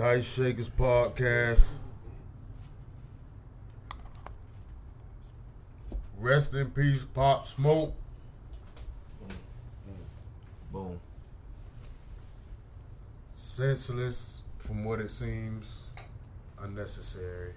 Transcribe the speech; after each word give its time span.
Dice 0.00 0.24
Shakers 0.24 0.70
podcast. 0.70 1.72
Rest 6.18 6.54
in 6.54 6.70
peace, 6.70 7.04
Pop 7.04 7.46
Smoke. 7.46 7.94
Boom. 10.72 10.98
Senseless 13.34 14.40
from 14.56 14.86
what 14.86 15.00
it 15.00 15.10
seems, 15.10 15.90
unnecessary. 16.62 17.52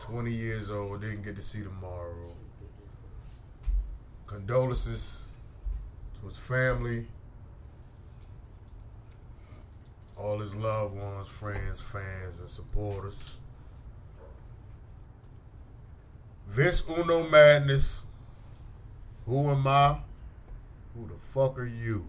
20 0.00 0.32
years 0.32 0.72
old, 0.72 1.02
didn't 1.02 1.22
get 1.22 1.36
to 1.36 1.42
see 1.42 1.62
tomorrow. 1.62 2.34
Condolences 4.26 5.22
to 6.20 6.26
his 6.26 6.36
family, 6.36 7.06
all 10.20 10.38
his 10.38 10.54
loved 10.54 10.96
ones, 10.96 11.28
friends, 11.28 11.80
fans, 11.80 12.38
and 12.40 12.48
supporters. 12.48 13.36
Vince 16.48 16.82
Uno 16.88 17.28
Madness. 17.28 18.04
Who 19.26 19.48
am 19.50 19.66
I? 19.66 19.98
Who 20.94 21.06
the 21.06 21.14
fuck 21.32 21.58
are 21.58 21.66
you? 21.66 22.04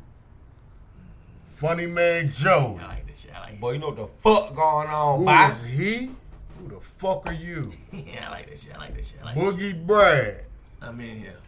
Funny 1.47 1.85
Man 1.85 2.31
Joe. 2.33 2.79
I 2.81 2.87
like 2.87 3.07
this 3.07 3.19
shit. 3.19 3.35
I 3.35 3.39
like 3.41 3.51
this. 3.51 3.59
Boy, 3.59 3.71
you 3.73 3.79
know 3.79 3.89
what 3.89 3.97
the 3.97 4.07
fuck 4.07 4.55
going 4.55 4.87
on, 4.87 5.19
Who 5.19 5.25
boy? 5.25 5.47
is 5.51 5.63
he? 5.77 6.09
Who 6.59 6.67
the 6.69 6.81
fuck 6.81 7.27
are 7.27 7.33
you? 7.33 7.71
yeah, 7.93 8.27
I 8.27 8.31
like 8.31 8.49
this 8.49 8.63
shit. 8.63 8.73
I 8.75 8.79
like 8.79 8.95
this 8.95 9.11
shit. 9.11 9.19
I 9.21 9.25
like 9.25 9.35
this 9.35 9.43
Boogie 9.43 9.85
Brad. 9.87 10.45
I'm 10.81 10.99
in 10.99 11.19
here. 11.19 11.39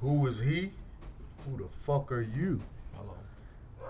Who 0.00 0.26
is 0.28 0.38
he? 0.38 0.70
Who 1.44 1.56
the 1.56 1.68
fuck 1.68 2.12
are 2.12 2.22
you? 2.22 2.60
Hello. 2.96 3.14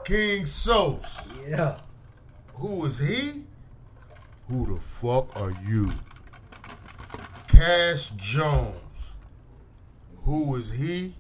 King 0.05 0.46
Sos. 0.46 1.18
Yeah. 1.46 1.77
Who 2.56 2.86
is 2.86 2.98
he? 2.98 3.42
Who 4.48 4.74
the 4.74 4.80
fuck 4.80 5.28
are 5.36 5.54
you? 5.66 5.92
Cash 7.48 8.10
Jones. 8.16 8.74
Who 10.24 10.56
is 10.56 10.70
he? 10.70 11.14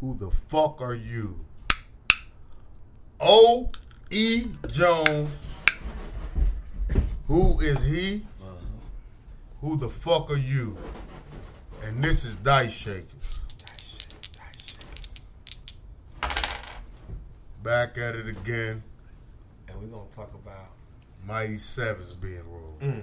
Who 0.00 0.16
the 0.18 0.30
fuck 0.30 0.80
are 0.80 0.94
you? 0.94 1.44
O. 3.20 3.70
E. 4.10 4.46
Jones. 4.68 5.28
Who 7.26 7.60
is 7.60 7.82
he? 7.84 8.24
Who 9.60 9.76
the 9.76 9.90
fuck 9.90 10.30
are 10.30 10.38
you? 10.38 10.78
And 11.84 12.02
this 12.02 12.24
is 12.24 12.36
Dice 12.36 12.72
Shakers. 12.72 13.04
Back 17.62 17.98
at 17.98 18.14
it 18.14 18.28
again. 18.28 18.82
And 19.80 19.90
we're 19.92 19.96
gonna 19.98 20.10
talk 20.10 20.32
about 20.34 20.70
Mighty 21.24 21.58
Sevens 21.58 22.12
being 22.14 22.42
rolled. 22.50 22.80
mm, 22.80 23.02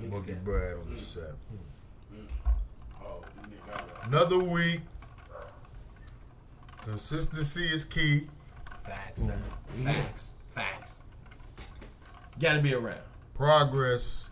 Big 0.00 0.10
Boogie 0.10 0.16
Seven. 0.16 0.44
Brad 0.44 0.76
on 0.76 0.94
the 0.94 1.00
set. 1.00 1.34
Another 4.04 4.38
week. 4.38 4.80
Consistency 6.84 7.62
is 7.64 7.84
key. 7.84 8.26
facts, 8.84 9.24
son. 9.26 9.42
Facts. 9.84 10.34
Facts. 10.54 11.02
Gotta 12.40 12.60
be 12.60 12.74
around. 12.74 13.00
Progress 13.34 14.26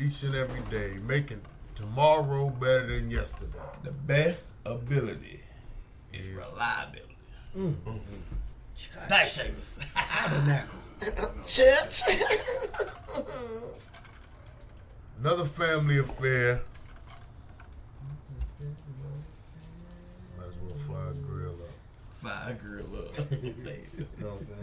each 0.00 0.22
and 0.22 0.34
every 0.34 0.60
day. 0.70 0.98
Making 1.06 1.40
tomorrow 1.74 2.50
better 2.50 2.86
than 2.86 3.10
yesterday. 3.10 3.58
The 3.82 3.92
best 3.92 4.50
ability 4.64 5.40
is 6.12 6.26
Yes. 6.28 6.36
reliability. 6.36 7.16
Mm. 7.56 7.74
Mm-hmm. 7.74 9.08
Dice 9.08 9.34
shakers. 9.34 9.78
Tabernacle. 9.96 10.78
Church. 11.46 12.02
Another 15.20 15.44
family 15.44 15.98
affair. 15.98 16.60
Might 20.36 20.46
as 20.46 20.54
well 20.58 20.78
fire 20.78 21.10
a 21.10 21.14
grill 21.14 21.54
up. 21.54 21.70
Fire 22.22 22.58
grill 22.60 22.98
up. 22.98 23.16
you 23.42 23.54
know 24.18 24.26
what 24.26 24.32
I'm 24.32 24.44
saying? 24.44 24.60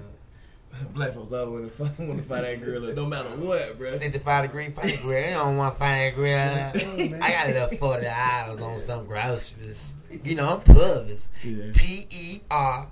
Black 0.94 1.14
folks 1.14 1.32
always 1.32 1.80
want 1.80 1.96
to 1.98 2.18
fire 2.24 2.42
that 2.42 2.62
girl 2.64 2.90
up, 2.90 2.96
no 2.96 3.06
matter 3.06 3.30
what, 3.30 3.78
bro. 3.78 3.92
65 3.92 4.46
degree 4.46 4.70
fight 4.70 5.00
grill. 5.02 5.24
You 5.24 5.32
don't 5.32 5.58
want 5.58 5.76
to 5.76 5.80
find 5.80 6.00
that 6.02 6.16
grill. 6.16 7.20
I 7.22 7.30
got 7.32 7.48
a 7.48 7.54
little 7.54 7.78
40 7.78 8.08
hours 8.08 8.62
on 8.62 8.80
some 8.80 9.06
groceries. 9.06 9.94
You 10.24 10.36
know, 10.36 10.50
I'm 10.50 10.62
Purvis. 10.62 11.32
Yeah. 11.44 11.72
P 11.76 12.08
E 12.10 12.40
R 12.50 12.88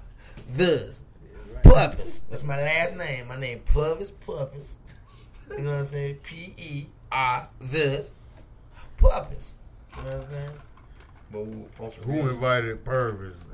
Vis. 0.48 1.02
Purpose. 1.74 2.20
That's 2.30 2.44
my 2.44 2.58
last 2.58 2.98
name. 2.98 3.28
My 3.28 3.38
name 3.38 3.62
Purvis 3.66 4.12
Purpose. 4.12 4.78
You 5.50 5.64
know 5.64 5.72
what 5.72 5.80
I'm 5.80 5.86
saying? 5.86 6.16
P 6.24 6.54
E 6.58 6.86
R 7.12 7.50
Vis. 7.60 8.14
Purpose. 8.98 9.56
You 9.98 10.04
know 10.04 10.10
what 10.10 10.16
I'm 10.18 10.22
saying? 10.22 10.52
But 11.32 11.94
Who 12.06 12.30
invited 12.30 12.84
Purvis? 12.84 13.48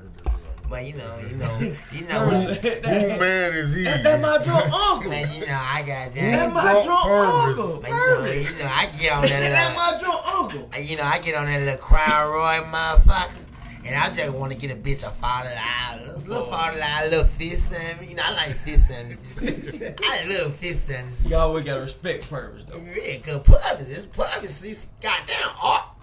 But 0.68 0.84
you 0.86 0.94
know, 0.94 1.18
you 1.30 1.36
know, 1.36 1.58
you 1.92 2.06
know, 2.08 2.28
Who 2.28 3.18
man 3.18 3.52
is 3.54 3.74
he? 3.74 3.84
That's 3.84 4.20
my 4.20 4.36
drunk 4.44 4.70
uncle. 4.70 5.10
man, 5.10 5.26
you 5.34 5.46
know, 5.46 5.58
I 5.58 5.78
got 5.80 6.14
That's 6.14 6.14
that. 6.14 6.52
my 6.52 6.62
brought 6.62 6.84
drunk 6.84 7.04
Purvis? 7.06 7.58
uncle. 7.64 7.82
Man, 7.82 7.90
you 7.90 7.96
know, 7.96 8.50
you 8.50 8.58
know, 8.64 8.70
I 8.70 8.86
get 9.00 9.12
on 9.12 9.22
that. 9.22 9.28
That's 9.50 9.76
my 9.76 9.98
drunk 10.00 10.28
uncle. 10.28 10.80
you 10.82 10.96
know, 10.96 11.02
I 11.04 11.18
get 11.20 11.34
on 11.36 11.46
that 11.46 11.60
little 11.60 11.78
Crown 11.78 12.30
Roy 12.30 12.60
motherfucker, 12.70 13.47
and 13.88 13.96
I 13.96 14.12
just 14.12 14.34
want 14.34 14.52
to 14.52 14.58
get 14.58 14.70
a 14.70 14.78
bitch 14.78 15.02
a 15.02 15.10
forty 15.10 15.48
dollars, 15.48 16.28
little 16.28 16.44
oh. 16.44 16.52
forty 16.52 16.78
dollars, 16.78 17.10
little 17.10 17.24
fish 17.24 17.54
sandwich. 17.54 18.10
You 18.10 18.16
know, 18.16 18.22
I 18.24 18.34
like 18.34 18.56
fish 18.56 18.80
sandwiches. 18.80 19.82
I 20.04 20.26
little 20.26 20.50
fish 20.50 20.76
sandwiches. 20.76 21.30
You 21.30 21.36
always 21.36 21.64
gotta 21.64 21.80
respect 21.80 22.28
purpose, 22.28 22.64
though. 22.68 22.76
Yeah, 22.78 23.16
good 23.16 23.44
Purvis. 23.44 23.88
It's 23.90 24.06
Purvis. 24.06 24.56
See, 24.56 24.88
goddamn, 25.02 25.36
oh, 25.62 25.94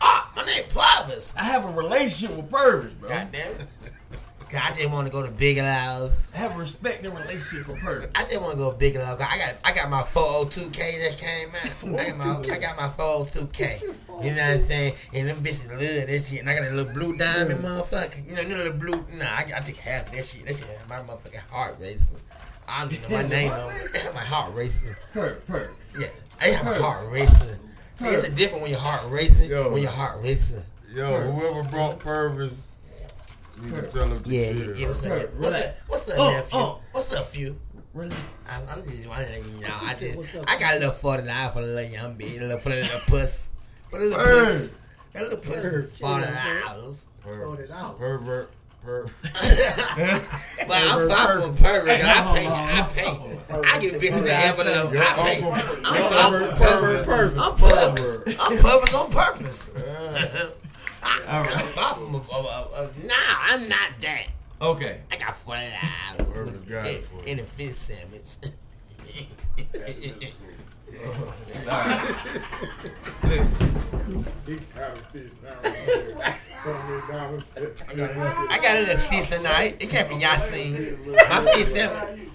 oh, 0.00 0.30
my 0.34 0.44
name 0.44 0.64
Purvis. 0.68 1.34
I 1.36 1.44
have 1.44 1.64
a 1.64 1.72
relationship 1.72 2.36
with 2.36 2.50
purpose, 2.50 2.92
bro. 2.94 3.08
Goddamn 3.08 3.52
I 4.54 4.68
just 4.70 4.90
want 4.90 5.06
to 5.06 5.12
go 5.12 5.22
to 5.22 5.30
Big 5.30 5.58
Loud. 5.58 6.10
I 6.34 6.38
have 6.38 6.56
respect 6.56 7.04
and 7.04 7.16
relationship 7.16 7.66
for 7.66 7.76
purpose. 7.76 8.10
I 8.14 8.22
just 8.24 8.40
want 8.40 8.52
to 8.52 8.58
go 8.58 8.72
Big 8.72 8.96
Loud. 8.96 9.20
I 9.20 9.38
got, 9.38 9.54
I 9.64 9.72
got 9.72 9.90
my 9.90 10.02
402k 10.02 10.72
that 10.74 11.18
came 11.18 11.48
out. 11.50 11.70
Oh 11.82 11.96
I 11.96 12.10
got 12.10 12.18
my, 12.18 12.54
I 12.54 12.58
got 12.58 12.76
my 12.76 12.88
402k. 12.88 13.82
You 13.82 14.34
know 14.34 14.42
what 14.42 14.60
I'm 14.60 14.66
saying? 14.66 14.94
And 15.14 15.28
them 15.28 15.36
bitches 15.38 15.70
love 15.70 15.78
that 15.80 16.22
shit. 16.22 16.40
And 16.40 16.50
I 16.50 16.54
got 16.54 16.70
a 16.70 16.74
little 16.74 16.92
blue 16.92 17.16
diamond, 17.16 17.60
motherfucker. 17.60 18.28
You 18.28 18.36
know, 18.36 18.42
you 18.42 18.54
know 18.54 18.64
the 18.64 18.70
blue. 18.70 19.04
Nah, 19.16 19.24
I, 19.24 19.44
I 19.56 19.60
take 19.60 19.76
half 19.76 20.08
of 20.08 20.12
that 20.12 20.24
shit. 20.24 20.46
That 20.46 20.56
shit 20.56 20.66
had 20.66 20.88
my 20.88 21.00
motherfucking 21.00 21.48
heart 21.50 21.76
racing. 21.80 22.16
I 22.68 22.82
don't 22.82 22.92
even 22.92 23.10
know 23.10 23.22
my 23.22 23.28
name 23.28 23.52
on 23.52 23.72
it. 23.76 23.84
It 23.94 24.02
had 24.02 24.14
my 24.14 24.20
heart 24.20 24.54
racing. 24.54 24.94
Purpose, 25.12 25.42
purpose. 25.46 25.74
Yeah, 25.98 26.08
I 26.40 26.48
have 26.48 26.64
my 26.64 26.74
heart 26.74 27.10
racing. 27.10 27.58
See, 27.94 28.08
it's 28.08 28.26
a 28.26 28.30
different 28.30 28.62
when 28.62 28.70
your 28.70 28.80
heart 28.80 29.10
racing. 29.10 29.50
Yo. 29.50 29.72
When 29.72 29.82
your 29.82 29.90
heart 29.90 30.18
racing. 30.22 30.62
Yo, 30.94 31.20
whoever 31.30 31.68
brought 31.68 31.98
Purvis, 31.98 32.69
you 33.64 33.70
can 33.72 33.90
tell 33.90 34.06
him 34.08 34.22
to 34.22 34.30
Yeah, 34.30 34.52
chill. 34.52 34.58
yeah, 34.58 34.74
yeah. 34.76 34.86
What's 34.86 35.06
up? 35.06 35.34
What's 35.34 35.52
up? 35.54 35.76
What's 35.88 36.08
up, 36.10 36.18
nephew? 36.18 36.74
What's 36.92 37.12
up, 37.14 37.26
few? 37.26 37.56
Really? 37.92 38.16
I'm, 38.48 38.62
I'm 38.68 38.84
just 38.84 39.08
wondering, 39.08 39.44
you 39.44 39.66
know, 39.66 39.74
I 39.82 39.94
just, 39.94 40.36
up, 40.36 40.44
I 40.48 40.58
got 40.60 40.74
a 40.76 40.78
little 40.78 40.92
forty 40.94 41.24
dollars 41.26 41.52
for 41.54 41.60
the 41.66 41.72
little 41.74 41.90
young 41.90 42.16
bitch, 42.16 42.38
a 42.38 42.42
little 42.42 42.58
for 42.58 42.68
the 42.70 42.76
little 42.76 43.00
puss, 43.06 43.48
for 43.88 43.98
the 43.98 44.04
little 44.06 44.24
Bird. 44.24 44.44
puss, 44.46 44.70
that 45.12 45.22
little 45.24 45.38
puss, 45.38 45.64
Bird. 45.64 45.88
forty 45.90 46.26
dollars. 46.26 47.08
Forty 47.20 47.66
dollars. 47.66 47.96
Pervert, 47.98 48.50
pervert. 48.84 49.12
But 50.68 50.70
I'm 50.70 51.08
fucking 51.08 51.48
with 51.50 51.60
pervert. 51.62 51.88
I 51.90 52.38
pay, 52.38 52.46
I 52.46 52.88
pay, 52.94 53.38
I 53.68 53.78
give 53.80 53.94
bitches 54.00 54.22
the 54.22 54.34
envelope. 54.34 54.92
I 54.94 55.12
pay. 55.16 55.42
I'm, 55.42 56.32
your 56.32 56.50
I'm, 56.50 56.56
pervert, 56.56 57.04
Pervert. 57.06 57.38
I'm 57.38 57.56
purpose. 57.56 58.20
I'm 58.38 58.56
purpose 58.58 58.94
on 58.94 59.10
purpose. 59.10 59.70
I, 61.02 61.20
All 61.28 61.42
right. 61.42 61.54
I'm 61.76 62.12
nah, 63.06 63.14
I'm 63.42 63.68
not 63.68 63.90
that. 64.00 64.26
Okay. 64.60 65.00
I 65.10 65.16
got 65.16 65.36
forty 65.36 65.62
Pervert 66.18 66.68
dollars 66.68 67.04
in, 67.26 67.28
in 67.28 67.38
a 67.40 67.42
fish 67.42 67.74
sandwich. 67.74 68.36
Listen. 73.24 73.70
I 76.62 77.94
got, 77.94 78.10
I 78.16 78.58
got 78.60 78.76
a 78.76 78.80
little 78.80 78.98
fish 78.98 79.28
tonight. 79.30 79.76
It 79.80 79.88
came 79.88 80.06
from 80.06 80.20
Yasin's. 80.20 80.90
My 81.28 81.40
fish 81.52 81.66
sandwich. 81.66 82.28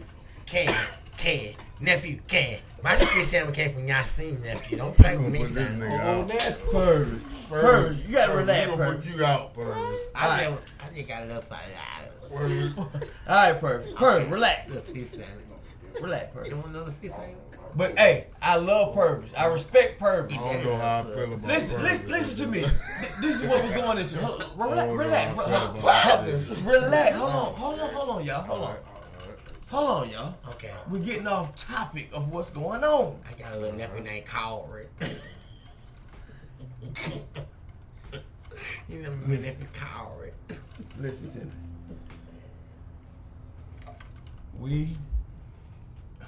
Can, 0.46 0.74
can, 1.18 1.54
nephew, 1.80 2.20
can. 2.28 2.60
My 2.84 2.96
fish 2.96 3.26
sandwich 3.28 3.56
came 3.56 3.72
from 3.74 3.88
Yasin, 3.88 4.44
nephew. 4.44 4.78
Don't 4.78 4.96
play 4.96 5.18
with 5.18 5.30
me, 5.32 5.44
son. 5.44 5.80
nigga 5.80 6.00
Oh, 6.04 6.22
out. 6.22 6.28
that's 6.28 6.62
purpose. 6.62 7.28
Purpose. 7.50 7.96
You 8.08 8.14
gotta 8.16 8.32
Purvis, 8.34 8.48
relax, 8.48 8.72
we 8.72 8.78
gonna 8.78 8.92
purpose. 8.92 9.06
put 9.12 9.18
you 9.20 9.26
out, 9.26 9.54
Purvis. 9.54 10.00
I, 10.16 10.44
just, 10.46 10.62
I 10.82 10.94
just 10.96 11.08
got 11.08 11.22
a 11.22 11.26
little 11.26 11.42
five 11.42 11.60
dollars. 12.30 12.76
Purvis. 12.76 13.12
All 13.28 13.36
right, 13.36 13.60
purpose. 13.60 13.94
Purpose. 13.94 14.30
Relax. 14.30 14.70
Little 14.70 14.84
fish 14.94 15.08
sandwich. 15.08 15.46
Relax, 16.02 16.26
You 16.26 16.32
purpose. 16.40 16.54
want 16.54 16.68
another 16.68 16.92
fish 16.92 17.12
sandwich? 17.12 17.38
But 17.78 17.98
hey, 18.00 18.28
I 18.42 18.56
love 18.56 18.94
purpose. 18.96 19.32
I 19.38 19.48
respect 19.48 20.00
purpose. 20.00 20.38
I 20.38 20.54
don't 20.54 20.64
know 20.64 20.78
how 20.78 21.00
I 21.00 21.04
feel 21.04 21.24
about 21.26 21.44
Listen, 21.44 21.76
Purvis. 21.76 21.82
listen, 21.84 22.10
listen 22.10 22.36
to 22.38 22.48
me. 22.48 22.66
This 23.22 23.42
is 23.42 23.48
what 23.50 23.62
we're 23.64 23.76
going 23.76 23.98
into. 23.98 24.18
Hold 24.20 24.50
Relax, 24.56 24.92
relax, 24.94 25.36
how 25.36 25.44
I 25.44 25.74
feel 25.74 25.82
relax. 25.82 26.62
Relax. 26.62 27.18
Hold 27.18 27.32
on, 27.32 27.54
hold 27.56 27.80
on, 27.80 27.90
hold 27.90 28.10
on, 28.10 28.26
y'all. 28.26 28.42
Hold 28.44 28.62
on. 28.64 28.76
Hold 29.68 29.90
on, 29.90 30.10
y'all. 30.12 30.36
Okay. 30.50 30.72
We're 30.90 31.00
getting 31.00 31.28
off 31.28 31.56
topic 31.56 32.10
of 32.14 32.32
what's 32.32 32.52
going 32.52 32.84
on. 32.84 33.20
I 33.28 33.34
got 33.34 33.56
a 33.56 33.58
little 33.58 33.76
nephew 33.76 34.04
named 34.04 34.28
Corey. 34.28 34.88
you 38.88 39.02
know 39.02 39.12
my 39.26 39.36
nephew 39.36 39.68
Corey. 39.74 40.32
Listen 41.00 41.32
to 41.32 41.40
me. 41.40 41.52
We 44.60 44.96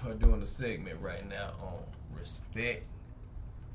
are 0.06 0.14
doing 0.14 0.42
a 0.42 0.46
segment 0.46 1.00
right 1.00 1.28
now 1.30 1.54
on 1.62 1.80
respect 2.20 2.84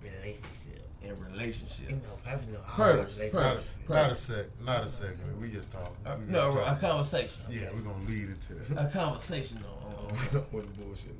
Relationship. 0.02 0.91
And 1.02 1.16
You 1.18 1.24
know, 1.24 1.30
relationships. 1.30 2.20
probably 2.24 2.52
know 2.52 2.58
all 2.60 2.74
Purpose, 2.76 3.76
Not 3.88 4.10
a 4.10 4.14
sec, 4.14 4.46
not 4.64 4.84
a 4.84 4.88
second. 4.88 5.40
We 5.40 5.48
just 5.50 5.70
talking. 5.70 5.96
Uh, 6.06 6.16
We 6.18 6.26
no, 6.32 6.52
just 6.52 6.58
a 6.62 6.64
talking. 6.66 6.80
conversation. 6.88 7.42
Yeah, 7.50 7.70
we're 7.74 7.80
gonna 7.80 8.04
lead 8.04 8.28
into 8.28 8.54
that. 8.54 8.86
A 8.86 8.90
conversation 8.90 9.58
on, 9.58 9.94
on 9.94 10.04
What 10.50 10.62
the 10.64 10.82
bullshit. 10.82 11.12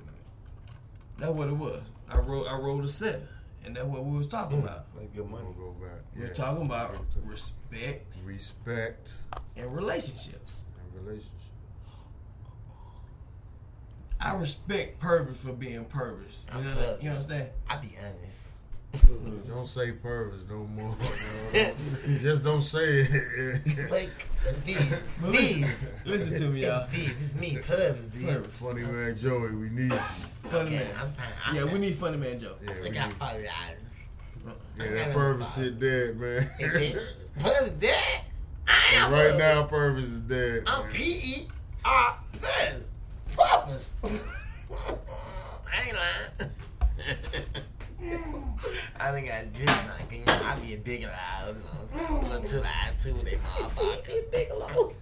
that's 1.18 1.30
what 1.32 1.48
it 1.48 1.56
was. 1.56 1.82
I 2.08 2.18
wrote 2.18 2.46
I 2.48 2.56
wrote 2.58 2.84
a 2.84 2.88
seven, 2.88 3.26
and 3.64 3.76
that's 3.76 3.86
what 3.86 4.04
we 4.04 4.16
was 4.18 4.26
talking 4.26 4.60
about. 4.62 4.86
That's 4.94 5.08
good 5.08 5.28
money. 5.28 5.44
We'll 5.56 5.72
go 5.72 5.78
back. 5.80 6.00
We're 6.16 6.26
Yeah. 6.26 6.32
talking 6.32 6.66
about 6.66 6.94
respect 7.24 8.06
respect 8.24 9.10
and 9.56 9.74
relationships. 9.74 10.64
and 10.80 10.94
relationships. 11.06 11.28
I 14.20 14.34
respect 14.34 15.00
Purvis 15.00 15.38
for 15.38 15.52
being 15.52 15.84
Purvis. 15.86 16.46
You, 16.56 16.62
know, 16.62 16.70
Okay. 16.70 16.98
you 17.02 17.10
understand? 17.10 17.48
I 17.68 17.76
be 17.78 17.92
honest. 17.98 18.51
Don't 19.48 19.66
say 19.68 19.92
purpose 19.92 20.40
no 20.48 20.64
more. 20.64 20.96
Just 22.20 22.42
don't 22.44 22.62
say 22.62 22.80
it. 22.84 23.90
Like 23.90 24.10
these, 24.64 25.02
these, 25.30 25.92
Listen 26.04 26.40
to 26.40 26.48
me, 26.48 26.62
y'all. 26.62 26.86
these. 26.88 27.06
This 27.14 27.22
is 27.22 27.34
me, 27.36 27.58
Pubs. 27.58 28.08
These. 28.10 28.46
Funny 28.46 28.82
man 28.82 29.18
Joey, 29.18 29.54
we 29.54 29.68
need 29.70 29.92
you. 29.92 29.98
Funny 30.44 30.66
Okay, 30.66 30.76
man. 30.78 30.86
I'm 31.00 31.08
fine. 31.08 31.54
Yeah, 31.54 31.72
we 31.72 31.78
need 31.78 31.94
funny 31.96 32.16
man 32.16 32.38
Joe. 32.38 32.54
Yeah, 32.64 32.70
I 32.70 32.74
we 32.74 32.80
think 32.80 33.00
I 33.00 33.06
need, 33.08 33.44
yeah 33.44 33.52
that 34.76 35.12
purpose 35.12 35.54
shit 35.54 35.78
dead, 35.78 36.18
man. 36.18 36.48
Pubs 37.38 37.70
dead. 37.70 38.20
I 38.68 38.94
am 38.96 39.12
right 39.12 39.26
Pubs. 39.28 39.38
now, 39.38 39.62
purpose 39.64 40.04
is 40.04 40.20
dead. 40.20 40.64
I'm 40.66 40.82
man. 40.82 40.90
P 40.92 41.02
E 41.02 41.48
R 41.84 42.18
Z. 42.40 42.84
Purpose. 43.36 43.96
I 44.02 45.86
ain't 45.86 45.96
lying. 45.96 47.62
I 49.00 49.12
think 49.12 49.30
I 49.30 49.46
just 49.52 49.66
like, 49.66 50.12
you 50.12 50.24
know, 50.24 50.40
I 50.44 50.56
be 50.60 50.74
a 50.74 50.76
big 50.76 51.04
loud, 51.04 51.56
you 51.94 52.00
know, 52.02 52.20
a 52.20 52.22
little 52.22 52.48
too 52.48 52.60
loud 52.60 52.98
too, 53.00 53.12
they 53.24 53.36
motherfucker. 53.36 54.30
Big 54.32 54.48
loud. 54.58 54.92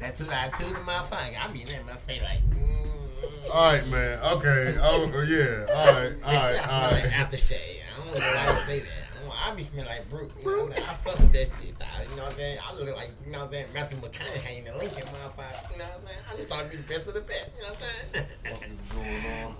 That 0.00 0.16
too 0.16 0.24
loud 0.24 0.52
too, 0.58 0.72
the 0.72 0.80
motherfucker. 0.80 1.48
I 1.48 1.52
be 1.52 1.62
in 1.62 1.68
there, 1.68 1.82
my 1.84 1.92
face 1.92 2.22
like, 2.22 2.40
mm. 2.50 3.50
All 3.52 3.72
right, 3.72 3.86
man. 3.88 4.18
Okay. 4.36 4.74
Oh, 4.80 5.10
oh, 5.12 5.22
yeah. 5.22 5.66
All 5.74 5.86
right. 5.86 6.12
All 6.24 6.30
I 6.30 6.52
right. 6.52 6.64
smell 6.64 6.84
All 6.84 6.90
like 6.90 7.04
aftershave. 7.04 7.80
I 7.82 8.04
don't 8.04 8.14
know 8.14 8.20
why 8.20 8.46
I 8.48 8.54
say 8.66 8.78
that. 8.80 9.03
I, 9.44 9.48
don't, 9.48 9.52
I 9.52 9.56
be 9.56 9.62
smelling 9.62 9.88
like 9.88 10.08
Brut. 10.08 10.30
You 10.40 10.46
know, 10.46 10.68
I 10.72 10.94
fuck 10.94 11.18
with 11.18 11.32
that 11.32 11.48
shit. 11.60 11.78
Dog. 11.78 11.88
You 12.08 12.16
know 12.16 12.22
what 12.24 12.32
I'm 12.32 12.38
saying? 12.38 12.58
I 12.64 12.74
look 12.74 12.96
like, 12.96 13.10
you 13.24 13.32
know 13.32 13.38
what 13.40 13.44
I'm 13.46 13.50
saying, 13.50 13.66
Matthew 13.74 13.98
McConaughey 13.98 14.58
in 14.58 14.64
the 14.64 14.72
Lincoln 14.78 15.06
motherfucker. 15.08 15.72
You 15.72 15.78
know 15.78 15.84
what 15.84 16.00
I'm 16.00 16.06
saying? 16.06 16.22
I 16.32 16.36
just 16.36 16.48
thought 16.48 16.64
I'd 16.64 16.70
be 16.70 16.76
the 16.76 16.82
best 16.88 17.08
of 17.08 17.14
the 17.14 17.20
best. 17.20 17.48
You 17.54 17.62
know 17.62 17.68
what 17.68 17.82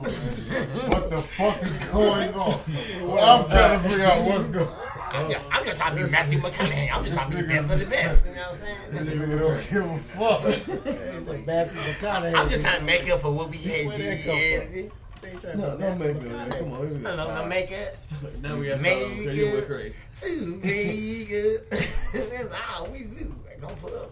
I'm 0.00 0.10
saying? 0.10 0.90
What 0.90 1.10
the 1.10 1.20
fuck 1.20 1.62
is 1.62 1.76
going 1.92 2.34
on? 2.34 2.60
Well, 3.04 3.40
I'm 3.40 3.50
trying 3.50 3.82
to 3.82 3.88
figure 3.88 4.06
out 4.06 4.24
what's 4.24 4.46
going. 4.48 4.68
I'm 5.12 5.30
just, 5.30 5.46
I'm 5.50 5.64
just 5.64 5.78
trying 5.78 5.96
to 5.96 6.04
be 6.04 6.10
Matthew 6.10 6.38
McConaughey. 6.40 6.88
I'm 6.96 7.04
just 7.04 7.14
trying 7.14 7.30
to 7.30 7.36
be 7.36 7.42
the 7.42 7.48
best 7.48 7.72
of 7.72 7.80
the 7.80 7.86
best. 7.86 8.26
You 8.26 8.32
know 8.32 8.38
what 8.38 8.54
I'm 8.54 8.60
saying? 8.64 8.78
This 8.90 9.02
Nigga 9.14 9.38
don't 9.38 9.70
give 9.70 9.84
a 9.84 9.98
fuck. 9.98 10.40
It's 10.44 11.28
like 11.28 11.46
Matthew 11.46 11.80
McConaughey. 11.80 12.34
I'm 12.34 12.48
just 12.48 12.62
trying 12.62 12.78
to 12.80 12.84
make 12.84 13.10
up 13.10 13.20
for 13.20 13.30
what 13.30 13.50
we 13.50 13.58
had. 13.58 14.90
Where 15.24 15.32
that 15.34 15.42
did. 15.42 15.52
come 15.52 15.60
No, 15.60 15.76
no 15.76 15.94
make 15.96 16.16
it. 16.16 16.58
Come 16.58 16.72
on. 16.72 17.02
No, 17.02 17.16
no, 17.16 17.34
no, 17.34 17.46
make 17.46 17.70
it 17.70 17.98
Now 18.42 18.56
we 18.56 18.66
got 18.68 18.76
to 18.76 18.82
Make 18.82 18.98
start 18.98 19.12
over 19.12 19.20
because 19.22 19.38
you 19.38 19.44
it. 19.46 19.54
went 19.54 19.66
crazy. 19.66 19.98
too 20.20 20.60
big. 20.62 21.28
That's 21.70 22.76
all 22.78 22.86
we 22.86 22.98
oh, 22.98 23.18
do. 23.18 23.34
Gonna 23.60 23.76
put 23.76 23.92
up. 23.94 24.10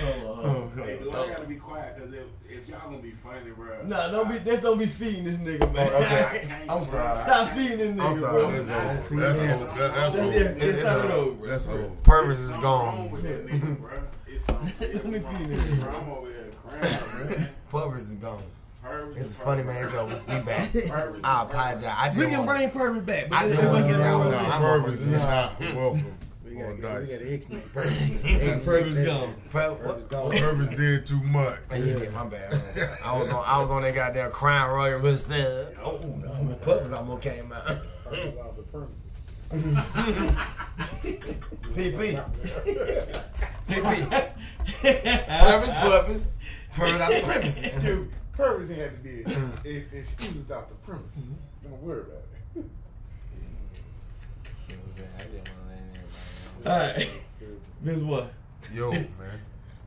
Hold 0.00 0.14
on, 0.14 0.44
hold 0.44 0.46
on. 0.78 0.86
Hey, 0.86 0.98
dude, 0.98 1.08
I 1.14 1.28
gotta 1.28 1.46
be 1.46 1.56
quiet 1.56 1.96
because 1.96 2.14
if, 2.14 2.22
if 2.48 2.68
y'all 2.68 2.78
gonna 2.84 2.98
be 2.98 3.10
funny, 3.10 3.50
bro. 3.56 3.82
Nah, 3.84 4.08
don't 4.10 4.28
be. 4.30 4.38
Let's 4.48 4.62
don't 4.62 4.78
be 4.78 4.86
feeding 4.86 5.24
this 5.24 5.36
nigga, 5.36 5.72
man. 5.72 5.88
Oh, 5.92 5.98
I 6.32 6.38
can't, 6.38 6.70
I'm 6.70 6.84
sorry. 6.84 7.22
Stop 7.24 7.50
feeding 7.52 7.78
this 7.78 7.96
nigga, 7.96 8.06
I'm 8.06 8.14
sorry. 8.14 8.42
bro. 9.08 9.20
That's 9.20 9.40
old. 9.40 9.40
That's 9.40 9.40
old. 9.62 9.76
That's 9.76 10.14
old. 10.14 10.32
yeah, 10.32 10.40
it's 10.40 10.64
It's 10.78 10.84
all- 10.88 11.12
over. 11.12 11.46
That's 11.46 11.66
old. 11.66 12.02
Purpose 12.04 12.38
is 12.38 12.56
gone. 12.58 13.10
with 13.10 13.22
that 13.24 13.46
nigga, 13.46 13.80
bro. 13.80 13.90
It's 14.28 14.44
something 14.46 14.68
serious 14.68 15.00
Don't 15.00 15.12
be 15.12 15.18
feeding 15.18 15.48
this 15.50 15.68
him, 15.70 15.80
bro. 15.80 15.96
I'm 15.96 16.08
over 16.10 16.26
here 16.28 16.49
crying, 16.70 17.28
man. 17.40 17.48
Purpose 17.70 18.02
is 18.08 18.14
gone. 18.14 18.42
Purpose 18.82 19.14
This 19.16 19.24
is 19.26 19.30
is 19.32 19.38
funny, 19.44 19.62
man, 19.62 19.88
Joe. 19.90 20.06
We 20.06 20.38
back. 20.44 20.72
Purpose 20.72 21.20
I 21.24 21.42
apologize. 21.42 21.84
I 21.84 22.06
just 22.06 22.18
We 22.18 22.26
can 22.26 22.46
wanna- 22.46 22.58
bring 22.58 22.70
Purvis 22.70 23.02
back. 23.04 23.28
but 23.28 23.36
I 23.38 23.48
just 23.48 23.62
wanna 23.62 23.84
it 23.84 23.88
get 23.90 24.00
it 24.00 24.02
out. 24.02 24.20
real 24.22 24.30
No, 24.30 24.38
quick. 24.38 24.54
I'm 24.54 24.60
Purpose 24.62 25.02
is 25.02 25.14
over- 25.14 25.26
not 25.26 25.60
welcome 25.60 26.16
We 26.44 26.54
got, 26.56 26.64
on 26.64 26.76
we 26.76 26.82
got 26.82 26.92
an 27.20 27.32
X 27.34 27.48
name. 27.48 27.62
Purvis 27.74 28.98
gone. 29.06 29.34
Pur- 29.50 29.74
Purpose 29.76 29.86
what- 29.86 30.08
gone. 30.10 30.30
Purpose 30.32 30.68
did 30.76 31.06
too 31.06 31.22
much. 31.24 31.58
Man, 31.70 31.86
you 31.86 31.98
get 31.98 32.12
my 32.14 32.24
bad. 32.26 32.52
I 33.04 33.18
was 33.18 33.28
on. 33.30 33.44
I 33.46 33.60
was 33.60 33.70
on 33.70 33.82
that 33.82 33.94
goddamn 33.94 34.30
Crown 34.32 34.70
Royal 34.70 35.00
with 35.00 35.26
said, 35.26 35.76
"Oh, 35.84 35.98
no, 35.98 36.54
Purpose 36.62 36.92
almost 36.92 37.22
came 37.22 37.52
out." 37.52 37.78
PP. 41.74 42.24
PP. 43.68 44.30
Purpose, 44.80 45.80
Purpose. 45.80 46.26
Purpose 46.72 47.00
out 47.00 47.12
the 47.12 47.20
premises. 47.24 47.82
Dude, 47.82 48.10
purpose 48.32 48.68
had 48.70 48.90
to 48.90 48.96
be 49.02 49.20
excused 49.96 50.50
out 50.52 50.68
the 50.68 50.74
premises. 50.86 51.22
Don't 51.62 51.82
worry 51.82 52.00
about 52.02 52.22
it. 52.56 52.64
All 56.66 56.78
right. 56.78 57.08
This 57.82 58.00
what? 58.02 58.30
Yo, 58.74 58.90
man. 58.92 59.08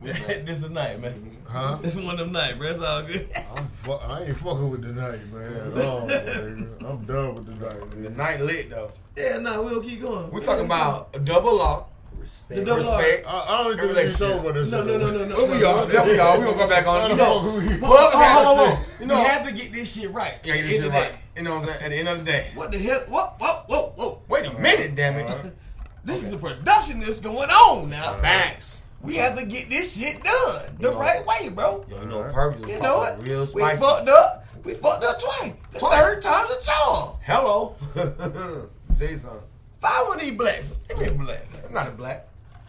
this 0.01 0.57
is 0.57 0.63
a 0.63 0.69
night, 0.69 0.99
man. 0.99 1.37
Huh? 1.47 1.77
This 1.79 1.95
is 1.95 2.03
one 2.03 2.15
of 2.15 2.21
them 2.21 2.31
nights, 2.31 2.57
bro. 2.57 2.69
It's 2.71 2.81
all 2.81 3.03
good. 3.03 3.29
I'm 3.55 3.67
fu- 3.67 3.91
I 3.91 4.23
ain't 4.23 4.35
fucking 4.35 4.71
with 4.71 4.81
the 4.81 4.93
night, 4.93 5.19
man. 5.31 5.77
At 5.77 5.85
all. 5.85 6.91
I'm 6.91 7.05
done 7.05 7.35
with 7.35 7.45
the 7.45 7.53
night, 7.63 8.01
The 8.01 8.09
night 8.09 8.41
lit 8.41 8.71
though. 8.71 8.91
Yeah, 9.15 9.37
nah, 9.37 9.61
we'll 9.61 9.83
keep 9.83 10.01
going. 10.01 10.31
We're 10.31 10.41
talking 10.41 10.65
about 10.65 11.09
a 11.13 11.19
double 11.19 11.55
law, 11.55 11.85
Respect. 12.23 12.59
The 12.59 12.65
double 12.65 12.89
R. 12.89 12.97
respect. 12.99 13.27
I, 13.27 13.29
I 13.31 13.63
don't 13.63 13.77
think 13.77 13.95
we 13.95 14.01
can 14.03 14.13
talk 14.13 14.41
about 14.41 14.53
this. 14.55 14.71
No, 14.71 14.83
no, 14.83 14.97
no, 14.97 15.11
no, 15.11 15.25
no. 15.25 15.35
Where 15.35 15.51
we 15.51 15.63
are? 15.63 15.85
There 15.85 16.05
we 16.05 16.17
are. 16.19 16.37
We 16.39 16.45
gonna 16.45 16.57
go 16.57 16.67
back 16.67 16.87
on. 16.87 17.03
the 17.03 17.09
You 17.09 17.15
know, 17.17 17.39
fuck 17.81 18.13
we- 18.13 18.19
had 18.19 18.43
to 18.43 18.77
say, 18.77 18.79
you 19.01 19.05
know, 19.07 19.17
we 19.17 19.23
have 19.25 19.47
to 19.47 19.53
get 19.53 19.73
this 19.73 19.91
shit 19.93 20.11
right. 20.11 20.33
yeah, 20.45 20.55
get 20.55 20.63
this 20.63 20.81
shit 20.81 20.91
right. 20.91 21.11
You 21.35 21.43
know 21.43 21.55
what 21.55 21.63
I'm 21.63 21.67
saying? 21.69 21.83
At 21.83 21.89
the 21.91 21.97
end 21.97 22.07
of 22.07 22.19
the 22.19 22.25
day. 22.31 22.51
What 22.55 22.71
the 22.71 22.77
hell? 22.79 22.99
Whoa, 23.09 23.33
whoa, 23.39 23.63
whoa, 23.67 23.93
whoa. 23.97 24.21
Wait 24.29 24.45
a 24.45 24.53
minute, 24.59 24.95
damn 24.95 25.15
it. 25.17 25.29
Uh-huh. 25.29 25.49
This 26.05 26.21
is 26.23 26.33
a 26.33 26.37
production 26.37 26.99
that's 26.99 27.21
going 27.21 27.49
on 27.49 27.89
now. 27.89 28.13
Facts. 28.15 28.83
We 29.01 29.15
have 29.15 29.37
to 29.37 29.45
get 29.45 29.69
this 29.69 29.97
shit 29.97 30.21
done 30.23 30.75
the 30.79 30.91
know- 30.91 30.97
right 30.99 31.25
way, 31.25 31.49
bro. 31.49 31.85
Yo, 31.89 31.99
you 32.01 32.05
know, 32.07 32.17
Alright. 32.17 32.33
Purpose 32.33 32.61
was 32.61 32.69
You 32.69 32.75
know 32.79 32.81
talking 32.83 33.17
what? 33.19 33.25
real 33.25 33.47
We 33.53 33.61
fucked 33.75 34.09
up. 34.09 34.45
We 34.65 34.73
fucked 34.73 35.03
up 35.03 35.19
twice. 35.19 35.53
The 35.73 35.79
Twice. 35.79 35.95
third 35.97 36.21
time's 36.21 36.51
a 36.51 36.63
charm. 36.63 37.15
Hello. 37.21 37.75
Tell 37.95 39.09
you 39.09 39.15
something. 39.15 39.47
Five 39.83 40.07
one 40.07 40.15
of 40.17 40.21
these 40.23 40.33
blacks. 40.35 40.73
Give 40.87 40.97
me 40.99 41.05
a 41.07 41.11
black. 41.11 41.45
I'm 41.67 41.73
not 41.73 41.87
a 41.89 41.91
black. 41.91 42.27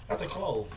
That's 0.09 0.23
a 0.23 0.27
clove. 0.27 0.69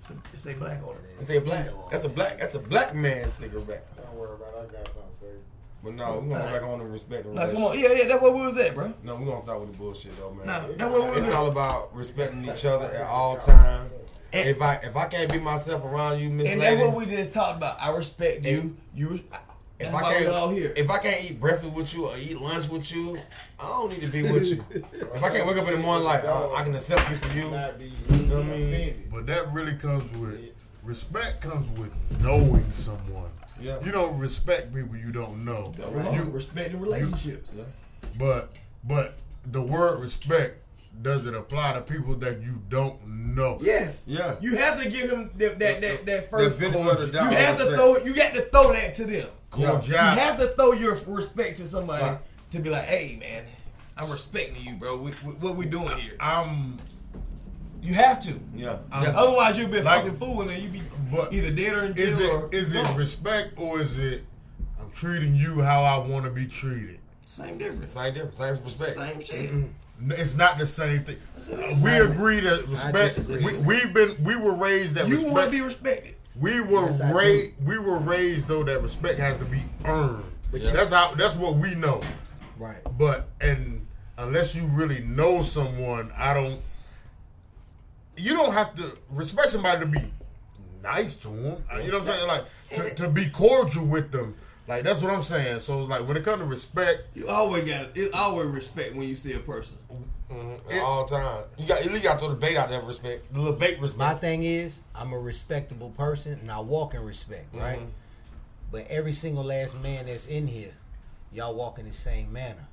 It's 0.00 0.10
a- 0.10 0.14
It 0.14 0.36
say 0.38 0.54
black 0.54 0.82
on 0.82 0.94
it. 0.96 1.16
It's 1.20 1.30
a 1.30 1.40
black. 1.40 1.66
That's 1.90 2.04
a 2.04 2.08
black. 2.08 2.38
That's 2.38 2.54
a 2.54 2.58
black 2.58 2.94
man's 2.94 3.34
cigarette. 3.34 3.86
Don't 3.96 4.14
worry 4.16 4.34
about 4.34 4.54
it. 4.64 4.70
I 4.70 4.72
got 4.72 4.86
something 4.86 5.02
for 5.20 5.26
you. 5.26 5.40
But 5.84 5.94
no, 5.94 6.18
we're 6.24 6.34
gonna 6.38 6.50
go 6.50 6.58
back 6.60 6.68
on 6.68 6.78
the 6.78 6.84
respect 6.86 7.26
and 7.26 7.34
Nah, 7.34 7.42
come 7.42 7.50
relationship. 7.56 7.84
on. 7.84 7.90
Yeah, 7.92 8.02
yeah, 8.02 8.08
that's 8.08 8.22
where 8.22 8.32
we 8.32 8.40
was 8.40 8.56
at, 8.56 8.74
bro. 8.74 8.92
No, 9.04 9.16
we're 9.16 9.26
gonna 9.26 9.44
start 9.44 9.60
with 9.60 9.72
the 9.72 9.78
bullshit 9.78 10.18
though, 10.18 10.30
man. 10.32 10.46
Nah, 10.46 10.60
that's 10.76 10.90
where 10.92 11.02
we 11.02 11.08
was 11.10 11.18
It's 11.18 11.26
at. 11.28 11.34
all 11.34 11.46
about 11.48 11.94
respecting 11.94 12.44
each 12.48 12.64
other 12.64 12.86
at 12.86 13.06
all 13.06 13.36
times. 13.36 13.92
And- 14.32 14.48
If 14.48 14.62
I 14.62 14.76
if 14.76 14.96
I 14.96 15.06
can't 15.08 15.30
be 15.30 15.38
myself 15.38 15.84
around 15.84 16.18
you, 16.20 16.30
Miss 16.30 16.48
And 16.48 16.58
Lady, 16.58 16.76
that's 16.76 16.88
what 16.88 16.96
we 16.96 17.04
just 17.14 17.32
talked 17.32 17.58
about. 17.58 17.76
I 17.80 17.90
respect 17.90 18.46
you. 18.46 18.76
You. 18.94 19.08
res- 19.10 19.20
if 19.82 19.92
That's 19.92 20.04
I 20.04 20.12
can't 20.12 20.28
all 20.28 20.50
here. 20.50 20.72
if 20.76 20.90
I 20.90 20.98
can't 20.98 21.24
eat 21.24 21.40
breakfast 21.40 21.72
with 21.72 21.92
you 21.94 22.06
or 22.06 22.16
eat 22.16 22.40
lunch 22.40 22.68
with 22.68 22.90
you, 22.94 23.18
I 23.60 23.68
don't 23.68 23.90
need 23.90 24.02
to 24.02 24.10
be 24.10 24.22
with 24.22 24.46
you. 24.48 24.64
if 24.92 25.22
I 25.22 25.28
can't 25.30 25.46
wake 25.46 25.56
up 25.56 25.68
in 25.68 25.74
the 25.74 25.80
morning 25.80 26.04
like 26.04 26.24
uh, 26.24 26.52
I 26.52 26.62
can 26.62 26.74
accept 26.74 27.10
you 27.10 27.16
for 27.16 27.32
you, 27.36 27.50
Not 27.50 27.78
be 27.78 27.92
know 28.32 28.38
what 28.38 28.46
I 28.46 28.58
mean? 28.58 29.08
But 29.12 29.26
that 29.26 29.52
really 29.52 29.74
comes 29.74 30.10
with 30.18 30.40
respect. 30.82 31.40
Comes 31.40 31.68
with 31.78 31.92
knowing 32.20 32.70
someone. 32.72 33.30
Yeah. 33.60 33.78
You 33.84 33.92
don't 33.92 34.18
respect 34.18 34.74
people 34.74 34.96
you 34.96 35.12
don't 35.12 35.44
know. 35.44 35.72
you 35.78 36.24
You, 36.24 36.30
respect 36.30 36.72
the 36.72 36.78
relationships. 36.78 37.60
but 38.18 38.50
but 38.84 39.18
the 39.46 39.62
word 39.62 40.00
respect 40.00 40.61
does 41.00 41.26
it 41.26 41.34
apply 41.34 41.72
to 41.72 41.80
people 41.80 42.14
that 42.16 42.42
you 42.42 42.60
don't 42.68 43.04
know? 43.34 43.58
Yes. 43.60 44.04
Yeah. 44.06 44.36
You 44.40 44.56
have 44.56 44.80
to 44.82 44.88
give 44.90 45.10
him 45.10 45.30
that 45.36 45.58
that 45.58 45.80
that, 45.80 46.06
that 46.06 46.30
first. 46.30 46.58
benefit 46.58 46.80
of 46.80 47.12
the 47.12 47.18
you 47.18 47.24
have 47.24 47.56
to 47.58 47.64
respect. 47.64 47.76
throw. 47.76 47.96
You 48.04 48.14
got 48.14 48.34
to 48.34 48.42
throw 48.42 48.72
that 48.72 48.94
to 48.94 49.04
them. 49.04 49.28
Cordial. 49.50 49.80
You 49.82 49.94
have 49.96 50.36
to 50.38 50.48
throw 50.48 50.72
your 50.72 50.94
respect 51.06 51.56
to 51.58 51.66
somebody 51.66 52.04
Right. 52.04 52.18
to 52.50 52.58
be 52.60 52.70
like, 52.70 52.84
hey 52.84 53.16
man, 53.20 53.44
I'm 53.96 54.10
respecting 54.10 54.64
you, 54.64 54.74
bro. 54.74 54.96
We, 54.96 55.12
we, 55.24 55.32
what 55.32 55.56
we 55.56 55.66
doing 55.66 55.96
here? 55.98 56.14
I'm 56.20 56.78
You 57.82 57.94
have 57.94 58.22
to. 58.22 58.38
Yeah. 58.54 58.78
I'm- 58.92 59.12
Otherwise, 59.16 59.58
you'll 59.58 59.68
be 59.68 59.78
a 59.78 59.82
Like- 59.82 60.02
fucking 60.04 60.18
fool, 60.18 60.42
and 60.42 60.50
then 60.50 60.62
you 60.62 60.68
be 60.68 60.82
But 61.10 61.32
either 61.34 61.50
dead 61.50 61.74
or 61.74 61.84
in 61.86 61.94
jail. 61.94 62.06
Is 62.06 62.18
it 62.20 62.30
or 62.30 62.48
is 62.54 62.74
it 62.74 62.84
gone. 62.84 62.96
respect 62.96 63.58
or 63.58 63.80
is 63.80 63.98
it 63.98 64.24
I'm 64.80 64.90
treating 64.92 65.34
you 65.34 65.60
how 65.62 65.82
I 65.82 65.98
want 66.06 66.24
to 66.26 66.30
be 66.30 66.46
treated? 66.46 66.98
same 67.26 67.56
difference? 67.58 67.92
Same 67.92 68.12
difference. 68.14 68.36
Same 68.36 68.50
respect. 68.62 68.90
Same 68.92 69.20
shit. 69.20 69.50
N- 69.50 69.74
It's 70.08 70.34
not 70.36 70.58
the 70.58 70.66
same 70.66 71.04
thing. 71.04 71.16
We 71.82 71.90
agree 71.98 72.40
that 72.40 72.66
respect. 72.68 73.18
We, 73.42 73.56
we've 73.58 73.92
been 73.92 74.16
we 74.22 74.36
were 74.36 74.54
raised 74.54 74.94
that 74.96 75.08
You 75.08 75.24
want 75.26 75.46
to 75.46 75.50
be 75.50 75.60
respected. 75.60 76.14
we 76.40 76.60
were 76.60 76.86
Yes, 76.86 77.02
raised. 77.12 77.52
We 77.64 77.78
were 77.78 77.98
raised 77.98 78.48
though 78.48 78.62
that 78.64 78.82
respect 78.82 79.18
has 79.18 79.36
to 79.38 79.44
be 79.44 79.62
earned. 79.84 80.24
But 80.50 80.62
That's 80.62 80.90
how. 80.90 81.14
That's 81.14 81.34
what 81.36 81.56
we 81.56 81.74
know. 81.74 82.00
Right. 82.58 82.78
But 82.98 83.28
and 83.40 83.86
unless 84.18 84.54
you 84.54 84.66
really 84.68 85.00
know 85.00 85.42
someone, 85.42 86.12
I 86.16 86.34
don't. 86.34 86.60
You 88.16 88.34
don't 88.34 88.52
have 88.52 88.74
to 88.76 88.96
respect 89.10 89.50
somebody 89.50 89.80
to 89.80 89.86
be 89.86 90.12
nice 90.82 91.14
to 91.14 91.28
them. 91.28 91.64
You 91.82 91.92
know 91.92 92.00
what 92.00 92.08
I'm 92.08 92.14
saying? 92.14 92.28
Like 92.28 92.44
to, 92.70 92.94
to 93.02 93.08
be 93.08 93.30
cordial 93.30 93.86
with 93.86 94.10
them. 94.12 94.34
Like 94.68 94.84
that's 94.84 95.02
what 95.02 95.12
I'm 95.12 95.22
saying. 95.22 95.60
So 95.60 95.80
it's 95.80 95.88
like 95.88 96.06
when 96.06 96.16
it 96.16 96.24
comes 96.24 96.40
to 96.40 96.46
respect, 96.46 97.02
You 97.14 97.28
always 97.28 97.68
got 97.68 97.96
it. 97.96 98.14
Always 98.14 98.46
respect 98.46 98.94
when 98.94 99.08
you 99.08 99.14
see 99.14 99.32
a 99.32 99.40
person. 99.40 99.78
Mhm, 100.30 100.58
at 100.72 100.82
all 100.82 101.04
time. 101.04 101.44
You 101.58 101.66
got 101.66 101.84
you 101.84 101.98
got 102.00 102.14
to 102.14 102.18
throw 102.20 102.28
the 102.28 102.34
bait 102.36 102.56
out 102.56 102.70
there. 102.70 102.80
Respect. 102.80 103.32
The 103.32 103.40
little 103.40 103.56
bait 103.56 103.80
Respect. 103.80 103.98
My 103.98 104.14
thing 104.14 104.44
is, 104.44 104.80
I'm 104.94 105.12
a 105.12 105.18
respectable 105.18 105.90
person 105.90 106.34
and 106.34 106.50
I 106.50 106.60
walk 106.60 106.94
in 106.94 107.04
respect, 107.04 107.54
right? 107.54 107.80
Mhm. 107.80 107.88
But 108.70 108.86
every 108.88 109.12
single 109.12 109.44
last 109.44 109.76
man 109.82 110.06
that's 110.06 110.28
in 110.28 110.46
here, 110.46 110.72
y'all 111.32 111.54
walk 111.54 111.78
in 111.78 111.86
the 111.86 111.92
same 111.92 112.32
manner. 112.32 112.66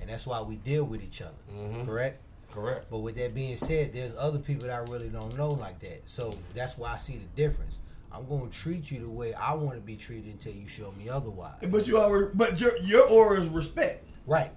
And 0.00 0.10
that's 0.10 0.26
why 0.26 0.40
we 0.40 0.56
deal 0.56 0.84
with 0.84 1.02
each 1.02 1.22
other. 1.22 1.34
Mhm. 1.54 1.86
Correct? 1.86 2.20
Correct. 2.52 2.86
But 2.90 2.98
with 2.98 3.16
that 3.16 3.34
being 3.34 3.56
said, 3.56 3.92
there's 3.92 4.14
other 4.18 4.38
people 4.38 4.66
that 4.68 4.74
I 4.88 4.90
really 4.90 5.08
don't 5.08 5.36
know 5.36 5.48
like 5.50 5.78
that. 5.80 6.02
So 6.06 6.30
that's 6.54 6.76
why 6.78 6.92
I 6.92 6.96
see 6.96 7.16
the 7.18 7.26
difference. 7.42 7.78
I'm 8.12 8.26
going 8.28 8.48
to 8.48 8.56
treat 8.56 8.90
you 8.90 9.00
the 9.00 9.08
way 9.10 9.34
I 9.34 9.54
want 9.54 9.76
to 9.76 9.80
be 9.82 9.96
treated 9.96 10.32
until 10.32 10.52
you 10.52 10.66
show 10.66 10.92
me 10.98 11.08
otherwise. 11.08 11.54
But 11.68 11.86
you 11.86 11.98
always, 11.98 12.28
but 12.34 12.60
your 12.60 12.76
your 12.78 13.06
aura 13.08 13.40
is 13.40 13.48
respect. 13.48 14.10
Right. 14.26 14.50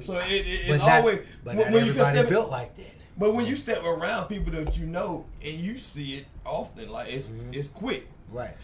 So 0.00 0.14
it, 0.18 0.30
it, 0.30 0.68
it's 0.68 0.84
not, 0.84 1.00
always 1.00 1.20
but 1.42 1.54
when, 1.56 1.64
not 1.66 1.72
when 1.72 1.84
you 1.86 1.90
everybody 1.92 2.18
step, 2.18 2.28
built 2.28 2.50
like 2.50 2.76
that. 2.76 2.94
But 3.18 3.32
when 3.34 3.46
you 3.46 3.56
step 3.56 3.82
around 3.82 4.28
people 4.28 4.52
that 4.52 4.76
you 4.76 4.84
know 4.86 5.24
and 5.42 5.54
you 5.54 5.78
see 5.78 6.18
it 6.18 6.26
often, 6.44 6.90
like 6.90 7.12
it's 7.12 7.28
Mm-hmm. 7.28 7.54
it's 7.54 7.68
quick. 7.68 8.06
Right. 8.30 8.54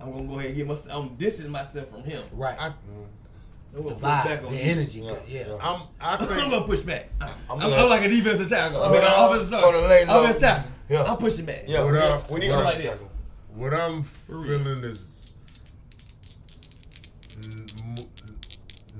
I'm 0.00 0.10
gonna 0.12 0.24
go 0.26 0.34
ahead 0.34 0.46
and 0.46 0.56
get 0.56 0.66
myself. 0.66 0.88
I'm 0.90 1.14
distancing 1.14 1.52
myself 1.52 1.88
from 1.90 2.02
him. 2.02 2.20
Right. 2.32 2.56
I, 2.58 2.66
I'm 2.66 2.74
the 3.72 3.82
gonna 3.82 3.94
push 3.94 4.02
vibe, 4.02 4.24
back 4.24 4.44
on 4.44 4.52
the 4.52 4.58
energy. 4.58 5.00
Yeah, 5.00 5.14
Yeah. 5.28 5.44
yeah. 5.46 5.54
I'm. 5.62 5.82
I 6.00 6.16
I'm 6.16 6.50
gonna 6.50 6.66
push 6.66 6.80
back. 6.80 7.10
I'm, 7.20 7.30
I'm 7.48 7.72
I'm, 7.72 7.88
like 7.88 8.04
a 8.04 8.08
defensive 8.08 8.48
tackle. 8.48 8.82
I 8.82 8.90
mean, 8.90 9.00
Uh, 9.04 9.28
offensive 9.30 9.50
go 9.60 9.70
to 9.72 9.78
lay 9.86 10.00
tackle. 10.00 10.14
low. 10.14 10.20
Offensive 10.24 10.40
tackle. 10.42 10.70
Yeah. 10.88 11.02
I'm 11.04 11.16
pushing 11.18 11.44
back. 11.46 11.64
Yeah. 11.68 11.84
What 11.84 11.92
we, 11.92 11.98
up? 11.98 12.30
we 12.30 12.40
need 12.40 12.50
What 12.50 12.56
to 12.56 12.58
up? 12.60 12.64
like 12.66 12.74
like 12.74 12.82
this. 12.98 13.04
That. 13.52 13.58
What 13.58 13.74
I'm 13.74 14.02
feeling 14.02 14.82
is 14.84 15.32
n- 17.44 17.66
m- 17.98 18.06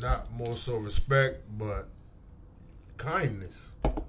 not 0.01 0.31
more 0.33 0.57
so 0.57 0.77
respect, 0.77 1.41
but 1.59 1.89
kindness. 2.97 3.73
Mm-hmm. 3.85 4.01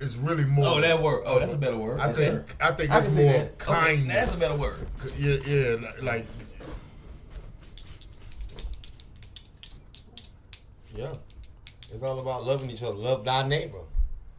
It's 0.00 0.16
really 0.16 0.44
more. 0.44 0.66
Oh, 0.68 0.80
that 0.80 1.00
word. 1.02 1.22
Oh, 1.26 1.38
that's 1.38 1.52
a 1.52 1.58
better 1.58 1.76
word. 1.76 2.00
I 2.00 2.08
Yes, 2.08 2.16
think. 2.16 2.48
sir. 2.50 2.54
I 2.60 2.72
think 2.72 2.90
I 2.90 2.98
it's 2.98 3.06
can 3.06 3.14
more 3.16 3.32
that. 3.32 3.40
of 3.42 3.46
Okay, 3.48 3.56
kindness. 3.58 4.14
that's 4.16 4.36
a 4.36 4.40
better 4.40 4.56
word. 4.56 4.86
Yeah, 5.18 5.36
yeah, 5.46 5.90
like 6.02 6.26
Yeah. 10.94 11.12
It's 11.92 12.02
all 12.02 12.18
about 12.20 12.44
loving 12.44 12.70
each 12.70 12.82
other. 12.82 12.94
Love 12.96 13.24
thy 13.24 13.46
neighbor. 13.46 13.78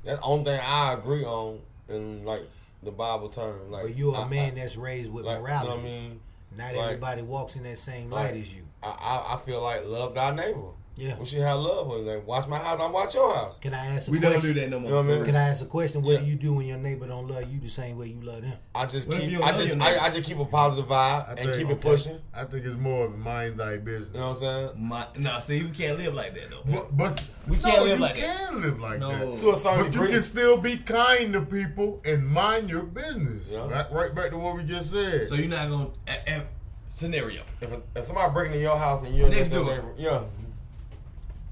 That's 0.04 0.20
the 0.20 0.26
only 0.26 0.46
thing 0.46 0.60
I 0.64 0.94
agree 0.94 1.24
on 1.24 1.60
And 1.88 2.26
like 2.26 2.42
the 2.84 2.92
Bible 2.92 3.30
term. 3.30 3.72
Like 3.72 3.84
But 3.84 3.96
you're 3.96 4.16
a 4.16 4.22
I- 4.22 4.28
man 4.30 4.54
I, 4.54 4.60
that's 4.62 4.78
raised 4.78 5.12
with 5.12 5.26
like, 5.26 5.38
you 5.38 5.44
morality. 5.44 5.68
know 5.70 5.76
what 5.76 5.86
I 5.86 5.88
mean? 5.88 6.20
Not 6.58 6.76
Like- 6.76 6.86
everybody 6.86 7.22
walks 7.22 7.56
in 7.56 7.64
that 7.64 7.78
same 7.78 8.10
light 8.10 8.36
as 8.36 8.54
you. 8.56 8.64
I, 8.82 8.88
I, 8.88 9.34
I 9.34 9.38
feel 9.38 9.62
like 9.62 9.86
love 9.86 10.16
thy 10.16 10.32
neighbor. 10.32 10.72
Yeah. 11.00 11.18
We 11.18 11.26
should 11.26 11.40
have 11.42 11.60
love 11.62 11.88
with 11.88 12.02
like 12.08 12.28
watch 12.28 12.48
my 12.48 12.58
house, 12.58 12.80
I 12.82 12.88
watch 12.88 13.14
your 13.16 13.34
house. 13.34 13.58
Can 13.58 13.74
I 13.74 13.86
ask 13.96 14.10
a 14.10 14.12
We 14.12 14.20
don't 14.20 14.42
do 14.42 14.54
that 14.54 14.70
no 14.70 14.80
more. 14.80 14.90
You 14.90 14.96
know 14.96 15.02
what 15.04 15.12
I 15.14 15.16
mean? 15.18 15.26
Can 15.26 15.36
I 15.38 15.48
ask 15.48 15.64
a 15.64 15.66
question? 15.66 16.02
What 16.02 16.14
Yeah. 16.16 16.20
do 16.20 16.26
you 16.26 16.36
do 16.36 16.54
when 16.54 16.66
your 16.68 16.78
neighbor 16.78 17.08
don't 17.08 17.28
love 17.28 17.50
you 17.52 17.60
the 17.60 17.70
same 17.70 17.98
way 17.98 18.08
you 18.08 18.22
love 18.22 18.42
them? 18.42 18.54
I 18.76 18.86
just 18.86 19.08
What 19.08 19.22
keep 19.22 19.42
I 19.42 19.52
just? 19.54 19.80
I, 19.82 19.98
I 20.06 20.10
just 20.10 20.24
keep 20.26 20.40
a 20.40 20.46
positive 20.46 20.90
vibe 20.90 21.28
I 21.28 21.30
and 21.32 21.40
think- 21.40 21.56
keep 21.58 21.70
it 21.70 21.80
pushing. 21.82 22.20
I 22.34 22.44
think 22.44 22.66
it's 22.66 22.76
more 22.76 23.06
of 23.06 23.18
mind 23.18 23.58
thy 23.60 23.78
business. 23.78 24.12
You 24.14 24.20
know 24.20 24.28
what 24.30 24.36
I'm 24.36 24.40
saying? 24.42 24.72
My, 24.78 25.08
nah, 25.18 25.40
see, 25.40 25.64
we 25.64 25.70
can't 25.72 25.98
live 25.98 26.14
like 26.14 26.34
that 26.36 26.50
though. 26.50 26.64
But, 26.66 26.98
but 26.98 27.26
We 27.48 27.56
no, 27.58 27.64
can't 27.64 27.84
live 27.84 28.00
you 28.00 28.04
like 28.06 28.16
that. 28.20 28.50
can 28.50 28.62
live 28.62 28.80
like 28.80 29.00
No. 29.00 29.10
that. 29.12 29.40
To 29.40 29.50
a 29.52 29.56
certain 29.56 29.86
But 29.86 29.96
you 30.02 30.08
can 30.08 30.22
still 30.22 30.58
be 30.58 30.78
kind 30.78 31.32
to 31.34 31.42
people 31.42 32.02
and 32.06 32.28
mind 32.28 32.70
your 32.70 32.84
business. 32.84 33.46
Yeah. 33.50 33.70
Right, 33.70 33.92
right 33.92 34.14
back 34.16 34.32
to 34.32 34.38
what 34.38 34.56
we 34.58 34.64
just 34.64 34.92
said. 34.92 35.28
So 35.30 35.36
you're 35.36 35.48
not 35.48 35.70
gonna 35.70 35.90
a, 36.08 36.32
a, 36.40 36.44
scenario. 36.90 37.44
If, 37.62 37.72
if 37.96 38.04
somebody 38.04 38.34
breaking 38.34 38.56
in 38.56 38.62
your 38.62 38.78
house 38.78 39.06
and 39.06 39.16
you're 39.16 39.30
Next 39.30 39.40
next 39.44 39.50
door 39.52 39.64
door. 39.64 39.74
neighbor, 39.76 39.94
yeah. 39.98 40.22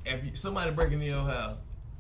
If 0.07 0.23
you, 0.23 0.35
somebody 0.35 0.71
breaking 0.71 1.01
in 1.01 1.07
your 1.07 1.23
house, 1.23 1.57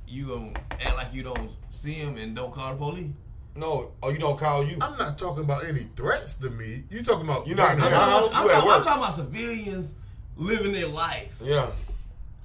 you 0.07 0.27
gonna 0.27 0.53
act 0.71 0.95
like 0.95 1.13
you 1.13 1.23
don't 1.23 1.51
see 1.69 1.93
him 1.93 2.15
and 2.17 2.35
don't 2.35 2.53
call 2.53 2.71
the 2.71 2.77
police. 2.77 3.11
No, 3.55 3.91
oh 4.03 4.09
you 4.09 4.19
don't 4.19 4.37
call 4.37 4.63
you. 4.63 4.77
I'm 4.81 4.97
not 4.97 5.17
talking 5.17 5.43
about 5.43 5.65
any 5.65 5.87
threats 5.95 6.35
to 6.35 6.49
me. 6.49 6.83
You 6.89 7.01
talking 7.03 7.25
about 7.27 7.47
You're 7.47 7.57
not- 7.57 7.71
I'm 7.71 7.79
talking, 7.79 7.93
about, 7.93 8.23
I'm, 8.25 8.47
talking, 8.47 8.69
I'm 8.71 8.83
talking 8.83 9.03
about 9.03 9.13
civilians 9.15 9.95
living 10.35 10.71
their 10.71 10.87
life. 10.87 11.37
Yeah. 11.43 11.69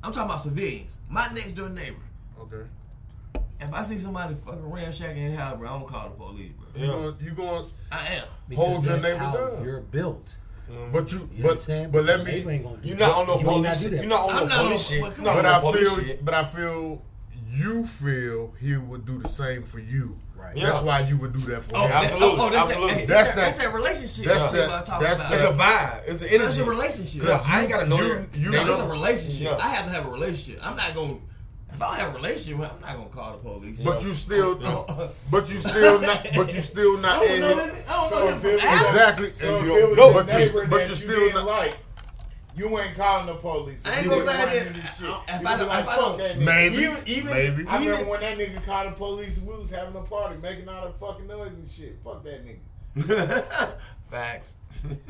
I'm 0.02 0.12
talking 0.12 0.31
about 0.31 0.40
civilians. 0.40 0.99
My 1.09 1.28
next 1.33 1.52
door 1.52 1.69
neighbor. 1.69 1.97
Okay. 2.40 2.66
If 3.61 3.73
I 3.73 3.83
see 3.85 3.99
somebody 3.99 4.35
fucking 4.35 4.62
ramshacking 4.62 5.16
in 5.16 5.31
the 5.33 5.37
house, 5.37 5.57
bro, 5.59 5.69
I'm 5.71 5.81
gonna 5.83 5.92
call 5.92 6.09
the 6.09 6.16
police, 6.16 6.52
bro. 6.52 6.66
You 6.75 6.87
Yeah. 6.87 6.92
going 6.92 7.16
you 7.21 7.31
going 7.33 7.66
I 7.92 8.07
am. 8.14 8.25
Because 8.49 8.64
Hold 8.66 8.85
your 8.87 8.97
neighbor 9.00 9.19
down. 9.19 9.64
You're 9.64 9.81
built. 9.83 10.37
Mm-hmm. 10.71 10.92
but 10.92 11.12
you, 11.12 11.19
You 11.35 11.42
but 11.42 11.50
understand? 11.52 11.92
but 11.92 12.04
let 12.04 12.25
me 12.25 12.33
neighbor 12.33 12.50
ain't 12.50 12.64
gonna 12.64 12.76
do 12.78 12.88
You're 12.88 12.97
not 12.99 13.16
on 13.19 13.26
no 13.26 13.38
You 13.40 13.47
may 13.47 13.61
not 13.61 13.62
police 13.62 13.78
do 13.78 13.83
shit. 13.83 13.90
that. 13.92 14.00
You're 14.00 14.09
not 14.11 14.31
on 14.31 14.42
I'm 14.42 14.49
no 14.49 14.62
police 14.64 14.87
shit. 14.88 15.02
well, 15.02 15.11
come 15.11 15.25
You're 15.25 15.35
on. 15.35 15.42
but 15.42 15.47
on 15.47 15.75
I 15.75 15.78
feel 15.78 15.97
shit. 15.99 16.25
but 16.25 16.35
I 16.35 16.45
feel 16.45 17.02
you 17.49 17.85
feel 17.85 18.54
he 18.61 18.76
would 18.76 19.04
do 19.04 19.19
the 19.19 19.28
same 19.28 19.62
for 19.62 19.78
you. 19.81 20.19
Right. 20.37 20.57
Yeah. 20.57 20.71
That's 20.71 20.83
why 20.83 21.00
you 21.00 21.19
would 21.19 21.33
do 21.33 21.38
that 21.40 21.62
for 21.62 21.76
Oh, 21.76 21.83
him. 21.87 21.90
Oh, 21.92 21.95
absolutely, 21.95 22.40
oh, 22.40 22.47
oh, 22.47 22.50
that's, 22.50 22.64
absolutely. 22.71 22.88
That, 22.95 23.00
hey, 23.00 23.07
That's 23.07 23.31
that's, 23.31 23.31
that- 23.31 23.37
that's 23.37 23.59
that 23.62 23.75
relationship. 23.75 24.25
that's 24.25 24.38
That's, 24.40 24.52
that- 24.52 24.69
what 24.69 24.78
I'm 24.78 24.85
talking 24.85 25.07
that's 25.07 25.21
about. 25.21 25.31
that- 25.31 25.40
It's 25.40 25.49
a 25.50 25.62
vibe. 25.62 26.02
It's 26.12 26.23
an 26.23 26.28
energy. 26.28 26.45
That's 26.45 26.59
a 26.59 26.64
relationship. 26.64 27.23
Yeah, 27.25 27.42
I 27.47 27.61
ain't 27.61 27.69
gotta 27.71 27.87
know 27.87 27.97
You- 28.00 28.14
that. 28.14 28.37
you 28.37 28.50
They 28.50 28.64
No, 28.64 28.71
it's 28.73 28.81
a 28.81 28.88
relationship. 28.88 29.42
Yeah. 29.47 29.57
I 29.64 29.69
have 29.69 29.87
to 29.87 29.92
have 29.92 30.07
a 30.07 30.11
relationship. 30.11 30.66
I'm 30.66 30.76
not 30.76 30.95
going. 30.95 31.23
To 31.73 31.76
If 31.76 31.83
I 31.83 31.87
don't 31.88 31.97
have 32.00 32.12
a 32.14 32.17
relationship, 32.17 32.55
I'm 32.73 32.81
not 32.81 32.97
gonna 32.97 33.07
call 33.11 33.33
the 33.33 33.38
police. 33.38 33.81
But 33.83 34.02
you 34.02 34.12
still, 34.14 34.61
Yeah. 34.62 34.85
but 35.31 35.49
you 35.49 35.59
still 35.59 36.00
not, 36.00 36.26
but 36.37 36.52
you 36.55 36.61
still 36.61 36.99
I 36.99 37.00
not 37.00 37.21
don't 37.23 37.31
in 37.31 37.41
know. 37.41 37.55
here. 37.64 37.85
I 37.88 37.93
don't 37.93 38.09
So 38.11 38.19
know 38.19 38.29
if 38.29 38.43
that 38.43 38.49
it 38.55 38.61
from 38.61 38.71
was- 38.71 38.79
Adam. 38.81 38.87
Exactly, 38.87 39.31
So 39.33 39.57
and 39.57 39.67
you 39.67 39.76
don't 39.79 39.97
know, 39.97 40.12
but 40.12 40.26
you, 40.41 40.67
but 40.69 40.83
you 40.83 40.88
you 40.88 40.95
still 40.95 41.09
didn't 41.21 41.35
not. 41.35 41.47
like, 41.47 41.76
you 42.55 42.79
ain't 42.79 42.95
calling 42.97 43.26
the 43.26 43.35
police. 43.37 43.83
I 43.87 43.99
ain't 44.00 44.09
gonna 44.09 44.26
say 44.26 44.35
running 44.37 44.47
that. 44.55 44.67
into 44.67 44.81
this 44.81 44.99
shit. 44.99 45.09
If 45.09 45.47
I 45.47 45.57
don't- 45.57 45.69
like, 45.69 45.83
if 45.85 45.88
I 45.88 45.95
fuck 45.97 45.97
don't- 45.97 46.19
that 46.19 46.37
nigga. 46.38 46.45
Maybe, 46.45 46.76
Even- 46.76 47.02
even- 47.07 47.31
maybe. 47.33 47.67
I 47.67 47.79
remember 47.79 47.93
Even- 47.95 48.07
when 48.09 48.21
that 48.21 48.38
nigga 48.38 48.67
called 48.67 48.88
the 48.88 48.97
police, 48.97 49.38
we 49.38 49.55
was 49.57 49.71
having 49.71 49.97
a 49.97 50.00
party, 50.05 50.37
making 50.43 50.69
all 50.69 50.85
that 50.85 51.00
fucking 51.00 51.26
noise 51.26 51.49
and 51.49 51.71
shit. 51.71 51.99
Fuck 52.05 52.23
that 52.25 52.45
nigga. 52.47 52.59
Facts. 54.11 54.57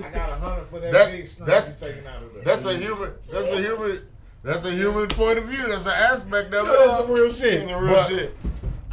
I 0.04 0.08
got 0.10 0.30
a 0.30 0.34
hundred 0.36 0.66
for 0.66 0.78
that, 0.80 0.92
That- 0.92 1.10
big 1.10 1.26
string 1.26 1.46
that's- 1.46 1.80
you 1.80 1.88
taking 1.88 2.06
out 2.06 2.22
of 2.22 2.32
there. 2.34 2.44
That's 2.44 2.64
a 2.64 2.76
human. 2.76 3.12
That's 3.30 3.48
a 3.48 3.56
human. 3.60 4.06
That's 4.42 4.64
a 4.64 4.70
human 4.70 5.08
point 5.08 5.38
of 5.38 5.44
view. 5.44 5.68
That's 5.68 5.86
an 5.86 5.92
aspect 5.92 6.52
of 6.54 6.66
That's 6.66 6.96
some 6.96 7.10
it. 7.10 7.12
real 7.12 7.32
shit. 7.32 7.68
Some 7.68 7.82
real 7.84 7.94
But- 7.94 8.08
shit. 8.08 8.36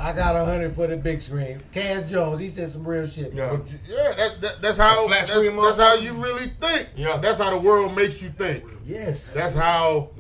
I 0.02 0.14
got 0.14 0.34
a 0.38 0.46
hundred 0.46 0.72
for 0.74 0.88
the 0.88 0.96
big 0.96 1.22
screen. 1.22 1.62
Cash 1.74 2.10
Jones, 2.10 2.40
he 2.40 2.48
said 2.48 2.70
some 2.70 2.88
real 2.88 3.06
shit. 3.06 3.34
Yeah. 3.34 3.58
But 3.58 3.66
yeah, 3.86 4.14
that, 4.16 4.40
that, 4.42 4.62
that's 4.62 4.78
how. 4.78 5.06
Flat 5.08 5.18
That's, 5.28 5.30
screen 5.34 5.58
that's 5.58 5.78
how 5.78 5.96
you 5.96 6.14
really 6.14 6.54
think. 6.62 6.88
Yeah. 6.96 7.18
That's 7.18 7.38
how 7.38 7.50
the 7.50 7.58
world 7.58 7.94
makes 7.98 8.22
you 8.22 8.30
think. 8.30 8.64
Yes. 8.86 9.30
That's 9.32 9.54
how 9.54 10.12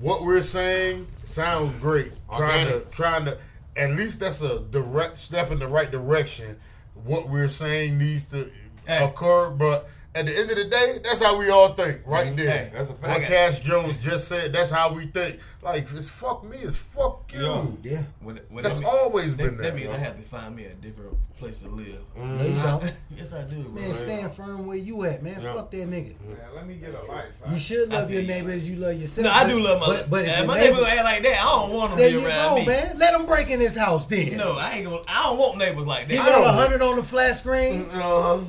what 0.00 0.24
we're 0.24 0.42
saying 0.42 1.06
sounds 1.24 1.72
great. 1.74 2.10
Trying 2.34 2.66
to 2.66 2.80
trying 2.90 3.26
to 3.26 3.38
at 3.76 3.90
least 3.92 4.18
that's 4.18 4.42
a 4.42 4.58
direct 4.58 5.18
step 5.18 5.52
in 5.52 5.60
the 5.60 5.68
right 5.68 5.90
direction. 5.92 6.58
What 7.04 7.28
we're 7.28 7.48
saying 7.48 7.96
needs 7.96 8.24
to 8.26 8.50
Hey. 8.88 9.04
occur, 9.04 9.50
but 9.50 9.88
at 10.14 10.26
the 10.26 10.36
end 10.36 10.50
of 10.50 10.56
the 10.56 10.64
day, 10.64 10.98
that's 11.04 11.22
how 11.22 11.36
we 11.38 11.50
all 11.50 11.72
think, 11.74 12.00
right 12.04 12.36
there. 12.36 12.50
Hey, 12.50 12.70
that's 12.74 12.90
a 12.90 12.94
fact. 12.94 13.20
What 13.20 13.28
Cash 13.28 13.60
Jones 13.60 13.96
just 14.02 14.26
said, 14.28 14.52
that's 14.52 14.70
how 14.70 14.92
we 14.92 15.06
think. 15.06 15.38
Like 15.62 15.92
it's 15.92 16.08
fuck 16.08 16.42
me, 16.42 16.56
it's 16.56 16.74
fuck 16.74 17.30
you. 17.34 17.42
Yeah. 17.42 17.92
Yeah. 17.92 18.02
What- 18.22 18.44
what 18.50 18.62
That's 18.64 18.76
that 18.76 18.80
mean- 18.82 18.90
always 18.90 19.36
that, 19.36 19.44
been 19.44 19.56
that 19.58 19.62
there. 19.62 19.72
means 19.74 19.90
I 19.90 19.98
have 19.98 20.16
to 20.16 20.22
find 20.22 20.56
me 20.56 20.64
a 20.64 20.72
different 20.74 21.18
place 21.38 21.60
to 21.60 21.68
live. 21.68 22.02
No, 22.16 22.44
you 22.44 22.54
don't. 22.54 22.96
yes, 23.16 23.32
I 23.34 23.42
do, 23.44 23.62
bro. 23.64 23.82
Man, 23.82 23.94
stand 23.94 24.32
firm 24.32 24.66
where 24.66 24.78
you 24.78 25.04
at, 25.04 25.22
man. 25.22 25.38
Yeah. 25.42 25.52
Fuck 25.52 25.70
that 25.72 25.90
nigga. 25.90 26.18
Man, 26.26 26.36
let 26.54 26.66
me 26.66 26.76
get 26.76 26.94
a 26.94 27.02
light. 27.12 27.34
son. 27.34 27.52
You 27.52 27.58
should 27.58 27.90
love 27.90 28.10
your 28.10 28.20
feel 28.22 28.28
you. 28.30 28.34
neighbor 28.34 28.50
as 28.52 28.68
you 28.70 28.76
love 28.76 28.98
yourself. 28.98 29.24
No, 29.26 29.30
I 29.32 29.46
do 29.46 29.60
love 29.60 29.80
my. 29.80 29.86
But, 29.86 30.10
but 30.10 30.24
if 30.24 30.38
if 30.40 30.46
my 30.46 30.56
neighbor, 30.58 30.76
neighbor 30.76 30.86
act 30.88 31.04
like 31.04 31.22
that, 31.24 31.40
I 31.40 31.44
don't 31.44 31.72
want 31.74 31.90
them 31.90 31.98
there 31.98 32.08
to 32.08 32.14
you 32.14 32.20
be 32.20 32.26
around 32.26 32.48
go, 32.54 32.56
me. 32.60 32.66
man. 32.66 32.98
Let 32.98 33.12
them 33.12 33.26
break 33.26 33.50
in 33.50 33.58
this 33.60 33.76
house 33.76 34.06
then. 34.06 34.38
No, 34.38 34.56
I 34.56 34.76
ain't 34.76 34.84
gonna. 34.86 35.02
I 35.08 35.22
don't 35.24 35.38
want 35.38 35.58
neighbors 35.58 35.86
like 35.86 36.08
that. 36.08 36.14
You 36.14 36.20
got 36.20 36.42
a 36.42 36.52
hundred 36.52 36.80
on 36.82 36.96
the 36.96 37.02
flat 37.02 37.36
screen. 37.36 37.82
Uh-huh. 37.90 38.40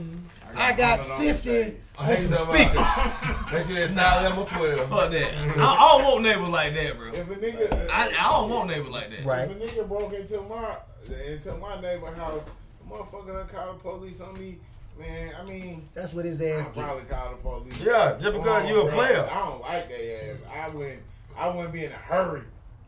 I 0.55 0.73
got 0.73 0.99
$100 0.99 1.17
50 1.17 1.49
days. 1.49 1.89
I 1.99 2.15
some 2.15 2.33
some 2.35 2.47
speakers. 2.49 2.87
They 3.51 3.61
see 3.63 3.73
that 3.75 3.89
side 3.89 4.23
level 4.23 4.45
twelve. 4.45 4.89
Fuck 4.89 5.11
that. 5.11 5.33
I, 5.57 5.75
I 5.75 5.97
don't 5.97 6.03
want 6.11 6.23
neighbors 6.23 6.47
like 6.49 6.73
that, 6.73 6.97
bro. 6.97 7.07
If 7.09 7.29
a 7.29 7.35
nigga, 7.35 7.89
I, 7.89 8.07
I 8.07 8.31
don't 8.31 8.49
want 8.49 8.69
neighbors 8.69 8.89
like 8.89 9.09
that. 9.11 9.25
Right. 9.25 9.51
If 9.51 9.75
a 9.75 9.79
nigga 9.81 9.87
broke 9.89 10.13
into 10.13 10.41
my 10.43 10.77
into 11.27 11.53
my 11.57 11.81
neighbor 11.81 12.11
house, 12.13 12.41
the 12.79 12.95
motherfucker 12.95 13.27
done 13.27 13.47
call 13.47 13.73
the 13.73 13.79
police 13.79 14.21
on 14.21 14.33
me. 14.39 14.57
Man, 14.99 15.31
I 15.39 15.43
mean, 15.49 15.87
That's 15.93 16.13
what 16.13 16.25
his 16.25 16.41
I 16.41 16.45
ass 16.47 16.69
get. 16.69 16.83
probably 16.83 17.03
call 17.05 17.31
the 17.31 17.37
police. 17.37 17.79
Yeah, 17.81 18.15
just 18.19 18.33
because 18.37 18.69
you 18.69 18.81
a 18.81 18.85
bro, 18.85 18.93
player. 18.93 19.29
I 19.31 19.39
don't 19.49 19.61
like 19.61 19.89
that 19.89 20.29
ass. 20.29 20.37
I 20.53 20.69
wouldn't. 20.69 21.01
I 21.37 21.49
wouldn't 21.49 21.73
be 21.73 21.85
in 21.85 21.91
a 21.91 21.95
hurry. 21.95 22.41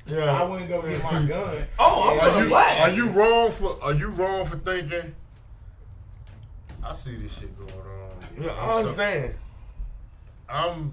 Yeah, 0.06 0.26
I 0.26 0.44
wouldn't 0.44 0.70
go 0.70 0.82
get 0.82 1.02
my 1.04 1.12
gun. 1.28 1.58
Oh, 1.80 2.10
I'm 2.12 2.20
Are 2.20 2.32
gonna 2.32 2.44
you, 2.44 2.50
blast. 2.50 2.80
are 2.82 2.90
you 2.92 3.10
wrong 3.12 3.52
for 3.52 3.78
are 3.84 3.94
you 3.94 4.10
wrong 4.10 4.46
for 4.46 4.58
thinking? 4.58 5.16
I 6.86 6.94
see 6.96 7.16
this 7.16 7.38
shit 7.40 7.58
going 7.58 7.72
on. 7.72 8.12
Yeah, 8.40 8.52
I 8.60 8.80
understand. 8.80 9.36
I'm 10.50 10.92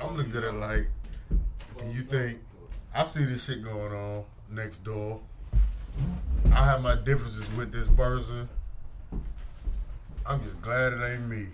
I'm 0.00 0.16
looking 0.16 0.36
at 0.36 0.44
it 0.44 0.52
like, 0.54 0.88
and 1.80 1.92
you 1.92 2.02
think 2.02 2.38
I 2.94 3.04
see 3.04 3.24
this 3.24 3.44
shit 3.44 3.62
going 3.64 3.92
on 3.92 4.24
next 4.50 4.84
door. 4.84 5.20
I 6.52 6.64
have 6.64 6.82
my 6.82 6.94
differences 6.94 7.50
with 7.52 7.72
this 7.72 7.88
person. 7.88 8.48
I'm 10.24 10.42
just 10.44 10.60
glad 10.62 10.92
it 10.92 11.02
ain't 11.02 11.28
me. 11.28 11.46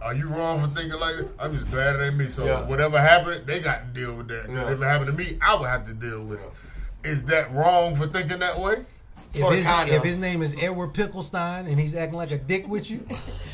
Are 0.00 0.14
you 0.14 0.28
wrong 0.28 0.60
for 0.60 0.74
thinking 0.74 0.98
like 0.98 1.16
that? 1.16 1.28
I'm 1.38 1.52
just 1.54 1.70
glad 1.70 1.96
it 1.96 2.02
ain't 2.04 2.16
me. 2.16 2.26
So 2.26 2.44
Yeah. 2.46 2.62
whatever 2.62 2.98
happened, 3.00 3.46
they 3.46 3.60
got 3.60 3.80
to 3.94 4.00
deal 4.00 4.16
with 4.16 4.28
that. 4.28 4.46
'Cause 4.46 4.54
Yeah. 4.54 4.70
if 4.72 4.80
it 4.80 4.84
happened 4.84 5.10
to 5.10 5.16
me, 5.16 5.38
I 5.42 5.54
would 5.54 5.68
have 5.68 5.86
to 5.86 5.94
deal 5.94 6.24
with 6.24 6.40
it. 6.40 6.52
Is 7.08 7.24
that 7.24 7.52
wrong 7.52 7.94
for 7.96 8.06
thinking 8.06 8.38
that 8.38 8.58
way? 8.58 8.86
If 9.34 9.52
his, 9.52 9.66
if 9.94 10.02
his 10.04 10.16
name 10.16 10.42
is 10.42 10.56
Edward 10.62 10.92
Picklestein 10.94 11.66
and 11.68 11.78
he's 11.80 11.94
acting 11.94 12.16
like 12.16 12.30
a 12.30 12.38
dick 12.38 12.68
with 12.68 12.90
you, 12.90 13.04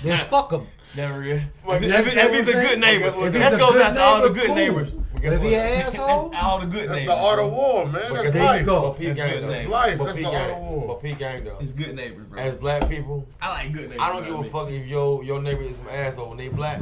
then 0.02 0.26
fuck 0.30 0.52
him. 0.52 0.66
Never 0.96 1.20
real. 1.20 1.40
Well, 1.64 1.76
If, 1.76 1.84
if, 1.84 2.16
if 2.16 2.30
he's 2.32 2.48
a 2.48 2.52
good 2.60 2.80
neighbor, 2.80 3.04
Guess 3.04 3.16
what? 3.16 3.32
that 3.32 3.52
If 3.54 3.60
goes 3.60 3.80
out 3.80 3.94
to 3.94 4.00
all 4.00 4.22
the 4.22 4.30
good 4.34 4.46
cool. 4.48 4.56
neighbors. 4.56 4.96
But 5.14 5.24
if 5.34 5.42
he 5.42 5.54
an 5.54 5.60
asshole, 5.86 6.34
all 6.34 6.58
the 6.60 6.66
good 6.66 6.88
That's 6.88 7.00
neighbors. 7.02 7.06
the 7.06 7.14
art 7.22 7.38
of 7.38 7.52
war, 7.52 7.84
man. 7.86 7.92
That's 7.92 8.12
there 8.12 8.24
you 8.34 8.40
life. 8.40 8.66
go. 8.66 8.82
But 8.90 8.98
P 8.98 9.04
That's 9.06 9.16
gang 9.18 9.30
good 9.34 9.42
though. 9.44 9.50
name. 9.50 9.70
Life. 9.70 9.98
But 9.98 10.04
That's 10.06 10.18
P 10.18 10.24
the 10.24 10.30
art 10.30 10.50
of 10.50 10.56
gang. 10.56 10.60
war. 10.66 10.86
But 10.88 11.02
P 11.02 11.12
gang 11.14 11.44
though. 11.44 11.58
It's 11.60 11.70
good 11.72 11.94
neighbors, 11.94 12.26
bro. 12.26 12.40
As 12.40 12.54
black 12.56 12.90
people, 12.90 13.28
I 13.40 13.48
like 13.50 13.72
good 13.72 13.82
neighbors. 13.90 13.98
I 14.00 14.12
don't 14.12 14.24
give 14.24 14.34
a 14.38 14.44
fuck 14.50 14.70
if 14.70 14.86
your 14.86 15.22
your 15.22 15.40
neighbor 15.40 15.62
is 15.62 15.76
some 15.76 15.88
asshole 15.88 16.28
when 16.30 16.38
they 16.38 16.48
black, 16.48 16.80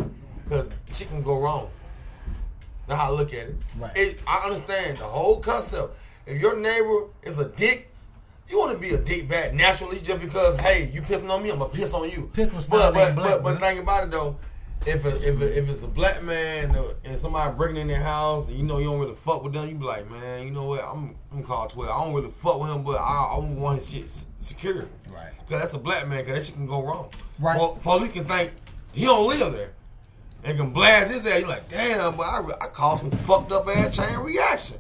cause 0.49 0.67
shit 0.89 1.09
can 1.09 1.23
go 1.23 1.39
wrong. 1.39 1.69
That's 2.87 2.99
how 3.01 3.09
I 3.13 3.15
look 3.15 3.35
at 3.35 3.49
it. 3.49 3.57
Right. 3.79 3.95
It- 3.97 4.21
I 4.27 4.39
understand 4.45 4.97
the 4.97 5.05
whole 5.05 5.41
concept. 5.41 5.99
If 6.25 6.41
your 6.41 6.57
neighbor 6.57 7.05
is 7.23 7.39
a 7.39 7.45
dick, 7.47 7.88
you 8.49 8.59
want 8.59 8.73
to 8.73 8.79
be 8.79 8.95
a 8.95 8.99
dick 8.99 9.29
back 9.29 9.53
naturally, 9.55 10.01
just 10.01 10.21
because 10.21 10.59
hey, 10.61 10.91
you 10.93 11.03
pissing 11.03 11.31
on 11.31 11.43
me, 11.43 11.51
I'm 11.51 11.59
gonna 11.59 11.71
piss 11.71 11.93
on 11.95 12.11
you. 12.11 12.31
But 12.71 12.93
but 12.95 13.15
black, 13.15 13.15
but, 13.15 13.43
but 13.43 13.61
think 13.61 13.81
about 13.81 14.05
it 14.05 14.11
though. 14.11 14.37
If 14.87 15.05
a, 15.05 15.09
if 15.29 15.41
a, 15.43 15.59
if 15.59 15.69
it's 15.69 15.83
a 15.83 15.89
black 15.89 16.23
man 16.23 16.75
and 17.05 17.19
somebody 17.19 17.55
breaking 17.57 17.77
in 17.77 17.89
their 17.89 18.01
house, 18.01 18.49
and 18.49 18.57
you 18.57 18.65
know 18.65 18.79
you 18.79 18.87
don't 18.87 19.01
really 19.01 19.15
fuck 19.15 19.43
with 19.43 19.53
them, 19.53 19.69
you 19.69 19.75
be 19.75 19.85
like, 19.85 20.09
man, 20.11 20.45
you 20.45 20.51
know 20.51 20.65
what? 20.65 20.83
I'm 20.83 21.17
I'm 21.31 21.43
gonna 21.43 21.45
call 21.45 21.67
twelve. 21.67 21.91
I 21.91 22.05
don't 22.05 22.15
really 22.15 22.31
fuck 22.31 22.61
with 22.61 22.71
him, 22.71 22.85
but 22.85 22.97
I, 22.97 23.35
I 23.35 23.39
want 23.39 23.79
his 23.79 23.91
shit 23.91 24.25
secure. 24.41 24.89
Right. 25.11 25.33
Cause 25.49 25.61
that's 25.61 25.75
a 25.75 25.79
black 25.79 26.09
man. 26.09 26.25
Cause 26.25 26.33
that 26.33 26.43
shit 26.43 26.55
can 26.55 26.67
go 26.67 26.83
wrong. 26.83 27.11
Right. 27.39 27.59
Po- 27.59 27.75
police 27.83 28.13
can 28.13 28.25
think 28.25 28.53
he 28.93 29.05
don't 29.05 29.29
live 29.29 29.53
there, 29.53 29.73
and 30.45 30.57
can 30.57 30.71
blast 30.71 31.13
his 31.13 31.27
ass. 31.27 31.43
You 31.43 31.49
like, 31.49 31.69
damn, 31.69 32.17
but 32.17 32.23
I, 32.23 32.43
I 32.61 32.67
caused 32.69 33.03
some 33.03 33.11
fucked 33.11 33.53
up 33.53 33.69
ass 33.69 33.97
chain 33.97 34.19
reaction. 34.21 34.77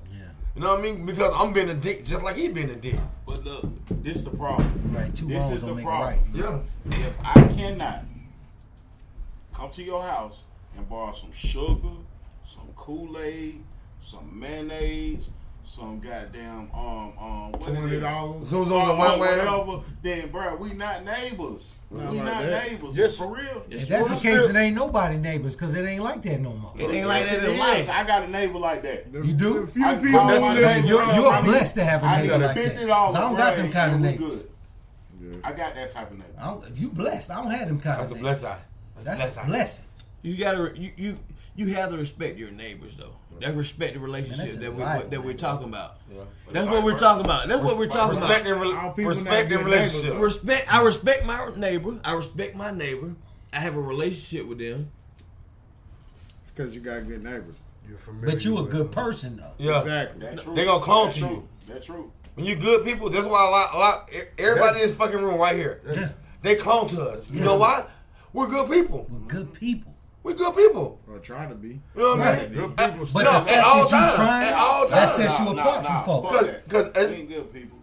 Yeah. 0.58 0.64
You 0.64 0.64
know 0.64 0.70
what 0.74 0.80
I 0.80 0.82
mean? 0.82 1.06
Because 1.06 1.34
I'm 1.36 1.52
being 1.52 1.70
a 1.70 1.74
dick, 1.74 2.04
just 2.04 2.22
like 2.22 2.36
he 2.36 2.48
being 2.48 2.70
a 2.70 2.74
dick. 2.74 2.96
But 3.26 3.44
look, 3.44 3.66
this 4.02 4.22
the 4.22 4.30
problem. 4.30 4.72
right, 4.92 5.14
two 5.14 5.26
This 5.26 5.50
is 5.50 5.60
the 5.60 5.74
problem. 5.74 5.86
right. 5.86 6.20
Yeah. 6.34 6.58
If 6.86 7.18
I 7.24 7.46
cannot 7.54 8.04
come 9.54 9.70
to 9.70 9.82
your 9.82 10.02
house 10.02 10.42
and 10.76 10.88
borrow 10.88 11.12
some 11.12 11.32
sugar, 11.32 11.88
some 12.44 12.68
Kool 12.76 13.18
Aid, 13.20 13.62
some 14.02 14.38
mayonnaise, 14.38 15.30
some 15.68 16.00
goddamn 16.00 16.70
um 16.74 17.12
um 17.20 17.52
twenty 17.60 18.00
dollars, 18.00 18.46
Zoom, 18.48 18.64
zoom, 18.68 18.72
Or- 18.72 18.86
zoom, 18.86 18.98
way. 18.98 19.18
whatever, 19.18 19.80
then 20.02 20.30
bro, 20.30 20.56
we 20.56 20.72
not 20.72 21.04
neighbors. 21.04 21.74
Not 21.90 22.10
we 22.10 22.16
like 22.18 22.24
not 22.26 22.42
that. 22.42 22.70
neighbors. 22.70 22.96
Yes. 22.96 23.16
for 23.18 23.26
real. 23.34 23.62
If 23.70 23.86
that's 23.88 24.08
the 24.08 24.14
case, 24.14 24.42
still- 24.42 24.48
it 24.48 24.56
ain't 24.56 24.74
nobody 24.76 25.16
neighbors 25.18 25.54
because 25.56 25.74
it 25.74 25.84
ain't 25.86 26.02
like 26.02 26.22
that 26.22 26.40
no 26.40 26.54
more. 26.54 26.72
It 26.76 26.90
ain't 26.90 27.06
like 27.06 27.20
Yes, 27.24 27.30
that 27.30 27.44
in 27.50 27.58
life. 27.58 27.90
I 27.90 28.04
got 28.04 28.22
a 28.24 28.28
neighbor 28.28 28.58
like 28.58 28.82
that. 28.82 29.06
You 29.12 29.32
do? 29.34 29.58
A 29.58 29.66
few 29.66 29.84
I 29.84 29.96
people 29.96 30.12
call 30.18 30.28
that's 30.28 30.40
my 30.40 30.54
the- 30.54 30.60
neighbor 30.62 30.86
You're, 30.88 31.02
up. 31.02 31.14
you're 31.16 31.26
I 31.28 31.40
mean, 31.42 31.50
blessed 31.50 31.74
to 31.76 31.84
have 31.84 32.02
a 32.02 32.06
neighbor 32.16 32.38
got 32.38 32.40
like 32.56 32.64
that. 32.74 32.86
dollars. 32.86 33.14
I 33.16 33.20
don't 33.20 33.36
got 33.36 33.56
them 33.56 33.70
kind 33.72 33.92
of 33.94 34.00
neighbors. 34.00 34.42
Good. 35.20 35.40
I 35.44 35.52
got 35.52 35.74
that 35.74 35.90
type 35.90 36.10
of 36.10 36.16
neighbor. 36.18 36.32
I 36.40 36.46
don't, 36.46 36.76
you 36.76 36.88
blessed. 36.88 37.30
I 37.30 37.42
don't 37.42 37.50
have 37.50 37.68
them 37.68 37.80
kind 37.80 38.00
That's 38.00 38.10
a 38.10 38.14
of 38.14 38.20
blessed 38.20 38.42
neighbors. 38.44 38.58
eye. 38.96 39.02
That's 39.04 39.20
Blessed 39.20 39.38
a 39.42 39.46
blessing. 39.46 39.84
You 40.22 40.36
gotta 40.36 40.72
you 40.78 40.92
you 40.96 41.18
you 41.56 41.66
have 41.74 41.90
to 41.90 41.96
respect 41.98 42.38
your 42.38 42.50
neighbors 42.50 42.96
though. 42.96 43.14
That 43.40 43.54
respect 43.56 43.94
the 43.94 44.00
relationship 44.00 44.54
that 44.60 44.74
we 44.74 44.82
right, 44.82 45.08
that 45.10 45.22
we're 45.24 45.34
talking 45.34 45.68
about. 45.68 45.98
Yeah. 46.10 46.22
That's 46.52 46.66
what 46.68 46.82
we're 46.84 46.98
talking 46.98 47.24
about. 47.24 47.48
That's 47.48 47.62
what 47.62 47.78
we're 47.78 47.86
talking 47.86 48.18
Respect 48.18 48.46
about. 48.46 48.52
and, 48.52 48.60
re- 48.72 48.76
All 48.78 48.92
people 48.92 49.08
respect 49.10 49.50
not 49.50 49.58
and 49.60 49.66
relationship. 49.68 50.18
Respect. 50.18 50.72
I 50.74 50.82
respect 50.82 51.24
my 51.26 51.50
neighbor. 51.56 51.98
I 52.04 52.14
respect 52.14 52.56
my 52.56 52.70
neighbor. 52.70 53.14
I 53.52 53.60
have 53.60 53.76
a 53.76 53.80
relationship 53.80 54.46
with 54.46 54.58
them. 54.58 54.90
It's 56.42 56.50
because 56.50 56.74
you 56.74 56.80
got 56.80 57.06
good 57.06 57.22
neighbors. 57.22 57.56
You're 57.88 57.98
familiar 57.98 58.34
But 58.36 58.44
you 58.44 58.58
a 58.58 58.64
good 58.64 58.86
it. 58.86 58.92
person 58.92 59.36
though. 59.36 59.52
Yeah. 59.58 59.78
Exactly. 59.78 60.20
That's 60.20 60.42
true. 60.42 60.54
They 60.54 60.64
gonna 60.64 60.82
clone 60.84 61.06
That's 61.06 61.16
to 61.18 61.20
true. 61.22 61.30
you. 61.30 61.48
That's 61.66 61.86
true. 61.86 62.12
When 62.34 62.46
you 62.46 62.56
good 62.56 62.84
people, 62.84 63.10
that's 63.10 63.24
why 63.26 63.46
a 63.46 63.50
lot, 63.50 63.74
a 63.74 63.78
lot, 63.78 64.10
everybody 64.38 64.76
in 64.80 64.86
this 64.86 64.96
fucking 64.96 65.20
room 65.20 65.40
right 65.40 65.56
here, 65.56 65.80
Yeah. 65.90 66.10
they 66.42 66.54
clone 66.54 66.86
to 66.88 67.02
us. 67.02 67.28
You 67.30 67.40
know 67.40 67.56
why? 67.56 67.84
We're 68.32 68.46
good 68.46 68.70
people. 68.70 69.06
We're 69.10 69.18
good 69.20 69.52
people. 69.54 69.87
We're 70.28 70.34
good 70.34 70.54
people. 70.56 71.00
Or 71.10 71.18
try 71.20 71.46
to 71.46 71.54
be. 71.54 71.68
You 71.68 71.80
know 71.96 72.16
what 72.16 72.20
I 72.20 72.36
mean? 72.42 72.52
Good 72.52 72.76
people 72.76 73.06
But 73.14 73.22
No, 73.24 73.30
the 73.32 73.36
at 73.38 73.44
fact 73.46 73.66
all 73.66 73.76
that 73.76 73.84
you 73.84 73.90
times. 73.90 74.14
trying, 74.14 74.48
At 74.48 74.52
all 74.54 74.88
that 74.88 75.08
sets 75.08 75.38
you 75.38 75.44
Nah, 75.46 75.52
apart 75.52 75.82
nah, 75.84 76.02
from 76.02 76.22
folks. 76.22 76.48
Cause- 76.68 76.88
as- 76.90 77.10
we 77.10 77.16
ain't 77.16 77.28
good 77.30 77.52
people. 77.54 77.78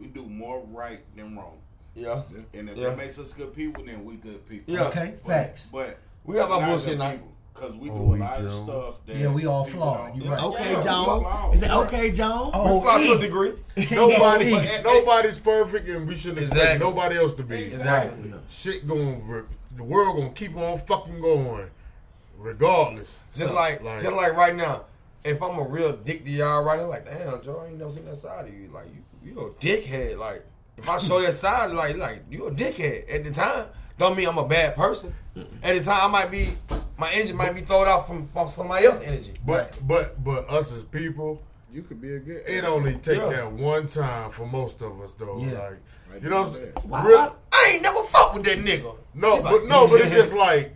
We 0.00 0.06
do 0.06 0.24
more 0.24 0.62
right 0.72 1.00
than 1.14 1.36
wrong. 1.36 1.58
Yeah. 1.94 2.22
And 2.54 2.70
if 2.70 2.78
Yeah. 2.78 2.88
that 2.88 2.96
makes 2.96 3.18
us 3.18 3.34
good 3.34 3.54
people, 3.54 3.84
then 3.84 4.06
we 4.06 4.14
good 4.14 4.48
people. 4.48 4.72
Yeah. 4.72 4.84
Okay, 4.86 5.16
But- 5.22 5.30
facts. 5.32 5.68
But 5.70 5.98
We 6.24 6.38
have 6.38 6.50
our 6.50 6.60
we're 6.60 6.66
bullshit 6.68 6.88
good 6.92 6.98
night. 6.98 7.12
people, 7.16 7.28
Cause 7.54 7.74
we 7.74 7.90
Oh, 7.90 7.94
do 7.94 7.98
a 7.98 8.06
we 8.06 8.18
lot 8.18 8.40
of 8.40 8.48
do. 8.50 8.64
stuff 8.64 8.94
that 9.06 9.16
Yeah, 9.16 9.28
we 9.28 9.44
all 9.44 9.66
people 9.66 9.80
flawed. 9.82 9.98
don't- 10.14 10.22
You 10.24 10.30
right. 10.32 10.42
Okay, 10.42 10.70
Yeah, 10.72 10.78
we 10.78 10.84
John. 10.84 11.04
flawed. 11.20 11.54
Is 11.54 11.60
that 11.60 11.70
okay, 11.72 12.10
John? 12.10 12.50
Oh, 12.54 12.78
we 12.78 12.84
fly 12.84 13.04
to 13.04 13.12
a 13.12 13.18
degree. 13.18 13.52
Nobody, 13.90 14.82
nobody's 14.82 15.38
perfect, 15.38 15.86
and 15.90 16.08
we 16.08 16.16
shouldn't 16.16 16.38
expect 16.40 16.60
Exactly. 16.62 16.86
nobody 16.88 17.16
else 17.18 17.34
to 17.34 17.42
be. 17.42 17.64
Exactly. 17.64 18.32
Shit 18.48 18.88
going, 18.88 19.22
the 19.76 19.84
world 19.84 20.16
gonna 20.16 20.30
keep 20.30 20.56
on 20.56 20.78
fucking 20.78 21.20
going, 21.20 21.68
regardless. 22.42 23.22
Just 23.34 23.48
So, 23.48 23.54
like, 23.54 23.82
just 24.00 24.14
like 24.14 24.34
right 24.36 24.54
now, 24.54 24.84
if 25.24 25.42
I'm 25.42 25.58
a 25.58 25.62
real 25.62 25.92
dick 25.96 26.24
to 26.24 26.30
y'all 26.30 26.64
right 26.64 26.78
now, 26.78 26.86
like, 26.86 27.04
damn, 27.06 27.40
Joe, 27.42 27.62
I 27.64 27.68
ain't 27.68 27.78
never 27.78 27.90
seen 27.90 28.04
that 28.06 28.16
side 28.16 28.46
of 28.48 28.54
you. 28.54 28.68
Like, 28.72 28.86
you, 29.22 29.30
you 29.32 29.40
a 29.46 29.50
dickhead. 29.52 30.18
Like, 30.18 30.44
if 30.76 30.88
I 30.88 30.98
show 30.98 31.20
that 31.22 31.32
side, 31.34 31.70
like, 31.72 31.96
like 31.96 32.22
you 32.30 32.46
a 32.46 32.50
dickhead. 32.50 33.12
At 33.12 33.24
the 33.24 33.30
time, 33.30 33.66
don't 33.98 34.16
mean 34.16 34.28
I'm 34.28 34.38
a 34.38 34.46
bad 34.46 34.74
person. 34.76 35.14
At 35.62 35.76
the 35.78 35.82
time, 35.84 36.00
I 36.02 36.08
might 36.08 36.30
be, 36.30 36.50
my 36.98 37.10
engine 37.12 37.36
might 37.36 37.54
be 37.54 37.60
thrown 37.62 37.86
out 37.88 38.06
from, 38.06 38.26
from 38.26 38.46
somebody 38.48 38.86
else's 38.86 39.06
energy. 39.06 39.32
but 39.46 39.78
but 39.86 40.22
but 40.22 40.48
us 40.50 40.72
as 40.72 40.82
people, 40.84 41.42
You 41.72 41.82
could 41.82 42.00
be 42.02 42.14
a 42.16 42.18
good. 42.18 42.42
it 42.46 42.64
only 42.64 42.94
take 42.96 43.18
Yeah. 43.18 43.28
that 43.30 43.52
one 43.52 43.88
time 43.88 44.30
for 44.30 44.46
most 44.46 44.82
of 44.82 45.00
us 45.00 45.14
though. 45.14 45.38
Yeah. 45.38 45.52
Like 45.58 45.70
Right 46.12 46.22
you 46.22 46.28
know 46.28 46.42
what 46.42 46.48
I'm 46.48 46.52
saying? 46.54 46.72
Why- 46.82 47.06
Real- 47.08 47.36
I 47.52 47.70
ain't 47.72 47.82
never 47.82 48.02
fuck 48.02 48.34
with 48.34 48.44
that 48.44 48.58
nigga. 48.58 48.94
no, 49.14 49.36
Like- 49.36 49.44
but 49.44 49.66
no, 49.66 49.88
but 49.88 50.00
it's 50.02 50.10
just 50.10 50.34
like 50.34 50.74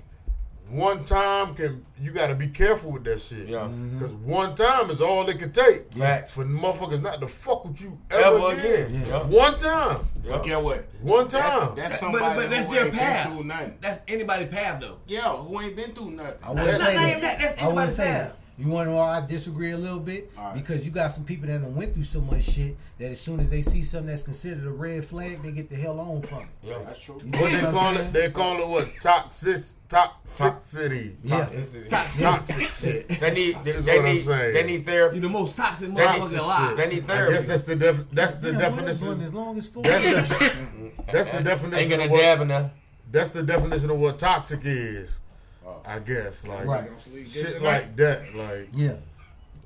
one 0.68 1.04
time 1.04 1.54
can 1.54 1.84
you 2.00 2.10
got 2.10 2.26
to 2.26 2.34
be 2.34 2.48
careful 2.48 2.92
with 2.92 3.04
that 3.04 3.20
shit. 3.20 3.48
Yeah. 3.48 3.58
Mm-hmm. 3.60 3.98
Because 3.98 4.14
one 4.14 4.54
time 4.54 4.90
is 4.90 5.00
all 5.00 5.28
it 5.28 5.38
could 5.38 5.54
take. 5.54 5.92
Facts. 5.94 6.34
For 6.34 6.44
motherfuckers 6.44 7.00
not 7.00 7.20
to 7.20 7.28
fuck 7.28 7.64
with 7.64 7.80
you 7.80 7.98
ever, 8.10 8.36
Ever 8.36 8.58
again. 8.58 8.86
again. 8.86 9.04
Yeah. 9.06 9.22
One 9.24 9.58
time. 9.58 9.98
But 10.26 10.44
get 10.44 10.60
what? 10.62 10.84
One 11.02 11.28
time. 11.28 11.74
that's 11.76 11.94
But, 11.94 12.00
somebody 12.00 12.34
but 12.34 12.50
that's 12.50 12.66
who 12.66 12.74
their 12.74 12.86
ain't 12.86 12.94
path. 12.94 13.26
been 13.28 13.36
through 13.36 13.46
nothing. 13.46 13.78
That's 13.80 14.00
anybody's 14.08 14.48
path 14.48 14.80
though. 14.80 14.98
Yeah, 15.06 15.20
who 15.36 15.60
ain't 15.60 15.76
been 15.76 15.92
through 15.92 16.10
nothing. 16.10 16.34
I 16.42 16.48
wouldn't 16.50 16.66
That's 16.68 16.80
say 16.84 16.94
that. 16.96 17.08
even 17.10 17.22
that. 17.22 17.38
That's 17.38 17.52
I 17.62 17.66
wouldn't 17.68 17.68
anybody's 17.90 17.96
say 17.96 18.04
path. 18.04 18.36
That. 18.56 18.62
You 18.62 18.68
want 18.70 18.86
to 18.88 18.92
know 18.92 18.98
why 18.98 19.18
I 19.18 19.26
disagree 19.26 19.72
a 19.72 19.76
little 19.78 19.98
bit? 20.00 20.30
All 20.38 20.44
right. 20.44 20.54
Because 20.54 20.84
you 20.84 20.90
got 20.90 21.12
some 21.12 21.24
people 21.24 21.46
that 21.48 21.60
done 21.62 21.74
went 21.74 21.94
through 21.94 22.04
so 22.04 22.20
much 22.20 22.42
shit 22.44 22.76
that 22.98 23.10
as 23.10 23.20
soon 23.20 23.40
as 23.40 23.50
they 23.50 23.62
see 23.62 23.82
something 23.82 24.08
that's 24.08 24.22
considered 24.22 24.66
a 24.66 24.70
red 24.70 25.04
flag, 25.04 25.42
they 25.42 25.52
get 25.52 25.68
the 25.68 25.76
hell 25.76 26.00
on 26.00 26.22
from 26.22 26.40
it. 26.42 26.48
Yeah. 26.62 26.78
That's 26.84 27.00
true. 27.00 27.18
You 27.22 27.30
What 27.40 27.52
they 27.52 27.62
what 27.62 27.74
call 27.74 27.94
saying? 27.94 28.06
it? 28.08 28.12
They 28.12 28.30
call 28.30 28.60
it 28.60 28.66
what? 28.68 28.88
Toxic, 29.00 29.56
toxicity. 29.88 31.14
Yeah. 31.24 31.44
Toxicity. 31.46 31.88
Toxic 32.20 32.70
shit. 32.72 33.08
They 33.20 33.34
need, 33.34 33.56
they, 33.64 33.72
they 33.72 33.96
what 33.98 34.06
I'm 34.06 34.14
need, 34.14 34.20
saying. 34.22 34.54
they 34.54 34.62
need 34.62 34.86
therapy. 34.86 35.16
You 35.16 35.20
therapy. 35.20 35.20
the 35.20 35.28
most 35.28 35.56
toxic 35.56 35.90
motherfucker 35.90 36.38
alive. 36.38 36.76
They 36.76 36.86
need 36.88 37.06
therapy. 37.06 37.32
I 37.34 37.36
guess 37.36 37.48
that's 37.48 37.62
the 37.62 37.76
def- 37.76 38.10
that's 38.12 38.38
the 38.38 38.52
Damn, 38.52 38.60
why 38.60 38.82
that 38.82 38.98
blunt 39.00 39.20
definition. 39.20 39.22
as 39.22 39.34
long 39.34 39.58
as 39.58 39.68
fuck. 39.68 39.84
That's 39.84 40.04
the, 40.04 40.96
that's 41.12 41.28
the 41.30 41.36
Ain't 41.36 41.44
definition 41.44 41.90
got 41.90 42.00
of 42.00 42.06
a 42.10 42.12
what 42.12 42.20
dab 42.22 42.40
in 42.40 42.48
there. 42.48 42.70
that's 43.12 43.30
the 43.30 43.42
definition 43.42 43.90
of 43.90 43.98
what 44.00 44.18
toxic 44.18 44.60
is. 44.64 45.20
Oh. 45.66 45.76
I 45.84 45.98
guess 45.98 46.46
like 46.46 46.64
Right. 46.66 46.88
Shit 47.30 47.60
like 47.62 47.96
that. 47.96 48.34
Like 48.36 48.68
Yeah. 48.72 48.92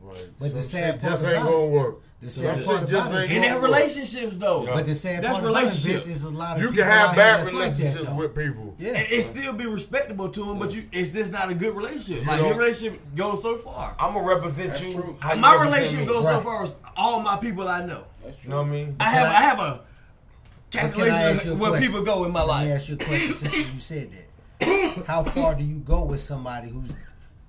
Like, 0.02 0.18
But 0.38 0.48
some 0.48 0.56
the 0.56 0.62
sad 0.62 0.92
shit 0.94 1.00
part 1.02 1.12
just 1.12 1.24
ain't 1.26 1.44
gonna 1.44 1.66
work. 1.66 1.96
The 2.22 2.30
Some 2.30 2.42
sad 2.44 2.64
part 2.64 2.88
just 2.88 3.12
ain't 3.14 3.30
In 3.30 3.36
gonna 3.36 3.40
their 3.48 3.54
work. 3.56 3.62
relationships, 3.64 4.36
though. 4.36 4.66
but 4.66 4.86
the 4.86 4.94
sad 4.94 5.22
That's 5.24 5.38
part 5.38 5.44
about 5.44 5.56
it, 5.56 5.60
relationship. 5.66 6.02
Vince, 6.04 6.06
is 6.16 6.24
a 6.24 6.30
lot 6.30 6.56
of 6.56 6.62
You 6.62 6.68
people 6.70 6.84
can 6.84 6.92
have 6.92 7.16
bad 7.16 7.40
that's 7.40 7.52
like 7.52 7.70
that, 7.70 7.78
relationships 7.84 8.14
with 8.18 8.34
people. 8.36 8.74
Yeah, 8.78 8.98
It, 9.00 9.12
it 9.12 9.22
still 9.22 9.52
be 9.54 9.66
respectable 9.66 10.28
to 10.30 10.44
them, 10.44 10.58
but 10.58 10.74
you 10.74 10.84
it's 10.92 11.10
just 11.10 11.32
not 11.32 11.50
a 11.50 11.54
good 11.54 11.74
relationship. 11.76 12.22
You 12.24 12.28
Like 12.28 12.40
your 12.40 12.54
relationship 12.54 13.00
goes 13.14 13.42
so 13.42 13.56
far. 13.58 13.94
I'm 13.98 14.14
gonna 14.14 14.26
represent 14.26 14.70
That's 14.70 14.82
you. 14.82 15.16
how 15.20 15.34
My 15.36 15.52
represent 15.54 15.60
relationship 15.82 15.98
me. 16.08 16.12
goes 16.14 16.24
so 16.24 16.40
far 16.40 16.62
as 16.64 16.76
all 16.96 17.20
my 17.20 17.36
people 17.38 17.68
I 17.68 17.84
know. 17.86 18.04
That's 18.24 18.42
You 18.42 18.50
know 18.50 18.56
what 18.62 18.66
I 18.66 18.70
mean? 18.70 18.96
I 19.00 19.10
have 19.10 19.26
I- 19.26 19.30
I 19.36 19.40
have 19.42 19.58
a 19.60 19.82
But 20.72 20.72
can 20.72 20.80
I 20.80 20.84
ask 20.84 20.94
calculation 20.94 21.46
you 21.46 21.50
a 21.50 21.54
of 21.54 21.60
where 21.60 21.70
question? 21.70 21.86
people 21.88 22.04
go 22.04 22.24
in 22.24 22.32
my 22.32 22.42
Let 22.42 22.64
me 22.64 22.70
life. 22.70 22.80
ask 22.80 22.88
you 22.88 22.94
a 22.94 22.98
question 22.98 23.32
since 23.32 23.54
you 23.74 23.80
said 23.80 24.12
that. 24.12 24.24
How 25.06 25.22
far 25.22 25.54
do 25.54 25.64
you 25.64 25.78
go 25.78 26.02
with 26.04 26.20
somebody 26.20 26.68
who's 26.68 26.94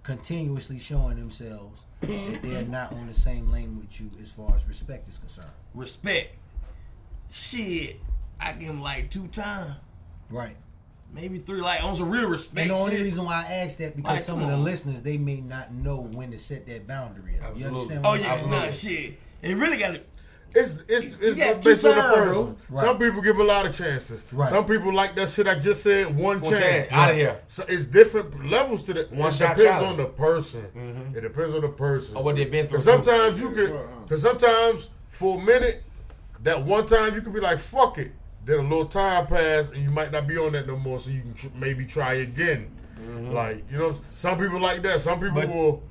continuously 0.04 0.80
showing 0.80 1.18
themselves 1.18 1.82
that 2.02 2.40
they're 2.42 2.64
not 2.64 2.92
on 2.94 3.08
the 3.08 3.14
same 3.14 3.52
lane 3.52 3.78
with 3.78 4.00
you 4.00 4.10
as 4.22 4.32
far 4.32 4.56
as 4.56 4.68
respect 4.68 5.08
is 5.10 5.18
concerned? 5.18 5.52
Respect. 5.74 6.30
Shit. 7.30 7.98
I 8.40 8.54
give 8.54 8.70
him 8.70 8.82
like 8.82 9.10
two 9.12 9.28
times. 9.28 9.76
Right. 10.30 10.56
Maybe 11.14 11.38
three, 11.40 11.62
like 11.62 11.84
on 11.84 11.96
some 11.96 12.10
real 12.10 12.30
respect. 12.30 12.58
And 12.60 12.70
the 12.72 12.76
only 12.76 12.96
shit. 12.96 13.04
reason 13.04 13.26
why 13.26 13.46
I 13.48 13.54
ask 13.56 13.78
that 13.80 13.96
because 13.98 14.16
Like, 14.16 14.22
some 14.24 14.42
of 14.42 14.48
the 14.48 14.54
on. 14.54 14.64
listeners 14.64 15.02
they 15.02 15.18
may 15.18 15.42
not 15.42 15.74
know 15.74 15.98
when 16.14 16.32
to 16.32 16.38
set 16.38 16.66
that 16.68 16.88
boundary 16.88 17.36
up. 17.40 17.58
You 17.58 17.66
Absolutely. 17.66 17.98
understand? 17.98 18.06
Oh 18.06 18.10
What 18.10 18.18
I'm 18.18 18.24
saying? 18.24 18.32
Oh 18.32 18.52
yeah, 18.52 18.72
saying? 18.72 18.96
nah, 19.02 19.08
shit. 19.12 19.20
It 19.44 19.58
really 19.58 19.78
got 19.80 19.92
to. 19.94 20.02
It's 20.54 20.84
it's 20.90 21.16
it's 21.22 21.66
based 21.66 21.86
on 21.86 21.96
the 21.96 22.02
times, 22.02 22.16
person. 22.16 22.58
Right. 22.70 22.82
Some 22.84 22.98
people 22.98 23.22
give 23.22 23.40
a 23.40 23.44
lot 23.44 23.66
of 23.66 23.76
chances. 23.76 24.26
Right. 24.32 24.50
Some 24.50 24.66
people 24.66 24.94
like 24.94 25.16
that 25.16 25.30
shit 25.30 25.48
I 25.48 25.58
just 25.58 25.82
said. 25.82 26.08
One, 26.08 26.42
One 26.42 26.52
chance, 26.52 26.90
chance, 26.90 27.12
of 27.12 27.16
here. 27.16 27.40
So 27.48 27.64
it's 27.70 27.86
different 27.86 28.50
levels 28.50 28.84
to 28.84 28.94
the. 28.94 29.04
One 29.12 29.30
it 29.30 29.34
shot 29.34 29.56
depends 29.56 29.64
challenge. 29.80 29.92
on 29.92 29.98
the 29.98 30.06
person. 30.08 30.64
Mm-hmm. 30.76 31.18
It 31.18 31.22
depends 31.22 31.56
on 31.56 31.62
the 31.62 31.70
person. 31.70 32.18
Or 32.18 32.24
what 32.24 32.36
they've 32.36 32.52
been 32.52 32.68
through. 32.68 32.80
Sometimes 32.80 33.40
you 33.40 33.52
could. 33.52 33.72
Uh-huh. 33.72 33.84
Because 34.04 34.22
sometimes 34.22 34.90
for 35.10 35.40
a 35.40 35.46
minute, 35.46 35.84
that 36.44 36.62
one 36.62 36.86
time 36.86 37.16
you 37.16 37.22
could 37.22 37.34
be 37.34 37.40
like 37.40 37.60
fuck 37.60 37.98
it. 37.98 38.12
Then 38.44 38.60
a 38.60 38.64
little 38.64 38.86
time 38.86 39.28
pass 39.28 39.70
and 39.70 39.78
you 39.84 39.92
might 39.92 40.12
not 40.12 40.28
be 40.28 40.38
on 40.38 40.52
that 40.54 40.68
no 40.68 40.76
more. 40.76 41.00
So 41.00 41.12
you 41.12 41.22
can 41.22 41.34
tr- 41.34 41.48
maybe 41.56 41.86
try 41.86 42.16
again. 42.16 42.76
Mm-hmm. 43.00 43.32
Like 43.32 43.64
you 43.72 43.78
know, 43.78 43.96
some 44.16 44.38
people 44.38 44.60
like 44.60 44.82
that. 44.82 45.00
Some 45.00 45.20
people 45.20 45.36
But- 45.42 45.50
will. 45.50 45.84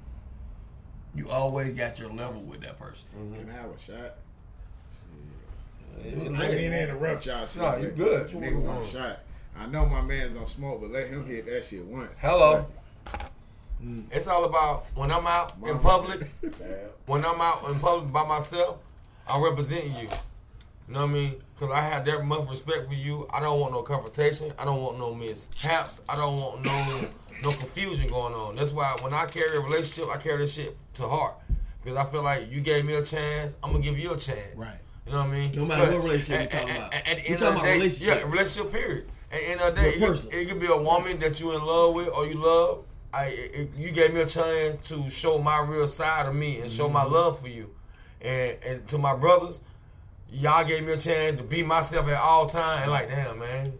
You 1.12 1.28
always 1.28 1.72
got 1.72 1.98
your 1.98 2.12
level 2.12 2.40
with 2.42 2.60
that 2.60 2.78
person. 2.78 3.08
Mm-hmm. 3.18 3.40
Can 3.40 3.50
I 3.50 3.54
have 3.54 3.70
a 3.70 3.78
shot? 3.78 4.14
I 6.04 6.46
didn't 6.48 6.72
interrupt 6.72 7.26
y'all. 7.26 7.46
Shit, 7.46 7.62
No, 7.62 7.76
you 7.76 7.90
good. 7.90 8.28
Nigga 8.30 8.82
a 8.82 8.86
shot. 8.86 9.20
I 9.58 9.66
know 9.66 9.86
my 9.86 10.00
man's 10.00 10.34
don't 10.34 10.48
smoke, 10.48 10.80
but 10.80 10.90
let 10.90 11.08
him 11.08 11.26
hit 11.26 11.46
that 11.46 11.64
shit 11.64 11.84
once. 11.84 12.16
Hello. 12.18 12.66
Mm. 13.84 14.04
It's 14.10 14.26
all 14.26 14.44
about 14.44 14.86
when 14.94 15.10
I'm 15.10 15.26
out 15.26 15.54
in 15.66 15.78
public. 15.78 16.30
When 17.06 17.24
I'm 17.24 17.40
out 17.40 17.68
in 17.68 17.76
public 17.80 18.12
by 18.12 18.24
myself, 18.24 18.78
I'm 19.26 19.42
representing 19.42 19.96
you. 19.96 20.02
You 20.02 20.94
know 20.94 21.00
what 21.00 21.10
I 21.10 21.12
mean? 21.12 21.34
Because 21.54 21.74
I 21.74 21.80
have 21.80 22.04
that 22.04 22.24
much 22.24 22.48
respect 22.48 22.86
for 22.86 22.94
you. 22.94 23.26
I 23.32 23.40
don't 23.40 23.58
want 23.58 23.72
no 23.72 23.82
confrontation. 23.82 24.52
I 24.56 24.64
don't 24.64 24.80
want 24.80 24.96
no 24.98 25.12
mishaps. 25.12 26.02
I 26.08 26.14
don't 26.14 26.36
want 26.36 26.64
no 26.64 27.08
no 27.42 27.50
confusion 27.50 28.06
going 28.06 28.34
on. 28.34 28.54
That's 28.54 28.70
why 28.70 28.96
when 29.00 29.12
I 29.12 29.26
carry 29.26 29.56
a 29.56 29.60
relationship, 29.60 30.08
I 30.14 30.18
carry 30.18 30.38
this 30.38 30.54
shit 30.54 30.76
to 30.94 31.08
heart. 31.08 31.34
Because 31.82 31.98
I 31.98 32.04
feel 32.04 32.22
like 32.22 32.52
you 32.52 32.60
gave 32.60 32.84
me 32.84 32.94
a 32.94 33.02
chance, 33.02 33.56
I'm 33.62 33.72
gonna 33.72 33.82
give 33.82 33.98
you 33.98 34.12
a 34.12 34.16
chance. 34.16 34.54
Right. 34.56 34.78
You 35.10 35.16
know 35.16 35.22
what 35.24 35.28
I 35.28 35.38
mean? 35.40 35.52
No 35.56 35.64
matter 35.66 35.86
But 35.86 35.94
what 35.94 36.02
relationship 36.04 36.34
at- 36.34 36.52
you're 36.52 36.60
talking 36.60 36.70
at- 36.70 36.76
about. 36.76 36.94
At, 36.94 37.08
at 37.08 37.16
the 37.16 37.22
We're 37.22 37.30
end 37.34 37.38
talking 37.40 37.40
of 37.40 37.40
the 37.40 37.48
about 37.50 37.64
day, 37.64 37.76
relationship. 37.78 38.14
yeah, 38.22 38.30
relationship 38.30 38.72
period. 38.72 39.06
At 39.32 39.40
the 39.40 39.50
end 39.50 39.60
of 39.60 39.74
the 39.74 39.80
day, 39.80 39.88
it, 39.88 39.98
could- 40.06 40.34
it 40.34 40.48
could 40.48 40.60
be 40.60 40.66
a 40.66 40.76
woman 40.76 41.18
that 41.20 41.40
you 41.40 41.52
in 41.56 41.64
love 41.66 41.94
with 41.94 42.08
or 42.08 42.26
you 42.26 42.34
love. 42.34 42.84
I, 43.12 43.24
it, 43.26 43.70
you 43.76 43.90
gave 43.90 44.14
me 44.14 44.20
a 44.20 44.26
chance 44.26 44.88
to 44.88 45.10
show 45.10 45.38
my 45.40 45.58
real 45.62 45.88
side 45.88 46.26
of 46.26 46.34
me 46.36 46.60
and 46.60 46.70
show 46.70 46.88
my 46.88 47.02
Mm-hmm. 47.02 47.12
love 47.12 47.40
for 47.40 47.48
you, 47.48 47.74
and 48.20 48.56
and 48.64 48.86
to 48.86 48.98
my 48.98 49.16
brothers, 49.16 49.62
y'all 50.30 50.62
gave 50.64 50.84
me 50.86 50.92
a 50.92 50.96
chance 50.96 51.36
to 51.38 51.42
be 51.42 51.64
myself 51.64 52.08
at 52.08 52.16
all 52.16 52.46
times. 52.46 52.82
And 52.82 52.92
like, 52.92 53.08
damn 53.08 53.36
man, 53.40 53.72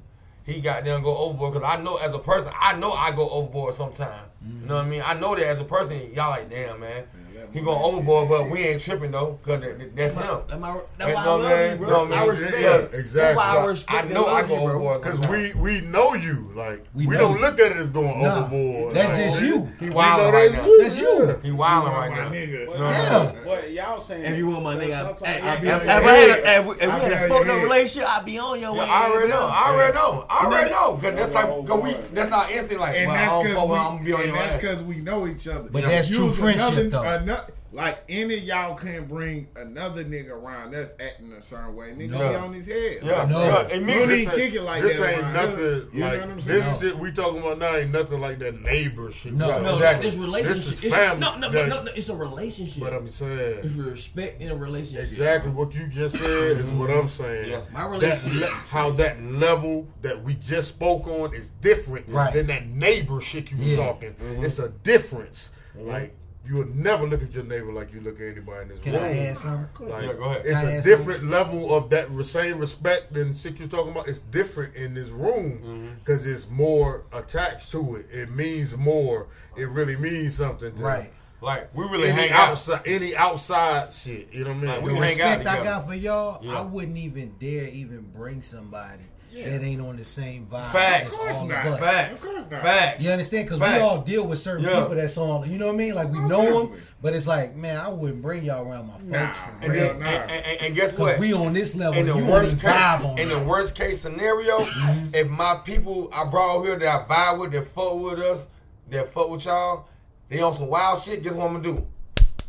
he 0.45 0.61
got 0.61 0.85
them 0.85 1.01
go 1.05 1.17
overboard 1.17 1.53
because 1.55 1.69
I 1.79 1.81
know 1.81 1.97
as 1.99 2.13
a 2.13 2.19
person, 2.19 2.53
I 2.59 2.75
know 2.77 2.91
I 2.91 3.13
go 3.13 3.31
overboard 3.31 3.75
sometimes. 3.75 4.27
You 4.45 4.67
know 4.67 4.75
what 4.77 4.87
I 4.87 4.89
mean? 4.89 5.03
I 5.07 5.15
know 5.15 5.37
that 5.37 5.47
as 5.47 5.61
a 5.61 5.65
person, 5.65 6.01
y'all 6.13 6.31
like, 6.31 6.51
damn 6.51 6.81
man, 6.81 7.05
he 7.53 7.61
my 7.61 7.65
going 7.67 7.83
overboard, 7.83 8.29
but 8.29 8.51
we 8.51 8.61
ain't 8.61 8.81
tripping 8.81 9.11
though 9.11 9.39
because 9.43 9.63
that's 9.95 10.15
him. 10.17 10.41
That's, 10.49 10.61
my, 10.61 10.71
And 10.73 10.81
that's 10.99 11.15
why 11.15 11.23
I 11.23 11.27
love 11.27 11.43
what 11.43 11.81
you, 11.81 11.87
bro. 11.87 12.13
I 12.13 12.21
I 12.21 12.27
respect 12.27 12.61
Yeah, 12.61 12.99
exactly. 12.99 13.43
I 13.43 13.57
I 13.57 13.67
respect 13.67 14.05
I 14.05 14.09
know 14.13 14.27
I 14.27 14.43
go 14.47 14.57
overboard 14.61 15.03
Because 15.03 15.21
we 15.29 15.55
we 15.55 15.81
know 15.81 16.15
you, 16.15 16.51
like 16.55 16.85
We 16.95 17.07
we, 17.07 17.17
don't 17.17 17.37
you. 17.37 17.43
look 17.43 17.59
at 17.61 17.73
it 17.73 17.77
as 17.79 17.91
going 17.91 18.21
Nah, 18.23 18.39
overboard. 18.39 18.95
that's 18.95 19.09
like, 19.13 19.23
just 19.31 19.43
you. 19.43 19.69
He 19.81 19.91
wilding 19.91 20.27
know 20.27 20.33
right 20.33 20.51
that's 20.53 20.63
now. 20.63 20.67
you. 20.69 20.83
That's 20.83 21.01
you. 21.01 21.27
yeah. 21.27 21.37
He 21.43 21.51
wilding 21.53 21.93
My 21.93 21.99
right 21.99 22.11
now. 22.11 22.31
nigga. 22.31 22.79
Yeah. 22.79 23.33
But 23.45 23.71
y'all 23.73 24.01
saying 24.01 24.25
If 24.25 24.37
you 24.39 24.47
want 24.49 24.63
my 24.65 24.77
nigga, 24.77 24.93
I- 24.93 25.01
Sometimes 25.01 25.21
hey, 25.27 25.41
I 25.41 25.55
if 25.55 25.61
be 25.63 25.69
if 25.69 25.75
on 25.75 25.89
I 25.89 25.93
had 25.93 26.59
a- 26.65 26.69
we 26.69 26.75
if 26.75 26.81
we 26.81 26.87
I 26.87 26.99
had 26.99 27.13
a 27.25 27.29
fucked 27.29 27.49
up 27.51 27.63
relationship, 27.63 28.09
I'd 28.17 28.25
be 28.25 28.39
on 28.39 28.61
your 28.61 28.77
Yeah, 28.77 28.83
ass, 28.83 28.89
I 28.91 29.11
already 29.11 29.29
know. 29.31 29.49
I 29.51 29.71
already 29.73 29.95
know. 29.95 30.27
I 30.31 30.45
already 30.47 30.71
know. 30.71 30.93
Cause 30.97 31.03
that's 31.03 31.35
Yeah, 31.35 31.43
like, 31.45 31.67
cause 31.67 31.83
we, 31.83 31.93
that's 32.15 32.33
our 32.33 32.45
instinct. 32.51 32.81
Like, 32.81 32.97
and 32.97 33.11
that's 33.11 33.43
because 33.43 33.57
we, 33.65 33.71
with, 33.71 33.79
I'm 33.81 33.93
gonna 33.97 34.05
be 34.05 34.13
on 34.13 34.21
and 34.23 34.35
that's 34.35 34.55
because 34.57 34.83
we 34.83 34.97
know 34.97 35.27
each 35.27 35.49
other. 35.49 35.69
But 35.71 35.85
that's 35.85 36.09
true 36.09 36.31
friendship, 36.31 36.91
though. 36.91 37.03
Ano- 37.31 37.45
like 37.73 37.99
any 38.09 38.35
of 38.35 38.43
y'all 38.43 38.75
can't 38.77 39.07
bring 39.09 39.47
another 39.55 40.05
nigga 40.05 40.31
around 40.31 40.73
that's 40.73 40.93
acting 40.99 41.33
a 41.33 41.41
certain 41.41 41.77
way. 41.77 41.91
Nigga 41.93 42.11
No. 42.11 42.19
be 42.31 42.35
on 42.35 42.53
his 42.53 42.67
head. 42.67 42.99
Yeah, 43.03 43.19
Like, 43.19 43.29
No. 43.29 43.43
yeah. 43.45 43.69
And 43.77 43.87
me, 43.87 43.93
You 43.93 43.99
don't 44.01 44.11
even 44.11 44.35
kick 44.35 44.55
it 44.55 44.63
like 44.63 44.83
this 44.83 44.99
that 44.99 45.13
ain't 45.13 45.23
around 45.23 45.33
nothing 45.35 45.57
here. 45.57 45.85
You 45.93 46.01
know 46.01 46.07
like 46.09 46.21
what 46.21 46.29
I'm 46.31 46.37
this 46.41 46.79
saying? 46.79 46.93
shit 46.93 46.99
we 47.01 47.13
talking 47.13 47.39
about 47.41 47.59
now 47.59 47.77
ain't 47.77 47.93
nothing 47.93 48.21
like 48.21 48.41
that 48.41 48.61
neighbor 48.61 49.13
shit. 49.13 49.35
No. 49.35 49.49
Like, 49.51 49.63
No, 49.63 49.75
Exactly. 49.77 50.11
this 50.11 50.19
relationship. 50.19 50.57
This 50.57 50.67
is 50.73 50.85
it's- 50.85 51.01
family. 51.01 51.21
No, 51.21 51.39
no, 51.39 51.51
That- 51.53 51.69
no, 51.69 51.83
no, 51.85 51.93
it's 51.95 52.09
a 52.09 52.17
relationship. 52.17 52.83
But 52.83 52.93
I'm 52.93 53.07
It's 53.07 53.15
saying 53.15 53.77
respect 53.79 54.41
in 54.43 54.51
a 54.51 54.57
relationship. 54.57 55.05
exactly 55.05 55.53
what 55.53 55.73
you 55.73 55.87
just 55.87 56.17
said 56.19 56.57
is 56.59 56.71
what 56.71 56.91
I'm 56.91 57.07
saying. 57.09 57.51
Yeah. 57.51 57.61
My 57.73 57.87
relationship. 57.87 58.41
le- 58.41 58.47
how 58.49 58.91
that 58.93 59.23
level 59.23 59.87
that 60.03 60.21
we 60.25 60.35
just 60.35 60.69
spoke 60.71 61.07
on 61.07 61.33
is 61.35 61.51
different 61.61 62.09
Right. 62.09 62.33
than 62.35 62.49
that 62.49 62.67
neighbor 62.67 63.21
shit 63.21 63.53
you 63.53 63.59
was 63.59 63.67
Yeah. 63.69 63.77
talking. 63.77 64.15
Mm-hmm. 64.15 64.45
It's 64.45 64.59
a 64.59 64.71
difference. 64.71 65.51
Mm-hmm. 65.79 65.89
Like 65.89 66.17
you'll 66.45 66.67
never 66.75 67.07
look 67.07 67.23
at 67.23 67.33
your 67.33 67.45
neighbor 67.45 67.73
like 67.73 67.93
you 67.93 68.01
look 68.01 68.21
at 68.21 68.27
anybody 68.29 68.63
in 68.63 68.69
this 68.69 68.81
Can 68.81 68.93
room. 68.95 69.03
I 69.05 69.19
add 69.19 69.39
something? 69.39 69.89
Like, 69.89 70.03
Yeah, 70.03 70.13
go 70.15 70.23
ahead. 70.25 70.43
It's 70.47 70.61
Can 70.61 70.69
I 70.69 70.73
a 70.73 70.79
add 70.79 70.85
different 70.85 71.25
level 71.25 71.75
of 71.75 71.91
that 71.91 72.11
same 72.25 72.59
respect 72.59 73.13
than 73.13 73.35
shit 73.35 73.59
you're 73.59 73.69
talking 73.69 73.93
about. 73.93 74.09
It's 74.09 74.21
different 74.21 74.75
in 74.75 74.95
this 74.95 75.09
room 75.11 75.61
Mm-hmm. 75.65 75.87
because 76.01 76.27
it's 76.27 76.49
more 76.51 77.05
attached 77.13 77.71
to 77.73 77.97
it. 77.97 78.07
It 78.11 78.31
means 78.31 78.77
more. 78.77 79.27
It 79.57 79.69
really 79.69 79.97
means 79.97 80.35
something 80.37 80.75
to 80.75 80.83
Right. 80.83 81.13
Like, 81.43 81.75
we 81.75 81.85
really 81.85 82.09
any 82.09 82.21
hang 82.21 82.31
out. 82.33 82.49
outside 82.51 82.83
any 82.85 83.17
outside 83.17 83.93
shit. 83.93 84.29
You 84.33 84.45
know 84.45 84.51
what 84.51 84.57
I 84.57 84.61
mean? 84.61 84.67
Like, 84.69 84.83
we 84.83 84.91
The 84.93 84.97
hang 84.97 85.21
out 85.23 85.39
respect 85.39 85.61
I 85.61 85.65
got 85.65 85.89
for 85.89 85.95
y'all, 85.95 86.39
Yeah. 86.45 86.59
I 86.59 86.63
wouldn't 86.63 86.99
even 86.99 87.35
dare 87.39 87.69
even 87.69 88.03
bring 88.15 88.43
somebody 88.43 89.05
Yeah. 89.33 89.49
that 89.51 89.63
ain't 89.63 89.81
on 89.81 89.97
the 89.97 90.05
same 90.05 90.47
vibe. 90.47 90.71
Facts. 90.73 91.13
Of 91.13 91.19
course 91.19 91.43
not. 91.49 91.67
of. 91.67 91.79
Facts. 91.79 92.25
Of 92.25 92.31
course 92.31 92.51
not. 92.51 92.63
Facts. 92.63 93.05
You 93.05 93.11
understand? 93.11 93.47
Because 93.49 93.61
we 93.61 93.79
all 93.81 94.03
deal 94.03 94.27
with 94.27 94.39
certain 94.41 94.65
Yeah. 94.65 94.81
people 94.81 94.97
that's 94.97 95.17
on. 95.17 95.51
You 95.51 95.59
know 95.59 95.67
what 95.69 95.75
I 95.75 95.79
mean? 95.79 95.95
Like 95.95 96.11
we 96.11 96.19
Oh, 96.19 96.27
know 96.27 96.67
them, 96.67 96.83
but 97.01 97.15
it's 97.15 97.27
like, 97.27 97.55
man, 97.55 97.77
I 97.77 97.89
wouldn't 97.89 98.23
bring 98.23 98.45
y'all 98.45 98.69
around 98.69 98.89
my 98.89 98.95
Nah. 99.05 99.27
folks 99.33 99.39
for 99.39 99.51
And, 99.65 99.75
then, 99.75 100.01
nah. 100.01 100.07
and, 100.07 100.31
and, 100.33 100.63
and 100.63 100.75
guess 100.75 100.99
what? 100.99 101.19
we 101.19 101.33
on 101.33 101.53
this 101.53 101.75
level. 101.77 101.99
in 101.99 102.07
the 102.07 102.17
you 102.17 102.25
worst 102.25 102.65
only 102.65 102.77
vibe 102.77 103.05
on 103.05 103.17
case, 103.17 103.23
in 103.25 103.29
the 103.31 103.39
worst 103.45 103.75
case 103.77 104.01
scenario, 104.01 104.61
mm-hmm. 104.61 105.15
if 105.15 105.29
my 105.29 105.61
people 105.65 106.11
I 106.15 106.25
brought 106.25 106.57
over 106.57 106.67
here 106.67 106.77
that 106.79 107.09
I 107.09 107.15
vibe 107.15 107.41
with, 107.41 107.53
that 107.53 107.67
fuck 107.67 107.95
with 108.01 108.19
us, 108.19 108.49
that 108.91 109.09
fuck 109.09 109.31
with 109.31 109.45
y'all, 109.45 109.89
they 110.29 110.41
on 110.41 110.53
some 110.53 110.67
wild 110.69 111.01
shit. 111.01 111.23
Guess 111.23 111.33
what 111.35 111.47
I'm 111.47 111.61
gonna 111.63 111.77
do? 111.77 111.87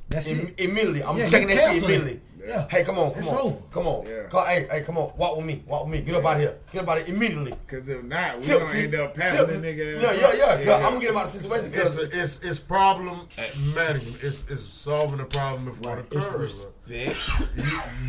That's 0.10 0.28
Im- 0.28 0.40
it. 0.48 0.60
immediately, 0.60 1.04
I'm 1.04 1.18
Yeah, 1.18 1.26
checking 1.28 1.50
you 1.50 1.56
that 1.56 1.62
shit 1.62 1.72
cancel 1.82 1.90
immediately. 1.90 2.22
Yeah. 2.48 2.68
Hey, 2.70 2.84
come 2.84 2.98
on, 2.98 3.12
come 3.12 3.20
It's 3.24 3.32
on, 3.32 3.38
over. 3.40 3.62
come 3.72 3.88
on. 3.88 4.06
Yeah. 4.08 4.24
Call, 4.30 4.46
hey, 4.46 4.68
hey, 4.72 4.82
come 4.82 4.98
on, 4.98 5.12
walk 5.18 5.38
with 5.38 5.46
me, 5.46 5.64
walk 5.68 5.84
with 5.86 5.92
me. 5.94 6.02
Get 6.02 6.16
up 6.16 6.26
out 6.26 6.36
of 6.38 6.42
here, 6.42 6.58
get 6.74 6.82
up 6.84 6.90
out 6.90 6.98
of 7.00 7.06
here 7.06 7.16
immediately. 7.16 7.54
Because 7.68 7.88
if 7.88 8.04
not, 8.04 8.40
we're 8.42 8.60
gonna 8.60 8.74
end 8.80 8.96
up 8.96 9.14
tip. 9.14 9.22
passing 9.24 9.48
the 9.62 9.68
nigga. 9.68 10.02
Yeah, 10.02 10.08
ass 10.10 10.18
yeah, 10.20 10.28
up. 10.28 10.60
yeah. 10.60 10.66
'cause 10.66 10.76
I'm 10.76 10.82
gonna 10.94 11.00
get 11.00 11.10
him 11.12 11.18
out 11.18 11.26
of 11.28 11.34
the 11.34 11.40
situation 11.40 11.66
It's, 11.66 11.96
because 11.96 11.98
it's 12.00 12.44
it's 12.44 12.60
problem 12.60 13.28
management. 13.76 14.18
It's 14.24 14.44
it's 14.50 14.64
solving 14.64 15.18
the 15.18 15.26
problem 15.26 15.66
before 15.66 16.00
it 16.00 16.06
It's 16.12 16.26
occurs. 16.26 16.66
respect. 16.88 17.18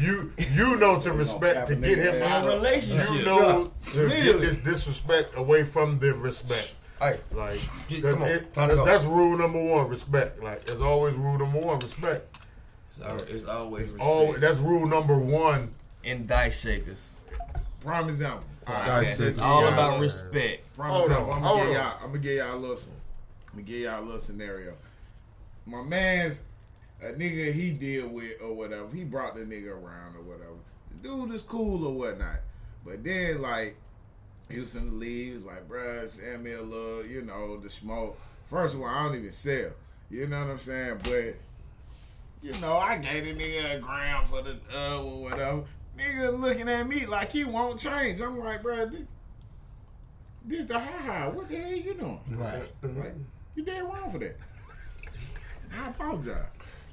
You 0.00 0.32
you 0.54 0.76
know 0.76 1.00
to 1.00 1.12
respect 1.12 1.68
to 1.68 1.76
get 1.76 1.98
him 1.98 2.22
out. 2.22 2.44
of 2.44 2.50
out. 2.50 2.54
relationship. 2.54 3.10
You 3.10 3.24
know 3.24 3.72
to 3.92 4.08
get 4.08 4.40
this 4.40 4.56
disrespect 4.58 5.36
away 5.36 5.64
from 5.64 5.98
the 5.98 6.14
respect. 6.14 6.74
hey, 7.00 7.18
Like, 7.32 7.58
'cause 7.90 8.00
come 8.14 8.22
on, 8.22 8.28
it- 8.28 8.54
time 8.54 8.68
to 8.70 8.74
'cause 8.76 8.84
go. 8.84 8.84
that's 8.86 9.04
rule 9.04 9.36
number 9.36 9.62
one. 9.62 9.88
Respect. 9.88 10.42
Like, 10.42 10.62
it's 10.68 10.80
always 10.80 11.14
rule 11.14 11.38
number 11.38 11.58
one. 11.58 11.78
Respect. 11.80 12.26
It's 12.96 13.00
al- 13.00 13.22
It's 13.34 13.44
always 13.44 13.82
It's 13.84 13.92
respect. 13.92 14.08
always 14.10 14.40
that's 14.40 14.58
rule 14.58 14.86
number 14.86 15.16
one. 15.18 15.74
in 16.04 16.26
dice 16.26 16.60
shakers. 16.60 17.20
Prime 17.80 18.08
example. 18.08 18.44
Dice 18.66 19.20
It's 19.20 19.38
all 19.38 19.62
Yeah. 19.62 19.72
about 19.72 20.00
respect. 20.00 20.74
Prime 20.76 20.90
Hold 20.90 21.04
example. 21.10 21.32
on, 21.32 21.36
I'm 21.38 21.42
gonna 21.42 21.64
give 21.64 21.72
y'all. 21.74 21.94
I'm 22.00 22.06
gonna 22.08 22.18
give 22.18 22.36
y'all 22.36 22.54
a 22.54 22.56
little. 22.56 22.76
I'm 22.76 23.52
gonna 23.52 23.62
give 23.62 23.80
y'all 23.82 24.00
a 24.00 24.04
little 24.04 24.20
scenario. 24.20 24.74
My 25.66 25.82
man's 25.82 26.42
a 27.00 27.12
nigga 27.12 27.52
he 27.52 27.70
deal 27.70 28.08
with 28.08 28.40
or 28.42 28.52
whatever. 28.54 28.88
He 28.94 29.04
brought 29.04 29.34
the 29.36 29.42
nigga 29.42 29.70
around 29.70 30.16
or 30.16 30.22
whatever. 30.22 30.54
The 30.90 31.08
dude 31.08 31.30
is 31.34 31.42
cool 31.42 31.86
or 31.86 31.92
whatnot. 31.94 32.40
But 32.84 33.04
then 33.04 33.40
like 33.42 33.76
he 34.50 34.58
was 34.60 34.70
finna 34.70 34.98
leave. 34.98 35.28
He 35.28 35.34
was 35.36 35.44
like, 35.44 35.68
bruh, 35.68 36.10
send 36.10 36.42
me 36.44 36.52
a 36.52 36.62
little, 36.62 37.06
you 37.06 37.22
know, 37.22 37.56
the 37.58 37.70
smoke. 37.70 38.18
First 38.44 38.74
of 38.74 38.80
all, 38.82 38.88
I 38.88 39.04
don't 39.04 39.16
even 39.16 39.32
sell. 39.32 39.70
You 40.10 40.26
know 40.26 40.40
what 40.40 40.50
I'm 40.50 40.58
saying? 40.58 40.98
But 41.04 41.36
you 42.42 42.52
know, 42.60 42.76
I 42.76 42.98
gave 42.98 43.24
the 43.24 43.34
nigga 43.34 43.76
a 43.76 43.78
gram 43.78 44.24
for 44.24 44.42
the 44.42 44.56
uh 44.74 45.02
or 45.02 45.22
whatever. 45.22 45.62
Nigga 45.98 46.38
looking 46.38 46.68
at 46.68 46.86
me 46.88 47.06
like 47.06 47.30
he 47.32 47.44
won't 47.44 47.78
change. 47.78 48.20
I'm 48.20 48.38
like, 48.38 48.62
bro, 48.62 48.86
this, 48.86 49.02
this 50.44 50.64
the 50.66 50.78
ha 50.78 51.02
ha. 51.04 51.28
What 51.30 51.48
the 51.48 51.56
hell 51.56 51.72
you 51.72 51.94
doing? 51.94 52.20
Right. 52.30 52.62
Right? 52.82 53.12
You 53.54 53.62
dead 53.64 53.84
wrong 53.84 54.10
for 54.10 54.18
that. 54.18 54.36
I 55.78 55.88
apologize. 55.88 56.46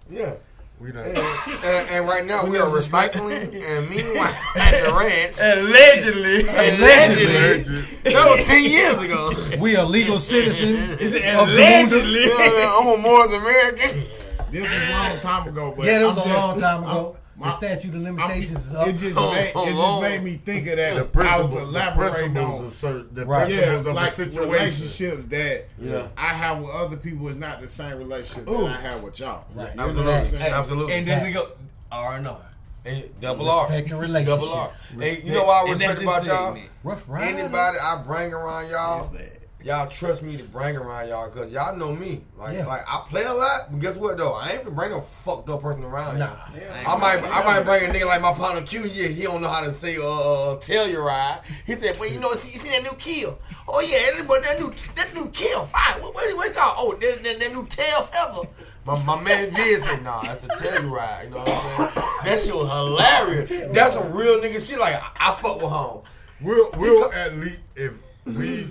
Yeah. 0.10 0.34
We 0.80 0.94
done. 0.94 1.08
And, 1.08 1.90
and 1.90 2.08
right 2.08 2.26
now 2.26 2.46
we 2.46 2.58
are 2.58 2.68
recycling, 2.70 3.52
and 3.68 3.90
meanwhile 3.90 4.34
at 4.56 4.72
the 4.72 4.96
ranch, 4.98 5.36
Allegedly. 5.42 6.40
allegedly, 6.48 8.12
that 8.14 8.36
was 8.38 8.48
ten 8.48 8.64
years 8.64 9.02
ago. 9.02 9.34
We 9.60 9.76
are 9.76 9.84
legal 9.86 10.20
citizens 10.20 10.94
of 10.94 11.02
Allegedly. 11.02 12.22
You 12.22 12.30
know 12.30 12.38
I 12.38 12.88
mean? 12.88 12.96
I'm 12.96 13.00
a 13.00 13.02
Moorish 13.02 13.34
American. 13.34 14.04
This 14.52 14.62
was 14.64 14.72
a 14.72 14.90
long 14.92 15.20
time 15.20 15.48
ago, 15.48 15.74
but 15.76 15.86
Yeah, 15.86 16.00
that 16.00 16.06
was 16.08 16.18
I'm 16.18 16.22
a 16.24 16.26
just- 16.26 16.48
long 16.48 16.60
time 16.60 16.84
ago. 16.84 16.90
I'm- 16.90 17.16
the 17.42 17.52
statute 17.52 17.96
of 17.96 18.06
I'm- 18.06 18.18
limitations 18.18 18.66
is 18.66 18.74
up. 18.76 18.86
It 18.88 18.94
just 18.98 19.18
Oh, 19.18 19.32
made 19.32 19.48
it 19.48 19.54
just 19.54 19.72
oh. 19.78 20.02
made 20.02 20.24
me 20.24 20.42
think 20.44 20.68
of 20.68 20.72
The 20.72 20.76
that. 20.76 20.92
I 20.92 21.00
was 21.02 21.08
principles, 21.08 21.54
the 21.54 21.60
elaborating 21.62 22.34
principles 22.34 22.60
on 22.60 22.66
of 22.66 22.74
certain, 22.74 23.08
the 23.14 23.26
Right. 23.26 23.50
yeah, 23.50 23.62
of 23.76 23.86
like 23.86 24.10
a 24.10 24.12
situation. 24.14 24.52
relationships 24.52 25.26
that 25.28 25.66
Yeah. 25.82 26.08
I 26.18 26.28
have 26.34 26.58
with 26.60 26.70
other 26.72 26.98
people 26.98 27.30
is 27.30 27.38
not 27.38 27.62
the 27.62 27.70
same 27.70 27.98
relationship 27.98 28.50
Ooh. 28.50 28.68
that 28.68 28.80
I 28.80 28.82
have 28.82 29.02
with 29.04 29.20
y'all. 29.22 29.46
Right. 29.56 29.70
You 29.72 29.76
know 29.78 29.88
what 29.88 29.98
I'm 29.98 30.28
saying? 30.28 30.52
Absolutely. 30.54 30.94
And 30.96 31.08
then 31.08 31.28
it 31.28 31.32
go 31.32 31.48
R 31.94 32.18
and 32.18 32.28
R. 32.28 32.38
And 32.86 33.04
double 33.22 33.50
R. 33.50 33.68
Respect 33.70 33.92
relationship. 33.92 34.26
Double 34.28 34.54
R. 34.54 34.72
Hey, 35.00 35.22
you 35.24 35.32
know 35.34 35.44
what 35.46 35.66
I 35.66 35.70
respect 35.72 36.02
about 36.02 36.26
y'all? 36.26 36.46
segment. 36.54 36.70
Rough 36.84 37.04
Riders. 37.08 37.40
Anybody 37.40 37.78
I 37.82 38.02
bring 38.06 38.34
around 38.34 38.70
y'all, 38.70 39.10
Yes, 39.14 39.22
that. 39.22 39.39
Y'all 39.62 39.88
trust 39.88 40.24
me 40.24 40.38
to 40.38 40.44
bring 40.44 40.78
around 40.78 41.10
y'all 41.10 41.30
because 41.30 41.52
y'all 41.52 41.76
know 41.76 41.94
me. 41.94 42.22
Like, 42.38 42.56
Yeah. 42.56 42.66
like 42.66 42.82
I 42.88 43.04
play 43.10 43.24
a 43.24 43.34
lot, 43.34 43.70
but 43.70 43.80
guess 43.82 43.98
what 43.98 44.18
though? 44.18 44.32
I 44.34 44.52
ain't 44.52 44.64
gonna 44.64 44.74
bring 44.74 44.92
no 44.92 45.02
fucked 45.02 45.50
up 45.50 45.62
person 45.62 45.84
around. 45.84 46.18
Nah. 46.18 46.28
y'all. 46.28 46.88
I 46.88 46.98
might, 46.98 47.24
I 47.30 47.44
might 47.44 47.66
bring 47.66 47.90
a 47.90 47.94
nigga 47.94 48.06
like 48.06 48.22
my 48.22 48.32
partner 48.34 48.62
Q. 48.66 48.84
Yeah, 48.84 49.08
he 49.08 49.24
don't 49.24 49.42
know 49.42 49.50
how 49.50 49.60
to 49.62 49.72
say 49.72 49.98
uh, 49.98 50.02
uh 50.02 50.60
Telluride. 50.60 51.44
He 51.66 51.74
said, 51.74 52.00
well, 52.00 52.10
you 52.10 52.22
know, 52.22 52.32
see, 52.32 52.54
you 52.54 52.58
see 52.58 52.70
that 52.70 52.90
new 52.90 52.98
kill? 52.98 53.38
Oh 53.68 53.82
yeah, 53.82 54.18
that, 54.18 54.28
but 54.30 54.42
that 54.44 54.60
new, 54.62 54.72
that 54.96 55.14
new 55.14 55.30
kill, 55.32 55.66
fine. 55.66 56.02
What, 56.02 56.16
what, 56.16 56.36
what 56.38 56.48
it 56.48 56.56
called? 56.56 56.76
Oh, 56.78 56.98
that, 56.98 57.24
that, 57.24 57.40
that 57.40 57.52
new 57.54 57.66
tail 57.66 58.02
feather. 58.04 58.48
My, 58.86 59.04
my 59.04 59.22
man 59.22 59.52
Vid 59.52 59.80
said, 59.82 60.04
nah, 60.04 60.22
that's 60.22 60.46
a 60.46 60.48
Telluride. 60.48 61.26
You 61.26 61.30
know 61.32 61.38
what 61.40 61.80
I'm 61.80 61.90
saying? 61.90 62.08
That 62.24 62.40
shit 62.40 62.56
was 62.56 62.72
hilarious. 62.72 63.74
That's 63.74 63.94
some 63.94 64.14
real 64.14 64.40
nigga 64.40 64.66
shit. 64.66 64.80
Like 64.80 64.96
I, 64.96 65.12
I 65.20 65.34
fuck 65.36 65.58
with 65.58 65.70
home. 65.70 66.04
We'll, 66.42 66.72
we'll 66.78 67.12
at 67.12 67.36
least 67.36 67.60
if 67.76 67.92
we 68.26 68.68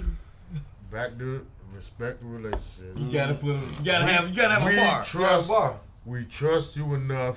back 0.91 1.19
to 1.19 1.47
respect 1.75 2.21
the 2.21 2.27
relationship. 2.27 2.93
You 2.97 3.11
gotta 3.11 3.35
put. 3.35 3.57
A, 3.57 3.59
you 3.59 3.85
gotta 3.85 4.07
have. 4.07 4.29
You 4.31 4.35
gotta 4.37 4.55
have 4.55 4.65
we 4.65 4.77
a 4.79 4.81
bar. 4.81 5.05
trust. 5.05 5.49
bar. 5.49 5.81
We 6.07 6.25
trust 6.25 6.77
you 6.77 6.95
enough 6.95 7.37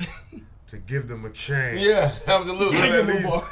to 0.67 0.77
give 0.77 1.07
them 1.07 1.25
a 1.25 1.29
chance. 1.31 1.79
Yeah, 1.81 2.09
absolutely. 2.27 2.77
We'll 2.77 2.83
at, 2.83 2.91
Give 2.91 2.99
'em 2.99 3.09
a 3.09 3.13
least, 3.13 3.29
bar. 3.29 3.49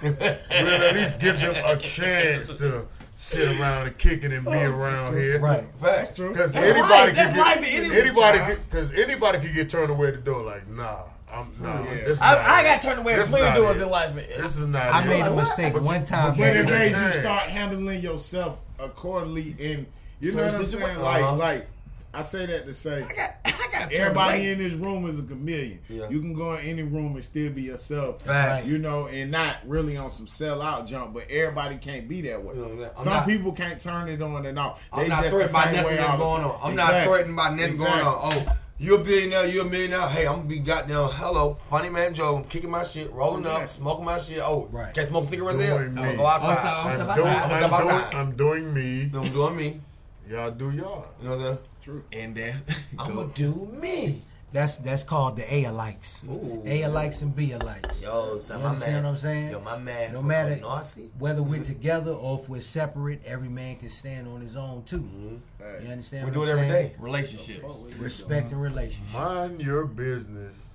we'll 0.62 0.81
at 0.81 0.95
least 0.95 1.19
give 1.19 1.39
them 1.39 1.55
a 1.65 1.77
chance 1.77 2.57
to 2.59 2.85
sit 3.15 3.59
around 3.59 3.88
and 3.88 3.97
kick 3.97 4.23
it 4.23 4.31
and 4.31 4.45
be 4.45 4.51
around 4.51 5.15
here. 5.17 5.39
Right. 5.39 5.65
Facts. 5.81 6.17
Because 6.17 6.53
That's 6.53 6.65
anybody 6.65 6.89
life. 6.89 7.05
can 7.07 7.15
That's 7.15 7.35
get 7.35 7.45
life 7.45 7.57
in 7.57 7.85
any 7.91 7.99
anybody 7.99 8.39
because 8.63 8.93
anybody 8.93 9.39
can 9.39 9.53
get 9.53 9.69
turned 9.69 9.91
away 9.91 10.07
at 10.09 10.13
the 10.15 10.21
door. 10.21 10.43
Like 10.43 10.67
nah, 10.69 11.03
I'm 11.31 11.51
nah. 11.61 11.83
Yeah. 11.83 12.07
Not 12.07 12.21
I, 12.21 12.59
I 12.59 12.63
got 12.63 12.81
turned 12.81 12.99
away 12.99 13.13
at 13.13 13.17
This 13.17 13.25
is 13.25 13.31
plenty 13.31 13.45
not 13.49 13.55
doors 13.55 13.77
it. 13.77 13.83
in 13.83 13.89
life. 13.89 14.15
This 14.15 14.57
is 14.57 14.65
not. 14.67 14.81
I 14.83 15.03
it. 15.03 15.07
made 15.07 15.21
a 15.25 15.35
mistake 15.35 15.79
one 15.81 16.05
time. 16.05 16.35
But 16.37 16.55
it 16.55 16.65
man. 16.65 16.71
made 16.71 16.89
you 17.05 17.11
start 17.21 17.43
handling 17.43 18.01
yourself 18.01 18.59
accordingly 18.79 19.55
and 19.59 19.85
you 20.19 20.33
know 20.33 20.45
what 20.45 20.55
I'm 20.55 20.65
saying? 20.65 20.99
Like 20.99 21.23
Uh-huh. 21.23 21.35
like 21.35 21.67
I 22.13 22.23
say 22.23 22.45
that 22.47 22.65
to 22.65 22.73
say 22.73 22.97
I 22.97 23.13
got. 23.13 23.35
I 23.45 23.71
got 23.71 23.91
Everybody 23.93 24.37
away. 24.39 24.51
in 24.53 24.57
this 24.57 24.73
room 24.73 25.05
is 25.07 25.19
a 25.19 25.21
chameleon. 25.21 25.79
Yeah. 25.87 26.09
You 26.09 26.19
can 26.21 26.33
go 26.33 26.53
in 26.55 26.65
any 26.65 26.81
room 26.81 27.13
and 27.15 27.23
still 27.23 27.51
be 27.51 27.61
yourself. 27.63 28.23
Facts. 28.23 28.67
You 28.67 28.79
know, 28.79 29.05
and 29.07 29.29
not 29.29 29.57
really 29.65 29.95
on 29.95 30.09
some 30.09 30.25
sell 30.27 30.61
out 30.63 30.87
jump, 30.87 31.13
but 31.13 31.29
everybody 31.29 31.77
can't 31.77 32.07
be 32.09 32.21
that 32.23 32.43
way. 32.43 32.55
You 32.55 32.61
know 32.61 32.89
I'm 32.97 33.03
Some 33.03 33.13
not- 33.13 33.27
people 33.27 33.51
can't 33.51 33.79
turn 33.79 34.09
it 34.09 34.21
on 34.23 34.45
and 34.47 34.57
off. 34.57 34.83
I'm 34.91 35.03
They 35.03 35.07
not 35.09 35.19
just 35.23 35.29
threatened 35.35 35.53
by 35.53 35.71
nothing 35.71 35.95
that's 35.97 36.17
going 36.17 36.41
time. 36.41 36.51
on. 36.51 36.59
I'm 36.63 36.75
not 36.75 36.89
Exactly. 36.89 37.13
threatened 37.13 37.35
by 37.35 37.49
nothing 37.51 37.71
Exactly. 37.71 38.01
going 38.01 38.15
on. 38.15 38.33
Oh, 38.33 38.57
you're 38.79 38.99
a 38.99 39.03
billionaire, 39.03 39.45
you're 39.45 39.65
a 39.65 39.69
millionaire. 39.69 40.07
Hey, 40.07 40.25
I'm 40.25 40.37
gonna 40.37 40.47
be 40.47 40.59
goddamn 40.59 41.09
hello, 41.11 41.53
funny 41.53 41.89
man 41.89 42.13
Joe. 42.13 42.37
I'm 42.37 42.43
kicking 42.45 42.71
my 42.71 42.83
shit, 42.83 43.11
rolling 43.11 43.45
up, 43.45 43.67
smoking 43.67 44.05
my 44.05 44.19
shit. 44.19 44.39
Oh, 44.41 44.67
Right. 44.71 44.93
can't 44.93 45.07
smoke 45.07 45.27
cigarettes 45.29 45.57
there. 45.57 45.77
Doing 45.79 45.89
I'm 45.89 45.95
gonna 45.95 46.17
go 46.17 46.25
outside. 46.25 46.57
Outside. 46.57 46.99
I'm 46.99 47.05
Step 47.05 47.15
doing, 47.15 47.27
outside. 47.27 47.51
I'm, 47.51 47.69
doing, 47.69 47.91
outside. 47.91 48.15
I'm 48.15 48.35
doing 48.35 48.73
me. 48.73 49.11
I'm 49.13 49.33
doing 49.33 49.55
me. 49.55 49.81
Y'all 50.29 50.51
do 50.51 50.71
y'all. 50.71 51.05
You 51.21 51.27
know 51.27 51.35
what 51.37 51.39
I'm 51.39 51.41
saying? 51.45 51.57
True. 51.81 52.03
And 52.13 52.35
that's. 52.35 52.61
I'm 52.99 53.15
gonna 53.15 53.29
do 53.33 53.67
me. 53.81 54.21
That's 54.51 54.77
that's 54.77 55.03
called 55.03 55.35
the 55.38 55.43
A 55.53 55.65
alikes. 55.65 56.23
Ooh. 56.27 56.63
A 56.65 56.81
alikes 56.81 57.21
and 57.21 57.35
B 57.35 57.49
alikes. 57.49 58.01
Yo, 58.01 58.38
son, 58.38 58.57
You 58.57 58.63
my 58.63 58.69
understand 58.69 58.93
man. 58.95 59.03
what 59.03 59.09
I'm 59.12 59.17
saying? 59.17 59.51
Yo, 59.51 59.59
my 59.62 59.77
man. 59.77 60.12
No 60.13 60.19
from 60.19 60.27
matter 60.27 60.55
Nazi. 60.55 61.12
whether 61.19 61.43
we're 61.43 61.62
together 61.63 62.12
or 62.12 62.39
if 62.39 62.49
we're 62.49 62.59
separate, 62.59 63.21
every 63.25 63.49
man 63.49 63.75
can 63.75 63.89
stand 63.89 64.27
on 64.27 64.41
his 64.41 64.57
own 64.57 64.83
too. 64.85 65.01
Mm-hmm. 65.01 65.35
Hey. 65.59 65.85
You 65.85 65.91
understand? 65.91 66.25
We 66.25 66.31
do 66.31 66.39
what 66.39 66.47
it 66.49 66.53
I'm 66.53 66.57
every 66.59 66.69
saying? 66.71 66.88
day. 66.89 66.95
Relationships. 66.97 67.75
Respect 67.99 68.51
and 68.51 68.62
relationship. 68.62 69.13
Mind 69.13 69.62
your 69.62 69.85
business 69.85 70.73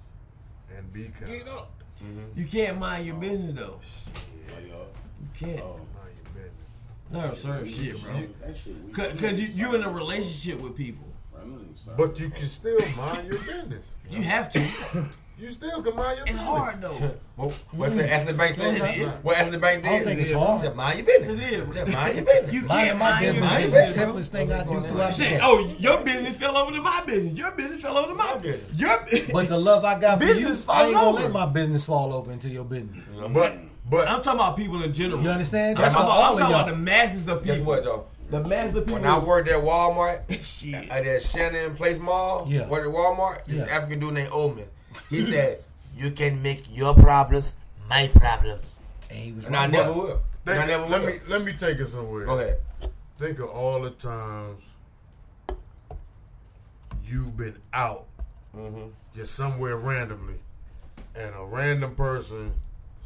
and 0.77 0.93
be 0.93 1.11
kind. 1.21 1.33
Get 1.33 1.49
up. 1.49 1.73
Mm-hmm. 2.01 2.39
You 2.39 2.47
can't 2.47 2.79
mind 2.79 3.07
your 3.07 3.17
business 3.17 3.55
though. 3.55 3.81
You 4.63 5.29
can't. 5.37 5.61
Oh, 5.63 5.81
mind 5.95 6.15
your 6.35 6.45
business. 6.45 6.53
No, 7.11 7.35
sir, 7.35 7.67
shit, 7.67 8.01
bro. 8.03 8.13
That 8.47 8.57
shit 8.57 8.75
weak. 8.85 8.95
Cause, 8.95 9.21
Cause 9.21 9.41
you 9.41 9.49
you're 9.49 9.75
in 9.75 9.83
a 9.83 9.91
relationship 9.91 10.61
with 10.61 10.77
people. 10.77 11.07
But 11.97 12.19
you 12.21 12.31
can 12.31 12.47
still 12.47 12.79
mind 12.97 13.29
your 13.29 13.39
business. 13.43 13.93
You 14.09 14.23
have 14.23 14.51
to. 14.53 15.09
You 15.37 15.51
still 15.51 15.83
can 15.83 15.97
mind 15.97 16.19
your 16.19 16.27
It's 16.27 16.37
business. 16.39 16.41
It's 16.41 16.47
hard 16.47 16.81
though. 16.83 17.11
Well, 17.37 17.51
mm. 17.51 17.55
what's 17.73 17.97
the 17.97 18.09
Ashley 18.13 18.33
Bank 18.35 18.55
said? 18.55 18.77
It 18.77 18.97
is. 19.01 19.17
What 19.25 19.37
Ashley 19.37 19.59
Bank 19.59 19.83
did? 19.83 19.91
I 19.91 19.97
don't 19.97 20.05
think 20.07 20.21
it's 20.21 20.31
hard. 20.31 20.63
Just 20.63 20.77
mind 20.77 20.99
your 20.99 21.07
business. 21.07 21.41
It 21.43 21.53
is. 21.53 21.75
Just 21.75 21.93
mind 21.93 22.15
your 22.17 22.25
business. 22.25 22.53
You 22.55 22.63
Minding 22.67 22.87
can't 22.87 22.99
my 23.01 23.11
mind 23.11 23.25
your 23.25 23.33
business 23.35 23.51
is 23.59 23.73
business. 23.73 23.73
the 23.73 23.99
bro. 23.99 24.05
simplest 24.07 24.33
thing 24.33 24.53
I 24.53 24.63
do 24.63 24.89
throughout 24.89 25.13
the 25.15 25.25
day. 25.25 25.39
oh, 25.43 25.75
your 25.81 26.01
business 26.05 26.37
fell 26.37 26.57
over 26.57 26.71
to 26.71 26.81
my 26.81 27.03
business. 27.05 27.33
Your 27.33 27.51
business 27.51 27.81
fell 27.81 27.99
over 27.99 28.09
to 28.11 28.15
my 28.15 28.25
My 28.25 28.35
business. 28.39 28.61
business. 28.71 28.81
Your 28.81 29.33
But 29.33 29.49
the 29.49 29.59
love 29.59 29.85
I 29.85 29.99
got 29.99 30.21
for 30.23 30.27
you, 30.27 30.47
I 30.47 30.51
ain't 30.51 30.57
fall 30.59 30.93
gonna 30.93 31.09
over. 31.09 31.19
let 31.19 31.33
my 31.33 31.47
business 31.47 31.85
fall 31.85 32.13
over 32.15 32.31
into 32.31 32.49
your 32.49 32.65
business. 32.65 32.99
But 33.33 33.59
but 33.91 34.09
I'm 34.09 34.23
talking 34.23 34.39
about 34.41 34.57
people 34.57 34.81
in 34.85 34.93
general. 34.95 35.21
You 35.21 35.31
understand? 35.31 35.77
I'm 35.77 35.83
That's 35.83 35.95
talking, 35.95 36.09
about, 36.09 36.17
all 36.19 36.33
I'm 36.35 36.39
talking 36.39 36.55
about 36.55 36.69
the 36.69 36.77
masses 36.77 37.29
of 37.29 37.43
people. 37.43 37.57
Guess 37.57 37.67
what 37.67 37.83
though? 37.83 38.07
The 38.31 38.43
masses 38.45 38.77
of 38.77 38.87
people. 38.87 39.03
When 39.03 39.11
I 39.11 39.19
worked 39.19 39.49
at 39.49 39.63
Walmart, 39.63 40.23
Shit. 40.45 40.91
at 40.91 41.05
that 41.05 41.23
Shannon 41.23 41.75
Place 41.77 41.99
Mall, 41.99 42.47
Yeah. 42.49 42.69
worked 42.69 42.87
at 42.87 42.93
Walmart, 42.93 43.45
this 43.45 43.59
Yeah. 43.67 43.75
African 43.77 44.01
dude 44.01 44.15
named 44.15 44.31
Oldman. 44.31 44.67
He 45.11 45.23
said, 45.31 45.63
You 45.97 46.11
can 46.11 46.43
make 46.43 46.65
your 46.77 46.95
problems 46.95 47.55
my 47.89 48.09
problems. 48.15 48.81
And 49.11 49.19
he 49.19 49.33
was 49.33 49.45
And 49.45 49.55
I 49.57 49.67
never 49.67 49.93
will. 49.93 50.23
And 50.47 50.59
I 50.59 50.67
never 50.67 50.87
let 50.87 51.01
will. 51.03 51.09
me 51.09 51.15
let 51.29 51.43
me 51.43 51.53
take 51.53 51.79
it 51.79 51.87
somewhere. 51.87 52.25
Go 52.27 52.39
ahead. 52.39 52.59
Think 53.19 53.39
of 53.39 53.49
all 53.51 53.81
the 53.83 53.91
times 53.91 54.63
you've 57.07 57.37
been 57.37 57.57
out 57.73 58.07
Mm-hmm. 58.57 58.87
just 59.17 59.35
somewhere 59.35 59.77
randomly, 59.77 60.37
and 61.17 61.35
a 61.35 61.45
random 61.45 61.97
person 61.97 62.53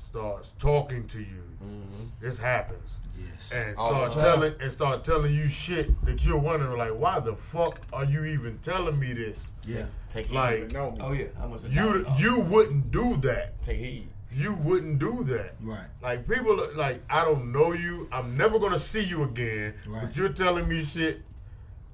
starts 0.09 0.55
talking 0.59 1.07
to 1.07 1.19
you. 1.19 1.45
Mm-hmm. 1.63 2.05
This 2.21 2.39
happens. 2.39 2.97
Yes. 3.19 3.51
and 3.53 3.77
start 3.77 4.13
telling 4.13 4.53
and 4.61 4.71
start 4.73 5.05
telling 5.05 5.35
you 5.35 5.49
shit 5.49 5.89
that 6.07 6.25
you're 6.25 6.39
wondering 6.39 6.79
like, 6.79 6.93
why 6.93 7.19
the 7.19 7.35
fuck 7.35 7.81
are 7.93 8.05
you 8.05 8.25
even 8.25 8.59
telling 8.59 8.99
me 8.99 9.13
this? 9.13 9.53
Yeah. 9.67 9.87
Take 10.09 10.27
heed. 10.27 10.35
Like 10.35 10.73
know 10.73 10.93
me. 10.93 10.99
Oh 11.01 11.13
yeah, 11.13 11.27
I 11.43 11.47
must 11.47 11.67
have 11.67 11.75
you 11.75 12.07
you 12.17 12.41
wouldn't 12.41 12.91
do 12.91 13.17
that. 13.19 13.61
Take 13.63 13.79
heed. 13.79 14.09
You 14.33 14.55
wouldn't 14.55 14.99
do 14.99 15.25
that. 15.25 15.55
Right. 15.61 15.87
Like 16.01 16.29
people 16.29 16.59
like 16.77 17.03
I 17.11 17.25
don't 17.25 17.53
know 17.53 17.73
you. 17.73 18.09
I'm 18.13 18.37
never 18.37 18.59
gonna 18.59 18.79
see 18.79 19.03
you 19.03 19.25
again. 19.25 19.75
Right. 19.87 20.03
But 20.03 20.17
you're 20.17 20.31
telling 20.31 20.69
me 20.69 20.85
shit 20.85 21.21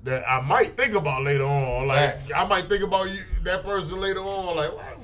that 0.05 0.23
I 0.29 0.41
might 0.41 0.77
think 0.77 0.95
about 0.95 1.23
later 1.23 1.45
on. 1.45 1.89
Like 1.89 2.11
Facts. 2.11 2.31
I 2.33 2.47
might 2.47 2.69
think 2.69 2.85
about 2.85 3.11
you 3.11 3.21
that 3.45 3.65
person 3.65 3.99
later 3.99 4.21
on. 4.21 4.57
Like 4.57 4.77
why 4.77 4.95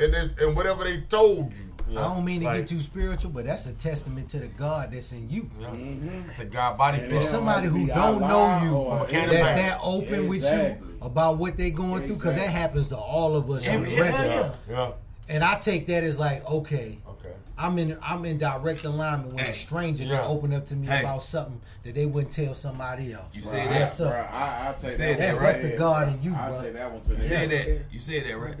and 0.00 0.14
it's, 0.14 0.34
and 0.42 0.56
whatever 0.56 0.84
they 0.84 1.00
told 1.02 1.52
you. 1.52 1.65
I 1.90 1.94
don't 1.94 2.24
mean 2.24 2.40
to 2.40 2.46
Like- 2.46 2.58
get 2.60 2.68
too 2.68 2.80
spiritual, 2.80 3.30
but 3.30 3.46
that's 3.46 3.66
a 3.66 3.72
testament 3.72 4.28
to 4.30 4.38
the 4.40 4.48
God 4.48 4.90
that's 4.92 5.12
in 5.12 5.28
you. 5.30 5.48
Yeah. 5.60 5.68
Mm-hmm. 5.68 6.32
To 6.40 6.44
God 6.44 6.76
body 6.78 6.98
And 6.98 7.06
feel. 7.08 7.22
somebody 7.22 7.68
who 7.68 7.86
have 7.86 7.88
to 7.88 7.94
be 7.94 8.00
don't 8.00 8.20
know 8.28 8.60
you, 8.62 8.90
From 8.90 9.02
a 9.02 9.06
can 9.06 9.28
That's 9.28 9.50
of 9.50 9.56
that 9.56 9.78
open 9.82 10.28
with 10.28 10.38
Exactly. 10.38 10.88
you 10.88 10.98
about 11.06 11.38
what 11.38 11.56
they're 11.56 11.70
going 11.70 12.04
through, 12.06 12.16
because 12.16 12.34
that 12.34 12.48
happens 12.48 12.88
to 12.88 12.96
all 12.96 13.36
of 13.36 13.48
us 13.50 13.68
on 13.68 13.84
the 13.84 13.90
yeah, 13.90 14.00
regular. 14.00 14.26
yeah. 14.26 14.52
Yeah. 14.68 14.90
And 15.28 15.44
I 15.44 15.56
take 15.58 15.86
that 15.88 16.02
as 16.04 16.18
like, 16.18 16.44
okay, 16.48 16.98
Okay. 17.08 17.32
I'm 17.58 17.78
in 17.78 17.96
I'm 18.02 18.24
in 18.24 18.38
direct 18.38 18.84
alignment 18.84 19.34
with 19.34 19.40
Hey. 19.44 19.52
a 19.52 19.54
stranger 19.54 20.04
Yeah. 20.04 20.18
can 20.22 20.26
open 20.30 20.52
up 20.54 20.66
to 20.66 20.76
me 20.76 20.86
Hey. 20.88 21.00
about 21.00 21.22
something 21.22 21.60
that 21.84 21.94
they 21.94 22.06
wouldn't 22.06 22.32
tell 22.32 22.54
somebody 22.54 23.12
else. 23.12 23.24
You 23.32 23.42
Bruh, 23.42 23.50
said 23.50 23.60
I- 23.68 23.72
that. 23.72 23.78
Yes, 23.80 23.96
sir. 23.96 24.10
bruh, 24.10 24.34
I, 24.34 24.68
I 24.68 24.72
take 24.72 24.80
said 24.80 24.90
that. 24.90 24.98
that, 24.98 25.18
That's- 25.18 25.36
to 25.36 25.42
that's 25.42 25.58
the 25.62 25.68
the 25.68 25.76
God 25.76 26.08
in 26.08 26.22
you, 26.22 26.34
I 26.34 26.36
bruh. 26.38 26.62
take 26.62 26.72
that 26.74 26.92
one 26.92 27.00
to 27.02 27.08
the 27.10 27.14
You 27.14 27.20
head. 27.22 27.28
said 27.28 27.50
that. 27.50 27.84
You 27.92 27.98
said 28.00 28.24
that 28.28 28.38
right. 28.38 28.56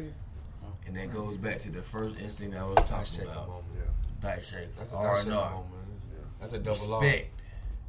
And 0.86 0.96
that 0.96 1.12
goes 1.12 1.36
back 1.36 1.58
to 1.60 1.70
the 1.70 1.82
first 1.82 2.18
instinct 2.20 2.56
I 2.56 2.64
was 2.64 2.76
talking 2.88 3.04
Shake 3.04 3.24
about. 3.26 3.48
moment. 3.48 3.64
Dice 4.20 4.48
shakers. 4.50 4.68
That's 4.78 4.92
a 4.92 4.96
R 4.96 5.16
double 5.16 5.30
and 5.30 5.32
R. 5.38 5.52
R. 5.54 5.62
That's 6.40 6.52
a 6.52 6.58
double 6.58 6.94
R. 6.94 7.02
Respect. 7.02 7.30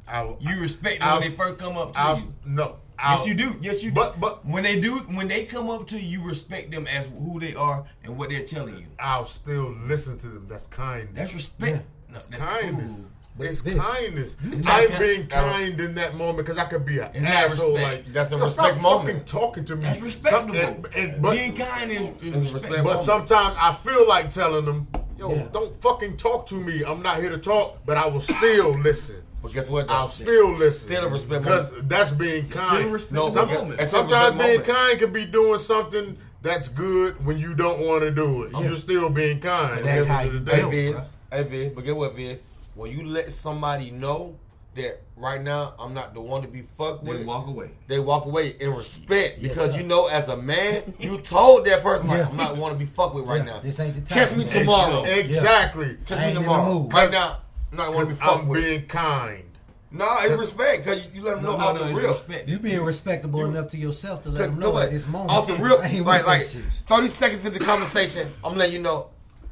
I'll, 0.08 0.36
You 0.40 0.60
respect 0.60 1.00
them 1.00 1.12
when 1.12 1.20
they 1.20 1.28
first 1.36 1.58
come 1.58 1.76
up 1.76 1.92
to 1.94 2.00
I'll, 2.00 2.16
you. 2.18 2.34
no. 2.46 2.64
Yes, 2.64 2.76
I'll- 3.20 3.28
you 3.28 3.34
do. 3.34 3.56
Yes, 3.60 3.82
you 3.82 3.90
do. 3.90 3.94
But 3.94 4.18
but 4.18 4.44
when 4.44 4.62
they 4.64 4.80
do, 4.80 4.98
when 5.14 5.28
they 5.28 5.44
come 5.44 5.70
up 5.70 5.86
to 5.88 5.98
you, 5.98 6.20
you 6.20 6.26
respect 6.26 6.70
them 6.70 6.86
as 6.88 7.06
who 7.16 7.38
they 7.38 7.54
are 7.54 7.84
and 8.04 8.16
what 8.18 8.30
they're 8.30 8.44
telling 8.44 8.76
you. 8.76 8.86
I'll 8.98 9.26
still 9.26 9.70
listen 9.86 10.18
to 10.18 10.26
them. 10.28 10.46
That's 10.48 10.66
kindness. 10.66 11.14
That's 11.14 11.34
respect. 11.34 11.76
Yeah. 11.76 11.82
That's, 12.12 12.26
that's 12.26 12.42
kindness. 12.44 12.96
cool. 12.96 13.10
But 13.38 13.46
It's 13.46 13.60
this- 13.62 13.78
kindness. 13.80 14.36
I'm 14.44 14.62
kind- 14.62 14.98
being 14.98 15.26
kind 15.28 15.80
in 15.80 15.94
that 15.94 16.16
moment 16.16 16.38
because 16.38 16.58
I 16.58 16.64
could 16.64 16.84
be 16.84 16.98
an 16.98 17.08
It's 17.14 17.22
not 17.22 17.32
asshole. 17.32 17.74
respect. 17.76 17.94
Like 18.06 18.12
That's 18.12 18.32
a 18.32 18.36
yo, 18.36 18.42
respect 18.44 18.74
stop 18.74 18.82
moment. 18.82 19.08
Fucking 19.08 19.24
talking 19.24 19.64
to 19.66 19.76
me. 19.76 19.82
That's 19.82 19.96
Some- 19.98 20.04
respectable. 20.06 20.56
and- 20.58 20.86
and- 20.96 21.22
but 21.22 21.30
Being 21.32 21.54
kind 21.54 21.90
is, 21.92 22.00
is 22.00 22.08
It's 22.20 22.36
respect. 22.52 22.64
respect. 22.64 22.84
but 22.84 23.02
sometimes 23.04 23.56
I 23.60 23.72
feel 23.72 24.08
like 24.08 24.30
telling 24.30 24.64
them, 24.64 24.88
yo, 25.18 25.30
Yeah. 25.32 25.42
don't 25.52 25.80
fucking 25.80 26.16
talk 26.16 26.46
to 26.46 26.56
me. 26.56 26.82
I'm 26.84 27.00
not 27.00 27.18
here 27.18 27.30
to 27.30 27.38
talk, 27.38 27.78
but 27.86 27.96
I 27.96 28.06
will 28.08 28.20
still 28.20 28.70
listen. 28.82 29.22
But 29.40 29.52
guess 29.52 29.70
what? 29.70 29.88
I'll 29.88 30.08
still 30.08 30.50
listen. 30.50 30.88
Still 30.88 31.04
a 31.04 31.08
respect 31.08 31.44
because 31.44 31.70
that's 31.84 32.10
being 32.10 32.48
kind. 32.48 32.86
a 32.92 33.14
No, 33.14 33.30
Some- 33.30 33.46
but 33.48 33.54
moment. 33.60 33.80
it's 33.80 33.92
sometimes 33.92 34.36
being 34.36 34.58
moment. 34.58 34.66
kind 34.66 34.98
can 34.98 35.12
be 35.12 35.24
doing 35.26 35.60
something 35.60 36.16
that's 36.42 36.68
good 36.68 37.24
when 37.24 37.38
you 37.38 37.54
don't 37.54 37.78
want 37.86 38.02
to 38.02 38.10
do 38.10 38.42
it. 38.44 38.50
You're 38.60 38.74
still 38.76 39.10
being 39.10 39.38
kind. 39.38 39.76
But 39.76 39.84
that's 39.84 40.06
how 40.06 40.18
end 40.22 40.28
of 40.28 40.34
you 40.34 40.40
the 40.40 40.50
Hey 40.56 40.60
day. 40.62 40.92
Viz, 40.92 41.00
hey 41.30 41.42
Viz, 41.44 41.72
but 41.72 41.84
get 41.84 41.94
what 41.96 42.16
Viz? 42.16 42.38
When 42.78 42.92
you 42.92 43.04
let 43.04 43.32
somebody 43.32 43.90
know 43.90 44.36
that 44.76 45.02
right 45.16 45.42
now 45.42 45.74
I'm 45.80 45.92
not 45.94 46.14
the 46.14 46.20
one 46.20 46.42
to 46.42 46.48
be 46.48 46.62
fucked 46.62 47.02
with. 47.02 47.18
They 47.18 47.24
walk 47.24 47.48
away. 47.48 47.70
they 47.88 47.98
walk 47.98 48.26
away 48.26 48.50
in 48.60 48.70
respect 48.72 49.40
Yes, 49.40 49.50
because 49.50 49.72
sir. 49.72 49.78
you 49.80 49.82
know 49.84 50.06
as 50.06 50.28
a 50.28 50.36
man 50.36 50.94
you 51.00 51.18
told 51.18 51.64
that 51.66 51.82
person 51.82 52.06
like 52.06 52.18
Yeah. 52.18 52.28
I'm 52.28 52.36
not 52.36 52.56
want 52.56 52.74
to 52.74 52.78
be 52.78 52.84
fucked 52.84 53.16
with 53.16 53.26
right 53.26 53.38
Yeah, 53.38 53.54
now. 53.54 53.60
this 53.60 53.80
ain't 53.80 53.96
the 53.96 54.02
time. 54.02 54.18
Catch 54.18 54.28
time. 54.30 54.38
me 54.38 54.44
tomorrow. 54.44 55.02
Exactly. 55.02 55.96
Catch 56.06 56.18
me 56.18 56.24
ain't 56.26 56.28
in 56.28 56.34
the 56.36 56.40
tomorrow. 56.42 56.88
Right 56.92 57.10
now, 57.10 57.38
I'm 57.72 57.78
not 57.78 57.94
want 57.94 58.08
to 58.10 58.14
be 58.14 58.20
Because 58.20 58.28
fucked 58.30 58.42
I'm 58.44 58.48
with. 58.48 58.62
being 58.64 58.86
kind. 58.86 59.44
No, 59.90 60.06
it's 60.20 60.38
respect 60.38 60.84
because 60.84 61.04
you, 61.06 61.10
you 61.14 61.22
let 61.22 61.36
them 61.36 61.44
know 61.46 61.56
No, 61.56 61.64
out 61.64 61.74
no, 61.76 61.88
the 61.88 61.94
real. 61.94 62.12
respect. 62.12 62.48
You 62.48 62.60
being 62.60 62.82
respectable 62.84 63.44
enough 63.46 63.70
to 63.72 63.76
yourself 63.78 64.22
to 64.22 64.28
let 64.28 64.50
them 64.50 64.60
know 64.60 64.78
at 64.78 64.92
this 64.92 65.04
moment. 65.08 65.30
Off 65.32 65.48
the 65.48 65.54
real, 65.56 65.78
like, 66.04 66.26
like 66.26 66.42
30 66.44 67.08
seconds 67.08 67.44
into 67.44 67.58
the 67.58 67.64
conversation, 67.64 68.30
I'm 68.44 68.54
letting 68.56 68.74
you 68.74 68.82
know, 68.82 69.08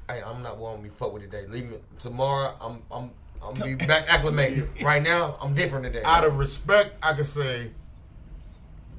hey, 0.08 0.22
I'm 0.24 0.42
not 0.42 0.58
wanting 0.58 0.78
to 0.78 0.82
be 0.84 0.88
fucked 0.90 1.14
with 1.14 1.22
today. 1.22 1.46
Leave 1.48 1.70
me 1.70 1.76
tomorrow. 1.98 2.54
I'm, 2.60 2.82
I'm, 2.90 3.10
I'm 3.42 3.54
gonna 3.54 3.76
be 3.76 3.86
back 3.86 4.08
acclimated. 4.08 4.68
right 4.82 5.02
now, 5.02 5.36
I'm 5.40 5.54
different 5.54 5.84
today. 5.84 6.02
Out 6.04 6.24
of 6.24 6.38
respect, 6.38 6.96
I 7.02 7.12
can 7.12 7.24
say, 7.24 7.70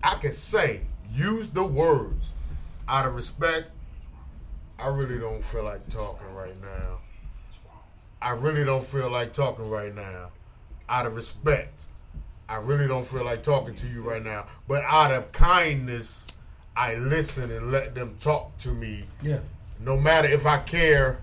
I 0.03 0.15
can 0.15 0.33
say, 0.33 0.81
use 1.13 1.49
the 1.49 1.63
words. 1.63 2.29
Out 2.87 3.05
of 3.05 3.15
respect, 3.15 3.69
I 4.79 4.87
really 4.87 5.19
don't 5.19 5.43
feel 5.43 5.63
like 5.63 5.87
talking 5.89 6.33
right 6.33 6.59
now. 6.61 6.99
I 8.21 8.31
really 8.31 8.63
don't 8.63 8.83
feel 8.83 9.09
like 9.09 9.33
talking 9.33 9.69
right 9.69 9.93
now. 9.93 10.29
Out 10.89 11.05
of 11.05 11.15
respect, 11.15 11.83
I 12.49 12.57
really 12.57 12.87
don't 12.87 13.05
feel 13.05 13.25
like 13.25 13.43
talking 13.43 13.75
to 13.75 13.87
you 13.87 14.01
right 14.01 14.23
now. 14.23 14.47
But 14.67 14.83
out 14.85 15.11
of 15.11 15.31
kindness, 15.31 16.27
I 16.75 16.95
listen 16.95 17.51
and 17.51 17.71
let 17.71 17.93
them 17.93 18.15
talk 18.19 18.55
to 18.59 18.69
me. 18.69 19.03
Yeah, 19.21 19.39
No 19.79 19.97
matter 19.97 20.27
if 20.27 20.45
I 20.45 20.57
care 20.59 21.19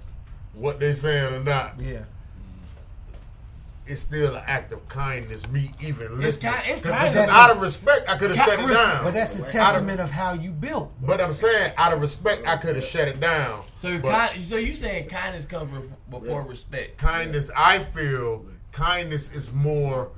what 0.54 0.78
they're 0.80 0.94
saying 0.94 1.34
or 1.34 1.40
not. 1.40 1.80
yeah. 1.80 2.00
it's 3.86 4.00
still 4.00 4.34
an 4.34 4.42
act 4.46 4.72
of 4.72 4.88
kindness. 4.88 5.46
Me 5.50 5.70
even 5.82 6.18
listening. 6.18 6.50
kind- 6.54 6.64
it's 6.66 6.80
'Cause 6.80 6.90
kind 6.92 7.14
of- 7.18 7.28
out 7.28 7.50
of 7.50 7.60
respect, 7.60 8.08
I 8.08 8.16
could 8.16 8.30
have 8.30 8.38
Kind- 8.38 8.50
shut 8.52 8.58
it 8.60 8.66
respect. 8.66 8.92
down. 8.94 9.04
But 9.04 9.12
that's 9.12 9.34
a 9.34 9.38
Out 9.40 9.44
of- 9.46 9.52
testament 9.52 10.00
of 10.00 10.10
how 10.10 10.32
you 10.32 10.52
built. 10.52 10.90
But 11.02 11.20
I'm 11.20 11.34
saying, 11.34 11.72
out 11.76 11.92
of 11.92 12.00
respect, 12.00 12.46
I 12.46 12.56
could 12.56 12.76
have 12.76 12.84
shut 12.86 13.08
it 13.08 13.20
down. 13.20 13.64
So 13.76 13.98
But 13.98 14.10
kind, 14.30 14.40
so 14.40 14.56
you 14.56 14.72
saying 14.72 15.08
kindness 15.10 15.44
comes 15.44 15.70
bef- 15.70 16.20
before 16.22 16.44
respect? 16.44 16.96
kindness, 16.96 17.50
I 17.54 17.78
feel 17.80 18.46
kindness 18.72 19.30
is 19.32 19.52
more 19.52 20.08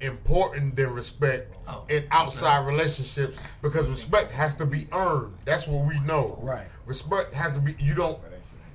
important 0.00 0.74
than 0.74 0.92
respect 0.92 1.54
Oh, 1.68 1.84
in 1.88 2.04
outside 2.10 2.66
relationships 2.66 3.36
because 3.62 3.86
respect 3.88 4.32
has 4.32 4.56
to 4.56 4.66
be 4.66 4.88
earned. 4.92 5.32
That's 5.44 5.68
what 5.68 5.86
we 5.86 6.00
know. 6.00 6.40
Right. 6.42 6.66
Respect 6.86 7.32
has 7.32 7.54
to 7.54 7.60
be. 7.60 7.74
You 7.78 7.94
don't. 7.94 8.18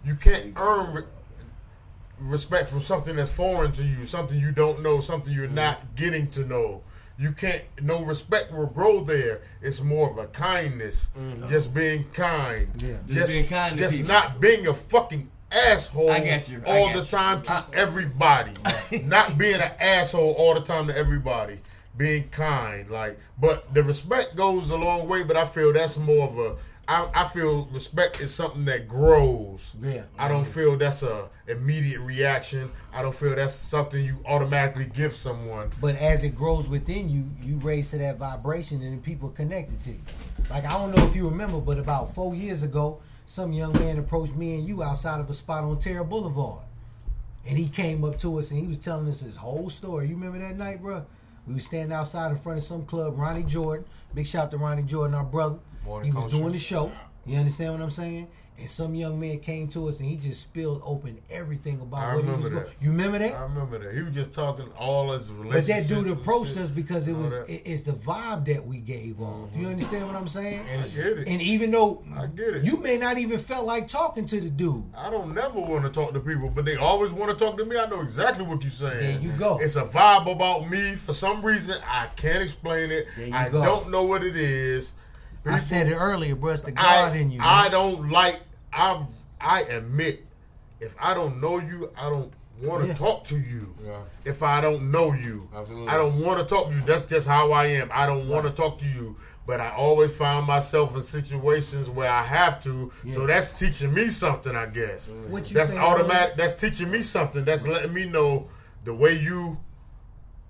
You 0.06 0.16
can't 0.16 0.54
earn 0.56 0.94
re- 0.94 1.04
respect 2.20 2.70
from 2.70 2.82
something 2.82 3.16
that's 3.16 3.34
foreign 3.34 3.72
to 3.74 3.84
you, 3.84 4.06
something 4.06 4.40
you 4.40 4.52
don't 4.52 4.82
know, 4.82 5.02
something 5.02 5.34
you're 5.34 5.48
mm. 5.48 5.54
not 5.54 5.96
getting 5.96 6.30
to 6.32 6.46
know. 6.46 6.82
You 7.20 7.32
can't. 7.32 7.64
No 7.82 8.04
respect 8.04 8.54
will 8.54 8.68
grow 8.68 9.02
there. 9.02 9.42
It's 9.62 9.82
more 9.82 10.10
of 10.10 10.18
a 10.18 10.28
kindness, 10.28 11.10
mm-hmm. 11.18 11.48
just 11.48 11.74
being 11.74 12.06
kind. 12.14 12.70
Yeah. 12.78 12.98
Just 13.08 13.34
being 13.34 13.48
kind 13.48 13.76
to 13.76 13.82
just 13.82 13.98
people. 13.98 14.14
not 14.14 14.40
being 14.40 14.68
a 14.68 14.74
fucking 14.74 15.30
asshole 15.52 16.12
I 16.12 16.26
got 16.26 16.50
you, 16.50 16.62
I 16.68 16.80
all 16.80 16.88
got 16.88 16.94
the 16.94 17.00
you. 17.00 17.06
time 17.06 17.42
to 17.44 17.54
I- 17.54 17.66
everybody. 17.74 18.52
not 19.06 19.38
being 19.38 19.56
an 19.56 19.72
asshole 19.80 20.34
all 20.34 20.54
the 20.54 20.62
time 20.62 20.88
to 20.88 20.98
everybody. 20.98 21.60
Being 21.98 22.30
kind, 22.30 22.92
like, 22.92 23.18
but 23.40 23.74
the 23.74 23.82
respect 23.82 24.36
goes 24.36 24.70
a 24.70 24.78
long 24.78 25.10
way. 25.10 25.24
But 25.24 25.36
I 25.36 25.46
feel 25.46 25.74
that's 25.74 25.98
more 25.98 26.28
of 26.28 26.38
a. 26.38 26.56
I, 26.88 27.10
I 27.14 27.24
feel 27.26 27.66
respect 27.74 28.22
is 28.22 28.34
something 28.34 28.64
that 28.66 28.88
grows. 28.88 29.76
Yeah. 29.82 30.04
I 30.18 30.30
don't 30.30 30.48
feel 30.48 30.78
that's 30.78 31.04
a 31.04 31.30
immediate 31.48 32.00
reaction. 32.00 32.72
I 32.94 33.02
don't 33.02 33.16
feel 33.16 33.36
that's 33.36 33.54
something 33.54 34.04
you 34.04 34.18
automatically 34.26 34.86
give 34.94 35.14
someone. 35.14 35.70
But 35.82 35.98
as 35.98 36.24
it 36.24 36.36
grows 36.36 36.70
within 36.70 37.10
you, 37.10 37.26
you 37.42 37.58
raise 37.58 37.92
to 37.92 37.98
that 37.98 38.18
vibration 38.18 38.82
and 38.82 39.04
people 39.04 39.30
connected 39.30 39.82
to 39.82 39.90
you. 39.92 40.02
Like 40.50 40.66
I 40.66 40.72
don't 40.72 40.96
know 40.96 41.06
if 41.06 41.16
you 41.16 41.28
remember, 41.28 41.60
but 41.60 41.78
about 41.78 42.16
four 42.16 42.34
years 42.34 42.64
ago, 42.64 43.02
some 43.26 43.52
young 43.52 43.74
man 43.74 44.00
approached 44.00 44.36
me 44.36 44.56
and 44.56 44.66
you 44.66 44.82
outside 44.82 45.20
of 45.20 45.30
a 45.30 45.34
spot 45.34 45.66
on 45.66 45.80
Terra 45.80 46.06
Boulevard. 46.06 46.64
And 47.46 47.58
he 47.58 47.68
came 47.68 48.06
up 48.06 48.18
to 48.20 48.40
us 48.40 48.52
and 48.52 48.60
he 48.60 48.68
was 48.68 48.78
telling 48.78 49.08
us 49.10 49.20
his 49.20 49.36
whole 49.36 49.70
story. 49.70 50.08
You 50.08 50.16
remember 50.16 50.40
that 50.40 50.58
night, 50.58 50.82
bro? 50.82 51.06
We 51.46 51.54
was 51.54 51.66
standing 51.66 51.94
outside 51.94 52.32
in 52.32 52.38
front 52.38 52.58
of 52.58 52.64
some 52.64 52.86
club, 52.86 53.18
Ronnie 53.18 53.44
Jordan. 53.44 53.86
Big 54.14 54.26
shout 54.26 54.52
to 54.52 54.58
Ronnie 54.58 54.84
Jordan, 54.84 55.16
our 55.16 55.24
brother. 55.24 55.60
He 56.04 56.12
was 56.12 56.32
doing 56.32 56.52
the 56.52 56.60
show. 56.60 56.92
You 57.26 57.38
understand 57.38 57.74
what 57.74 57.82
I'm 57.82 57.90
saying? 57.90 58.28
And 58.60 58.68
some 58.68 58.96
young 58.96 59.20
man 59.20 59.38
came 59.40 59.68
to 59.68 59.88
us 59.88 60.00
and 60.00 60.10
he 60.10 60.16
just 60.16 60.42
spilled 60.42 60.82
open 60.84 61.20
everything 61.30 61.80
about 61.80 62.00
I 62.00 62.16
what 62.16 62.24
he 62.24 62.30
remember 62.32 62.42
was 62.42 62.50
going. 62.50 62.64
that. 62.64 62.74
You 62.82 62.90
remember 62.90 63.20
that? 63.20 63.36
I 63.36 63.42
remember 63.44 63.78
that 63.78 63.94
he 63.94 64.02
was 64.02 64.14
just 64.16 64.34
talking 64.34 64.68
all 64.80 65.12
his 65.12 65.30
But 65.30 65.44
relationships. 65.44 65.88
that 65.90 65.94
dude 65.94 66.08
and 66.08 66.20
approached 66.20 66.58
us 66.58 66.72
because 66.72 67.08
it 67.08 67.14
was 67.14 67.34
it- 67.34 67.62
it's 67.66 67.84
the 67.84 67.92
vibe 67.92 68.46
that 68.46 68.66
we 68.66 68.80
gave 68.80 69.22
off. 69.22 69.50
You 69.54 69.62
mm-hmm. 69.62 69.72
understand 69.74 70.08
what 70.08 70.16
I'm 70.16 70.28
saying? 70.28 70.62
I 70.62 70.78
get 70.88 71.06
it. 71.20 71.28
And 71.28 71.40
even 71.40 71.70
though 71.70 72.04
I 72.16 72.26
get 72.26 72.56
it. 72.56 72.64
you 72.64 72.78
may 72.78 72.98
not 72.98 73.20
even 73.20 73.38
felt 73.38 73.68
like 73.68 73.88
talking 73.88 74.26
to 74.26 74.42
the 74.42 74.50
dude, 74.50 74.86
I 74.98 75.12
don't 75.12 75.36
never 75.36 75.60
want 75.60 75.84
to 75.84 75.92
talk 75.92 76.14
to 76.16 76.20
people, 76.20 76.50
but 76.50 76.66
they 76.66 76.78
always 76.78 77.12
want 77.12 77.38
to 77.38 77.46
talk 77.46 77.58
to 77.58 77.66
me. 77.66 77.78
I 77.78 77.86
know 77.88 78.02
exactly 78.02 78.44
what 78.44 78.64
you're 78.64 78.72
saying. 78.72 79.22
There 79.22 79.22
you 79.22 79.38
go. 79.38 79.60
It's 79.62 79.76
a 79.76 79.84
vibe 79.84 80.32
about 80.32 80.68
me. 80.68 80.96
For 80.96 81.14
some 81.14 81.46
reason, 81.46 81.76
I 81.88 82.08
can't 82.16 82.42
explain 82.42 82.90
it. 82.90 83.06
I 83.32 83.50
go. 83.50 83.64
don't 83.64 83.92
know 83.92 84.02
what 84.02 84.24
it 84.24 84.36
is. 84.36 84.94
I 85.50 85.58
said 85.58 85.88
it 85.88 85.96
earlier, 85.96 86.36
bro. 86.36 86.52
It's 86.54 86.62
the 86.62 86.72
God 86.72 87.14
I, 87.14 87.16
in 87.18 87.32
you. 87.32 87.40
I 87.42 87.64
man. 87.64 87.72
don't 87.72 88.10
like. 88.12 88.40
I 88.74 89.06
I 89.40 89.62
admit, 89.64 90.26
if 90.80 90.96
I 91.00 91.14
don't 91.14 91.40
know 91.42 91.60
you, 91.60 91.92
I 91.98 92.10
don't 92.10 92.32
want 92.62 92.82
to 92.84 92.88
Yeah. 92.88 92.94
talk 92.96 93.24
to 93.26 93.38
you. 93.40 93.74
Yeah. 93.84 94.00
If 94.26 94.42
I 94.44 94.62
don't 94.62 94.90
know 94.92 95.14
you, 95.14 95.48
Absolutely. 95.56 95.88
I 95.90 95.98
don't 95.98 96.20
want 96.20 96.40
to 96.40 96.46
talk 96.46 96.70
to 96.70 96.76
you. 96.76 96.82
That's 96.86 97.06
just 97.06 97.28
how 97.28 97.52
I 97.52 97.66
am. 97.68 97.90
I 97.94 98.06
don't 98.06 98.28
want 98.30 98.46
to 98.46 98.52
talk 98.52 98.80
to 98.80 98.86
you. 98.86 99.16
But 99.46 99.62
I 99.62 99.70
always 99.72 100.16
find 100.18 100.46
myself 100.46 100.94
in 100.96 101.02
situations 101.04 101.90
where 101.90 102.12
I 102.12 102.22
have 102.22 102.62
to. 102.64 102.92
So 103.14 103.26
that's 103.26 103.58
teaching 103.58 103.94
me 103.94 104.10
something, 104.10 104.54
I 104.56 104.66
guess. 104.66 105.10
What 105.30 105.50
you 105.50 105.54
that's 105.56 105.72
automatic. 105.72 106.36
That's 106.36 106.60
teaching 106.60 106.92
me 106.92 107.02
something. 107.02 107.46
That's 107.46 107.66
letting 107.66 107.94
me 107.94 108.04
know 108.06 108.50
the 108.84 108.94
way 108.94 109.14
you, 109.14 109.58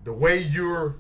the 0.04 0.14
way 0.14 0.40
you're 0.40 0.96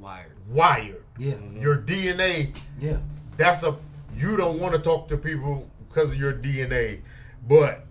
Wired. 0.00 0.32
wired. 0.48 1.03
Yeah, 1.18 1.34
Your 1.60 1.78
DNA 1.78 2.56
yeah, 2.80 2.98
that's 3.36 3.62
a 3.62 3.76
you 4.16 4.36
don't 4.36 4.58
want 4.60 4.74
to 4.74 4.80
talk 4.80 5.08
to 5.08 5.16
people 5.16 5.68
because 5.88 6.10
of 6.10 6.16
your 6.18 6.32
DNA, 6.32 7.00
but 7.48 7.84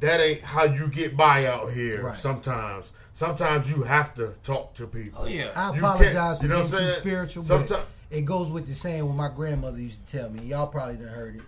that 0.00 0.20
ain't 0.20 0.40
how 0.42 0.64
you 0.64 0.88
get 0.88 1.16
by 1.16 1.46
out 1.46 1.72
here. 1.72 2.02
Right. 2.04 2.16
Sometimes, 2.16 2.92
sometimes 3.12 3.68
you 3.70 3.82
have 3.82 4.14
to 4.16 4.34
talk 4.44 4.74
to 4.74 4.86
people. 4.86 5.22
Oh 5.22 5.26
yeah. 5.26 5.50
I 5.56 5.72
You 5.74 5.78
apologize 5.80 6.12
can't- 6.14 6.38
for 6.38 6.42
you 6.44 6.48
know 6.48 6.56
being 6.62 6.68
too 6.70 6.86
spiritual, 6.86 7.42
Sometime- 7.42 7.78
but 7.80 8.16
it 8.16 8.22
goes 8.24 8.52
with 8.52 8.66
the 8.66 8.74
saying 8.74 9.04
what 9.04 9.16
my 9.16 9.28
grandmother 9.28 9.80
used 9.80 10.06
to 10.06 10.16
tell 10.18 10.30
me. 10.30 10.44
Y'all 10.44 10.68
probably 10.68 10.96
done 10.96 11.08
heard 11.08 11.36
it. 11.36 11.42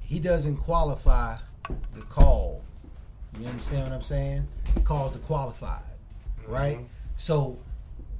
He 0.00 0.18
doesn't 0.18 0.56
qualify 0.56 1.36
the 1.94 2.02
call. 2.08 2.62
You 3.38 3.46
understand 3.46 3.84
what 3.84 3.92
I'm 3.92 4.02
saying? 4.02 4.46
He 4.74 4.80
calls 4.80 5.12
the 5.12 5.20
qualified, 5.20 5.80
right? 6.46 6.76
Mm-hmm. 6.78 6.86
So, 7.16 7.58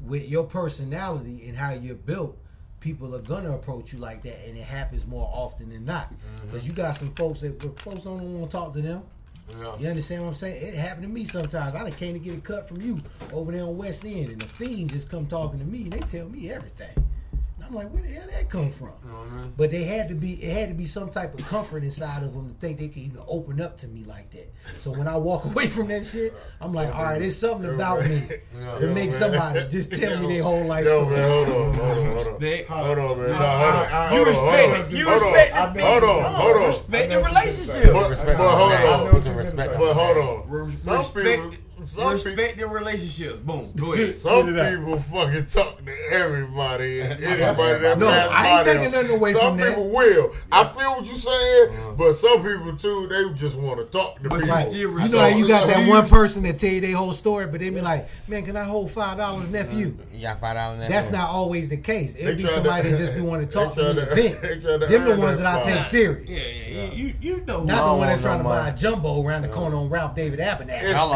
with 0.06 0.28
your 0.28 0.44
personality 0.44 1.44
and 1.46 1.56
how 1.56 1.72
you're 1.72 1.94
built, 1.94 2.36
people 2.80 3.14
are 3.14 3.20
gonna 3.20 3.52
approach 3.52 3.92
you 3.92 3.98
like 3.98 4.22
that, 4.24 4.46
and 4.46 4.56
it 4.56 4.64
happens 4.64 5.06
more 5.06 5.30
often 5.32 5.70
than 5.70 5.84
not. 5.84 6.12
Mm-hmm. 6.12 6.46
Because 6.46 6.66
you 6.66 6.72
got 6.72 6.96
some 6.96 7.14
folks 7.14 7.40
that 7.40 7.60
folks 7.80 8.04
don't 8.04 8.40
want 8.40 8.50
to 8.50 8.56
talk 8.56 8.74
to 8.74 8.82
them. 8.82 9.02
Yeah. 9.60 9.76
You 9.78 9.88
understand 9.88 10.22
what 10.22 10.28
I'm 10.30 10.34
saying? 10.34 10.62
It 10.62 10.74
happened 10.74 11.04
to 11.04 11.08
me 11.08 11.24
sometimes. 11.24 11.74
I 11.74 11.82
done 11.82 11.92
came 11.92 12.14
to 12.14 12.20
get 12.20 12.38
a 12.38 12.40
cut 12.40 12.68
from 12.68 12.80
you 12.80 12.98
over 13.32 13.52
there 13.52 13.62
on 13.64 13.76
West 13.76 14.04
End, 14.04 14.30
and 14.30 14.40
the 14.40 14.46
fiends 14.46 14.92
just 14.92 15.08
come 15.10 15.26
talking 15.26 15.58
to 15.58 15.64
me, 15.64 15.82
and 15.82 15.92
they 15.92 16.00
tell 16.00 16.28
me 16.28 16.50
everything. 16.50 16.94
And 17.62 17.68
I'm 17.68 17.74
like, 17.76 17.92
where 17.92 18.02
the 18.02 18.08
hell 18.08 18.26
that 18.32 18.50
come 18.50 18.70
from? 18.70 18.90
But 19.56 19.70
they 19.70 19.84
had 19.84 20.08
to 20.08 20.14
be, 20.16 20.32
it 20.42 20.52
had 20.56 20.68
to 20.70 20.74
be 20.74 20.86
some 20.86 21.10
type 21.10 21.38
of 21.38 21.46
comfort 21.46 21.84
inside 21.84 22.22
of 22.24 22.32
them 22.34 22.48
to 22.48 22.54
think 22.54 22.78
they 22.78 22.88
could 22.88 22.98
even 23.02 23.20
open 23.28 23.60
up 23.60 23.76
to 23.78 23.88
me 23.88 24.04
like 24.04 24.30
that. 24.32 24.52
So 24.78 24.90
when 24.90 25.06
I 25.06 25.16
walk 25.16 25.44
away 25.52 25.68
from 25.68 25.88
that 25.88 26.04
shit, 26.04 26.34
I'm 26.60 26.72
like, 26.72 26.92
all 26.94 27.04
right, 27.04 27.20
there's 27.20 27.36
something 27.38 27.72
about 27.72 28.04
me 28.08 28.22
Yo, 28.60 28.78
to 28.80 28.86
make 28.88 29.10
man. 29.10 29.12
somebody 29.12 29.68
just 29.68 29.92
tell 30.00 30.18
me 30.20 30.26
their 30.34 30.42
whole 30.42 30.64
life 30.64 30.84
Yo, 30.84 31.02
story. 31.04 31.16
man, 31.16 31.30
hold 31.30 31.48
on, 31.48 31.74
hold 31.74 31.98
on, 31.98 32.04
hold 32.06 32.26
on. 32.26 32.32
Respect. 32.32 32.68
Hold 32.68 32.98
on, 32.98 33.18
man. 33.18 33.30
Nah, 33.30 33.36
I- 33.38 34.08
hold 34.08 34.12
on. 34.12 34.12
You 34.18 34.24
respect 34.26 34.92
it. 34.92 34.96
You 34.98 35.10
respect. 35.12 35.52
Hold 35.52 36.02
on, 36.04 36.34
hold 36.34 36.56
on. 36.56 36.66
Respect 36.68 37.10
the 37.10 37.18
relationship. 37.18 37.92
But, 37.92 38.10
Respect 38.10 38.38
but 38.38 38.46
on 38.46 38.58
hold 38.58 39.06
on. 39.06 39.10
Put 39.12 39.22
some 39.22 39.36
respect 39.36 39.72
on 39.74 39.78
But 39.78 39.92
hold 39.94 40.16
on. 40.50 40.70
Some 40.72 40.98
respect, 40.98 41.42
people, 41.42 41.56
some 41.84 42.12
respect 42.12 42.56
people, 42.56 42.68
the 42.68 42.74
relationships. 42.74 43.38
Boom. 43.38 43.72
Go 43.76 43.92
ahead. 43.94 44.14
some 44.14 44.46
people 44.46 44.96
fucking 44.98 45.46
talk 45.46 45.84
to 45.84 45.92
everybody 46.10 47.00
and 47.00 47.12
anybody 47.22 47.78
that 47.80 47.98
No, 47.98 48.08
pass 48.08 48.30
I 48.30 48.56
ain't 48.56 48.64
taking 48.64 48.90
nothing 48.90 49.16
away 49.16 49.32
some 49.32 49.40
from 49.40 49.56
that. 49.58 49.74
Some 49.74 49.74
people 49.74 49.90
will. 49.90 50.34
I 50.50 50.64
feel 50.64 50.90
what 50.92 51.06
you're 51.06 51.14
saying, 51.16 51.68
uh-huh. 51.70 51.92
but 51.92 52.14
some 52.14 52.42
people 52.42 52.76
too, 52.76 53.08
they 53.08 53.38
just 53.38 53.56
want 53.56 53.78
to 53.78 53.86
talk 53.86 54.20
to 54.22 54.28
But 54.28 54.40
you 54.40 54.42
people. 54.42 54.56
Right. 54.56 54.72
You 54.72 55.12
know 55.12 55.18
how 55.18 55.26
you 55.28 55.46
got 55.46 55.66
that 55.68 55.88
one 55.88 56.08
person 56.08 56.42
that 56.44 56.58
tell 56.58 56.70
you 56.70 56.80
their 56.80 56.96
whole 56.96 57.12
story, 57.12 57.46
but 57.46 57.60
they 57.60 57.70
be 57.70 57.80
like, 57.80 58.08
"Man, 58.28 58.44
can 58.44 58.56
I 58.56 58.64
hold 58.64 58.90
five 58.90 59.18
dollars, 59.18 59.44
mm-hmm. 59.44 59.52
nephew?" 59.52 59.96
You 60.12 60.22
got 60.22 60.40
five 60.40 60.56
dollars. 60.56 60.88
That's 60.88 61.10
not 61.10 61.28
always 61.28 61.68
the 61.68 61.76
case. 61.76 62.16
It'd 62.16 62.38
be 62.38 62.46
somebody 62.46 62.90
that 62.90 62.98
just 62.98 63.16
be 63.16 63.20
want 63.32 63.46
to 63.46 63.52
talk 63.52 63.74
to 63.74 63.80
me 63.80 63.84
tried 63.84 63.98
and 63.98 64.08
to- 64.08 64.14
vent. 64.14 64.42
they 64.42 64.60
tried 64.60 64.90
Them 64.90 65.04
the 65.04 65.16
ones 65.16 65.38
that 65.38 65.42
that 65.42 65.66
I 65.66 65.74
take 65.74 65.84
serious. 65.84 66.28
Yeah, 66.28 66.82
yeah, 66.82 66.92
you, 66.92 67.06
you, 67.06 67.14
you 67.20 67.44
know 67.44 67.60
who. 67.60 67.66
Not 67.66 67.92
the 67.92 67.98
one 67.98 68.08
that's 68.08 68.22
trying 68.22 68.38
to 68.38 68.44
buy 68.44 68.68
a 68.68 68.76
jumbo 68.76 69.22
around 69.22 69.42
the 69.42 69.48
corner 69.48 69.76
on 69.76 69.88
Ralph 69.88 70.14
David 70.14 70.38
Abernathy. 70.38 70.82
It's 70.82 70.92
How 70.92 71.12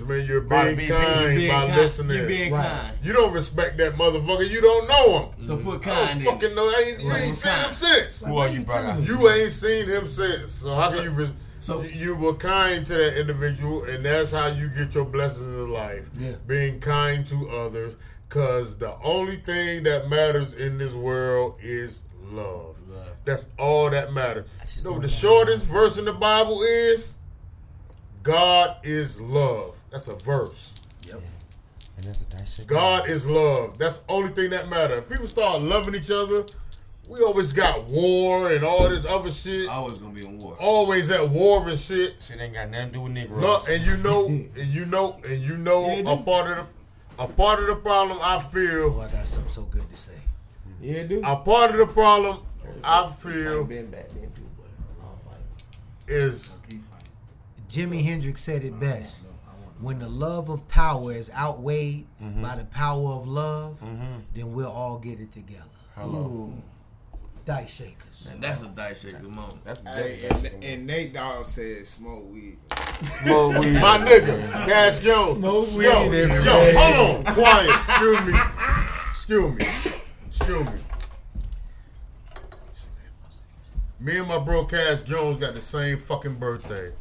long? 0.00 0.08
kindness, 0.08 0.18
man. 0.18 0.26
You're 0.28 0.40
Gotta 0.42 0.76
being 0.76 0.88
kind 0.88 1.36
being 1.36 1.48
by 1.50 1.66
kind. 1.66 1.76
listening. 1.76 2.16
You 2.20 2.26
being 2.26 2.52
Right. 2.52 2.66
kind. 2.66 2.98
You 3.02 3.12
don't 3.12 3.32
respect 3.32 3.78
that 3.78 3.96
motherfucker. 3.96 4.48
You 4.48 4.60
don't 4.60 4.88
know 4.88 5.18
him. 5.36 5.46
So 5.46 5.56
put 5.56 5.86
I 5.86 6.06
kind 6.06 6.24
don't 6.24 6.34
fucking 6.40 6.54
know. 6.54 6.62
I 6.64 6.84
ain't, 6.88 7.02
you 7.02 7.12
ain't 7.12 7.34
seen 7.36 7.52
him 7.52 7.74
since. 7.74 8.20
Who 8.22 8.36
are 8.38 8.48
you, 8.48 8.60
brother? 8.60 9.00
You 9.02 9.28
ain't 9.28 9.52
seen 9.52 9.88
him 9.88 10.08
since. 10.08 10.52
So 10.52 10.74
how 10.74 10.90
can 10.90 11.04
you? 11.04 11.10
Res- 11.10 11.28
So- 11.60 11.82
you- 11.82 11.88
you 11.90 12.16
were 12.16 12.34
kind 12.34 12.86
to 12.86 12.94
that 12.94 13.20
individual, 13.20 13.84
and 13.84 14.02
that's 14.04 14.30
how 14.30 14.46
you 14.46 14.68
get 14.68 14.94
your 14.94 15.04
blessings 15.04 15.42
in 15.60 15.70
life. 15.70 16.04
Yeah. 16.18 16.32
Being 16.46 16.80
kind 16.80 17.26
to 17.26 17.50
others, 17.50 17.94
cause 18.30 18.76
the 18.76 18.94
only 19.04 19.36
thing 19.36 19.82
that 19.82 20.08
matters 20.08 20.54
in 20.54 20.78
this 20.78 20.92
world 20.92 21.56
is 21.62 21.98
love. 22.32 22.76
That's 23.26 23.46
all 23.58 23.90
that 23.90 24.14
matters. 24.14 24.46
So 24.64 24.98
the 24.98 25.06
shortest 25.06 25.64
verse 25.66 25.98
in 25.98 26.06
the 26.06 26.12
Bible 26.14 26.62
is, 26.62 27.14
God 28.22 28.76
is 28.82 29.20
love. 29.20 29.74
That's 29.90 30.08
a 30.08 30.14
verse. 30.16 30.72
Yep. 31.06 31.20
And 31.96 32.04
that's 32.06 32.22
a 32.22 32.24
dice 32.26 32.54
shit. 32.54 32.66
God 32.66 33.08
is 33.08 33.26
love. 33.26 33.76
That's 33.78 33.98
the 33.98 34.12
only 34.12 34.30
thing 34.30 34.50
that 34.50 34.68
matters. 34.68 34.98
If 34.98 35.08
people 35.08 35.26
start 35.26 35.60
loving 35.60 35.94
each 35.94 36.10
other, 36.10 36.44
we 37.08 37.20
always 37.20 37.52
got 37.52 37.84
war 37.86 38.52
and 38.52 38.64
all 38.64 38.88
this 38.88 39.04
other 39.04 39.30
shit. 39.32 39.68
Always 39.68 39.98
gonna 39.98 40.14
be 40.14 40.24
in 40.24 40.38
war. 40.38 40.56
Always 40.60 41.10
at 41.10 41.28
war 41.28 41.68
and 41.68 41.78
shit. 41.78 42.22
Shit 42.22 42.40
ain't 42.40 42.54
got 42.54 42.70
nothing 42.70 42.86
to 42.88 42.92
do 42.94 43.00
with 43.02 43.12
Negroes. 43.12 43.42
Look, 43.42 43.68
and 43.68 43.84
you 43.84 43.96
know, 43.98 44.26
and 44.28 44.66
you 44.66 44.86
know, 44.86 45.18
and 45.28 45.42
you 45.42 45.56
know, 45.56 45.86
Yeah, 45.88 46.12
a 46.12 46.16
do. 46.16 46.22
part 46.22 46.50
of 46.58 46.66
the, 47.18 47.22
a 47.24 47.26
part 47.26 47.58
of 47.58 47.66
the 47.66 47.76
problem 47.76 48.18
I 48.22 48.38
feel, 48.38 48.94
Oh, 48.96 49.00
I 49.00 49.10
got 49.10 49.26
something 49.26 49.50
so 49.50 49.62
good 49.64 49.88
to 49.90 49.96
say. 49.96 50.12
Yeah, 50.80 51.02
dude. 51.02 51.24
a 51.24 51.36
part 51.36 51.72
of 51.72 51.78
the 51.78 51.86
problem 51.86 52.38
I 52.84 53.08
feel 53.10 53.64
been 53.64 53.90
back 53.90 54.08
then 54.10 54.30
too, 54.34 54.46
but 54.56 54.68
I'll 55.04 55.16
fight. 55.16 55.34
is 56.06 56.56
Jimi 57.68 58.02
Hendrix 58.02 58.40
said 58.42 58.64
it 58.64 58.72
oh, 58.74 58.80
best. 58.80 59.22
When 59.80 59.98
the 59.98 60.08
love 60.08 60.50
of 60.50 60.66
power 60.68 61.12
is 61.12 61.30
outweighed 61.30 62.06
Mm-hmm. 62.22 62.42
by 62.42 62.56
the 62.56 62.64
power 62.66 63.12
of 63.12 63.26
love, 63.26 63.78
then 64.34 64.52
we'll 64.54 64.70
all 64.70 64.98
get 64.98 65.20
it 65.20 65.32
together. 65.32 65.64
Hello. 65.96 66.52
Dice 67.46 67.74
shakers. 67.74 68.28
And 68.30 68.42
that's 68.42 68.62
a 68.62 68.68
dice 68.68 69.00
shaker 69.00 69.22
moment. 69.22 69.64
That's 69.64 69.80
Hey, 69.96 70.18
definitely 70.20 70.56
and, 70.56 70.64
and 70.64 70.86
Nate 70.86 71.14
Dogg 71.14 71.46
said 71.46 71.86
smoke 71.86 72.30
weed. 72.30 72.58
smoke 73.04 73.58
weed. 73.58 73.72
my 73.80 73.96
nigga, 73.98 74.46
Cash 74.66 74.98
Jones. 75.00 75.38
Smoke 75.38 75.72
weed 75.72 75.84
yo, 75.84 76.02
every 76.12 76.44
yo, 76.44 76.72
hold 76.78 77.26
on, 77.26 77.34
quiet. 77.34 77.80
Excuse 77.88 78.32
me, 78.32 78.38
excuse 79.10 79.54
me, 79.86 79.92
excuse 80.28 80.66
me. 80.66 80.80
Me 83.98 84.16
and 84.18 84.28
my 84.28 84.38
bro 84.38 84.64
Cash 84.66 85.00
Jones 85.00 85.38
got 85.38 85.54
the 85.54 85.60
same 85.60 85.96
fucking 85.98 86.34
birthday. 86.36 86.92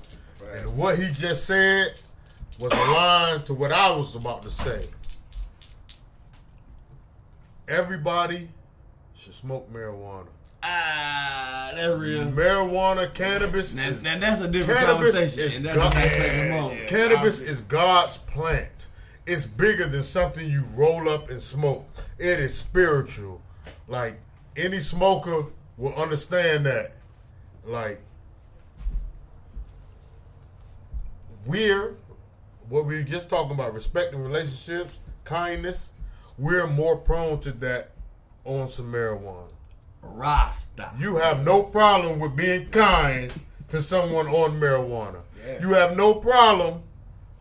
And 0.54 0.78
what 0.78 0.98
he 0.98 1.12
just 1.12 1.46
said 1.46 1.94
was 2.60 2.74
aligned 2.74 3.46
to 3.46 3.54
what 3.54 3.72
I 3.72 3.90
was 3.96 4.16
about 4.16 4.42
to 4.44 4.52
say. 4.52 4.82
Everybody 7.68 8.50
should 9.16 9.34
smoke 9.34 9.72
marijuana. 9.72 10.28
Ah, 10.62 11.72
that's 11.74 11.98
real. 12.02 12.26
Marijuana, 12.26 13.14
cannabis 13.14 13.74
Now, 13.76 13.88
is 13.88 14.04
now 14.04 14.20
that's 14.20 14.42
a 14.42 14.48
different 14.50 14.80
Cannabis 14.82 15.16
conversation. 15.16 15.66
is 15.66 15.74
that's 15.74 15.78
God- 15.78 15.94
shaker 15.94 16.50
moment. 16.50 16.88
Cannabis 16.90 17.40
is 17.40 17.62
God's 17.62 18.18
plant. 18.18 18.88
It's 19.26 19.46
bigger 19.46 19.86
than 19.88 20.04
something 20.04 20.50
you 20.50 20.64
roll 20.76 21.08
up 21.08 21.30
and 21.30 21.42
smoke. 21.42 21.86
It 22.18 22.40
is 22.40 22.58
spiritual. 22.58 23.42
Like 23.88 24.20
any 24.58 24.80
smoker 24.80 25.46
will 25.78 25.94
understand 25.96 26.66
that. 26.66 26.96
Like 27.64 28.02
we're 31.46 31.96
what 32.70 32.86
we 32.86 32.96
were 32.96 33.04
just 33.04 33.30
talking 33.30 33.52
about, 33.54 33.74
respecting 33.74 34.22
relationships, 34.24 34.94
kindness, 35.24 35.92
we're 36.38 36.68
more 36.68 36.96
prone 36.98 37.40
to 37.42 37.52
that 37.54 37.92
on 38.46 38.68
some 38.70 38.92
marijuana. 38.92 39.48
Rasta. 40.02 40.92
You 40.98 41.18
have 41.18 41.44
no 41.44 41.64
problem 41.64 42.20
with 42.20 42.36
being 42.36 42.68
kind 42.70 43.34
to 43.70 43.82
someone 43.82 44.28
on 44.28 44.60
marijuana. 44.60 45.22
Yeah. 45.46 45.62
You 45.62 45.70
have 45.74 45.96
no 45.98 46.14
problem 46.14 46.82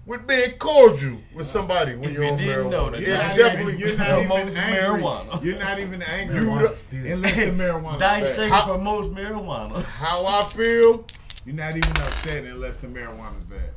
with 0.06 0.26
being 0.26 0.52
cordial 0.58 1.18
with 1.34 1.46
somebody 1.46 1.94
when 1.94 2.04
If 2.06 2.12
you're 2.14 2.24
you 2.24 2.30
on 2.32 2.38
didn't 2.38 2.70
know 2.70 2.84
marijuana. 2.88 2.92
that, 2.92 3.00
you're 3.02 3.16
not 3.16 3.36
definitely 3.36 3.74
even- 3.74 3.88
You're 3.88 3.98
not 3.98 4.08
Promotes 4.26 4.56
even 4.56 4.62
angry. 4.62 5.02
marijuana. 5.02 5.44
You're 5.44 5.58
not 5.58 5.78
even 5.78 6.02
angry. 6.02 6.36
You 6.36 6.50
unless 6.52 6.82
the- 6.82 7.50
marijuana. 7.52 8.34
Shaker 8.34 8.54
How- 8.54 8.64
promotes 8.64 9.08
marijuana. 9.08 9.84
how 9.84 10.26
I 10.26 10.42
feel, 10.46 11.04
You're 11.44 11.54
not 11.56 11.76
even 11.76 11.90
upset 12.02 12.44
unless 12.44 12.76
the 12.76 12.86
marijuana's 12.88 13.44
bad. 13.44 13.70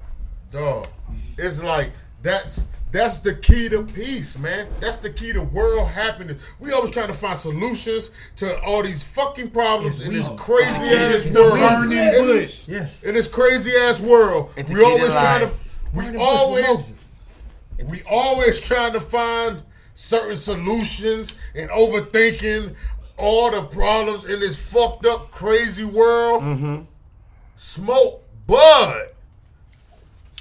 dog. 0.51 0.87
It's 1.41 1.61
like 1.63 1.91
that's 2.21 2.65
that's 2.91 3.19
the 3.19 3.33
key 3.35 3.69
to 3.69 3.83
peace, 3.83 4.37
man. 4.37 4.67
That's 4.81 4.97
the 4.97 5.09
key 5.09 5.31
to 5.33 5.41
world 5.41 5.87
happiness. 5.87 6.41
We 6.59 6.71
always 6.73 6.91
trying 6.91 7.07
to 7.07 7.13
find 7.13 7.39
solutions 7.39 8.11
to 8.37 8.61
all 8.63 8.83
these 8.83 9.01
fucking 9.01 9.51
problems 9.51 9.99
It's 9.99 10.07
in 10.07 10.13
this 10.13 10.27
crazy 10.37 10.69
ass 10.69 11.25
It's 11.25 11.35
world. 11.39 11.89
weed. 11.89 11.97
In- 11.97 12.75
Yes. 12.75 13.03
In 13.03 13.13
this 13.15 13.27
crazy 13.29 13.71
ass 13.75 13.99
world, 13.99 14.51
It's 14.57 14.71
we 14.71 14.83
always 14.83 15.09
trying 15.11 15.47
to 15.47 15.53
we 15.93 16.03
Burning 16.05 16.19
bush 16.19 16.21
with 16.21 16.65
always 16.67 17.09
we 17.85 18.03
always 18.09 18.59
trying 18.59 18.93
to 18.93 19.01
find 19.01 19.61
certain 19.95 20.37
solutions 20.37 21.39
and 21.55 21.69
overthinking 21.71 22.75
all 23.17 23.51
the 23.51 23.61
problems 23.63 24.25
in 24.29 24.39
this 24.41 24.71
fucked 24.71 25.05
up 25.05 25.31
crazy 25.31 25.85
world. 25.85 26.43
Mm-hmm. 26.43 26.81
Smoke 27.57 28.23
bud. 28.47 29.07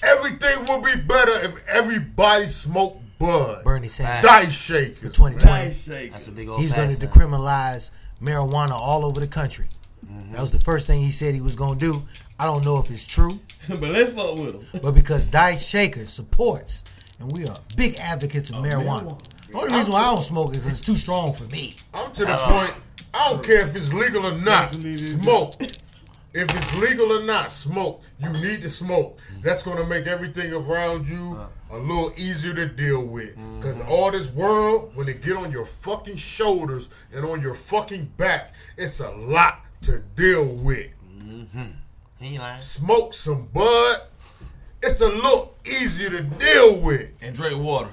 Everything 0.03 0.64
would 0.68 0.84
be 0.84 1.01
better 1.01 1.32
if 1.44 1.68
everybody 1.68 2.48
smoked 2.48 3.03
bud. 3.18 3.64
Bernie 3.64 3.88
Sanders 3.88 4.28
Dice 4.28 4.53
shaker. 4.53 4.96
for 4.96 5.09
2020. 5.09 5.44
Dice 5.44 5.84
shaker. 5.84 6.12
That's 6.12 6.28
a 6.28 6.32
big 6.32 6.48
old 6.48 6.61
He's 6.61 6.72
going 6.72 6.88
to 6.88 7.07
decriminalize 7.07 7.90
marijuana 8.22 8.70
all 8.72 9.05
over 9.05 9.20
the 9.20 9.26
country. 9.26 9.66
Mm-hmm. 10.07 10.32
That 10.32 10.40
was 10.40 10.51
the 10.51 10.61
first 10.61 10.86
thing 10.86 11.01
he 11.03 11.11
said 11.11 11.34
he 11.34 11.40
was 11.40 11.57
going 11.57 11.78
to 11.78 11.92
do. 11.92 12.03
I 12.38 12.46
don't 12.46 12.64
know 12.64 12.78
if 12.78 12.90
it's 12.90 13.07
true, 13.07 13.38
but 13.68 13.82
let's 13.82 14.12
fuck 14.12 14.36
with 14.36 14.55
him. 14.55 14.66
but 14.82 14.92
because 14.92 15.26
Dice 15.26 15.64
Shaker 15.66 16.07
supports, 16.07 16.84
and 17.18 17.30
we 17.32 17.46
are 17.46 17.57
big 17.76 17.98
advocates 17.98 18.48
of 18.51 18.57
marijuana. 18.57 19.11
marijuana. 19.11 19.48
The 19.51 19.59
only 19.59 19.76
reason 19.76 19.92
why 19.92 20.01
I 20.01 20.14
don't 20.14 20.22
smoke 20.22 20.55
it 20.55 20.61
is 20.61 20.66
it's 20.68 20.80
too 20.80 20.96
strong 20.96 21.32
for 21.32 21.44
me. 21.44 21.76
I'm 21.92 22.11
to 22.12 22.24
the 22.24 22.36
point. 22.36 22.72
I 23.12 23.30
don't 23.30 23.44
care 23.44 23.61
if 23.62 23.74
it's 23.74 23.92
legal 23.92 24.26
or 24.26 24.38
not. 24.40 24.68
Smoke. 24.68 25.61
If 26.32 26.55
it's 26.55 26.76
legal 26.76 27.12
or 27.12 27.24
not, 27.24 27.51
smoke. 27.51 28.03
You 28.20 28.32
need 28.32 28.62
to 28.62 28.70
smoke. 28.70 29.18
That's 29.43 29.62
gonna 29.62 29.86
make 29.86 30.07
everything 30.07 30.53
around 30.53 31.09
you 31.09 31.36
uh. 31.38 31.76
a 31.76 31.78
little 31.78 32.12
easier 32.16 32.55
to 32.55 32.66
deal 32.66 33.05
with. 33.05 33.36
Cause 33.62 33.78
mm-hmm. 33.78 33.91
all 33.91 34.11
this 34.11 34.32
world, 34.32 34.93
when 34.95 35.09
it 35.09 35.22
get 35.22 35.36
on 35.36 35.51
your 35.51 35.66
fucking 35.66 36.16
shoulders 36.16 36.88
and 37.12 37.24
on 37.24 37.41
your 37.41 37.55
fucking 37.55 38.07
back, 38.16 38.55
it's 38.76 39.01
a 39.01 39.11
lot 39.11 39.61
to 39.82 40.01
deal 40.16 40.55
with. 40.57 40.91
Mm-hmm. 41.18 41.62
He 42.20 42.26
ain't 42.26 42.38
lying. 42.38 42.62
Smoke 42.62 43.14
some 43.14 43.47
bud. 43.47 44.03
It's 44.82 45.01
a 45.01 45.09
little 45.09 45.55
easier 45.64 46.11
to 46.11 46.22
deal 46.22 46.80
with. 46.80 47.12
And 47.20 47.34
drink 47.34 47.62
water. 47.62 47.91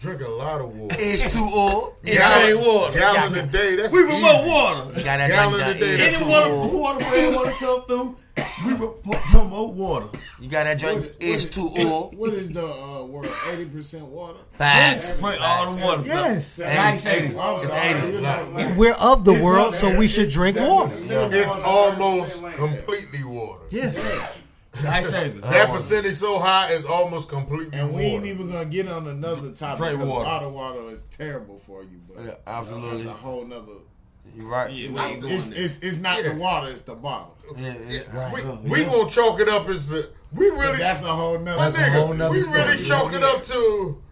Drink 0.00 0.20
a 0.20 0.28
lot 0.28 0.60
of 0.60 0.76
water. 0.76 0.96
It's 0.98 1.22
too 1.22 1.48
old. 1.54 1.94
Yeah, 2.02 2.46
drink 2.46 2.64
water. 2.64 2.98
Gallon 2.98 3.34
a 3.34 3.46
day. 3.46 3.76
That's 3.76 3.92
We 3.92 4.02
promote 4.02 4.20
easy. 4.20 4.48
water. 4.48 4.98
You 4.98 5.04
got 5.04 5.16
that 5.16 5.28
Gallon 5.28 5.60
a 5.60 5.74
day, 5.74 5.96
that 5.96 6.10
that's 6.10 6.16
Anyone 6.22 6.42
H2O. 6.42 6.70
who 6.70 6.78
want 6.78 7.00
to 7.00 7.06
bring 7.08 7.34
want 7.34 7.46
to 7.48 7.54
come 7.54 7.84
through, 7.86 8.16
We 8.64 8.74
pro- 8.74 8.92
promote 9.30 9.74
water. 9.74 10.06
You 10.40 10.48
got 10.48 10.64
that 10.64 10.78
joint 10.78 11.00
What- 11.00 11.14
is 11.20 11.44
what- 11.44 11.52
too 11.52 11.70
oil. 11.86 12.10
What 12.16 12.32
is 12.34 12.48
the 12.50 12.66
uh, 12.66 13.04
word? 13.04 13.28
Eighty 13.50 13.66
percent 13.66 14.06
water. 14.06 14.38
Facts. 14.52 15.04
Spray 15.16 15.36
all 15.38 15.72
the 15.74 15.84
water. 15.84 16.02
Yes. 16.06 16.58
Nice 16.58 17.04
Eighty. 17.06 17.26
shady. 17.28 17.38
I'm 17.38 17.56
It's 17.56 17.68
sorry, 17.68 17.88
80. 17.88 18.72
you 18.72 18.74
We're 18.78 18.94
of 18.94 19.24
the 19.24 19.32
It's 19.34 19.44
world, 19.44 19.74
so 19.74 19.94
we 19.94 20.06
should 20.08 20.24
it's 20.24 20.32
drink 20.32 20.56
seven- 20.56 20.70
water. 20.72 20.96
seven 20.96 21.38
It's 21.38 21.50
almost 21.50 22.42
completely 22.54 23.24
water. 23.24 23.62
Yes. 23.70 23.96
Nice. 24.82 25.10
That 25.10 25.70
percentage 25.70 26.16
so 26.16 26.38
high 26.38 26.70
is 26.70 26.84
almost 26.84 27.28
completely 27.30 27.78
And 27.78 27.94
we 27.94 28.02
ain't 28.02 28.20
water. 28.22 28.26
even 28.26 28.50
gonna 28.52 28.64
get 28.66 28.88
on 28.88 29.06
another 29.08 29.50
topic. 29.52 29.78
Drink 29.78 29.92
because 29.98 30.08
water. 30.08 30.24
Bottled 30.24 30.54
water 30.54 30.80
is 30.94 31.02
terrible 31.16 31.58
for 31.58 31.82
you, 31.82 31.98
but 32.06 32.16
Yeah, 32.18 32.24
that's 32.26 32.40
absolutely. 32.46 33.06
a 33.06 33.10
whole 33.12 33.44
nother. 33.46 33.72
You 34.34 34.46
right. 34.48 34.70
Yeah, 34.72 34.90
we 34.90 35.00
ain't 35.00 35.20
doing 35.20 35.32
It's, 35.34 35.48
that. 35.48 35.58
it's, 35.62 35.78
it's 35.80 35.96
not 35.98 36.22
Yeah. 36.22 36.32
the 36.32 36.38
water; 36.38 36.68
it's 36.68 36.82
the 36.82 36.94
bottle. 36.94 37.36
Yeah, 37.56 37.74
yeah. 37.88 38.32
We, 38.62 38.70
we 38.70 38.84
gonna 38.84 39.10
chalk 39.10 39.40
it 39.40 39.48
up 39.48 39.68
as 39.68 39.88
the 39.88 40.10
we 40.32 40.50
But 40.50 40.58
really 40.58 40.78
that's 40.78 41.02
a 41.02 41.06
whole 41.06 41.38
nother. 41.38 41.56
my 41.58 41.70
That's 41.70 41.78
a 41.78 41.90
whole 41.90 42.12
nother 42.12 42.32
We 42.34 42.40
story. 42.42 42.60
really 42.60 42.82
chalk 42.84 43.12
it 43.14 43.22
up 43.22 43.44
to 43.44 44.02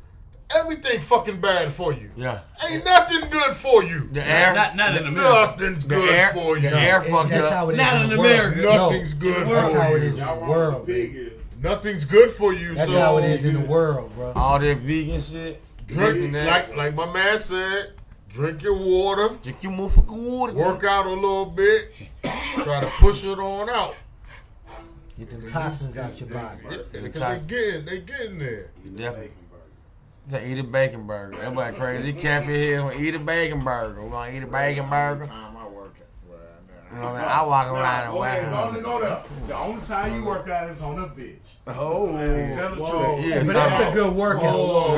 everything 0.54 1.00
fucking 1.00 1.40
bad 1.40 1.70
for 1.72 1.92
you. 1.92 2.10
Yeah. 2.16 2.40
Ain't 2.66 2.84
nothing 2.84 3.28
good 3.28 3.52
for 3.54 3.82
you. 3.82 4.08
The 4.12 4.24
air. 4.24 4.54
Not, 4.54 4.76
not 4.76 4.96
in 4.96 5.06
America. 5.06 5.30
Nothing's 5.50 5.84
The 5.84 5.94
good 5.96 6.14
air. 6.14 6.28
for 6.28 6.56
you. 6.56 6.70
The 6.70 6.78
air 6.78 7.02
It- 7.02 7.10
fucked 7.10 7.30
that's 7.30 7.46
up. 7.46 7.52
how 7.52 7.68
it 7.70 7.72
is 7.72 7.78
Not 7.78 7.96
in 7.96 8.02
in 8.02 8.10
the 8.10 8.18
world. 8.18 8.30
America. 8.32 8.60
No, 8.62 8.90
Nothing's 8.90 9.14
good 9.14 9.46
that's 9.48 9.72
for 9.72 9.78
how 9.80 9.88
it 9.94 10.02
you. 10.02 10.08
is 10.08 10.18
in 10.18 10.26
the 10.26 10.34
world. 10.34 10.86
with 10.86 10.96
pig 10.96 11.14
is. 11.16 11.32
Nothing's 11.60 12.04
good 12.04 12.30
for 12.30 12.52
you. 12.54 12.74
That's 12.74 12.90
so 12.92 12.98
how 13.00 13.18
it 13.18 13.24
is 13.24 13.44
in 13.44 13.54
the 13.54 13.60
world, 13.68 14.14
bro. 14.14 14.32
All 14.36 14.58
that 14.60 14.76
vegan 14.78 15.20
shit. 15.20 15.60
drink 15.88 16.12
Drink 16.18 16.32
that. 16.34 16.46
like 16.46 16.76
like 16.76 16.94
my 16.94 17.12
man 17.12 17.38
said. 17.38 17.93
Drink 18.34 18.62
your 18.64 18.76
water. 18.76 19.36
Drink 19.42 19.62
your 19.62 19.72
motherfucking 19.72 20.24
water. 20.24 20.54
Work 20.54 20.82
out 20.82 21.06
a 21.06 21.10
little 21.10 21.46
bit. 21.46 21.92
Try 22.64 22.80
to 22.80 22.86
push 22.98 23.22
it 23.22 23.38
on 23.38 23.70
out. 23.70 23.96
Get 25.16 25.30
them 25.30 25.48
Toxins 25.48 25.96
out 25.96 26.18
your 26.18 26.30
body. 26.30 26.60
Yeah, 26.68 26.76
the 26.90 27.00
because 27.02 27.20
toxins. 27.20 27.46
they 27.46 27.54
getting 27.54 27.84
they 27.84 28.00
getting 28.00 28.38
there. 28.38 28.70
You 28.84 28.90
Definitely. 28.90 29.30
To 30.30 30.50
eat 30.50 30.58
a 30.58 30.64
bacon 30.64 31.06
burger. 31.06 31.40
Everybody 31.40 31.76
crazy. 31.76 32.12
He 32.12 32.12
can't 32.14 32.46
be 32.46 32.54
here. 32.54 32.78
Gonna 32.78 32.98
eat 32.98 33.14
a 33.14 33.18
bacon 33.20 33.62
burger. 33.62 34.02
We're 34.02 34.10
gonna 34.10 34.36
eat 34.36 34.42
a 34.42 34.46
bacon 34.46 34.88
burger. 34.88 35.26
Time 35.26 35.56
I 35.56 35.68
work 35.68 35.94
at. 36.00 36.06
Well, 36.28 36.38
You 36.94 37.00
know 37.00 37.06
what 37.06 37.14
I 37.16 37.18
mean? 37.22 37.28
I 37.28 37.42
walk 37.44 37.66
around 37.72 38.04
and 38.04 38.12
Go 38.14 38.22
ahead, 38.22 38.52
wow. 38.52 38.70
go 38.70 38.80
go 38.82 39.00
there. 39.00 39.22
The 39.48 39.56
only 39.58 39.82
time 39.82 40.14
you 40.14 40.24
work 40.24 40.48
out 40.48 40.70
is 40.70 40.80
on 40.80 40.96
a 40.98 41.08
bitch. 41.08 41.54
Oh. 41.66 42.06
Tell 42.54 42.70
the 42.70 42.76
truth. 42.76 43.26
Yeah, 43.26 43.42
But 43.44 43.52
that's 43.52 43.80
a 43.80 43.92
good 43.92 44.14
workout. 44.14 44.96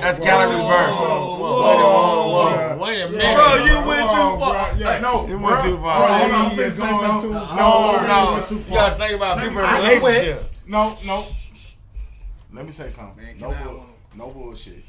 That's 0.00 0.18
calories 0.20 0.58
burned. 0.58 0.92
Whoa, 0.92 1.38
Whoa, 1.40 2.76
whoa, 2.76 2.78
Wait 2.84 3.02
a 3.02 3.08
minute. 3.08 3.34
Bro, 3.34 3.64
you 3.64 3.88
went 3.88 4.00
Hold 4.00 4.18
on, 4.18 4.38
too 4.38 4.44
far. 4.44 4.70
bro. 4.70 4.78
Yeah, 4.78 4.98
no, 5.00 5.26
You 5.26 5.38
went 5.40 5.62
too 5.62 5.70
Bro, 5.76 5.82
far. 5.82 6.18
hold 6.18 6.32
on, 6.32 6.40
I'm 6.40 6.50
You 6.52 6.56
going 6.56 7.20
too- 7.20 7.32
No, 7.32 8.06
No, 8.06 8.32
went 8.34 8.46
too 8.46 8.54
You 8.54 8.60
far. 8.62 8.76
gotta 8.76 8.96
think 8.96 9.12
about 9.14 9.36
Let 9.38 9.42
me 9.46 9.48
people 9.50 9.64
in 9.64 9.70
say- 9.80 9.98
relationship. 9.98 10.54
No, 10.66 10.94
no. 11.06 11.24
Let 12.52 12.66
me 12.66 12.72
say 12.72 12.90
something. 12.90 13.24
Man, 13.24 13.38
no, 13.40 13.48
can 13.50 13.58
I- 13.58 13.64
bull, 13.64 13.86
no 14.14 14.28
bullshit. 14.28 14.84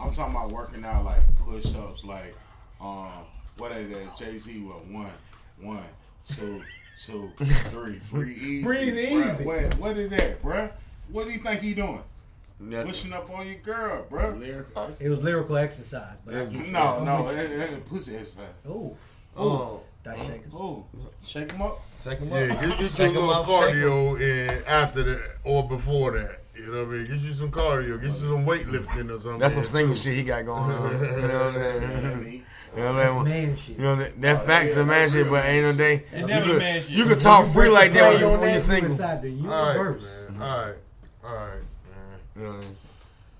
I'm 0.00 0.10
talking 0.12 0.34
about 0.34 0.50
working 0.50 0.84
out 0.84 1.04
like 1.04 1.20
push 1.44 1.74
ups, 1.74 2.04
like 2.04 2.34
um, 2.80 3.08
what 3.58 3.72
is 3.72 3.88
that? 3.90 4.16
Jay 4.16 4.38
Z 4.38 4.60
with 4.60 4.76
one, 4.92 5.10
one, 5.60 5.82
two, 6.28 6.62
two, 6.98 7.30
three. 7.38 8.00
Breathe 8.10 8.36
easy. 8.38 8.62
Breathe 8.62 8.94
bruh. 8.94 9.28
easy. 9.32 9.44
What, 9.44 9.78
what 9.78 9.96
is 9.96 10.10
that, 10.10 10.42
bruh? 10.42 10.70
What 11.10 11.26
do 11.26 11.32
you 11.32 11.38
think 11.38 11.60
he 11.60 11.74
doing? 11.74 12.02
Nothing. 12.60 12.86
Pushing 12.86 13.12
up 13.12 13.30
on 13.30 13.46
your 13.46 13.56
girl, 13.56 14.06
bruh. 14.10 15.00
It 15.00 15.08
was 15.08 15.22
lyrical 15.22 15.56
exercise, 15.56 16.16
but 16.24 16.34
I 16.34 16.44
get 16.46 16.66
you. 16.66 16.72
No, 16.72 17.02
no, 17.04 17.28
it, 17.28 17.38
it, 17.50 17.72
it 17.72 17.84
pussy 17.86 18.16
exercise. 18.16 18.44
Oh, 18.68 18.96
Oh. 19.36 19.80
that 20.04 20.16
shakers. 20.18 20.52
Oh, 20.54 20.86
shake 21.20 21.50
him 21.50 21.62
up. 21.62 21.82
Second 21.96 22.28
Yeah, 22.30 22.54
one. 22.54 22.68
get, 22.68 22.78
get 22.78 22.90
Shake 22.92 23.12
you 23.14 23.18
a 23.18 23.22
'em 23.22 23.26
little 23.26 23.32
up, 23.32 23.46
cardio 23.46 24.20
in 24.20 24.62
after 24.68 25.02
that 25.02 25.36
or 25.42 25.68
before 25.68 26.12
that. 26.12 26.38
You 26.54 26.66
know 26.70 26.84
what 26.84 26.94
I 26.94 26.98
mean? 26.98 27.04
Get 27.06 27.18
you 27.18 27.32
some 27.32 27.50
cardio. 27.50 27.96
Get 28.00 28.06
you 28.06 28.12
some 28.12 28.46
weightlifting 28.46 29.10
or 29.10 29.18
something. 29.18 29.40
That's 29.40 29.54
some 29.54 29.64
there, 29.64 29.70
single 29.72 29.96
too. 29.96 30.00
shit 30.02 30.14
he 30.14 30.22
got 30.22 30.44
going 30.46 30.60
on. 30.62 30.92
You 30.92 30.98
know 31.00 31.44
what 31.46 31.56
I'm 31.56 32.22
saying? 32.22 32.44
You 32.76 32.82
know 32.82 32.92
what 32.92 33.02
I'm 33.02 33.26
saying? 33.26 33.46
man 33.46 33.56
shit. 33.56 33.76
You 33.76 33.82
know 33.84 33.96
that, 33.96 34.20
that 34.20 34.36
oh, 34.36 34.46
facts 34.46 34.74
the 34.74 34.84
man 34.84 35.08
shit, 35.08 35.30
but 35.30 35.44
ain't 35.44 35.64
no 35.64 35.72
day. 35.72 36.04
Ain't 36.12 36.20
You 36.22 36.26
never 36.26 36.46
could, 36.46 36.58
man 36.58 36.82
shit. 36.82 36.90
you 36.90 37.04
could 37.04 37.20
talk 37.20 37.46
free 37.52 37.68
like 37.68 37.92
that 37.92 38.12
when 38.12 38.20
you 38.20 38.26
on 38.26 38.40
when 38.40 38.50
you're 38.50 38.58
that, 38.60 38.82
you 38.82 38.90
single. 38.90 39.52
All 39.52 39.66
right, 39.66 40.00
man. 40.00 40.42
All 40.42 40.64
right, 40.66 40.74
all 41.24 41.34
right, 41.34 41.54
man. 41.54 42.18
You 42.36 42.42
know 42.42 42.48
what 42.48 42.56
I 42.56 42.60
mean? 42.60 42.76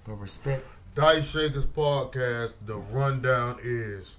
But 0.06 0.14
respect. 0.14 0.66
Dice 0.94 1.28
Shakers 1.28 1.64
podcast. 1.66 2.52
The 2.66 2.76
rundown 2.76 3.58
is 3.62 4.14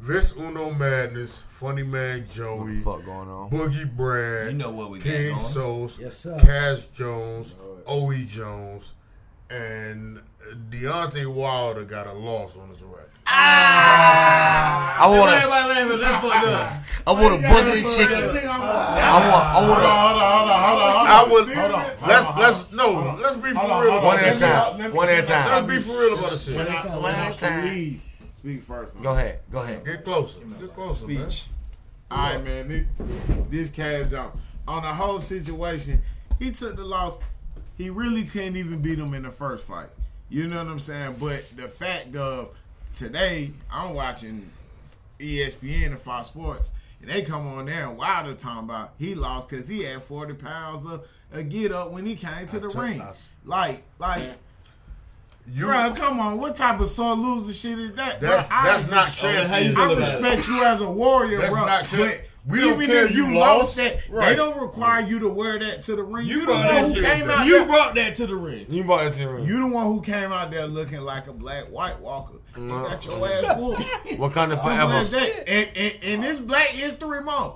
Vis 0.00 0.32
Uno 0.36 0.72
Madness, 0.72 1.44
Funny 1.48 1.82
Man 1.84 2.20
What 2.20 2.30
Joey, 2.30 2.74
the 2.74 2.80
fuck 2.80 3.04
going 3.04 3.28
on? 3.28 3.50
Boogie 3.50 3.90
Brad, 3.96 4.50
You 4.50 4.58
know 4.58 4.70
what 4.72 4.90
we 4.90 4.98
got 4.98 5.04
King 5.06 5.28
going. 5.36 5.40
Sos, 5.40 5.98
Yes, 5.98 6.18
sir. 6.18 6.38
Cash 6.40 6.80
Jones, 6.94 7.54
O.E. 7.86 8.24
Jones, 8.26 8.94
and 9.50 10.20
Deontay 10.70 11.26
Wilder 11.26 11.84
got 11.84 12.06
a 12.06 12.12
loss 12.12 12.56
on 12.56 12.68
his 12.70 12.82
record. 12.82 13.10
Ah! 13.28 14.96
I 15.02 15.06
want 15.08 15.30
a. 15.30 15.98
That's 15.98 16.20
fucked 16.26 16.46
up. 16.46 16.82
I 17.08 17.12
want 17.12 17.38
a 17.38 17.48
bucket 17.48 17.84
chicken. 17.96 18.16
I 18.16 18.58
want, 18.58 19.46
I 19.46 19.68
want 19.68 19.76
Hold 19.76 19.78
on, 19.78 19.86
hold 19.86 20.22
on, 20.22 20.60
hold 20.66 20.82
on. 20.82 20.94
Hold 20.96 21.08
I 21.08 21.22
on. 21.22 21.30
would 21.30 21.46
Hold 21.54 21.72
on, 21.72 21.84
let's 22.08 22.38
let's 22.38 22.72
no 22.72 23.16
let's 23.22 23.36
be 23.36 23.50
for 23.52 23.82
real 23.82 24.02
one 24.02 24.18
at 24.18 24.36
a 24.36 24.40
time. 24.40 24.92
One 24.94 25.08
at 25.08 25.24
a 25.24 25.32
let 25.32 25.68
me- 25.68 25.74
Let's 25.74 25.86
be 25.86 25.92
for 25.92 25.98
real 26.00 26.18
about 26.18 26.30
this 26.30 26.44
shit. 26.46 26.56
One 26.56 26.66
at 26.66 26.84
I 26.86 27.28
a 27.30 27.34
time. 27.34 27.60
please 27.68 28.00
speak 28.32 28.62
first. 28.62 29.00
Go 29.02 29.12
ahead, 29.12 29.40
go 29.52 29.60
ahead. 29.62 29.84
Get 29.84 30.04
closer. 30.04 30.40
Get 30.40 30.74
closer. 30.74 31.04
Speech. 31.04 31.44
All 32.10 32.18
right, 32.34 32.44
man. 32.44 32.68
This, 32.68 32.86
this 33.50 33.70
cash 33.70 34.10
jump 34.10 34.36
on 34.66 34.82
the 34.82 34.88
whole 34.88 35.20
situation. 35.20 36.02
He 36.40 36.50
took 36.52 36.76
the 36.76 36.84
loss. 36.84 37.18
He 37.78 37.90
really 37.90 38.24
couldn't 38.24 38.56
even 38.56 38.80
beat 38.80 38.98
him 38.98 39.14
in 39.14 39.22
the 39.22 39.30
first 39.30 39.64
fight. 39.66 39.88
You 40.28 40.48
know 40.48 40.56
what 40.58 40.66
I'm 40.70 40.78
saying? 40.80 41.16
But 41.20 41.44
the 41.56 41.68
fact 41.68 42.16
of 42.16 42.50
today, 42.96 43.52
I'm 43.70 43.94
watching 43.94 44.50
ESPN 45.18 45.86
and 45.86 45.98
Fox 45.98 46.28
Sports, 46.28 46.72
and 47.00 47.10
they 47.10 47.22
come 47.22 47.46
on 47.46 47.66
there 47.66 47.86
and 47.88 47.96
Wilder 47.98 48.34
talking 48.34 48.64
about 48.64 48.94
he 48.98 49.14
lost 49.14 49.48
because 49.48 49.68
he 49.68 49.84
had 49.84 50.02
40 50.02 50.34
pounds 50.34 50.84
of 50.86 51.06
a 51.32 51.42
get 51.42 51.72
up 51.72 51.92
when 51.92 52.06
he 52.06 52.16
came 52.16 52.46
to 52.48 52.58
the 52.58 52.68
took 52.68 52.82
ring. 52.82 53.00
us. 53.00 53.28
Like, 53.44 53.82
like, 53.98 54.22
You 55.52 55.66
bro, 55.66 55.92
come 55.94 56.18
on, 56.20 56.38
what 56.40 56.56
type 56.56 56.80
of 56.80 56.88
sore 56.88 57.14
loser 57.14 57.52
shit 57.52 57.78
is 57.78 57.92
that? 57.94 58.20
Bro, 58.20 58.30
that's 58.30 58.50
I 58.50 58.64
that's 58.64 58.90
not 58.90 59.04
respect- 59.06 59.48
how 59.50 59.56
you 59.58 59.74
champion. 59.74 59.74
feel 59.76 59.96
I 59.96 60.00
respect 60.00 60.48
you 60.48 60.64
as 60.64 60.80
a 60.80 60.90
warrior, 60.90 61.38
That's 61.38 61.54
bro. 61.54 61.66
not 61.66 61.80
but 61.82 61.88
true. 61.90 62.12
We 62.48 62.60
don't 62.60 62.74
even 62.74 62.86
care 62.86 63.04
if 63.06 63.12
you 63.12 63.26
you 63.26 63.34
lost. 63.38 63.76
lost 63.76 63.76
that, 63.76 64.08
Right. 64.08 64.28
they 64.30 64.36
don't 64.36 64.56
require 64.60 65.00
you 65.00 65.18
to 65.20 65.28
wear 65.28 65.58
that 65.58 65.82
to 65.84 65.96
the 65.96 66.02
ring. 66.04 66.26
You, 66.26 66.34
You 66.34 66.40
the 66.40 66.46
brought 66.46 66.82
one 66.82 66.92
who 66.94 67.02
came 67.02 67.28
out 67.30 67.46
You 67.46 67.58
there. 67.58 67.66
brought 67.66 67.94
that 67.96 68.16
to 68.16 68.26
the 68.26 68.36
ring. 68.36 68.66
You 68.68 68.84
brought 68.84 69.06
it 69.06 69.12
to 69.14 69.18
the 69.20 69.28
room. 69.28 69.46
You 69.48 69.58
the 69.60 69.66
one 69.66 69.86
who 69.86 70.00
came 70.00 70.30
out 70.32 70.50
there 70.52 70.66
looking 70.66 71.00
like 71.00 71.26
a 71.26 71.32
black 71.32 71.64
white 71.64 71.98
walker. 72.00 72.34
You 72.56 72.62
mm-hmm. 72.62 72.82
got 72.84 73.04
your 73.04 73.28
ass 73.28 73.56
whooped. 73.58 74.18
What 74.20 74.32
kind 74.32 74.52
of 74.52 74.62
forever? 74.62 74.92
And, 74.92 75.68
and, 75.76 75.94
and 76.02 76.22
this 76.22 76.38
Black 76.40 76.68
History 76.68 77.22
Month. 77.22 77.54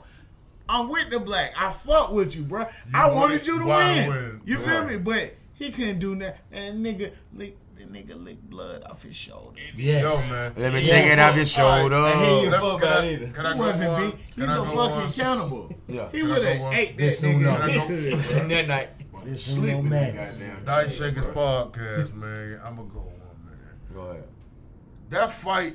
I'm 0.68 0.88
with 0.88 1.11
the 1.11 1.18
black. 1.20 1.53
I 1.57 1.70
fuck 1.72 2.12
with 2.12 2.36
you, 2.36 2.43
bro. 2.45 2.66
I 2.95 3.09
wanted 3.11 3.16
wanted 3.16 3.47
you 3.47 3.59
to 3.59 3.64
win. 3.66 4.09
win. 4.09 4.41
You 4.45 4.59
feel 4.59 4.80
Right. 4.82 4.91
me? 4.93 4.99
But 4.99 5.34
he 5.55 5.70
couldn't 5.72 5.99
do 5.99 6.14
that. 6.16 6.38
And 6.53 6.84
nigga, 6.84 7.11
lick, 7.34 7.57
the 7.93 7.99
nigga 7.99 8.22
licked 8.24 8.49
blood 8.49 8.82
off 8.84 9.03
his 9.03 9.16
shoulder. 9.16 9.61
Yes. 9.76 10.03
Yo, 10.03 10.30
man. 10.32 10.53
Let 10.57 10.72
me 10.72 10.80
Yeah. 10.80 10.93
take 10.95 11.12
it 11.12 11.18
off 11.18 11.34
his 11.34 11.51
shoulder. 11.51 11.97
I 11.97 12.14
hear 12.14 12.43
you. 12.45 12.51
Let- 12.51 12.61
fuck 12.61 12.82
about 12.82 13.05
I- 13.05 13.09
either. 13.09 13.28
Can 13.28 13.47
I 13.47 13.53
He 13.53 13.59
go 13.59 13.64
wasn't 13.64 13.91
on? 13.91 14.11
beat. 14.11 14.18
Can 14.34 14.41
He's 14.43 14.51
I 14.51 14.53
a 14.53 14.57
go 14.57 14.64
fucking 14.64 14.97
on? 15.07 15.12
cannibal. 15.12 15.70
Yeah. 15.88 16.09
He 16.12 16.18
Can 16.20 16.26
I 16.26 16.32
would 16.32 16.43
go 16.43 16.49
have 16.53 16.61
on? 16.62 16.74
ate 16.74 16.88
that 16.88 16.97
This 16.99 17.20
nigga. 17.22 17.38
Can 17.41 17.70
I 17.70 18.49
go? 18.49 18.49
that 18.55 18.68
night. 18.68 18.88
This 19.24 19.49
is 19.49 19.55
Sleeping, 19.55 19.88
man. 19.91 20.14
goddamn. 20.14 20.64
Dice 20.64 20.95
Shakers 20.97 21.24
podcast, 21.26 22.14
man. 22.14 22.59
I'm 22.64 22.76
gonna 22.76 22.88
go 22.88 23.01
on, 23.01 23.45
man. 23.45 23.59
Go 23.93 24.01
ahead. 24.12 24.24
That 25.11 25.30
fight 25.32 25.74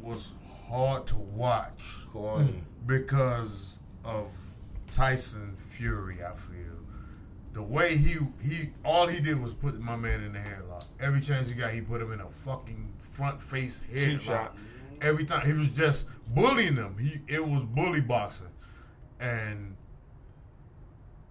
was 0.00 0.32
hard 0.68 1.06
to 1.08 1.14
watch 1.16 1.80
Corny. 2.12 2.64
because 2.86 3.78
of 4.04 4.26
Tyson 4.90 5.54
Fury. 5.56 6.24
I 6.24 6.34
feel 6.34 6.71
the 7.52 7.62
way 7.62 7.96
he 7.96 8.16
he 8.42 8.70
all 8.84 9.06
he 9.06 9.20
did 9.20 9.40
was 9.42 9.52
put 9.54 9.78
my 9.80 9.96
man 9.96 10.22
in 10.22 10.32
the 10.32 10.38
headlock. 10.38 10.86
Every 11.00 11.20
chance 11.20 11.50
he 11.50 11.54
got, 11.58 11.70
he 11.70 11.80
put 11.80 12.00
him 12.00 12.12
in 12.12 12.20
a 12.20 12.28
fucking 12.28 12.92
front 12.98 13.40
face 13.40 13.82
Cheap 13.92 14.20
headlock. 14.20 14.50
Every 15.02 15.24
time 15.24 15.44
he 15.46 15.52
was 15.52 15.68
just 15.70 16.06
bullying 16.34 16.74
them. 16.74 16.96
He 16.98 17.20
it 17.26 17.44
was 17.46 17.62
bully 17.64 18.00
boxing, 18.00 18.46
and 19.20 19.76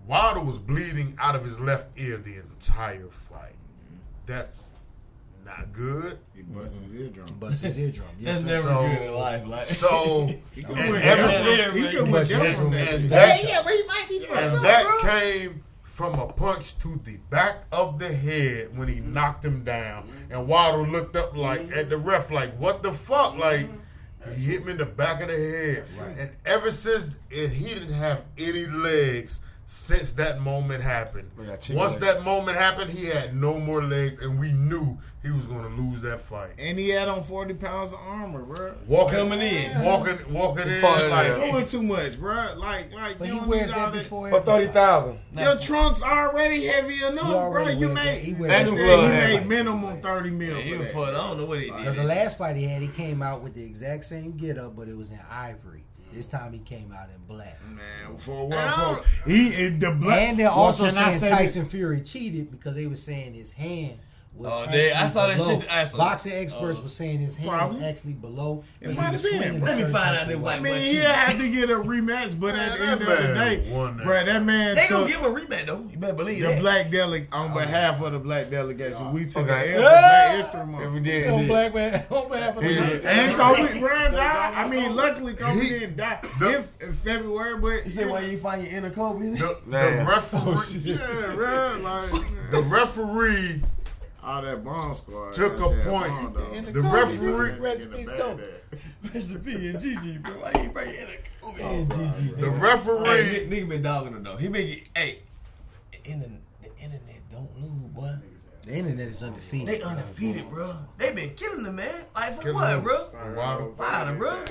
Wilder 0.07 0.41
was 0.41 0.57
bleeding 0.57 1.15
out 1.19 1.36
of 1.36 1.43
his 1.45 1.59
left 1.59 1.97
ear 1.99 2.17
the 2.17 2.36
entire 2.38 3.07
fight. 3.09 3.55
That's 4.26 4.74
not 5.45 5.72
good. 5.74 6.19
He 6.36 6.41
busted 6.43 6.84
his 6.91 7.01
eardrum. 7.01 7.34
Bust 7.39 7.63
his 7.63 7.80
eardrum. 7.80 8.07
Yes, 8.19 8.41
That's 8.41 8.61
sir. 8.63 8.69
never 8.69 8.82
So- 8.82 8.88
good 8.99 9.07
in 9.07 9.13
life. 9.15 9.47
Like 9.47 9.65
So 9.65 10.26
He 10.55 10.63
and 10.63 10.78
ever 10.78 10.97
Yeah, 10.99 11.30
since 11.30 11.74
he 11.74 11.82
man. 11.82 11.91
could 11.95 12.11
went 12.11 12.28
from 12.57 12.72
that 12.72 12.93
and 12.93 13.01
shit. 13.01 13.09
that, 13.09 13.63
but 13.63 13.74
he 13.74 13.84
might 13.88 14.05
be 14.09 14.26
and 14.28 14.55
that 14.65 14.99
came 15.01 15.63
from 15.92 16.18
a 16.18 16.26
punch 16.32 16.78
to 16.80 17.02
the 17.04 17.18
back 17.30 17.66
of 17.74 18.00
the 18.00 18.08
head 18.08 18.70
when 18.78 18.88
he 18.88 18.96
mm-hmm. 18.96 19.14
knocked 19.14 19.44
him 19.44 19.62
down. 19.66 20.04
Mm-hmm. 20.04 20.34
And 20.34 20.48
Waddle 20.48 20.88
looked 20.88 21.18
up 21.18 21.36
like 21.36 21.60
mm-hmm. 21.60 21.78
at 21.78 21.89
the 21.89 21.98
ref, 21.98 22.32
like, 22.32 22.54
"What 22.58 22.82
the 22.82 22.94
fuck?" 22.94 23.38
Like, 23.38 23.68
He 24.34 24.42
hit 24.46 24.66
me 24.66 24.72
in 24.72 24.78
the 24.78 24.86
back 24.86 25.22
of 25.22 25.28
the 25.28 25.36
head. 25.36 25.86
And 26.18 26.30
ever 26.46 26.72
since 26.72 27.18
it, 27.30 27.50
he 27.50 27.74
didn't 27.74 27.94
have 27.94 28.24
any 28.38 28.68
legs 28.68 29.42
since 29.74 30.11
that 30.11 30.41
moment 30.41 30.82
happened. 30.84 31.32
We 31.38 31.45
got 31.45 31.69
Once 31.74 31.93
legs. 31.93 31.99
that 31.99 32.24
moment 32.26 32.57
happened, 32.57 32.91
he 32.91 33.05
had 33.05 33.34
no 33.34 33.57
more 33.57 33.82
legs, 33.82 34.17
and 34.22 34.38
we 34.38 34.51
knew 34.51 34.97
he 35.24 35.32
was 35.32 35.47
going 35.47 35.63
to 35.63 35.82
lose 35.82 36.01
that 36.01 36.19
fight. 36.19 36.49
And 36.59 36.78
he 36.78 36.89
had 36.89 37.07
on 37.07 37.24
40 37.24 37.53
pounds 37.53 37.93
of 37.93 37.99
armor, 37.99 38.41
bro. 38.41 38.74
Walking 38.86 39.15
Coming 39.19 39.39
in. 39.39 39.82
walking, 39.82 40.17
walking 40.34 40.67
in 40.67 40.82
fought 40.82 41.09
like. 41.09 41.51
Doing 41.51 41.65
too 41.67 41.84
much, 41.84 42.19
bro. 42.19 42.55
Like, 42.57 42.91
like 42.91 43.17
But 43.17 43.28
you 43.30 43.34
he 43.36 43.39
don't 43.39 43.47
wears 43.47 43.67
need 43.69 43.76
that 43.78 43.93
before. 43.93 44.30
For 44.30 44.41
thirty 44.41 44.67
thousand. 44.74 45.19
Your 45.38 45.57
trunks 45.57 46.03
already 46.03 46.65
heavy 46.65 47.01
enough, 47.05 47.28
He 47.28 47.32
bro. 47.32 47.69
You 47.69 47.88
wears 47.88 47.95
that. 47.95 48.05
made. 48.05 48.22
He 48.24 48.34
They 48.34 48.47
said 48.49 48.49
that. 48.49 48.67
he 48.67 48.76
made 49.07 49.34
heavy. 49.36 49.47
minimum 49.47 50.01
30 50.01 50.30
mil 50.32 50.57
Yeah, 50.57 50.63
he 50.63 50.84
for 50.91 51.05
that. 51.05 51.15
I 51.15 51.28
don't 51.30 51.38
know 51.38 51.45
what 51.45 51.59
he 51.61 51.67
did. 51.69 51.78
Because 51.78 51.95
the 51.95 52.03
last 52.03 52.38
fight 52.38 52.57
he 52.57 52.65
had, 52.65 52.82
he 52.82 52.89
came 52.89 53.22
out 53.22 53.41
with 53.41 53.53
the 53.53 53.63
exact 53.63 54.03
same 54.03 54.36
get 54.36 54.57
up, 54.57 54.76
but 54.76 54.89
it 54.89 54.97
was 54.97 55.11
in 55.11 55.19
ivory. 55.32 55.80
This 56.14 56.26
time 56.26 56.53
he 56.53 56.59
came 56.59 56.91
out 56.91 57.07
in 57.09 57.26
black. 57.28 57.59
Man, 57.66 58.18
for 58.18 58.43
And 58.45 58.53
I 58.53 58.91
what? 58.93 59.05
don't- 59.26 59.32
he 59.34 59.47
is 59.49 59.80
the 59.80 59.91
black. 59.91 60.22
And 60.22 60.39
they're 60.39 60.47
Well, 60.47 60.55
also 60.59 60.86
can 60.86 60.93
saying 60.93 61.20
say 61.20 61.30
Tyson 61.30 61.66
Fury 61.66 62.01
cheated 62.01 62.51
because 62.51 62.76
they 62.76 62.88
were 62.88 62.95
saying 62.95 63.34
his 63.34 63.51
hand 63.53 63.91
was 63.93 63.99
Oh, 64.43 64.65
they- 64.65 64.91
I 64.93 65.07
saw 65.07 65.27
that 65.27 65.38
below. 65.38 65.59
shit. 65.59 65.71
I 65.71 65.88
saw 65.88 65.97
Boxing 65.97 66.32
experts 66.32 66.79
Oh. 66.79 66.84
were 66.84 66.89
saying 66.89 67.19
his 67.19 67.36
hand 67.36 67.49
Problem? 67.49 67.79
was 67.82 67.88
actually 67.89 68.13
below. 68.13 68.63
It 68.79 68.95
might 68.95 69.11
have 69.11 69.21
been. 69.21 69.61
Let 69.61 69.77
me 69.77 69.84
find 69.84 69.95
out 70.15 70.21
of 70.23 70.27
that 70.29 70.39
way. 70.39 70.53
I 70.53 70.59
mean, 70.59 70.73
boy 70.73 70.79
he 70.79 70.91
cheated. 70.93 71.05
had 71.05 71.38
to 71.38 71.51
get 71.51 71.69
a 71.69 71.75
rematch, 71.75 72.39
but 72.39 72.55
at 72.55 72.77
the 72.77 72.84
end 72.86 73.01
of 73.01 73.07
the 73.07 73.13
man 73.15 73.36
day, 73.36 73.71
won 73.71 73.97
that 73.97 74.03
bro, 74.05 74.25
that 74.25 74.43
man 74.43 74.75
They 74.75 74.82
took 74.88 74.89
gonna 74.89 75.07
give 75.07 75.19
him 75.19 75.25
a 75.25 75.39
rematch 75.39 75.65
though. 75.67 75.86
You 75.91 75.97
better 75.97 76.13
believe 76.13 76.39
it. 76.43 76.47
the 76.47 76.53
that. 76.53 76.61
black 76.61 76.89
delegate 76.91 77.27
on 77.32 77.51
oh. 77.51 77.53
behalf 77.53 78.01
of 78.01 78.13
the 78.13 78.19
black 78.19 78.49
delegation. 78.49 79.13
We 79.13 79.25
took 79.25 79.43
Okay. 79.49 79.75
an 79.75 79.82
L 79.84 79.89
Black 79.91 80.36
History 80.38 80.86
If 80.86 80.91
we 80.93 80.99
did, 81.01 81.29
On 81.29 81.47
black 81.47 81.73
man, 81.75 82.03
on 82.09 82.29
behalf 82.29 82.57
of 82.57 82.63
the 82.63 82.75
black 82.77 82.89
did. 82.89 83.05
And 83.05 83.36
Kobe 83.36 83.79
Bryant 83.79 84.15
died. 84.15 84.53
I 84.55 84.67
mean, 84.67 84.95
luckily 84.95 85.34
Kobe 85.36 85.59
didn't 85.69 85.97
die 85.97 86.19
if 86.41 86.69
in 86.82 86.93
February, 86.93 87.57
but 87.59 87.84
You 87.84 87.89
say 87.91 88.05
why 88.05 88.21
you 88.21 88.38
find 88.38 88.63
your 88.63 88.71
inner 88.71 88.89
Kobe? 88.89 89.29
the, 89.32 89.45
oh, 89.45 89.55
the 89.67 90.05
referee. 90.07 90.93
yeah, 90.93 91.36
bro, 91.36 91.77
like 91.84 92.51
The 92.51 92.61
referee 92.63 93.61
all 94.24 94.41
that 94.41 94.63
bomb 94.63 94.95
squad 94.95 95.34
took 95.34 95.53
a 95.59 95.69
point. 95.89 96.07
bomb, 96.09 96.34
dog. 96.34 96.65
The 96.65 96.82
referee, 96.82 97.59
Recipes 97.59 98.09
go. 98.11 98.39
Rest 99.13 99.32
in 99.32 99.39
peace 99.39 99.55
and 99.74 99.82
Gigi, 99.82 100.17
bro. 100.17 100.32
Why 100.34 100.61
you 100.61 100.69
bring 100.69 100.89
your 100.93 100.99
inner 101.01 101.11
Kobe? 101.41 101.61
Oh, 101.63 101.84
the 101.84 102.49
referee. 102.49 102.95
nigga, 103.05 103.49
nigga 103.49 103.69
been 103.69 103.82
dogging 103.82 104.13
him 104.13 104.24
though. 104.24 104.38
He 104.38 104.47
been 104.47 104.67
get, 104.67 104.89
hey, 104.95 105.19
the 105.91 105.97
internet, 106.11 106.39
the 106.61 106.67
internet 106.78 107.22
don't 107.32 107.49
lose, 107.61 107.89
boy. 107.93 108.13
The 108.63 108.74
internet 108.76 109.07
is 109.07 109.24
undefeated. 109.24 109.67
They 109.67 109.82
undefeated, 109.82 110.49
bro. 110.49 110.76
They 110.99 111.11
been 111.13 111.34
killing 111.34 111.63
the 111.63 111.72
man. 111.72 112.05
Like 112.15 112.36
for 112.36 112.41
Killing 112.43 112.55
what, 112.55 112.69
him. 112.74 112.84
bro? 112.84 113.05
Why 113.34 113.55
the- 113.57 113.63
Why, 113.76 114.15
bro? 114.15 114.43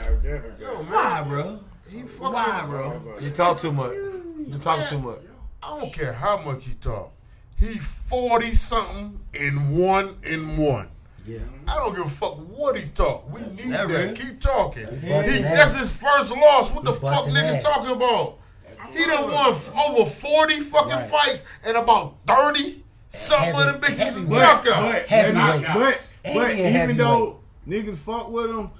Yo, 0.61 0.69
Why, 0.83 1.25
bro? 1.27 1.61
he 1.89 2.03
fucking. 2.03 2.33
Why, 2.33 2.65
bro? 2.67 3.15
you 3.21 3.31
talk 3.31 3.59
too 3.59 3.71
much. 3.73 3.93
You 3.95 4.59
talk 4.61 4.89
too 4.89 4.99
much. 4.99 5.19
I 5.63 5.79
don't 5.79 5.93
care 5.93 6.13
how 6.13 6.39
much 6.43 6.65
he 6.65 6.75
talk. 6.75 7.13
He 7.61 7.79
forty 7.79 8.55
something 8.55 9.21
in 9.35 9.77
one 9.77 10.17
in 10.25 10.57
one. 10.57 10.89
Yeah. 11.27 11.41
I 11.69 11.77
don't 11.77 11.95
give 11.95 12.07
a 12.07 12.11
fuck 12.11 12.37
what 12.57 12.77
he 12.81 12.89
talk. 12.89 13.31
We 13.33 13.41
need 13.41 13.71
That 13.73 13.89
that. 13.89 14.05
real? 14.07 14.15
Keep 14.17 14.41
talking. 14.41 14.87
He, 15.01 15.13
ass. 15.13 15.27
that's 15.43 15.77
his 15.79 15.97
first 15.97 16.31
loss. 16.35 16.73
What 16.73 16.85
He 16.87 16.93
the 16.93 16.95
fuck 16.95 17.03
busting 17.03 17.35
niggas 17.35 17.57
ass. 17.59 17.63
talking 17.63 17.93
about? 17.93 18.39
He 18.93 19.05
done 19.05 19.31
won 19.31 19.53
f- 19.53 19.73
over 19.77 20.09
forty 20.11 20.61
fucking 20.61 20.91
Right. 20.91 21.11
fights 21.11 21.45
and 21.65 21.77
about 21.77 22.17
thirty. 22.27 22.83
Some 23.11 23.43
of 23.43 23.57
the 23.57 23.65
Heavy- 23.73 23.79
bitches 23.79 23.93
is 23.93 23.99
heavyweight. 23.99 24.31
But, 24.31 24.65
knockout. 24.65 24.83
but, 24.83 25.75
but, 25.75 26.01
And 26.25 26.35
but 26.35 26.55
he 26.55 26.63
a 26.63 26.69
even 26.69 26.73
heavyweight. 26.73 26.97
though 26.99 27.41
niggas 27.69 27.97
fuck 27.99 28.31
with 28.31 28.51
him, 28.51 28.71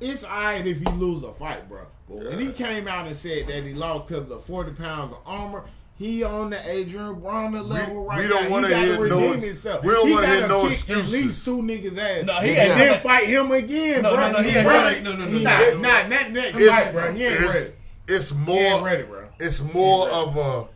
it's 0.00 0.24
alright 0.24 0.66
if 0.66 0.78
he 0.80 0.86
lose 0.92 1.22
a 1.22 1.32
fight, 1.32 1.68
bro. 1.68 1.82
But 2.08 2.18
when 2.24 2.38
he 2.40 2.52
came 2.52 2.88
out 2.88 3.06
and 3.06 3.14
said 3.14 3.46
that 3.46 3.62
he 3.64 3.74
lost 3.74 4.08
because 4.08 4.24
of 4.24 4.28
the 4.28 4.38
40 4.38 4.72
pounds 4.72 5.12
of 5.12 5.18
armor, 5.26 5.64
he 6.02 6.22
on 6.24 6.50
the 6.50 6.58
Adrien 6.68 7.14
Broner 7.16 7.66
level 7.66 8.04
right 8.04 8.18
we 8.22 8.28
don't 8.28 8.44
now. 8.44 8.50
wanna 8.50 8.66
he 8.68 8.72
gotta 8.72 8.86
hear 8.86 8.96
no 9.08 9.16
redeem 9.18 9.32
ex- 9.34 9.42
himself. 9.44 9.84
we 9.84 9.92
don't 9.92 10.10
wanna 10.10 10.26
hear 10.26 10.40
gotta 10.40 10.48
no 10.48 10.62
kick 10.64 10.72
excuses. 10.72 11.14
At 11.14 11.20
least 11.20 11.44
two 11.44 11.62
niggas 11.62 11.98
ass. 11.98 12.24
No, 12.26 12.34
he 12.40 12.48
and 12.50 12.56
got- 12.68 12.78
then 12.78 13.00
fight 13.00 13.28
him 13.28 13.52
again, 13.52 14.02
No, 14.02 14.14
bro. 14.16 14.20
no, 14.30 14.32
no, 14.32 14.42
he 14.42 14.48
ain't 14.48 14.56
ain't 14.58 14.66
ready. 14.68 14.84
ready. 14.88 15.00
No, 15.04 15.12
no, 15.12 15.18
no, 15.24 15.26
He 15.26 15.44
no, 15.44 15.50
not, 15.50 15.60
no. 15.74 15.80
not, 15.80 16.08
not, 16.08 16.30
not, 16.32 16.44
It's, 16.46 16.68
right, 16.68 16.92
bro. 16.92 17.12
He 17.12 17.24
ain't 17.24 17.34
it's, 17.44 17.54
ready. 17.54 17.74
it's 18.08 18.30
He 18.30 18.52
ain't 18.52 18.82
ready, 18.84 19.02
bro. 19.04 19.24
It's 19.38 19.62
more 19.62 20.08
He 20.08 20.14
ain't 20.14 20.28
of 20.28 20.36
a. 20.36 20.66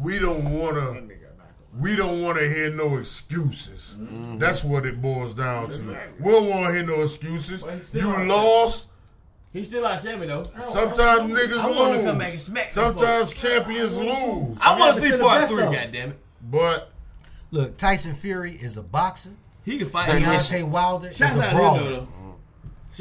We 0.00 0.18
don't 0.18 0.44
want 0.58 0.76
to. 0.76 1.12
We 1.80 1.96
don't 1.96 2.22
want 2.22 2.36
to 2.38 2.46
hear 2.48 2.70
no 2.70 2.98
excuses. 2.98 3.96
Mm-hmm. 3.98 4.38
That's 4.38 4.62
what 4.62 4.84
it 4.84 5.00
boils 5.00 5.32
down 5.34 5.70
to. 5.70 5.98
We 6.20 6.30
don't 6.30 6.48
want 6.50 6.66
to 6.66 6.72
hear 6.74 6.84
no 6.86 7.02
excuses. 7.02 7.62
But 7.62 7.74
he's 7.76 7.88
still 7.88 8.08
You 8.10 8.14
out 8.14 8.26
lost. 8.28 8.86
He's 9.52 9.66
still 9.68 9.86
our 9.86 10.00
champion 10.00 10.28
though. 10.28 10.44
Sometimes 10.60 11.38
niggas 11.38 11.58
I 11.58 11.70
want 11.70 11.94
to 11.98 12.04
come 12.04 12.18
back 12.18 12.28
and 12.28 12.32
lose. 12.34 12.42
smack 12.44 12.72
them 12.72 12.94
Sometimes 12.94 13.32
champions 13.34 13.96
lose. 13.98 14.58
I 14.60 14.78
want 14.78 14.96
to 14.96 15.00
see 15.02 15.18
part 15.18 15.48
three. 15.48 15.62
of 15.62 15.68
'em. 15.68 15.72
God 15.74 15.92
damn 15.92 16.10
it. 16.10 16.18
But 16.50 16.88
Look, 17.50 17.76
Tyson 17.76 18.14
Fury 18.14 18.52
is 18.52 18.78
a 18.78 18.82
boxer. 18.82 19.30
He 19.64 19.76
can 19.78 19.88
fight. 19.88 20.08
Deontay 20.08 20.64
Wilder 20.68 21.08
is 21.08 21.16
Shouts 21.18 21.36
a 21.36 21.42
out 21.42 21.42
to 21.42 21.48
him 21.50 21.56
brawler. 21.56 21.90
though. 21.90 22.08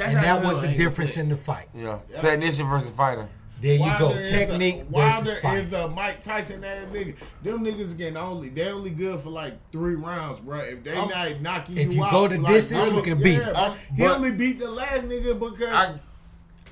And 0.03 0.15
that 0.17 0.43
was 0.43 0.59
the 0.61 0.67
difference 0.69 1.17
in 1.17 1.29
the 1.29 1.35
fight. 1.37 1.67
Yeah. 1.73 1.99
Technician 2.19 2.67
versus 2.67 2.91
fighter. 2.91 3.27
There 3.61 3.73
you 3.75 3.79
go. 3.99 4.07
Wilder 4.07 4.19
is 4.21 4.31
a- 4.31 4.35
Technique 4.37 4.75
versus 4.83 4.89
Wilder 4.91 5.35
fight. 5.41 5.57
is 5.59 5.73
a 5.73 5.87
Mike 5.87 6.21
Tyson 6.21 6.63
ass 6.63 6.87
nigga. 6.91 7.15
Them 7.43 7.63
niggas 7.63 7.95
getting 7.97 8.17
only 8.17 8.49
they 8.49 8.69
only 8.71 8.89
good 8.89 9.19
for 9.21 9.29
like 9.29 9.53
three 9.71 9.95
rounds, 9.95 10.39
bro. 10.41 10.59
If 10.59 10.83
they 10.83 10.97
I'm- 10.97 11.07
not 11.09 11.41
knocking 11.41 11.77
If 11.77 11.91
you, 11.93 11.99
you 11.99 12.03
out, 12.05 12.11
go 12.11 12.27
the 12.27 12.41
like, 12.41 12.53
distance, 12.53 12.83
bro, 12.89 12.97
you 12.97 13.03
can 13.03 13.21
beat 13.23 13.41
him. 13.41 13.55
He 13.95 14.05
only 14.05 14.31
beat 14.31 14.59
the 14.59 14.69
last 14.71 15.03
nigga 15.03 15.39
because 15.39 15.69
I, 15.69 15.93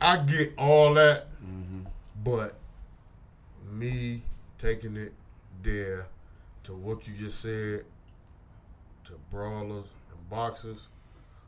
I 0.01 0.17
get 0.17 0.53
all 0.57 0.93
that. 0.95 1.27
Mm-hmm. 1.43 1.81
But 2.23 2.55
me 3.71 4.21
taking 4.57 4.95
it 4.97 5.13
there 5.63 6.07
to 6.63 6.73
what 6.73 7.07
you 7.07 7.13
just 7.15 7.39
said 7.41 7.83
to 9.05 9.13
brawlers 9.31 9.85
and 10.11 10.29
boxers, 10.29 10.87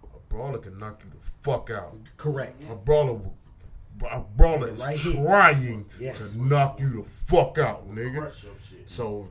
a 0.04 0.34
brawler 0.34 0.58
can 0.60 0.78
knock 0.80 1.02
you 1.04 1.10
the 1.12 1.32
fuck 1.49 1.70
out. 1.72 1.95
Correct. 2.18 2.68
A 2.70 2.76
brawler, 2.76 3.14
will- 3.14 3.36
a 4.10 4.22
brawler 4.22 4.70
is 4.70 4.80
Right 4.80 4.97
trying 4.97 5.86
Yes. 5.99 6.32
to 6.32 6.41
knock 6.41 6.80
you 6.80 6.89
the 6.89 7.04
fuck 7.04 7.58
out, 7.58 7.93
nigga. 7.93 8.32
So 8.88 9.28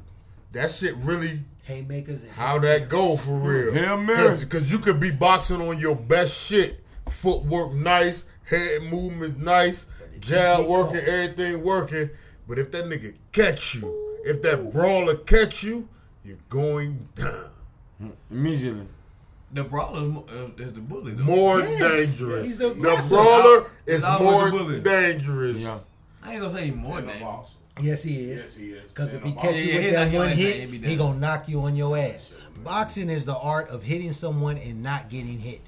that 0.52 0.70
shit 0.70 0.94
really 0.96 1.40
Haymakers 1.64 2.24
and 2.24 2.32
how 2.32 2.58
that 2.60 2.88
go 2.88 3.16
for 3.16 3.32
real. 3.38 3.72
Hail 3.72 3.96
Mary. 3.96 4.36
Because 4.38 4.70
you 4.70 4.78
could 4.78 4.98
be 5.00 5.10
boxing 5.10 5.60
on 5.60 5.78
your 5.78 5.94
best 5.96 6.34
shit. 6.34 6.84
Footwork 7.08 7.72
nice, 7.72 8.26
head 8.50 8.82
movements 8.82 9.38
nice, 9.38 9.86
jab 10.20 10.66
working, 10.66 11.00
caught. 11.00 11.08
everything 11.08 11.62
working. 11.62 12.10
But 12.48 12.58
if 12.58 12.70
that 12.72 12.84
nigga 12.86 13.14
catch 13.32 13.76
you, 13.76 14.18
if 14.24 14.42
that 14.42 14.72
brawler 14.72 15.16
catch 15.16 15.62
you, 15.62 15.88
you're 16.24 16.36
going 16.48 17.08
down. 17.14 17.50
Immediately. 18.30 18.86
The 19.52 19.64
brawler 19.64 20.02
is 20.04 20.08
mo- 20.12 20.26
uh, 20.28 20.62
is 20.62 20.72
the 20.72 20.80
bully 20.80 21.12
though. 21.14 21.24
More 21.24 21.60
Yes, 21.60 22.16
dangerous. 22.16 22.46
he's 22.46 22.58
the 22.58 22.68
the 22.68 22.72
aggressor. 22.72 23.14
brawler 23.16 23.70
is 23.86 24.04
more 24.20 24.50
dangerous. 24.80 25.58
Yeah. 25.58 25.78
I 26.22 26.32
ain't 26.32 26.40
gonna 26.42 26.52
say 26.54 26.70
more 26.70 26.98
And 26.98 27.08
than 27.08 27.16
a 27.16 27.20
boss. 27.20 27.54
Yes, 27.80 28.02
he 28.02 28.20
is. 28.30 28.44
Yes, 28.44 28.56
he 28.56 28.66
is. 28.72 28.82
Because 28.84 29.14
if 29.14 29.22
he 29.22 29.32
catch 29.32 29.54
you 29.56 29.62
Yeah, 29.62 29.74
with 29.82 29.92
that 29.94 30.10
he 30.10 30.16
one 30.18 30.28
knock 30.28 30.36
you 30.38 30.46
on 30.46 30.50
hit, 30.52 30.56
he 30.70 30.78
be 30.78 30.88
he 30.88 30.96
down. 30.96 30.98
gonna 30.98 31.18
knock 31.20 31.48
you 31.48 31.60
on 31.62 31.76
your 31.76 31.96
ass. 31.96 32.30
Boxing 32.62 33.08
is 33.08 33.24
the 33.24 33.36
art 33.38 33.68
of 33.70 33.82
hitting 33.82 34.12
someone 34.12 34.56
and 34.58 34.82
not 34.82 35.08
getting 35.08 35.38
hit. 35.38 35.62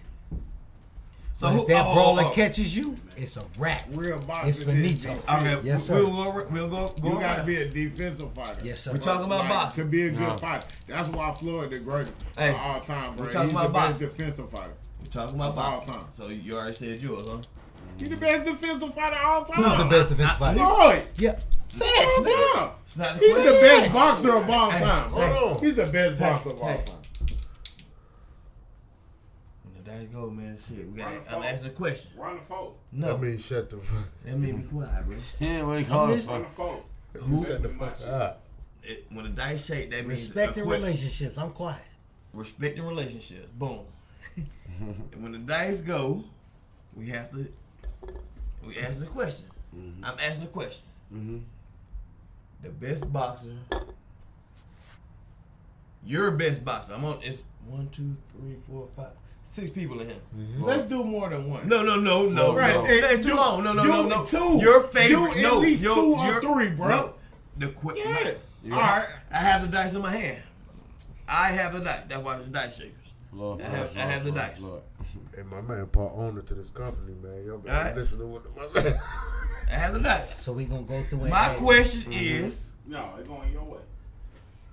So 1.43 1.49
But 1.49 1.55
who, 1.57 1.63
if 1.63 1.69
that 1.71 1.87
oh, 1.89 1.95
brawler 1.95 2.23
oh, 2.23 2.29
oh. 2.29 2.35
catches 2.35 2.77
you, 2.77 2.95
it's 3.17 3.37
a 3.37 3.43
wrap. 3.59 3.83
real 3.95 4.21
boxing. 4.21 4.49
It's 4.49 4.63
finito. 4.63 5.11
is- 5.11 5.25
Okay, 5.29 5.59
Yes, 5.65 5.89
we'll 5.89 6.05
sir. 6.07 6.41
go. 6.41 6.47
We'll 6.53 6.69
go. 6.69 6.95
go 7.03 7.09
You 7.09 7.15
gotta 7.19 7.39
around. 7.41 7.47
be 7.47 7.57
a 7.57 7.69
defensive 7.69 8.33
fighter. 8.33 8.61
Yes, 8.63 8.83
sir. 8.83 8.93
We're 8.93 8.99
talking 8.99 9.27
about 9.27 9.41
Like, 9.41 9.49
boxing. 9.49 9.85
to 9.85 9.91
be 9.91 10.03
a 10.07 10.11
good 10.11 10.21
Yeah. 10.21 10.37
fighter. 10.37 10.67
That's 10.87 11.09
why 11.09 11.33
Floyd 11.33 11.71
the 11.71 11.81
greatest 11.81 12.13
Hey, 12.39 12.51
of 12.51 12.55
all 12.61 12.79
time, 12.81 13.17
bro. 13.17 13.27
we 13.27 13.33
talking 13.33 13.49
He's 13.51 13.59
about 13.59 13.73
the 13.73 13.79
best 13.79 13.99
defensive 13.99 14.51
fighter. 14.51 14.71
We 15.01 15.07
talking 15.09 15.35
about 15.35 15.49
Of 15.49 15.59
all 15.59 15.81
time. 15.81 16.05
So 16.13 16.29
you 16.29 16.55
already 16.57 16.77
said 16.77 17.03
yours, 17.03 17.27
huh? 17.29 17.39
He's 17.99 18.09
the 18.09 18.17
best 18.17 18.45
defensive 18.45 18.95
fighter 18.95 19.17
of 19.17 19.27
all 19.27 19.45
time. 19.45 19.63
Who's 19.65 19.79
the 19.79 19.85
best 19.91 20.09
defensive 20.11 20.39
fighter? 20.39 20.59
Floyd. 20.61 21.03
Yeah. 21.17 21.33
Facts, 21.71 21.91
All 22.19 22.25
nigga. 22.25 22.55
time. 22.55 22.71
It's 22.85 22.97
not 22.99 23.15
the 23.19 23.27
He's 23.27 23.37
the 23.37 23.43
best 23.61 23.93
boxer 23.93 24.37
of 24.37 24.49
all 24.49 24.71
time. 24.71 25.11
hold 25.11 25.57
on. 25.57 25.61
He's 25.65 25.75
the 25.75 25.87
best 25.87 26.19
boxer 26.21 26.51
of 26.51 26.61
all 26.63 26.69
hey. 26.69 26.85
time. 26.87 26.97
When 29.93 30.01
the 30.01 30.07
go, 30.07 30.31
man, 30.31 30.59
shit. 30.69 30.91
We 30.91 30.99
got. 30.99 31.13
Run 31.13 31.23
I'm 31.31 31.43
asking 31.43 31.71
a 31.71 31.75
question. 31.75 32.11
Run 32.17 32.37
the 32.37 32.43
fold. 32.43 32.77
No, 32.93 33.15
I 33.15 33.19
mean, 33.19 33.39
shut 33.39 33.71
the 33.71 33.77
fuck. 33.77 34.05
that 34.25 34.39
made 34.39 34.57
me 34.57 34.63
quiet, 34.65 35.07
bro. 35.07 35.17
Yeah, 35.39 35.65
what 35.65 35.79
he 35.79 35.85
call 35.85 36.11
it? 36.11 36.27
Run 36.27 36.43
fuck. 36.43 36.49
the 36.49 36.55
fold. 36.55 36.83
Who 37.15 37.45
shut 37.45 37.63
the 37.63 37.69
fuck 37.69 37.97
up? 38.07 38.43
It, 38.83 39.07
when 39.11 39.25
the 39.25 39.31
dice 39.31 39.67
shake, 39.67 39.91
that 39.91 40.07
means 40.07 40.23
Respecting 40.23 40.67
relationships. 40.67 41.39
I'm 41.39 41.51
quiet. 41.51 41.83
respecting 42.33 42.85
relationships. 42.85 43.49
Boom. 43.49 43.81
and 44.37 44.97
when 45.23 45.33
the 45.33 45.39
dice 45.39 45.81
go, 45.81 46.25
we 46.97 47.09
have 47.09 47.31
to. 47.33 47.47
We 48.67 48.79
ask 48.79 48.99
the 48.99 49.07
question. 49.07 49.45
Mm-hmm. 49.77 50.05
I'm 50.05 50.19
asking 50.19 50.45
a 50.45 50.49
question. 50.49 50.85
Mm-hmm. 51.15 51.39
The 52.63 52.71
best 52.71 53.13
boxer. 53.13 53.57
Your 56.05 56.31
best 56.33 56.65
boxer. 56.65 56.95
I'm 56.95 57.05
on. 57.05 57.19
It's 57.23 57.43
one, 57.67 57.89
two, 57.91 58.17
three, 58.37 58.57
four, 58.69 58.89
five, 58.97 59.13
six 59.43 59.71
people 59.71 60.01
in 60.01 60.09
here. 60.09 60.17
Let's 60.59 60.85
do 60.85 61.05
more 61.05 61.29
than 61.31 61.51
one. 61.51 61.69
No, 61.69 61.83
no, 61.83 61.97
no, 61.97 62.29
no. 62.29 62.55
Right, 62.57 62.75
no. 62.75 62.87
That's 62.87 63.23
too 63.23 63.31
do- 63.31 63.37
long. 63.37 63.65
No, 63.65 63.73
no, 63.73 63.83
do 63.83 63.89
no, 63.89 64.07
no. 64.09 64.25
two. 64.25 64.59
Your 64.61 64.83
favorite. 64.83 65.35
Do 65.35 65.39
at 65.39 65.43
no, 65.43 65.59
least 65.59 65.83
your, 65.83 65.95
two 65.95 66.15
or 66.15 66.27
your- 66.27 66.41
three, 66.41 66.71
bro. 66.75 66.89
No. 66.89 67.15
The 67.59 67.69
qu- 67.69 67.97
Yeah. 67.97 68.33
my- 68.65 68.77
All 68.77 68.81
right. 68.83 69.09
I 69.31 69.37
have 69.39 69.63
the 69.63 69.69
dice 69.69 69.95
in 69.95 70.03
my 70.03 70.11
hand. 70.13 70.43
I 71.29 71.49
have 71.49 71.73
the 71.75 71.81
dice. 71.81 72.01
That's 72.09 72.23
why 72.23 72.37
it's 72.39 72.49
dice 72.49 72.77
shakers. 72.77 72.93
Lord, 73.33 73.61
I 73.61 73.65
have- 73.65 73.97
I 73.97 74.01
have 74.01 74.25
the 74.25 74.33
dice. 74.33 74.61
And 75.37 75.49
my 75.51 75.61
man, 75.61 75.87
Paul 75.87 76.15
owner 76.17 76.43
to 76.43 76.55
this 76.55 76.71
company, 76.71 77.15
man. 77.23 77.45
Y'all 77.45 77.59
better 77.59 77.77
Alright. 77.79 77.97
listen 77.97 78.19
to 78.19 78.27
what 78.27 78.45
my 78.57 78.83
man. 78.83 78.95
I 79.71 79.75
have 79.75 79.93
the 79.95 80.01
dice. 80.01 80.29
So 80.41 80.53
we 80.53 80.65
gonna 80.67 80.83
go 80.83 81.03
through 81.05 81.21
and 81.23 81.31
My 81.31 81.39
ask- 81.39 81.59
question 81.59 82.03
Mm-hmm. 82.03 82.47
is. 82.47 82.67
No, 82.87 83.11
it's 83.19 83.29
going 83.29 83.53
your 83.53 83.63
way. 83.65 83.79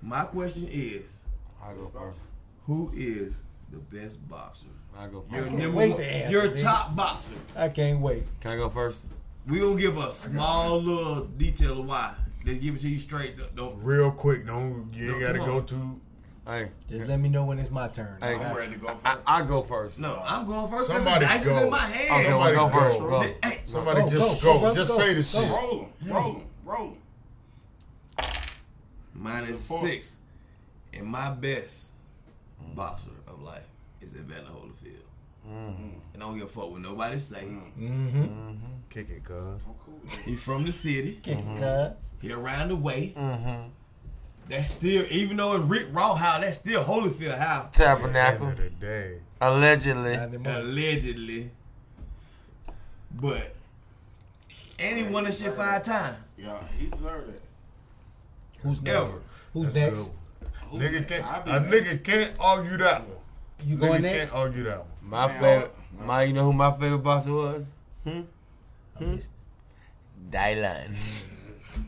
My 0.02 0.24
question 0.24 0.68
is. 0.70 1.20
I 1.62 1.72
go 1.74 1.90
first. 1.94 2.20
Who 2.66 2.90
is 2.94 3.42
the 3.70 3.78
best 3.78 4.26
boxer? 4.28 4.66
I 4.98 5.06
go 5.06 5.24
Your 5.30 5.42
first. 5.44 5.52
number 5.56 5.76
wait 5.76 5.90
one, 5.90 5.98
to 6.00 6.12
answer, 6.12 6.30
your 6.32 6.48
nigga. 6.48 6.62
top 6.62 6.96
boxer. 6.96 7.34
I 7.56 7.68
can't 7.68 8.00
wait. 8.00 8.24
Can 8.40 8.52
I 8.52 8.56
go 8.56 8.68
first? 8.68 9.06
We 9.46 9.60
gonna 9.60 9.80
give 9.80 9.96
a 9.96 10.12
small 10.12 10.80
little 10.82 11.24
detail 11.24 11.80
of 11.80 11.86
why. 11.86 12.14
Just 12.44 12.60
give 12.60 12.74
it 12.74 12.80
to 12.80 12.88
you 12.88 12.98
straight. 12.98 13.36
Don't- 13.36 13.54
Don't. 13.56 13.82
Real 13.84 14.10
quick, 14.10 14.46
don't 14.46 14.90
you 14.94 15.10
ain't 15.12 15.20
No, 15.20 15.26
gotta 15.26 15.38
come 15.38 15.46
go 15.48 15.56
on. 15.58 15.66
to 15.66 16.00
Hey, 16.46 16.70
Just 16.88 17.06
let 17.08 17.20
me 17.20 17.28
know 17.28 17.44
when 17.44 17.58
it's 17.60 17.70
my 17.70 17.86
turn. 17.86 18.16
Hey, 18.20 18.34
I 18.34 18.42
I'm 18.42 18.52
you. 18.52 18.58
ready 18.58 18.72
to 18.72 18.78
go 18.78 18.88
I, 19.04 19.12
first. 19.12 19.22
I 19.26 19.42
go 19.42 19.62
first. 19.62 19.98
No, 19.98 20.20
I'm 20.26 20.46
going 20.46 20.68
first. 20.68 20.88
Somebody 20.88 21.24
the 21.24 21.28
dice 21.30 21.44
go. 21.44 21.58
in 21.64 21.70
my 21.70 21.86
hand. 21.86 22.10
Okay, 22.10 22.34
well, 22.34 22.54
Somebody 22.54 22.56
go 22.56 22.68
go. 22.68 22.78
first. 22.78 22.98
Go. 22.98 23.48
Hey, 23.48 23.60
somebody 23.70 24.00
Go, 24.00 24.08
just 24.10 24.42
go, 24.42 24.52
go. 24.52 24.54
go, 24.54 24.60
brother, 24.60 24.74
just 24.80 24.90
go, 24.90 24.98
say 24.98 25.08
the 25.14 25.14
go. 25.14 25.22
shit. 25.22 25.50
Roll 25.50 25.78
them, 25.78 26.12
roll 26.12 26.32
them, 26.32 26.42
roll 26.64 26.88
them. 26.88 26.96
mine 29.14 29.44
is 29.44 29.66
Four. 29.66 29.80
six, 29.82 30.18
and 30.92 31.06
my 31.06 31.30
best 31.30 31.92
boxer 32.74 33.10
of 33.40 33.46
life 33.46 33.68
is 34.00 34.14
Evander 34.14 34.50
Holyfield. 34.50 35.04
And 35.46 36.00
I 36.16 36.18
don't 36.18 36.34
give 36.36 36.44
a 36.44 36.48
fuck 36.48 36.70
what 36.70 36.80
nobody 36.80 37.18
say. 37.18 37.44
Mm-hmm. 37.78 38.52
Kick 38.90 39.10
it, 39.10 39.24
cuz. 39.24 39.34
I'm 39.36 39.74
cool. 39.84 40.00
He 40.24 40.36
from 40.36 40.64
the 40.64 40.72
city. 40.72 41.18
Kick 41.22 41.38
it, 41.38 41.56
cuz. 41.56 42.10
He 42.20 42.32
around 42.32 42.68
the 42.68 42.76
way. 42.76 43.14
Mm-hmm. 43.16 43.68
That's 44.48 44.68
still, 44.68 45.06
even 45.10 45.36
though 45.36 45.56
it's 45.56 45.64
Rick 45.64 45.88
Ross 45.92 46.18
house, 46.18 46.40
that's 46.42 46.56
still 46.56 46.82
Holyfield 46.82 47.38
house. 47.38 47.66
At 47.66 47.72
the 47.72 47.78
Tabernacle. 47.84 48.46
end 48.48 48.58
of 48.58 48.64
the 48.64 48.70
day. 48.86 49.18
Allegedly. 49.40 50.14
Allegedly. 50.44 51.50
But, 53.12 53.54
and 54.78 54.98
he 54.98 55.04
won 55.04 55.24
that 55.24 55.34
shit 55.34 55.52
five 55.54 55.82
times. 55.82 56.32
Yeah, 56.38 56.58
he 56.78 56.86
deserved 56.86 57.30
it. 57.30 57.42
Who's 58.62 58.82
next? 58.82 58.96
Ever. 58.96 59.22
Who's 59.52 59.74
That's 59.74 59.76
next? 59.76 60.12
good. 60.72 60.80
Nigga 60.80 61.08
can't, 61.08 61.26
a 61.46 61.60
next. 61.60 61.74
nigga 61.74 62.04
can't 62.04 62.32
argue 62.38 62.76
that 62.76 63.06
one. 63.06 63.16
You 63.64 63.76
Nigga 63.76 63.80
going 63.80 64.02
next? 64.02 64.30
can't 64.30 64.34
argue 64.42 64.62
that 64.64 64.78
one. 64.78 64.88
My 65.02 65.26
Man, 65.26 65.40
favorite. 65.40 65.74
I- 66.00 66.04
My, 66.04 66.22
you 66.22 66.32
know 66.32 66.44
who 66.44 66.52
my 66.52 66.72
favorite 66.72 66.98
boxer 66.98 67.32
was? 67.32 67.74
Hmm? 68.04 68.20
I'm 68.98 69.16
just- 69.16 69.30
hmm? 70.18 70.30
Dylan. 70.30 70.96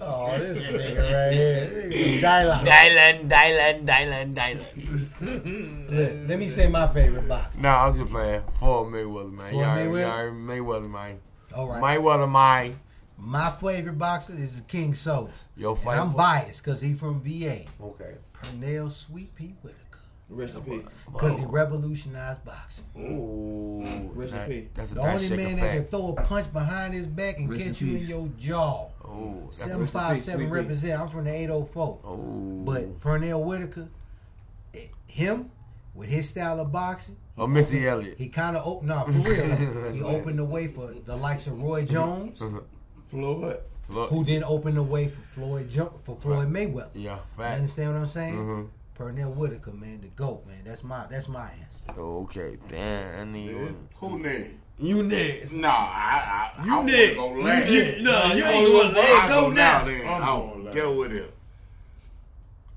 Oh, 0.00 0.36
this 0.38 0.62
nigga 0.62 1.12
right 1.12 1.32
here. 1.32 2.20
Dialogue. 2.22 2.64
Dylan, 2.66 3.28
Dylan, 3.28 3.84
Dylan, 3.84 4.34
Dylan. 4.34 5.90
Look, 5.90 6.28
let 6.28 6.38
me 6.38 6.48
say 6.48 6.66
my 6.66 6.86
favorite 6.88 7.28
box. 7.28 7.58
Nah, 7.58 7.86
I'm 7.86 7.94
just 7.94 8.10
playing. 8.10 8.42
For 8.58 8.86
Mayweather, 8.86 9.30
man. 9.32 9.50
For 9.52 9.56
Y'all, 9.60 9.76
Mayweather? 9.76 10.00
y'all, 10.00 10.32
Mayweather, 10.32 10.90
man. 10.90 11.20
All 11.54 11.68
right. 11.68 11.82
Mayweather, 12.00 12.30
man. 12.30 12.80
My 13.18 13.50
favorite 13.50 13.98
boxer 13.98 14.32
is 14.32 14.62
King 14.66 14.94
Souls. 14.94 15.30
Yo, 15.56 15.74
And. 15.74 15.88
I'm 15.90 16.12
biased 16.14 16.64
because 16.64 16.80
he 16.80 16.94
from 16.94 17.20
VA. 17.20 17.64
Okay. 17.80 18.14
Pernell 18.34 18.90
Sweet 18.90 19.34
Pea 19.34 19.54
with 19.62 19.72
Rest 19.74 19.81
in 20.40 20.62
peace. 20.62 20.82
Because 21.12 21.38
he 21.38 21.44
revolutionized 21.44 22.44
boxing. 22.44 22.84
Ooh. 22.98 24.10
Rest 24.14 24.34
in 24.34 24.38
that- 24.48 24.74
That's 24.74 24.92
a 24.92 24.94
The 24.94 25.00
only 25.02 25.28
shaker 25.28 25.36
man 25.42 25.56
that 25.56 25.74
can 25.76 25.84
throw 25.86 26.14
a 26.16 26.22
punch 26.22 26.52
behind 26.52 26.94
his 26.94 27.06
back 27.06 27.38
and 27.38 27.48
Rest 27.50 27.60
in 27.62 27.66
catch 27.68 27.82
you 27.82 27.96
in 27.98 28.06
your 28.06 28.28
jaw. 28.38 28.86
Ooh. 29.06 29.42
That's 29.46 29.58
Seven 29.58 29.86
five 29.86 30.20
seven 30.20 30.48
represent. 30.50 31.00
I'm 31.00 31.08
from 31.08 31.24
the 31.24 31.30
804. 31.34 31.98
Ooh. 32.06 32.62
But 32.64 33.00
Pernell 33.00 33.42
Whitaker, 33.44 33.88
eh, 34.74 34.86
him 35.06 35.50
with 35.94 36.08
his 36.08 36.28
style 36.28 36.60
of 36.60 36.72
boxing, 36.72 37.16
Oh, 37.38 37.46
Missy 37.46 37.86
Elliott. 37.88 38.18
he 38.18 38.28
kind 38.28 38.56
of 38.56 38.66
opened. 38.66 38.88
No, 38.88 39.04
for 39.04 39.10
real. 39.30 39.92
he 39.92 40.02
opened 40.02 40.38
the 40.38 40.44
way 40.44 40.68
for 40.68 40.92
the 40.92 41.16
likes 41.16 41.46
of 41.46 41.60
Roy 41.60 41.84
Jones, 41.84 42.42
Floyd. 43.08 43.58
Look. 43.88 44.08
who 44.10 44.24
then 44.24 44.42
opened 44.44 44.76
the 44.78 44.82
way 44.82 45.08
for 45.08 45.20
Floyd 45.20 45.68
jo- 45.68 45.92
for 46.04 46.16
Floyd 46.16 46.50
Mayweather. 46.50 46.88
Yeah, 46.94 47.16
You 47.16 47.20
fact. 47.36 47.56
understand 47.56 47.92
what 47.92 48.00
I'm 48.00 48.06
saying? 48.06 48.34
Mhm. 48.36 48.68
Pernell 49.02 49.34
Whitaker, 49.34 49.72
man, 49.72 50.00
the 50.00 50.08
goat, 50.08 50.46
man. 50.46 50.58
That's 50.64 50.84
my 50.84 51.06
that's 51.10 51.28
my 51.28 51.50
answer. 51.50 52.00
Okay, 52.00 52.56
damn. 52.68 53.20
I 53.28 53.32
need 53.32 53.50
Yeah. 53.50 53.68
Who 53.96 54.18
next? 54.18 54.50
You 54.78 55.02
next. 55.02 55.52
Nah, 55.52 55.68
I, 55.68 56.52
I, 56.58 56.64
You 56.64 56.72
I 56.72 56.76
wanna 56.76 56.92
next. 56.92 57.14
go 57.16 57.26
last. 57.32 57.68
You- 57.70 57.82
you- 57.82 58.02
no, 58.02 58.10
you 58.32 58.44
I 58.44 58.48
ain't 58.50 58.72
wanna 58.74 58.82
going 58.84 58.94
last. 58.94 59.24
I 59.24 59.28
Go 59.28 59.50
now. 59.50 59.84
then. 59.84 60.06
I'm 60.06 60.22
I'll 60.22 60.40
going 60.48 60.64
last. 60.64 60.74
Get 60.74 60.96
with 60.96 61.12
it. 61.12 61.34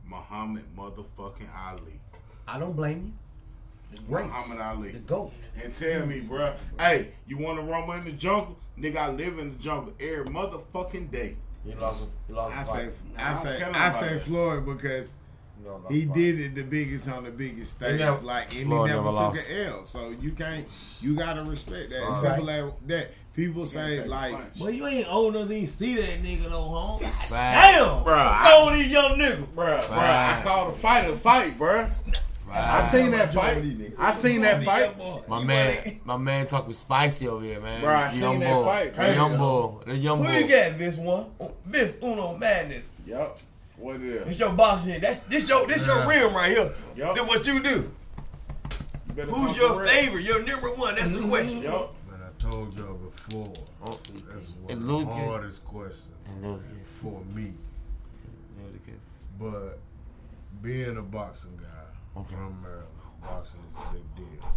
Muhammad 0.08 0.64
motherfucking 0.78 1.50
Ali. 1.68 2.00
I 2.48 2.60
don't 2.60 2.76
blame 2.76 3.14
you. 3.92 3.98
The 3.98 4.02
great, 4.08 4.26
Muhammad 4.26 4.60
Ali. 4.60 4.92
the 4.92 5.00
goat. 5.00 5.32
And 5.64 5.74
tell 5.74 6.06
me, 6.06 6.22
bruh, 6.22 6.56
hey, 6.80 7.10
you 7.28 7.38
want 7.38 7.60
to 7.60 7.66
rumble 7.66 7.94
in 7.94 8.04
the 8.06 8.12
jungle? 8.12 8.58
Nigga, 8.80 8.98
I 8.98 9.10
live 9.12 9.40
in 9.40 9.54
the 9.54 9.64
jungle 9.64 9.94
every 10.00 10.26
motherfucking 10.26 11.12
day. 11.12 11.38
You 11.66 11.76
lost. 11.76 12.10
You 12.30 12.36
lost. 12.36 12.58
I 12.58 12.64
say, 12.64 12.90
Nah, 13.16 13.24
I 13.24 13.32
I 13.32 13.34
say, 13.34 13.64
I 13.64 13.90
say. 13.90 14.20
Floyd 14.20 14.66
because 14.66 15.16
he 15.90 16.06
did 16.06 16.40
it 16.40 16.56
the 16.56 16.64
biggest 16.64 17.10
on 17.10 17.24
the 17.24 17.32
biggest 17.32 17.74
stage. 17.74 18.00
never- 18.00 18.26
like, 18.26 18.46
and 18.52 18.54
he 18.54 18.64
never, 18.66 18.88
never 18.88 19.04
took 19.04 19.14
lost. 19.16 19.50
an 19.50 19.68
L. 19.68 19.86
So 19.86 20.14
you 20.22 20.32
can't, 20.32 20.68
you 21.02 21.16
gotta 21.16 21.44
respect 21.44 21.90
that. 21.90 21.98
It's 22.08 22.24
Right. 22.24 22.36
simple 22.36 22.50
as 22.50 22.72
that. 22.88 23.12
People 23.34 23.66
say 23.66 23.98
take 23.98 24.08
like, 24.08 24.32
punch. 24.34 24.54
Well, 24.60 24.70
you 24.70 24.88
ain't 24.88 25.12
old 25.14 25.36
enough 25.36 25.50
to 25.50 25.68
see 25.68 25.96
that 25.96 26.24
nigga 26.24 26.50
no 26.50 26.62
home. 26.62 27.00
Fact. 27.02 27.32
Damn, 27.34 28.04
Bruh, 28.06 28.16
I- 28.16 28.52
All 28.54 28.72
these 28.72 28.88
young 28.88 29.18
niggas. 29.20 29.54
bro. 29.54 29.66
bruh, 29.66 29.90
Right. 29.90 30.40
I 30.40 30.42
called 30.42 30.74
a 30.74 30.78
fight 30.78 31.10
a 31.10 31.18
fight, 31.18 31.60
bruh. 31.60 31.92
I 32.50 32.82
seen 32.84 33.12
that 33.12 33.34
fight. 33.34 33.58
I 34.00 34.12
seen 34.12 34.42
that 34.42 34.64
fight. 34.64 34.96
My 35.28 35.44
man, 35.44 36.00
my 36.06 36.16
man 36.16 36.46
talking 36.46 36.72
spicy 36.72 37.28
over 37.28 37.44
here, 37.44 37.60
man. 37.60 37.82
Bro, 37.82 37.94
I 37.94 38.08
seen 38.08 38.22
young 38.22 38.40
that 38.40 38.54
bull. 38.54 38.64
fight, 38.66 38.96
The 38.96 39.14
young 39.14 39.38
bull. 39.38 39.84
The 39.86 39.98
young 39.98 40.18
bull. 40.20 40.28
Who 40.28 40.40
you 40.40 40.48
got, 40.48 40.78
Miss 40.80 40.96
One? 40.96 41.26
Miss 41.66 41.98
Uno 42.02 42.38
Madness. 42.38 42.90
Yup. 43.06 43.38
What 43.78 44.02
it 44.02 44.26
This 44.26 44.40
your 44.40 44.54
boxing 44.54 44.94
shit. 44.94 45.02
That's 45.02 45.20
this 45.20 45.48
your 45.50 45.68
this 45.68 45.86
your 45.86 46.08
rim 46.08 46.34
right 46.34 46.52
here. 46.52 46.72
Yup. 46.96 47.16
Then 47.16 47.28
what 47.28 47.46
you 47.46 47.62
do? 47.62 47.92
You 49.16 49.24
Who's 49.24 49.58
your 49.58 49.86
favorite? 49.86 50.24
Your 50.24 50.44
number 50.44 50.74
one. 50.76 50.96
That's 50.96 51.10
the 51.10 51.20
mm-hmm. 51.20 51.30
question. 51.30 51.62
Yup. 51.62 51.94
Man, 52.10 52.20
I 52.22 52.42
told 52.42 52.76
y'all 52.78 52.96
before. 52.96 53.54
That's 53.86 54.50
one 54.50 54.72
And 54.72 54.82
of 54.82 54.88
the 54.88 55.06
hardest 55.06 55.64
questions 55.66 56.10
for 56.84 57.22
me. 57.34 57.54
But 59.40 59.80
being 60.62 60.98
a 60.98 61.02
boxing 61.02 61.58
guy 61.58 62.24
from 62.24 62.62
Maryland, 62.62 62.88
boxing 63.22 63.60
is 63.76 63.90
a 63.90 63.94
big 63.94 64.16
deal. 64.16 64.54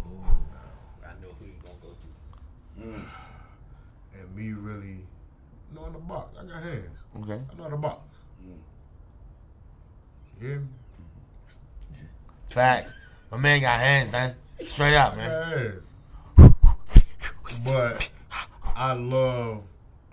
I 1.03 1.11
know 1.21 1.29
who 1.37 1.45
you 1.45 1.53
gonna 1.63 1.77
go 1.81 1.89
to. 1.89 3.05
And 4.19 4.35
me 4.35 4.51
really 4.51 4.97
knowing 5.73 5.93
the 5.93 5.99
box. 5.99 6.35
I 6.37 6.43
got 6.43 6.63
hands. 6.63 6.97
Okay. 7.21 7.33
I 7.33 7.55
know 7.55 7.63
how 7.63 7.69
to 7.69 7.77
box. 7.77 8.01
You 10.41 10.47
hear 10.47 10.59
me? 10.59 10.67
Facts. 12.49 12.95
My 13.31 13.37
man 13.37 13.61
got 13.61 13.79
hands, 13.79 14.11
man. 14.13 14.35
Straight 14.63 14.95
up, 14.95 15.15
man. 15.17 15.29
got. 16.37 16.51
But 17.65 18.09
I 18.75 18.93
love 18.93 19.61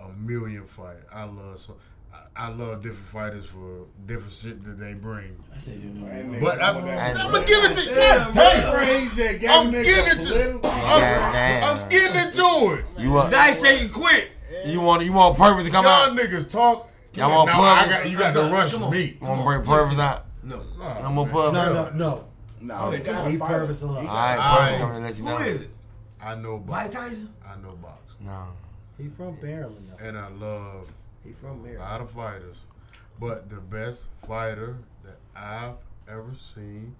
a 0.00 0.08
million 0.18 0.64
fight. 0.64 0.96
I 1.14 1.24
love 1.24 1.58
so 1.58 1.76
I, 2.12 2.46
I 2.46 2.48
love 2.50 2.82
different 2.82 3.06
fighters 3.06 3.46
for 3.46 3.86
different 4.06 4.32
shit 4.32 4.64
that 4.64 4.78
they 4.78 4.94
bring. 4.94 5.36
I 5.54 5.58
said 5.58 5.78
you 5.78 5.90
know. 5.90 6.06
And 6.06 6.40
But 6.40 6.60
I'm, 6.62 6.76
I'm 6.78 7.32
gonna 7.32 7.46
give 7.46 7.64
it 7.64 7.74
to 7.74 7.82
you. 7.90 7.96
Yeah, 7.96 8.16
God 8.24 8.34
damn. 8.34 8.74
Crazy. 8.74 9.48
I'm 9.48 9.72
nigga 9.72 9.84
getting 9.84 10.18
a 10.18 10.22
to 10.22 10.28
political- 10.28 10.60
God 10.60 11.22
I'm, 11.22 11.32
damn. 11.32 11.76
I'm 11.78 11.88
getting 11.88 12.26
into 12.26 12.74
it. 12.74 12.84
You 13.02 13.12
want? 13.12 13.30
Dice 13.30 13.62
shaking 13.62 13.90
quick. 13.90 14.30
You 14.64 14.80
want? 14.80 15.04
You 15.04 15.12
want 15.12 15.36
Purpose 15.36 15.66
to 15.66 15.72
come 15.72 15.84
Y'all 15.84 16.10
out? 16.10 16.16
niggas 16.16 16.50
talk. 16.50 16.90
Y'all 17.16 17.30
want 17.30 17.48
now 17.48 17.60
I 17.62 17.88
got 17.88 18.10
you 18.10 18.18
got 18.18 18.32
to 18.34 18.42
rush 18.52 18.72
Come 18.72 18.84
on. 18.84 18.90
me. 18.92 19.16
You 19.20 19.26
want 19.26 19.40
to 19.40 19.44
bring 19.44 19.62
Purpose 19.62 19.98
out? 19.98 20.26
No. 20.42 20.62
Nah, 20.78 21.00
No 21.02 21.10
more 21.10 21.26
man. 21.26 21.34
Purvis. 21.34 21.52
No, 21.54 21.72
no, 21.72 21.90
no. 21.90 22.24
No, 22.60 22.90
he 22.90 22.98
come 23.00 23.14
got 23.14 23.24
on. 23.24 23.30
He 23.30 23.36
a 23.36 23.38
fight. 23.40 23.48
purpose 23.48 23.82
alone. 23.82 24.06
All 24.06 24.14
right, 24.14 24.36
All 24.36 24.56
Purvis 24.58 24.72
right. 24.72 24.80
coming 24.80 24.96
to 24.96 25.02
let 25.02 25.18
you 25.18 25.24
Who 25.24 25.30
know. 25.30 25.38
is 25.38 25.60
it? 25.62 25.70
I 26.22 26.34
know 26.34 26.58
box. 26.58 26.94
Mike. 26.94 27.02
Tyson? 27.08 27.34
I 27.46 27.54
know 27.62 27.72
box. 27.76 28.14
No. 28.20 28.46
He 28.98 29.08
from 29.08 29.38
Maryland 29.42 29.88
though. 29.98 30.04
And 30.06 30.16
I 30.16 30.28
love 30.28 30.88
He 31.24 31.32
from 31.32 31.62
Maryland. 31.62 31.82
a 31.82 31.92
lot 31.92 32.00
of 32.00 32.10
fighters. 32.10 32.56
But 33.20 33.48
the 33.50 33.60
best 33.60 34.04
fighter 34.26 34.76
that 35.04 35.16
I've 35.34 35.74
ever 36.08 36.34
seen 36.34 36.94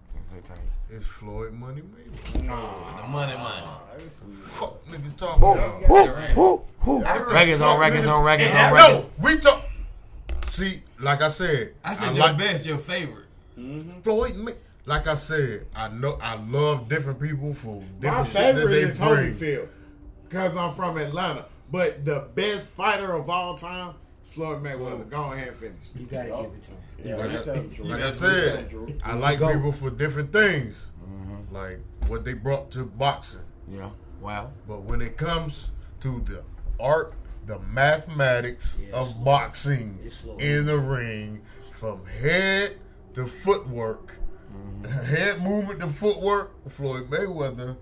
is 0.91 1.07
Floyd 1.07 1.53
Money 1.53 1.83
Mayweather. 1.83 2.43
No, 2.45 2.85
the 3.01 3.09
money 3.09 3.35
ah, 3.37 3.81
man. 3.97 4.01
Fuck 4.33 4.85
niggas 4.87 5.17
talking 5.17 5.43
about. 5.43 5.83
Who? 6.35 6.65
Who? 6.81 7.03
Records 7.03 7.61
on 7.61 7.79
records 7.79 8.07
on 8.07 8.25
records 8.25 8.51
on 8.53 8.73
records. 8.73 8.89
No, 8.93 9.11
we 9.23 9.39
talk. 9.39 9.63
See, 10.49 10.83
like 11.01 11.23
I 11.23 11.29
said, 11.29 11.75
I 11.85 11.95
said 11.95 12.09
I 12.09 12.13
your 12.13 12.27
like 12.27 12.39
best, 12.39 12.67
your 12.67 12.79
favorite. 12.79 13.27
Mm-hmm. 13.59 14.01
Floyd. 14.01 14.37
May- 14.37 14.55
like 14.87 15.09
I 15.09 15.17
said, 15.17 15.67
I 15.75 15.89
know 15.89 16.17
I 16.23 16.37
love 16.37 16.89
different 16.89 17.21
people 17.21 17.53
for 17.55 17.81
My 17.81 17.87
different 18.01 18.27
shit 18.29 18.35
that 18.35 18.55
favorite 18.57 18.75
is 18.75 18.99
bring. 18.99 19.35
Holyfield 19.35 19.69
because 20.29 20.57
I'm 20.57 20.73
from 20.73 20.97
Atlanta. 20.99 21.47
But 21.71 22.05
the 22.05 22.29
best 22.35 22.67
fighter 22.69 23.13
of 23.13 23.29
all 23.29 23.57
time, 23.57 23.95
Floyd 24.25 24.63
Mayweather. 24.63 25.09
Go 25.09 25.33
ahead 25.33 25.49
and 25.49 25.57
finish. 25.57 25.87
You 25.97 26.07
gotta 26.07 26.29
give 26.29 26.53
it 26.55 26.63
to 26.63 26.71
him. 26.71 26.79
Yeah, 27.05 27.17
Like, 27.17 27.31
I, 27.49 27.83
like 27.83 28.03
I 28.03 28.11
said. 28.11 29.01
I 29.05 29.15
like 29.15 29.39
people 29.41 29.73
for 29.73 29.91
different 29.91 30.33
things, 30.33 30.91
mm-hmm. 31.05 31.55
like 31.55 31.81
what 32.07 32.25
they 32.25 32.35
brought 32.35 32.71
to 32.73 32.85
boxing. 32.85 33.41
Yeah. 33.69 33.91
Wow. 34.21 34.53
But 34.69 34.83
when 34.83 35.03
it 35.03 35.17
comes 35.17 35.71
to 36.01 36.21
the 36.21 36.43
art, 36.79 37.15
the 37.47 37.59
mathematics 37.61 38.79
Yes. 38.81 38.93
of 38.93 39.25
boxing 39.25 39.99
in 40.39 40.67
the 40.67 40.79
ring, 40.79 41.43
from 41.73 42.05
head 42.07 42.77
to 43.15 43.27
footwork, 43.27 44.13
mm-hmm. 44.53 44.85
head 45.07 45.43
movement 45.43 45.81
to 45.81 45.87
footwork, 45.87 46.53
Floyd 46.69 47.09
Mayweather 47.11 47.77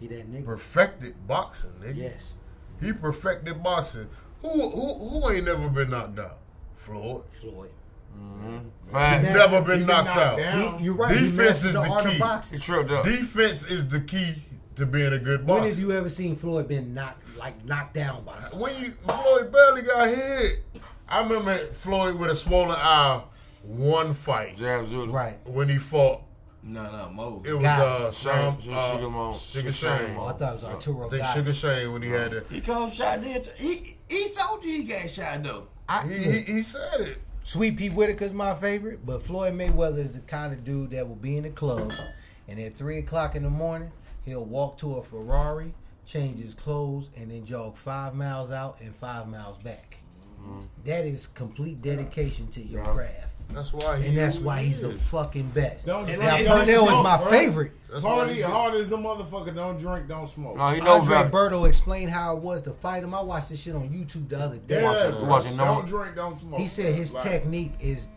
He 0.00 0.06
that 0.08 0.32
nigga. 0.32 0.44
perfected 0.46 1.26
boxing, 1.26 1.72
nigga. 1.82 1.96
Yes. 1.96 2.34
He 2.80 2.92
perfected 2.92 3.62
boxing. 3.62 4.08
Who 4.40 4.48
who 4.70 4.94
who 5.08 5.30
ain't 5.30 5.44
never 5.44 5.68
been 5.68 5.90
knocked 5.90 6.18
out? 6.18 6.38
Floyd. 6.74 7.22
Floyd. 7.30 7.70
Mm-hmm. 8.18 8.56
Right. 8.90 9.22
That's- 9.22 9.34
Never 9.36 9.62
been 9.64 9.80
he 9.80 9.86
knocked 9.86 10.06
knocked 10.06 10.18
out. 10.18 10.36
down. 10.38 10.78
He, 10.78 10.84
you're 10.84 10.94
right. 10.94 11.14
Defense 11.16 11.62
he 11.62 11.68
is 11.68 11.74
the, 11.74 11.80
the 11.82 12.02
key. 12.08 12.12
of 12.14 12.18
boxing. 12.18 12.58
He. 12.60 13.02
Defense 13.04 13.64
is 13.70 13.88
the 13.88 14.00
key 14.00 14.42
to 14.76 14.86
being 14.86 15.12
a 15.12 15.18
good 15.18 15.46
boy. 15.46 15.54
When 15.60 15.64
have 15.64 15.78
you 15.78 15.92
ever 15.92 16.08
seen 16.08 16.36
Floyd 16.36 16.68
been 16.68 16.94
knocked 16.94 17.38
like 17.38 17.64
knocked 17.64 17.94
down 17.94 18.24
by 18.24 18.38
someone? 18.38 18.72
when 18.72 18.84
you 18.84 18.90
Floyd 18.92 19.52
barely 19.52 19.82
got 19.82 20.08
hit. 20.08 20.62
I 21.08 21.22
remember 21.22 21.56
Floyd 21.72 22.18
with 22.18 22.30
a 22.30 22.34
swollen 22.34 22.76
eye, 22.78 23.22
one 23.62 24.14
fight 24.14 24.56
Jab 24.56 24.86
Zulu. 24.86 25.12
Right. 25.12 25.38
when 25.46 25.68
he 25.68 25.78
fought. 25.78 26.22
No, 26.64 26.84
no, 26.92 27.10
Mo. 27.10 27.42
It 27.44 27.54
was 27.54 27.62
Got 27.62 28.02
uh, 28.02 28.06
it. 28.06 28.14
Sean, 28.14 28.58
Sugar- 28.60 28.76
uh, 28.76 28.92
Sugar 28.92 29.10
Mo- 29.10 29.32
Sugar 29.36 29.72
Sugar 29.72 29.72
Shane. 29.98 30.06
Shane 30.06 30.16
Oh, 30.16 30.26
I 30.26 30.32
thought 30.34 30.50
it 30.50 30.54
was 30.54 30.64
Arturo 30.64 31.06
I 31.06 31.10
think 31.10 31.22
Gatti. 31.22 31.38
Sugar 31.40 31.52
Shane 31.54 31.92
when 31.92 32.02
he 32.02 32.08
had 32.08 32.32
it. 32.34 32.46
He 32.48 32.60
called 32.60 32.92
shot 32.92 33.20
dead. 33.20 33.48
He 33.58 33.96
he 34.08 34.28
told 34.38 34.62
you 34.64 34.70
he 34.70 34.84
got 34.84 35.10
shot 35.10 35.42
though. 35.42 35.66
I, 35.88 36.06
He, 36.06 36.14
he, 36.18 36.38
he 36.42 36.62
said 36.62 37.00
it. 37.00 37.18
Sweet 37.42 37.76
Pea 37.76 37.88
Whitaker's 37.90 38.32
my 38.32 38.54
favorite, 38.54 39.04
but 39.04 39.20
Floyd 39.24 39.54
Mayweather 39.54 39.98
is 39.98 40.12
the 40.12 40.20
kind 40.20 40.52
of 40.52 40.62
dude 40.64 40.92
that 40.92 41.08
will 41.08 41.16
be 41.16 41.36
in 41.36 41.42
the 41.42 41.50
club, 41.50 41.90
and 42.46 42.60
at 42.60 42.74
three 42.74 42.98
o'clock 42.98 43.34
in 43.34 43.42
the 43.42 43.50
morning, 43.50 43.90
he'll 44.24 44.44
walk 44.44 44.78
to 44.78 44.96
a 44.96 45.02
Ferrari, 45.02 45.74
change 46.06 46.38
his 46.40 46.54
clothes, 46.54 47.10
and 47.16 47.30
then 47.30 47.44
jog 47.44 47.76
five 47.76 48.14
miles 48.14 48.50
out 48.50 48.78
and 48.80 48.94
five 48.94 49.28
miles 49.28 49.58
back. 49.58 49.98
That 50.84 51.04
is 51.04 51.28
complete 51.28 51.80
dedication 51.82 52.48
to 52.48 52.60
your 52.60 52.82
craft, 52.84 53.36
That's 53.54 53.72
why 53.72 53.98
he 54.00 54.08
and 54.08 54.18
that's 54.18 54.40
why 54.40 54.58
he 54.58 54.66
he's 54.66 54.80
the 54.80 54.90
fucking 54.90 55.50
best. 55.50 55.86
Don't 55.86 56.04
drink, 56.04 56.20
Now 56.20 56.36
don't 56.38 56.66
Pernell 56.66 56.90
is 56.98 57.02
my 57.04 57.16
bro. 57.16 57.26
favorite. 57.30 57.72
That's 57.88 58.04
Hardy, 58.04 58.40
hard 58.40 58.74
as 58.74 58.90
a 58.90 58.96
motherfucker. 58.96 59.54
Don't 59.54 59.78
drink, 59.78 60.08
don't 60.08 60.26
smoke. 60.28 60.56
No, 60.56 60.70
he 60.70 60.80
knows 60.80 61.02
Andre 61.08 61.16
about 61.16 61.30
Berto 61.32 61.68
explained 61.68 62.10
how 62.10 62.36
it 62.36 62.42
was 62.42 62.60
to 62.62 62.72
fight 62.72 63.04
him. 63.04 63.14
I 63.14 63.20
watched 63.20 63.50
this 63.50 63.60
shit 63.60 63.76
on 63.76 63.88
YouTube 63.90 64.30
the 64.30 64.40
other 64.40 64.56
day. 64.56 64.80
yeah, 64.82 64.88
watching- 64.90 65.10
bro. 65.20 65.24
watching 65.28 65.56
no- 65.56 65.64
don't 65.66 65.86
drink, 65.86 66.16
don't 66.16 66.40
smoke. 66.40 66.58
He 66.58 66.66
said 66.66 66.92
his 66.92 67.14
Like, 67.14 67.22
technique 67.22 67.72
is 67.78 68.08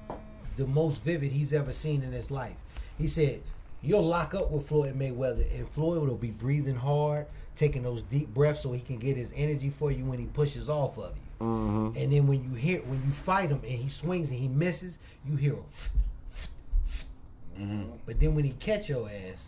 the 0.57 0.65
most 0.65 1.03
vivid 1.03 1.31
he's 1.31 1.53
ever 1.53 1.73
seen 1.73 2.01
in 2.01 2.11
his 2.11 2.31
life. 2.31 2.55
He 2.97 3.05
said 3.05 3.43
you'll 3.85 4.03
lock 4.05 4.33
up 4.33 4.51
with 4.51 4.67
Floyd 4.67 4.97
Mayweather, 4.97 5.45
and 5.57 5.67
Floyd 5.67 6.07
will 6.07 6.15
be 6.15 6.31
breathing 6.31 6.75
hard, 6.75 7.27
taking 7.55 7.83
those 7.83 8.01
deep 8.03 8.33
breaths 8.33 8.61
so 8.61 8.71
he 8.71 8.79
can 8.81 8.97
get 8.97 9.15
his 9.17 9.33
energy 9.35 9.69
for 9.69 9.91
you 9.91 10.03
when 10.05 10.19
he 10.19 10.25
pushes 10.25 10.67
off 10.69 10.97
of 10.97 11.13
you. 11.15 11.45
Mm-hmm. 11.45 11.97
And 11.97 12.11
then 12.13 12.27
when 12.27 12.43
you 12.43 12.55
hear 12.55 12.79
when 12.81 13.01
you 13.05 13.11
fight 13.11 13.49
him 13.49 13.59
and 13.63 13.71
he 13.71 13.89
swings 13.89 14.31
and 14.31 14.39
he 14.39 14.47
misses, 14.47 14.99
you 15.27 15.35
hear 15.35 15.53
him. 15.53 15.63
Mm-hmm. 17.59 17.83
But 18.05 18.19
then 18.19 18.35
when 18.35 18.43
he 18.43 18.51
catch 18.53 18.89
your 18.89 19.09
ass, 19.09 19.47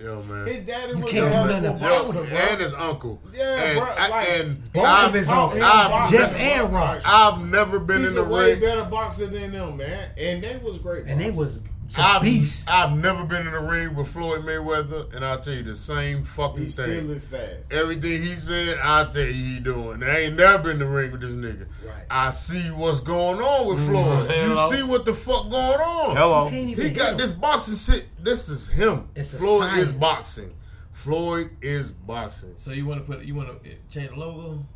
Yo, 0.00 0.22
man. 0.22 0.46
His 0.46 0.64
daddy 0.64 0.92
You 0.92 0.98
was 1.00 1.10
can't 1.10 1.26
a 1.26 1.28
do 1.30 1.34
nothing 1.48 1.64
about 1.76 1.80
boxer, 2.04 2.20
and 2.24 2.60
his 2.60 2.72
uncle. 2.74 3.20
Yeah, 3.32 3.60
and, 3.64 3.78
bro, 3.80 3.88
I- 3.88 4.08
like, 4.08 4.28
and 4.28 4.72
both 4.72 4.84
I've, 4.84 5.08
of 5.08 5.14
his 5.14 5.26
taught 5.26 5.52
uncles, 5.54 5.62
I've- 5.64 6.16
Jeff 6.16 6.34
and 6.40 6.72
Ron. 6.72 7.00
I've 7.04 7.50
never 7.50 7.80
been 7.80 8.02
He's 8.02 8.10
in 8.10 8.14
the 8.14 8.22
a 8.24 8.28
way 8.28 8.52
ring. 8.52 8.60
better 8.60 8.84
boxer 8.84 9.26
than 9.26 9.50
them, 9.50 9.76
man. 9.76 10.10
And 10.16 10.40
they 10.40 10.56
was 10.58 10.78
great. 10.78 11.06
and 11.06 11.20
they 11.20 11.32
was 11.32 11.64
some 11.88 12.04
I've, 12.04 12.22
beasts. 12.22 12.68
I've 12.68 12.96
never 12.96 13.24
been 13.24 13.46
in 13.46 13.52
the 13.52 13.60
ring 13.60 13.94
with 13.94 14.08
Floyd 14.08 14.42
Mayweather, 14.42 15.14
and 15.14 15.24
I'll 15.24 15.40
tell 15.40 15.54
you 15.54 15.62
the 15.62 15.74
same 15.74 16.22
fucking 16.22 16.64
He 16.64 16.68
still 16.68 16.86
thing. 16.86 17.08
is 17.08 17.26
fast. 17.26 17.72
Everything 17.72 18.22
he 18.22 18.34
said, 18.34 18.76
I'll 18.82 19.10
tell 19.10 19.24
you 19.24 19.32
he 19.32 19.58
doing. 19.58 20.02
I 20.02 20.20
ain't 20.20 20.36
never 20.36 20.64
been 20.64 20.72
in 20.72 20.78
the 20.80 20.86
ring 20.86 21.10
with 21.10 21.22
this 21.22 21.30
nigga. 21.30 21.66
Right. 21.84 22.04
I 22.10 22.30
see 22.30 22.60
what's 22.70 23.00
going 23.00 23.40
on 23.40 23.68
with 23.68 23.78
mm-hmm. 23.78 23.92
Floyd. 23.92 24.30
Hello. 24.30 24.68
You 24.68 24.76
see 24.76 24.82
what 24.82 25.06
the 25.06 25.14
fuck 25.14 25.50
going 25.50 25.80
on. 25.80 26.14
Hello. 26.14 26.44
You 26.44 26.50
can't 26.50 26.68
even 26.68 26.84
He 26.84 26.88
hit 26.90 26.98
got 26.98 27.12
him. 27.12 27.18
this 27.18 27.30
boxing 27.30 27.76
shit. 27.76 28.06
This 28.22 28.50
is 28.50 28.68
him. 28.68 29.08
It's 29.16 29.32
a 29.32 29.38
Floyd 29.38 29.72
is 29.78 29.92
boxing. 29.92 30.54
Floyd 30.92 31.50
is 31.62 31.90
boxing. 31.90 32.52
So 32.56 32.72
you 32.72 32.84
want 32.84 33.00
to 33.00 33.10
put 33.10 33.24
you 33.24 33.34
want 33.34 33.62
to 33.62 33.70
change 33.88 34.10
the 34.10 34.16
logo? 34.16 34.66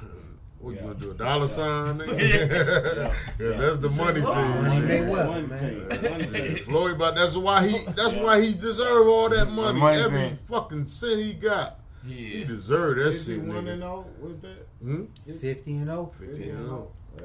What 0.61 0.75
you 0.75 0.81
gonna 0.81 0.95
do? 0.95 1.11
A 1.13 1.15
dollar 1.15 1.47
sign, 1.49 1.99
nigga? 1.99 3.15
Yeah, 3.39 3.49
that's 3.59 3.79
the 3.79 3.91
money 3.91 4.21
Money 4.21 4.81
team. 4.87 5.05
Mayweather, 5.07 5.29
One 5.29 5.49
man. 5.49 5.59
team. 5.61 5.89
One. 5.89 6.57
Floyd, 6.65 6.99
but 6.99 7.15
that's 7.15 7.37
why 7.37 7.67
he. 7.67 7.79
That's 7.93 8.17
why 8.17 8.41
he 8.41 8.55
deserve 8.55 9.07
all 9.07 9.29
that 9.29 9.51
money. 9.51 9.79
money 9.79 9.99
Every 10.03 10.19
team. 10.19 10.37
fucking 10.49 10.87
cent 10.87 11.21
he 11.21 11.33
got, 11.35 11.79
he 12.07 12.41
Yeah. 12.41 12.47
deserve 12.47 12.97
that 12.97 13.07
Is 13.09 13.27
he 13.27 13.35
shit, 13.37 13.45
one 13.45 13.57
and 13.59 13.67
nigga. 13.69 13.79
zero? 13.79 14.05
What's 14.19 14.41
that? 14.43 14.67
Hmm? 14.83 15.05
Fifty 15.41 15.77
and 15.77 15.91
oh. 15.91 16.07
50 16.19 16.49
and 16.51 16.69
oh. 16.71 16.91
Yeah, 17.17 17.23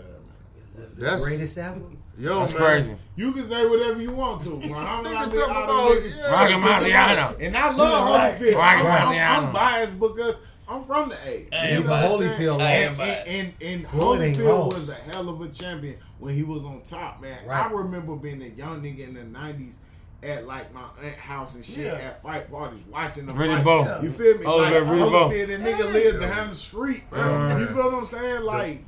man. 0.78 0.90
That's 0.98 1.24
Greatest 1.24 1.58
ever. 1.58 1.82
yo, 2.18 2.40
That's 2.40 2.54
man. 2.54 2.64
crazy. 2.64 2.96
You 3.16 3.32
can 3.34 3.44
say 3.46 3.68
whatever 3.68 4.02
you 4.02 4.12
want 4.12 4.42
to. 4.44 4.50
Muhammad 4.60 5.12
Nigga 5.12 5.18
Ali, 5.18 5.36
talking 5.36 5.64
about 5.64 6.04
yeah, 6.04 6.32
Rocky 6.32 6.54
Marciano. 6.54 7.40
And 7.42 7.58
I 7.58 7.72
love 7.76 8.10
Right. 8.10 8.40
Holyfield. 8.40 8.56
Right, 8.56 8.78
I'm, 8.80 8.86
I'm, 8.86 9.44
I 9.44 9.48
I'm 9.48 9.54
biased 9.54 10.00
because 10.00 10.36
I'm 10.68 10.82
from 10.84 11.10
the 11.10 11.16
A. 11.26 11.48
Hey, 11.52 11.74
You 11.78 11.84
know 11.84 11.90
what 11.92 12.04
I'm 12.04 12.18
saying? 12.20 12.40
Holyfield, 12.40 12.62
I 12.62 12.72
am 12.72 13.00
And, 13.00 13.28
and, 13.28 13.54
and, 13.62 13.86
Holyfield 13.86 14.46
lost. 14.48 14.76
was 14.76 14.90
a 14.90 14.94
hell 14.96 15.30
of 15.30 15.42
a 15.42 15.50
champion 15.50 15.98
when 16.20 16.36
he 16.36 16.44
was 16.44 16.64
on 16.64 16.82
top, 16.86 17.22
man. 17.22 17.46
Right. 17.46 17.66
I 17.66 17.72
remember 17.72 18.16
being 18.16 18.42
a 18.42 18.48
young 18.48 18.82
nigga 18.82 19.08
in 19.08 19.14
the 19.16 19.22
90s 19.40 19.76
at 20.24 20.48
like 20.48 20.74
my 20.74 20.84
aunt 21.04 21.16
house 21.18 21.56
and 21.56 21.66
shit 21.66 21.86
Yeah. 21.88 21.94
at 21.96 22.22
fight 22.24 22.50
parties 22.50 22.82
watching 22.90 23.26
the 23.26 23.34
Really 23.34 23.56
fight. 23.56 23.64
Bo. 23.66 24.00
You 24.02 24.10
feel 24.10 24.38
me? 24.38 24.46
Oh, 24.46 24.58
like, 24.58 24.72
yeah, 24.72 24.78
really 24.90 25.10
Bo. 25.10 25.30
Holyfield, 25.30 25.48
the 25.48 25.58
nigga 25.58 25.92
lived 25.94 26.22
down 26.22 26.50
the 26.50 26.56
street, 26.56 27.04
bro. 27.10 27.20
Uh, 27.22 27.58
you 27.60 27.66
feel 27.68 27.84
what 27.92 27.94
I'm 27.96 28.06
saying? 28.06 28.42
Like, 28.44 28.84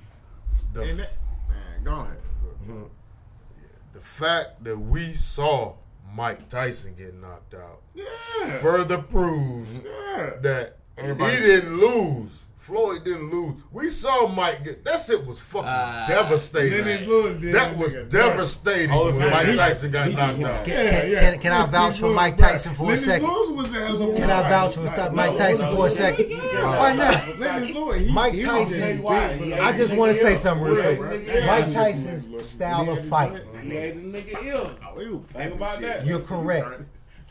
The, 0.74 0.82
and 0.84 1.00
that, 1.00 1.14
man, 1.50 1.84
go 1.84 1.92
ahead. 2.02 2.18
the 3.94 4.00
fact 4.00 4.64
that 4.64 4.78
we 4.78 5.14
saw 5.14 5.76
Mike 6.14 6.48
Tyson 6.48 6.96
get 6.98 7.14
knocked 7.16 7.54
out 7.54 7.82
Yeah. 7.94 8.06
further 8.62 9.00
proves 9.00 9.70
Yeah. 9.84 10.38
that 10.42 10.78
Everybody- 10.98 11.34
he 11.36 11.40
didn't 11.42 11.78
lose. 11.78 12.42
Floyd 12.58 13.04
didn't 13.04 13.30
lose. 13.30 13.54
We 13.72 13.92
saw 13.92 14.26
Mike 14.28 14.64
get 14.64 14.84
that 14.86 15.00
shit 15.00 15.24
was 15.28 15.38
fucking 15.38 15.68
Ah. 15.70 16.06
devastating. 16.08 16.80
Dennis 16.84 17.08
Lewis 17.08 17.36
did 17.36 17.54
that 17.54 17.78
that 17.78 17.78
was 17.78 17.94
devastating 18.10 18.90
Oh, 18.92 19.12
when. 19.12 19.30
Mike 19.30 19.46
He- 19.46 19.56
Tyson 19.56 19.92
got 19.92 20.10
knocked 20.12 20.42
out. 20.42 20.64
Can, 20.66 20.74
Yeah, 20.74 21.02
can, 21.02 21.12
yeah. 21.12 21.20
can, 21.32 21.40
can 21.42 21.54
I 21.54 21.66
vouch 21.68 22.00
for 22.00 22.10
Mike 22.10 22.38
Tyson 22.38 22.74
for 22.74 22.92
a 22.92 22.98
second? 22.98 23.28
Lewis 23.28 23.50
was 23.50 23.76
a 23.76 23.86
hell 23.86 24.02
of 24.02 24.10
a 24.10 24.14
Can 24.16 24.32
I 24.32 24.50
vouch 24.50 24.74
for 24.74 24.82
Like, 24.82 25.14
Mike 25.14 25.32
no, 25.34 25.38
Tyson 25.38 25.66
no, 25.70 25.76
for 25.76 25.86
a 25.86 25.90
second? 25.92 26.26
Why 26.32 26.94
not? 26.94 27.40
Lennox 27.40 27.72
Lewis, 27.76 28.00
he- 28.08 28.12
Mike 28.12 28.34
Tyson- 28.42 28.80
just 28.80 29.04
Why? 29.04 29.28
big 29.28 29.38
for 29.38 29.44
He 29.44 29.50
the- 29.52 29.62
I 29.64 29.72
just 29.72 29.96
want 29.96 30.12
to 30.16 30.18
say 30.20 30.36
something 30.36 30.66
real 30.66 30.96
quick. 30.96 31.46
Mike 31.46 31.72
Tyson's 31.72 32.46
style 32.48 32.90
of 32.90 33.06
fight, 33.06 33.44
He 33.62 33.76
had 33.76 33.96
the 34.12 34.18
nigga 34.22 34.44
ill. 34.48 35.24
Think 35.38 35.54
about 35.54 35.82
that. 35.82 36.04
you're 36.08 36.20
correct. 36.20 36.82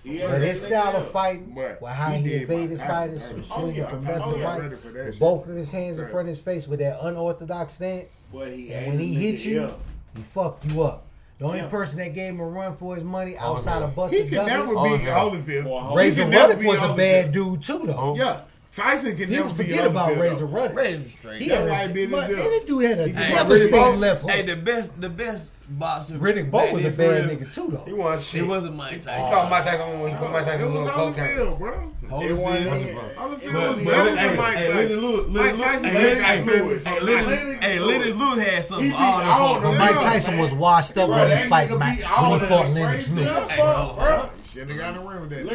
He 0.05 0.19
But 0.19 0.43
his 0.43 0.61
style 0.63 0.97
of 0.97 1.11
fighting, 1.11 1.55
Right. 1.55 1.81
well, 1.81 1.93
how 1.93 2.11
He 2.13 2.23
he 2.23 2.35
evaded 2.35 2.79
Mike 2.79 2.87
fighters 2.89 3.23
Tyson. 3.23 3.43
from 3.43 3.53
Oh, 3.53 3.61
swinging 3.61 3.77
yeah, 3.77 3.89
from 3.89 4.01
left 4.03 4.31
to 4.31 4.37
right, 4.45 4.61
ready 4.61 4.77
for 4.77 4.89
that 4.89 5.07
with 5.07 5.19
both 5.19 5.49
of 5.49 5.57
his 5.57 5.73
hands 5.73 5.99
in 5.99 6.09
front 6.09 6.29
of 6.29 6.35
his 6.35 6.41
face 6.41 6.69
with 6.69 6.81
that 6.81 6.99
unorthodox 7.01 7.73
stance. 7.75 8.11
Boy, 8.31 8.55
he 8.55 8.73
And 8.73 8.87
when 8.93 8.99
he 8.99 9.15
hit 9.15 9.41
you, 9.45 9.63
ill. 9.63 9.79
he 10.15 10.23
fucked 10.23 10.67
you 10.67 10.83
up. 10.83 11.07
The 11.39 11.47
only 11.47 11.59
Yeah. 11.59 11.67
person 11.69 11.99
that 11.99 12.15
gave 12.15 12.35
him 12.35 12.41
a 12.41 12.47
run 12.47 12.77
for 12.77 12.95
his 12.95 13.03
money 13.03 13.35
Oh, 13.41 13.55
outside 13.57 13.83
of 13.83 13.91
He 13.91 13.97
Buster 13.97 14.25
can 14.27 14.47
never 14.47 14.67
Douglas, 14.75 15.01
beat 15.01 15.09
Holyfield. 15.09 15.33
Holyfield. 15.33 15.65
Boy, 15.65 15.89
He 15.91 15.97
Razor 15.97 16.27
Ruddock 16.27 16.63
was 16.65 16.83
a 16.83 16.95
bad 16.95 17.33
dude 17.33 17.63
too, 17.63 17.83
though. 17.87 17.95
Oh. 17.97 18.15
Yeah, 18.17 18.41
Tyson 18.73 19.17
can 19.17 19.29
People 19.31 19.47
never 19.47 19.49
beat 19.57 19.71
forget 19.71 19.87
about 19.87 20.11
Holyfield, 20.11 20.21
Razor 20.21 20.37
though. 20.37 20.53
Ruddock. 20.53 20.77
Razor 20.77 21.09
straight. 21.09 21.43
He 21.43 21.49
That's 21.49 21.61
had 21.63 21.71
why 21.71 21.83
a, 21.83 21.87
he 21.89 21.93
beat 21.95 22.11
but 22.11 22.27
his 22.29 22.37
man, 22.37 22.45
up. 22.47 22.51
this 22.53 22.65
dude 22.67 22.85
had 22.85 22.99
a 23.01 23.07
He 23.07 23.13
Hey, 23.15 23.35
devastating 23.35 23.75
Riddick 23.81 23.99
left 24.01 24.21
hook. 24.23 24.31
Hey, 24.31 24.43
the 24.47 24.57
best, 24.57 25.01
the 25.01 25.09
best 25.09 25.51
boxer. 25.69 26.15
Riddick 26.15 26.51
Bowe 26.51 26.73
was 26.73 26.85
a 26.85 26.91
bad 26.91 27.29
for 27.31 27.37
nigga 27.37 27.53
too, 27.53 27.71
He 27.85 27.91
though. 27.93 27.97
won 27.97 28.15
It 28.15 28.21
shit. 28.21 28.47
wasn't 28.47 28.77
Mike 28.77 29.03
Tyson. 29.03 29.13
He 29.13 29.17
Tyson. 29.21 29.35
called 29.35 29.51
Mike 29.51 29.65
Tyson 29.65 30.01
when 30.01 30.11
he 30.13 30.17
called 30.19 30.33
Mike 30.33 30.43
It 30.43 30.47
Tyson 30.51 30.75
was 30.75 30.85
with 30.85 30.95
cocaine. 30.95 31.25
Holyfield, 31.25 31.59
bro. 31.59 31.91
It 32.21 32.33
wasn't 32.37 32.67
Holyfield. 32.67 32.85
him. 32.85 32.97
Holyfield 33.17 33.77
was 33.77 33.85
better 33.87 34.15
than 34.15 34.37
Mike 34.37 34.57
hey, 34.57 34.67
Tyson. 34.69 34.77
Lenny 34.77 34.95
Lewis- 34.95 35.29
Mike 35.31 35.57
Tyson 35.57 35.85
hey, 35.89 36.15
beat 36.15 36.47
Lenny- 36.53 36.63
Lewis. 36.69 36.85
Hey, 36.87 37.01
Lenny, 37.01 37.27
Lenny- 37.27 37.59
hey, 37.61 37.79
Lenny 37.81 38.13
Lewis 38.13 38.47
had 38.47 38.65
something 38.65 38.85
He 38.85 38.91
beat 38.93 39.01
all 39.01 39.23
all 39.23 39.55
the. 39.61 39.69
But 39.69 39.79
Mike 39.79 40.01
Tyson 40.01 40.39
was 40.39 40.53
washed 40.55 40.99
up 40.99 41.09
when 41.11 41.31
he 41.31 41.49
fight 41.49 41.71
Mike, 41.71 41.81
when 41.81 42.41
he 42.41 42.47
fought 42.47 42.65
them. 42.65 42.75
Lennox 42.75 43.11
Lewis. 43.11 43.27
as 43.27 43.53
fuck, 43.53 43.97
bro. 43.97 44.31
Shouldn't 44.45 44.71
have 44.71 44.79
got 44.79 44.97
in 44.97 45.03
the 45.03 45.09
ring 45.09 45.21
with 45.23 45.31
that. 45.31 45.47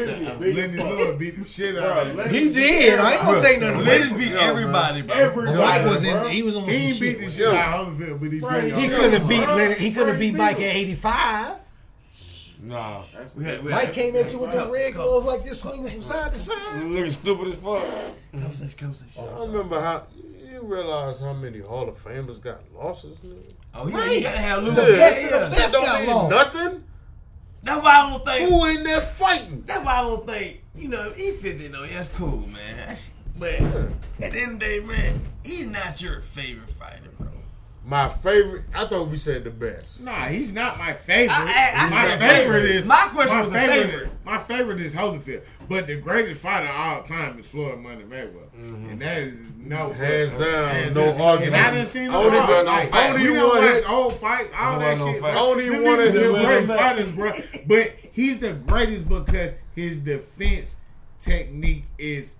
Lenny 0.42 0.54
Lenny. 0.54 0.78
Lewis 0.84 1.18
beat 1.18 1.42
the 1.42 1.48
shit 1.50 1.78
out 1.78 2.08
of 2.08 2.20
him. 2.20 2.30
He 2.34 2.50
did. 2.52 3.00
I 3.00 3.14
ain't 3.14 3.22
gonna 3.22 3.42
take 3.42 3.60
nothing 3.62 3.76
away. 3.78 3.86
Lennox 3.86 4.12
beat 4.14 4.30
Yo, 4.32 4.36
man. 4.36 4.50
everybody, 4.50 5.02
bro. 5.04 5.16
Everybody, 5.16 5.58
Mike 5.58 5.86
was 5.86 6.04
in. 6.04 6.28
He 6.30 6.42
was 6.44 6.56
on 6.58 6.64
He 6.68 6.72
some 6.72 6.82
ain't 6.88 7.00
beat 7.20 7.26
the 7.26 7.32
shit 7.32 7.48
out 7.54 7.80
of 7.88 7.94
Holyfield, 7.94 8.20
but 8.20 8.32
he 8.34 8.40
Right. 8.40 8.64
beat 8.66 8.74
He 8.74 8.86
him. 8.86 8.92
couldn't 8.92 9.12
have 9.14 9.28
beat 9.30 9.46
Bro, 9.46 9.56
Lennox. 9.56 9.80
He 9.82 9.92
couldn't 10.00 10.14
have 10.14 10.20
beat 10.20 10.36
Mike 10.36 10.56
at 10.58 10.76
85. 10.76 11.56
Nah. 12.62 13.04
That's 13.14 13.36
We 13.36 13.44
had, 13.46 13.64
we 13.64 13.72
Mike 13.72 13.86
had, 13.86 13.94
came 13.96 14.16
at 14.16 14.32
you 14.32 14.40
with 14.40 14.52
the 14.52 14.68
red 14.68 14.94
come- 14.94 15.04
gloves 15.04 15.26
like 15.26 15.44
this, 15.44 15.62
swinging 15.62 15.90
from 15.90 16.02
side 16.02 16.32
to 16.34 16.40
side. 16.40 16.82
You 16.82 16.90
looking 16.90 17.12
stupid 17.12 17.48
as 17.48 17.56
fuck. 17.56 17.84
Conversation, 18.34 18.78
conversation. 18.80 19.24
I 19.38 19.46
remember 19.46 19.80
how 19.80 20.04
you 20.52 20.62
realize 20.64 21.20
how 21.22 21.34
many 21.34 21.60
Hall 21.60 21.88
of 21.88 21.98
Famers 22.04 22.42
got 22.42 22.60
losses. 22.76 23.18
Nigga? 23.20 23.54
Oh, 23.76 23.88
yeah, 23.88 24.06
you 24.12 24.22
gotta 24.22 24.38
have 24.38 24.64
Lou. 24.64 24.72
Yeah, 24.74 24.88
Yeah, 24.88 24.96
best 24.98 25.24
of 25.24 25.32
yeah. 25.32 25.38
That 25.40 25.52
best 25.58 25.74
don't 25.74 25.86
got 25.86 26.02
mean 26.02 26.10
lost. 26.10 26.32
nothing. 26.56 26.84
That's 27.64 27.84
why 27.84 27.92
I 27.92 28.10
don't 28.10 28.26
think. 28.26 28.50
Who 28.50 28.66
in 28.66 28.84
there 28.84 29.02
fighting? 29.02 29.64
That's 29.66 29.86
why 29.86 30.00
I 30.00 30.02
don't 30.02 30.28
think. 30.28 30.62
You 30.76 30.88
know, 30.90 31.12
he 31.12 31.32
50 31.32 31.68
though. 31.68 31.86
That's 31.86 32.10
cool, 32.10 32.40
man. 32.48 32.78
That's- 32.78 33.12
But 33.38 33.54
at 33.54 34.34
the 34.34 34.42
end 34.42 34.54
of 34.54 34.60
the 34.60 34.66
day, 34.66 34.80
man, 34.82 35.22
he's 35.46 35.68
not 35.68 36.02
your 36.02 36.22
favorite 36.22 36.70
fighter, 36.72 37.10
bro. 37.18 37.28
My 37.90 38.08
favorite. 38.08 38.66
I 38.76 38.86
thought 38.86 39.08
we 39.08 39.18
said 39.18 39.44
the 39.44 39.50
best. 39.50 40.02
Nah, 40.02 40.26
he's 40.26 40.54
not 40.54 40.78
my 40.78 40.94
favorite. 40.94 41.34
I- 41.36 41.72
I- 41.74 41.88
I 41.88 41.90
my 41.90 42.18
favorite 42.28 42.54
favorite. 42.62 42.66
is 42.76 42.86
My 42.86 43.10
question 43.12 43.40
was 43.40 43.50
favorite. 43.50 43.90
favorite. 43.90 44.10
My 44.24 44.38
favorite 44.38 44.80
is 44.80 44.94
Holyfield, 44.94 45.42
but 45.68 45.88
the 45.88 45.96
greatest 45.98 46.40
fighter 46.40 46.68
of 46.68 46.76
all 46.76 47.02
time 47.02 47.40
is 47.40 47.50
Floyd 47.50 47.80
Money 47.80 48.04
Mayweather, 48.04 48.54
mm-hmm. 48.56 48.90
and 48.92 49.02
that 49.02 49.18
is 49.18 49.34
no 49.58 49.92
Hands 49.92 50.32
down, 50.34 50.42
And 50.76 50.94
no 50.96 51.14
the- 51.14 51.24
argument. 51.24 51.56
And 51.56 51.66
I 51.66 51.72
didn't 51.72 51.88
see 51.88 52.00
him 52.04 52.12
I 52.12 52.14
don't 52.14 52.26
even- 52.28 52.38
all. 52.40 52.48
no 52.48 52.64
Like, 52.64 52.90
fight. 52.90 53.00
I 53.00 53.08
don't 53.08 53.10
I 53.10 53.12
don't 53.14 53.22
even 53.22 53.36
even 53.38 53.50
watch 53.50 53.62
want- 53.84 53.90
old 53.90 54.14
fights, 54.20 54.52
all 54.60 54.80
that 54.80 54.88
want 54.88 55.00
no 55.00 55.06
shit. 55.14 55.22
fight. 55.22 55.22
bro. 55.22 55.30
I 55.30 55.34
don't 55.34 55.58
Them 55.72 55.84
wanna 55.84 55.98
niggas 56.04 56.12
hear 56.12 56.22
is 56.22 56.32
what 56.34 56.46
great 56.46 56.68
fighters, 56.68 57.12
bro. 57.12 57.32
But 57.68 57.94
he's 58.12 58.38
the 58.40 58.54
greatest 58.54 59.10
because 59.10 59.54
his 59.76 59.98
defense 59.98 60.76
technique 61.20 61.86
is 61.98 62.36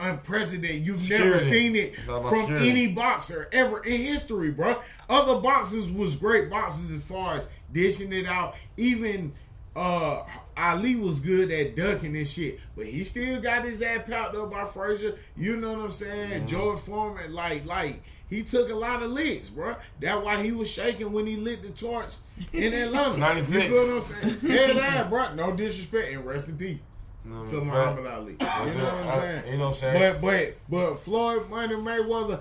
unprecedented. 0.00 0.86
You've 0.86 1.08
never 1.10 1.38
seen 1.38 1.76
it 1.76 1.94
It's 1.98 2.08
all 2.08 2.18
about 2.18 2.30
from 2.30 2.40
security. 2.40 2.70
any 2.70 2.86
boxer 2.88 3.48
ever 3.52 3.82
in 3.84 4.00
history, 4.00 4.50
bro. 4.50 4.80
Other 5.08 5.40
boxers 5.40 5.90
was 5.90 6.16
great 6.16 6.50
boxers 6.50 6.90
as 6.90 7.06
far 7.06 7.36
as 7.36 7.46
dishing 7.72 8.12
it 8.12 8.26
out. 8.26 8.56
Even 8.76 9.32
uh 9.76 10.24
Ali 10.56 10.96
was 10.96 11.20
good 11.20 11.50
at 11.50 11.76
ducking 11.76 12.16
and 12.16 12.28
shit, 12.28 12.58
but 12.76 12.86
he 12.86 13.04
still 13.04 13.40
got 13.40 13.64
his 13.64 13.80
ass 13.80 14.02
popped 14.08 14.34
up 14.34 14.50
by 14.50 14.64
Frazier. 14.64 15.16
You 15.36 15.56
know 15.56 15.72
what 15.74 15.84
I'm 15.86 15.92
saying? 15.92 16.30
Mm-hmm. 16.40 16.46
George 16.46 16.78
Foreman, 16.80 17.32
like, 17.32 17.64
like 17.64 18.02
he 18.28 18.42
took 18.42 18.68
a 18.70 18.74
lot 18.74 19.02
of 19.02 19.10
licks, 19.10 19.48
bro. 19.48 19.76
That's 20.00 20.22
why 20.24 20.42
he 20.42 20.52
was 20.52 20.70
shaking 20.70 21.12
when 21.12 21.26
he 21.26 21.36
lit 21.36 21.62
the 21.62 21.70
torch 21.70 22.14
in 22.52 22.72
Atlanta. 22.74 23.16
96. 23.18 23.52
You 23.52 23.60
feel 23.70 23.86
what 23.86 23.96
I'm 23.96 24.00
saying? 24.02 24.36
Yeah, 24.42 24.72
that, 24.74 25.08
bro. 25.10 25.34
No 25.34 25.56
disrespect 25.56 26.12
and 26.12 26.26
rest 26.26 26.48
in 26.48 26.56
peace 26.58 26.78
No, 27.24 27.44
to 27.44 27.50
fact. 27.50 27.64
Muhammad 27.64 28.06
Ali. 28.06 28.32
You 28.32 28.38
know 28.38 28.84
what 28.84 29.06
I'm 29.06 29.20
saying? 29.20 29.46
You 29.46 29.58
know 29.58 29.58
what 29.58 29.66
I'm 29.66 29.72
saying? 29.74 30.16
But 30.20 30.20
but 30.20 30.56
but 30.68 30.94
Floyd 30.96 31.50
Money 31.50 31.74
Mayweather, 31.74 32.40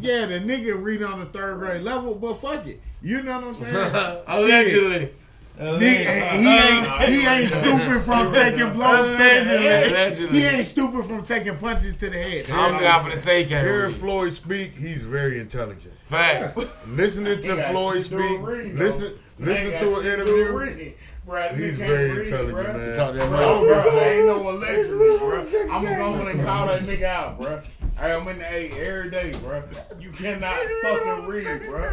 yeah, 0.00 0.26
the 0.26 0.40
nigga 0.40 0.80
read 0.82 1.02
on 1.02 1.20
the 1.20 1.26
third 1.26 1.58
grade 1.58 1.82
level, 1.82 2.14
but 2.14 2.34
fuck 2.34 2.66
it. 2.66 2.80
You 3.00 3.22
know 3.22 3.40
what 3.40 3.48
I'm 3.48 3.54
saying? 3.54 3.72
Shit. 3.72 4.24
Allegedly. 4.28 5.10
Nigga, 5.58 6.30
he 6.38 6.46
ain't 6.48 6.86
he 7.10 7.26
ain't 7.26 7.50
stupid 7.50 8.02
from 8.02 8.32
taking 8.32 8.72
blows 8.72 9.10
to 9.10 9.16
the 9.16 9.44
head. 9.44 9.90
Allegedly. 9.92 10.38
He 10.38 10.44
ain't 10.46 10.64
stupid 10.64 11.04
from 11.04 11.22
taking 11.22 11.56
punches 11.58 11.94
to 11.96 12.10
the 12.10 12.16
head. 12.22 12.50
I'm 12.50 12.82
not 12.82 13.02
for 13.02 13.10
the 13.10 13.16
sake 13.16 13.46
of 13.46 13.60
Hearing. 13.60 13.90
Floyd 13.92 14.32
speak, 14.32 14.74
he's 14.74 15.04
very 15.04 15.38
intelligent. 15.40 15.92
Facts. 16.06 16.56
Listening 16.88 17.40
to 17.40 17.62
Floyd 17.70 18.02
shit 18.02 18.04
to 18.04 18.16
do 18.18 18.26
speak, 18.26 18.42
with 18.42 18.74
listen, 18.78 19.18
listen 19.38 19.70
to 19.72 19.96
an 19.96 20.02
shit 20.02 20.18
to 20.18 20.24
do 20.24 20.54
with 20.54 20.68
interview. 20.68 20.92
Reading. 21.26 21.50
Bruh, 21.50 21.56
He's 21.56 21.66
you 21.72 21.76
can't 21.76 21.88
very 21.88 22.10
read, 22.10 22.18
intelligent, 22.28 22.58
bruh. 22.58 22.76
man. 22.78 22.96
Talk 22.96 23.14
that 23.14 23.28
Bro, 23.28 23.38
mouth. 23.38 23.84
bro, 23.84 24.00
ain't 24.00 24.26
no 24.26 24.50
allegedly, 24.50 25.18
bro. 25.18 25.38
I'm 25.72 25.84
gonna 25.84 25.96
go 25.96 26.14
in 26.28 26.36
and 26.38 26.46
call 26.46 26.66
that 26.66 26.82
nigga 26.82 27.02
out, 27.04 27.38
bro. 27.40 27.60
Hey, 27.98 28.12
I'm 28.14 28.26
in 28.26 28.38
the 28.38 28.44
A 28.52 28.70
every 28.72 29.10
day, 29.10 29.32
bro. 29.42 29.62
You 30.00 30.10
cannot 30.12 30.56
fucking 30.82 31.26
read, 31.26 31.62
bro. 31.68 31.84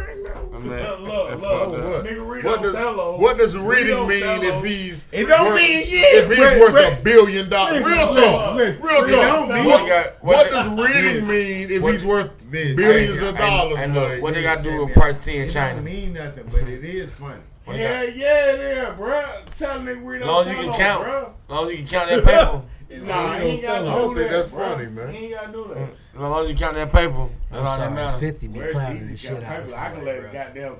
I'm 0.54 0.68
Look, 0.68 0.80
at- 0.80 1.00
look, 1.02 1.40
look. 1.40 1.40
fucked. 1.82 2.06
Nigga, 2.08 2.28
read 2.28 2.44
What 2.44 2.62
does, 2.62 2.74
Othello. 2.74 3.18
what 3.18 3.38
does 3.38 3.56
Read 3.56 3.86
reading 3.86 4.08
mean 4.08 4.22
Othello. 4.22 4.58
if 4.58 4.64
he's 4.64 5.06
It 5.12 5.26
don't 5.26 5.46
worth- 5.50 5.54
mean 5.60 5.84
shit. 5.84 6.02
if 6.24 6.28
he's 6.30 6.38
But- 6.38 6.58
worth 6.60 6.72
but- 6.72 7.00
a 7.00 7.04
billion 7.04 7.48
dollars? 7.50 7.84
Real 7.84 8.12
listen, 8.12 8.32
talk, 8.32 8.54
listen. 8.56 8.82
real 8.82 9.04
It 9.04 9.10
talk. 9.10 9.48
What, 9.48 9.66
What 9.66 9.86
got- 9.88 10.24
what 10.24 10.36
what 10.36 10.50
does 10.50 10.66
reading 10.94 11.28
mean 11.28 11.70
if 11.70 11.82
what- 11.82 11.92
he's 11.92 12.04
worth 12.04 12.30
Bitch, 12.50 12.76
billions 12.76 13.20
hey, 13.20 13.28
of 13.28 13.36
hey, 13.36 13.46
dollars? 13.46 13.78
And 13.78 13.94
look, 13.94 14.08
like, 14.08 14.22
what 14.22 14.34
they 14.34 14.42
got 14.42 14.60
to 14.60 14.70
do 14.70 14.84
with 14.86 14.94
Part 14.94 15.20
10 15.20 15.34
in 15.34 15.40
don't 15.42 15.52
China? 15.52 15.80
mean 15.82 16.14
nothing, 16.14 16.44
but 16.50 16.62
it 16.62 16.82
is 16.84 17.10
funny. 17.10 17.34
What 17.70 17.76
they 17.78 18.14
Yeah, 18.16 18.54
yeah, 18.56 18.74
yeah, 18.84 18.90
bro. 18.92 19.22
Tell 19.56 19.80
nigga 19.80 20.04
read 20.04 20.22
As 20.22 20.28
long 20.28 20.46
as 20.46 20.52
you 20.52 20.58
Othello, 20.58 20.72
can 20.76 20.80
count. 20.80 21.04
bro. 21.04 21.34
As 21.48 21.50
long 21.50 21.64
as 21.66 21.70
you 21.72 21.78
can 21.78 21.86
count 21.86 22.08
that 22.10 22.24
paper. 22.24 22.62
Nah, 22.90 23.34
he 23.34 23.46
ain't 23.50 23.62
got 23.62 23.82
to 23.82 23.88
I 23.88 23.94
don't 23.94 24.16
think 24.16 24.30
that, 24.30 24.36
that's 24.36 24.52
bro. 24.52 24.68
funny, 24.68 24.86
man. 24.88 25.14
He 25.14 25.26
ain't 25.26 25.34
got 25.36 25.46
to 25.46 25.52
do 25.52 25.74
that. 25.74 25.78
As 26.14 26.20
long 26.20 26.42
as 26.42 26.50
you 26.50 26.56
count 26.56 26.74
that 26.74 26.90
paper. 26.92 27.28
That's 27.48 27.62
all 27.62 27.78
that 27.78 27.86
I'm 27.88 27.94
sorry, 27.94 27.94
matters. 27.94 28.20
50 28.20 28.48
be 28.48 28.58
Where's 28.58 28.72
clowning 28.72 28.98
he? 29.02 29.04
the 29.04 29.16
shit 29.16 29.30
Count 29.30 29.44
out 29.44 29.60
of 29.60 29.66
paper. 29.66 29.78
I 29.78 29.90
can 29.92 30.04
let 30.04 30.18
a 30.18 30.22
goddamn 30.32 30.76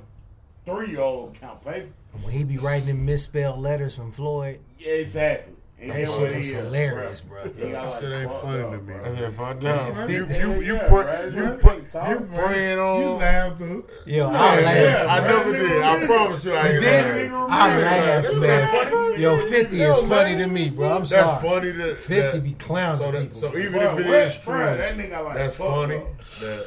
three 0.66 0.88
year 0.91 1.01
old 1.01 1.34
count 1.41 1.64
paper. 1.64 1.86
When 2.22 2.32
he 2.34 2.43
be 2.43 2.59
writing 2.59 2.88
them 2.88 3.07
misspelled 3.07 3.61
letters 3.61 3.95
from 3.95 4.11
Floyd, 4.11 4.59
Yeah, 4.80 4.95
exactly. 4.95 5.53
And 5.81 5.91
that 5.93 5.97
shit 5.99 6.09
what 6.11 6.20
was 6.20 6.31
he 6.35 6.41
is, 6.41 6.51
hilarious, 6.51 7.20
bro. 7.22 7.43
bro. 7.43 7.53
He 7.53 7.72
got 7.72 7.83
That 7.83 7.91
like 7.91 8.01
shit 8.03 8.12
ain't 8.12 8.33
funny 8.33 8.62
up, 8.62 8.70
to 8.72 8.78
me. 8.78 8.85
bro. 8.85 9.03
That's 9.03 9.16
it, 9.16 9.33
fucked 9.33 9.64
up. 9.64 10.11
You 10.11 10.26
you 10.26 10.61
you 10.61 10.74
Yeah, 10.74 10.89
put 10.91 11.07
bro. 11.07 11.24
you 11.24 11.37
You 11.53 11.59
put 11.59 11.91
talk, 11.91 12.09
you 12.11 12.20
bro. 12.20 12.45
praying 12.47 12.76
You 12.76 12.83
on. 12.85 13.18
laugh 13.18 13.59
too. 13.59 13.85
Yo, 14.05 14.28
I 14.28 14.61
Yeah, 14.61 14.64
laughed. 14.66 15.09
I 15.11 15.26
never 15.26 15.53
did. 15.53 15.83
I 15.83 16.07
promise 16.07 16.45
you, 16.45 16.53
I 16.53 16.68
ain't 16.68 16.81
did? 16.83 17.31
lying. 17.33 17.51
I 17.51 17.78
laughed, 17.78 18.41
man. 18.41 19.20
Yo, 19.20 19.39
50 19.39 19.81
is 19.81 20.03
funny 20.03 20.37
to 20.37 20.47
me, 20.49 20.68
bro. 20.68 20.97
I'm 20.97 21.07
sorry. 21.07 21.22
That's 21.24 21.43
funny 21.43 21.70
that 21.70 21.97
50 21.97 22.41
be 22.41 22.53
clowning 22.53 22.97
So 22.99 23.12
people. 23.12 23.35
so 23.35 23.59
even 23.59 23.81
if 23.81 23.99
it 24.01 24.07
what? 24.07 24.14
is 24.18 24.39
true, 24.39 24.53
Bro, 24.53 24.76
that 24.76 24.97
nigga 24.99 25.24
like 25.24 25.35
that. 25.35 25.35
that's 25.35 25.57
funny. 25.57 26.01
That 26.41 26.66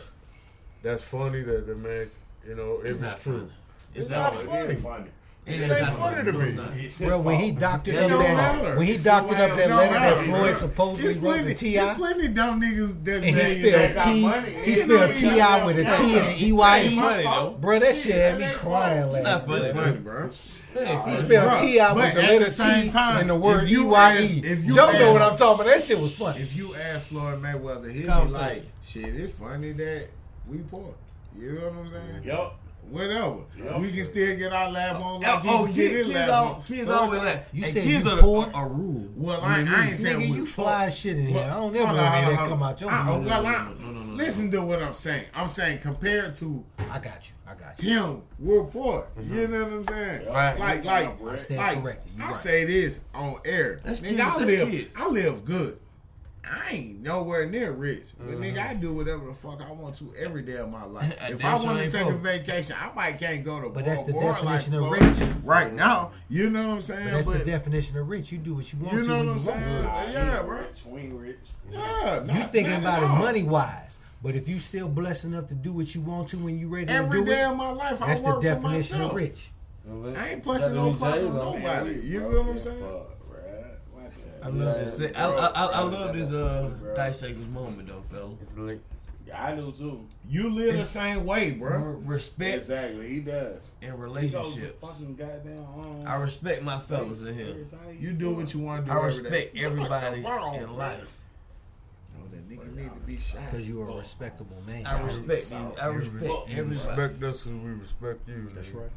that's 0.82 1.04
funny 1.04 1.42
that 1.42 1.68
the 1.68 1.76
man, 1.76 2.10
you 2.48 2.56
know, 2.56 2.80
if 2.84 3.02
it's 3.02 3.24
true, 3.24 3.48
it's 3.94 4.06
It's 4.06 4.10
not 4.10 4.34
not 4.34 4.44
funny. 4.44 5.10
Ain't 5.48 5.58
funny. 5.60 5.74
It 5.74 5.78
ain't 5.80 5.90
funny 5.90 6.32
to 6.32 6.34
me. 6.74 6.86
It's 6.86 7.00
Bro, 7.00 7.20
when 7.22 7.40
he 7.40 7.52
doctored 7.52 7.96
up 7.96 8.10
don't 8.10 8.20
that, 8.24 8.36
matter. 8.62 8.78
when 8.78 8.88
he 8.88 8.98
doctored 8.98 9.40
up 9.40 9.58
that 9.58 9.70
letter 9.70 9.94
don't 9.94 10.02
that 10.02 10.24
Floyd 10.26 10.42
bro. 10.42 10.54
supposedly 10.54 11.08
wrote 11.08 11.14
to 11.38 11.44
plenty, 11.44 11.54
Ti, 11.56 11.74
there's 11.76 11.98
plenty 11.98 12.28
dumb 12.30 12.62
niggas 12.62 13.04
that's 13.04 13.26
and 13.26 13.36
he 13.36 13.70
spelled 13.70 13.98
T, 13.98 14.54
he 14.64 14.64
He 14.64 14.76
spelled 14.78 15.02
ain't 15.10 15.16
Ti 15.18 15.66
with 15.66 15.80
a 15.80 15.84
T 15.84 15.86
money. 15.86 15.98
T 15.98 16.18
and 16.18 16.28
an 16.28 16.36
E 16.40 16.52
Y 16.54 16.78
Ain't 16.80 16.92
E. 16.94 16.96
funny, 16.96 17.24
though. 17.24 17.58
Bro, 17.60 17.80
that 17.80 17.96
shit 17.96 18.16
had 18.16 18.40
me 18.40 18.46
Shit, 18.46 18.56
crying 18.58 19.00
Not 19.12 19.12
laughing. 19.24 19.48
funny, 19.48 19.66
It's 19.66 19.74
bro. 19.74 19.84
funny, 19.84 19.98
bro. 19.98 20.30
He 21.12 21.16
spelled 21.18 21.50
Bruh, 21.52 21.62
Ti 21.62 21.78
but 21.78 21.96
with 21.96 22.14
the 22.16 22.22
letter 22.22 22.46
the 22.46 22.50
same 22.52 22.84
T 22.86 22.90
time, 22.90 23.18
and 23.22 23.30
the 23.30 23.36
word 23.36 23.64
if 23.66 23.70
E 23.70 23.72
you 23.74 23.86
Y 23.88 24.14
ask- 24.14 24.24
E. 24.24 24.42
if 24.44 24.64
you 24.66 24.76
Joe 24.76 24.92
know 24.92 25.14
what 25.14 25.22
I'm 25.22 25.36
talking 25.36 25.62
about. 25.66 25.72
That 25.74 25.84
shit 25.84 26.00
was 26.00 26.16
funny. 26.16 26.40
If 26.42 26.56
you 26.56 26.74
ask 26.76 27.08
Floyd 27.08 27.42
Mayweather, 27.44 27.92
he'd 27.92 28.02
be 28.04 28.08
like, 28.08 28.64
"Shit, 28.84 29.06
it's 29.06 29.38
funny 29.38 29.74
that 29.74 30.08
we 30.48 30.58
poor." 30.60 30.96
You 31.40 31.52
know 31.54 31.62
what 31.70 31.74
I'm 31.74 31.92
saying? 31.92 32.24
Yup. 32.24 32.60
Whatever. 32.94 33.38
Yup. 33.58 33.82
we 33.82 33.92
can 33.92 34.06
still 34.06 34.38
get 34.38 34.54
our 34.54 34.70
laugh 34.70 35.02
on 35.02 35.22
like 35.22 35.46
oh, 35.46 35.66
you 35.66 35.66
can 35.66 35.74
get 35.74 35.90
kids, 35.92 36.08
his 36.08 36.16
laugh 36.16 36.30
all, 36.30 36.54
on. 36.54 36.64
kids 36.64 36.88
So 36.88 36.94
always 36.94 37.14
it's 37.16 37.24
like, 37.26 37.46
You 37.52 37.64
and 37.64 37.74
said 37.74 37.84
kids 37.84 38.06
you 38.06 38.12
are 38.12 38.18
poor? 38.22 38.52
a, 38.54 38.58
a 38.58 38.68
rule. 38.68 39.10
Well, 39.16 39.42
I, 39.42 39.66
I 39.68 39.88
ain't 39.88 39.98
saying 39.98 40.20
Nigga, 40.20 40.30
we 40.32 40.38
you 40.38 40.46
fly 40.46 40.86
as 40.86 40.98
shit 40.98 41.18
in 41.18 41.26
here. 41.26 41.42
I 41.42 41.48
don't 41.56 41.76
ever 41.76 41.86
Hold 41.88 41.98
want 41.98 42.08
on, 42.08 42.12
to 42.12 42.18
hear 42.18 42.26
hold 42.26 42.38
that 42.38 42.48
come 42.50 42.64
out 42.64 42.82
your 42.82 42.92
on. 42.92 43.06
Mouth. 43.06 43.26
well, 43.26 43.46
I- 43.48 44.14
Listen 44.14 44.52
to 44.52 44.62
what 44.62 44.82
I'm 44.82 44.94
saying. 44.94 45.26
I'm 45.34 45.48
saying 45.48 45.80
compared 45.80 46.36
to 46.36 46.64
I 46.92 47.00
got 47.00 47.28
you. 47.28 47.36
I 47.48 47.56
got 47.56 47.82
you. 47.82 47.90
him, 47.90 48.22
we're 48.40 48.64
poor. 48.64 49.08
Mm-hmm. 49.18 49.36
You 49.36 49.48
know 49.48 49.64
what 49.64 49.74
I'm 49.74 49.86
saying? 49.86 50.26
Right. 50.28 50.60
Like, 50.60 50.86
like, 50.86 50.86
I 50.86 51.74
like, 51.82 52.00
I 52.20 52.26
right. 52.26 52.36
say 52.36 52.64
this 52.66 53.06
on 53.16 53.38
air. 53.44 53.82
That's 53.84 54.02
nigga, 54.02 54.10
kids, 54.10 54.22
I 54.22 54.38
live. 54.44 54.92
I 54.98 55.08
live 55.10 55.46
good. 55.46 55.80
I 56.50 56.72
ain't 56.72 57.02
nowhere 57.02 57.46
near 57.50 57.72
rich, 57.72 58.08
but 58.18 58.28
Mm-hmm. 58.28 58.44
nigga, 58.44 58.58
I 58.60 58.74
do 58.74 58.94
whatever 58.94 59.28
the 59.28 59.34
fuck 59.34 59.62
I 59.62 59.72
want 59.72 59.96
to 59.98 60.14
every 60.20 60.42
day 60.42 60.58
of 60.58 60.70
my 60.70 60.84
life. 60.84 61.16
If 61.30 61.44
I 61.46 61.56
want 61.56 61.78
to 61.78 61.84
ain't 61.84 61.92
take 61.94 62.08
a 62.08 62.18
vacation, 62.18 62.76
I 62.80 62.92
might 62.94 63.18
can't 63.18 63.44
go 63.46 63.62
to. 63.62 63.70
But 63.70 63.86
that's 63.86 64.04
the 64.04 64.12
Bora 64.12 64.34
Bora 64.42 64.58
definition 64.60 64.74
of 64.76 64.92
rich. 64.92 65.30
Right 65.44 65.74
now. 65.74 66.12
You 66.30 66.50
know 66.50 66.68
what 66.68 66.74
I'm 66.76 66.82
saying? 66.82 67.06
But 67.06 67.12
that's 67.14 67.28
the 67.30 67.46
definition 67.46 67.98
of 67.98 68.10
rich. 68.10 68.32
You 68.32 68.40
do 68.40 68.56
what 68.56 68.74
you 68.74 68.80
want 68.80 68.92
to 68.92 68.96
do. 68.96 68.98
you 68.98 69.04
to 69.04 69.10
know 69.10 69.18
when 69.20 69.28
what 69.28 69.32
I'm 69.32 69.38
you 69.38 69.44
saying? 69.44 69.74
want. 69.74 69.84
Nah, 69.86 70.12
Yeah, 70.12 70.38
he 70.40 70.44
bro. 70.44 70.58
rich. 70.58 70.68
We 70.86 71.00
ain't 71.02 71.14
rich. 71.14 71.38
Yeah, 71.72 72.22
You 72.22 72.28
not- 72.28 72.52
thinking 72.52 72.76
about 72.76 73.04
it 73.04 73.08
money 73.20 73.44
wise. 73.44 74.00
But 74.22 74.36
if 74.36 74.48
you 74.50 74.60
still 74.60 74.88
blessed 74.88 75.26
enough 75.26 75.48
to 75.48 75.54
do 75.54 75.72
what 75.74 75.94
you 75.96 76.02
want 76.02 76.30
to 76.30 76.38
when 76.38 76.58
you 76.60 76.68
ready 76.70 76.86
to 76.88 77.10
do 77.12 77.24
it, 77.24 77.28
it, 77.30 77.44
of 77.46 77.58
my 77.58 77.72
life, 77.72 78.02
I 78.02 78.08
that's 78.08 78.22
the 78.22 78.28
work 78.28 78.36
for 78.38 78.42
definition 78.42 79.00
myself. 79.00 79.12
of 79.12 79.16
rich. 79.18 79.50
I 80.18 80.30
ain't 80.30 80.44
punching 80.44 80.74
no 80.74 80.94
clock 80.94 81.16
on 81.16 81.36
nobody. 81.36 82.00
You 82.04 82.20
feel 82.20 82.44
what 82.44 82.52
I'm 82.52 82.60
saying? 82.60 82.84
I 84.44 84.48
love 84.50 84.76
this. 84.98 85.02
I, 85.16 85.22
I, 85.24 85.48
I, 85.48 85.66
I 85.66 85.82
love 85.84 86.14
this 86.16 86.32
uh, 86.32 86.70
Dice 86.96 87.20
Shakers 87.22 87.48
moment 87.48 87.88
though, 87.88 88.02
fella. 88.02 88.32
It's 88.42 88.58
lit. 88.58 88.82
Yeah, 89.26 89.42
I 89.42 89.56
do 89.56 89.72
too. 89.72 90.06
You 90.30 90.50
live 90.50 90.76
the 90.78 90.86
same 90.86 91.26
way, 91.26 91.52
bro. 91.52 91.78
Re- 91.80 92.16
Respect 92.16 92.58
Exactly, 92.58 93.08
he 93.08 93.20
does. 93.22 93.72
in 93.82 93.92
He 93.92 93.96
relationships. 93.96 94.78
fucking 94.82 95.16
goddamn. 95.16 95.60
Um, 95.60 96.04
I 96.06 96.16
respect 96.16 96.62
my 96.62 96.78
fellas 96.80 97.24
in 97.24 97.34
here. 97.34 97.56
You 97.98 98.12
do 98.12 98.36
what 98.36 98.54
you 98.54 98.60
want 98.60 98.86
to 98.86 98.92
do. 98.92 98.98
I 98.98 99.08
every 99.08 99.24
day. 99.24 99.30
respect 99.30 99.58
everybody 99.58 100.18
in 100.58 100.76
life. 100.76 101.20
That 102.32 102.50
nigga 102.50 102.76
need 102.76 102.90
to 102.94 103.00
be 103.06 103.18
shot. 103.18 103.42
Because 103.50 103.68
you're 103.70 103.88
a 103.90 103.96
respectable 103.96 104.58
man. 104.68 104.86
I 104.88 105.00
respect 105.02 105.28
these. 105.30 105.54
I 105.54 105.86
respect 105.88 106.24
You 106.24 106.38
everybody. 106.50 106.70
respect 106.70 107.24
us 107.24 107.44
because 107.44 107.60
we 107.60 107.70
respect 107.72 108.28
you. 108.28 108.50
That's 108.54 108.72
right. 108.72 108.90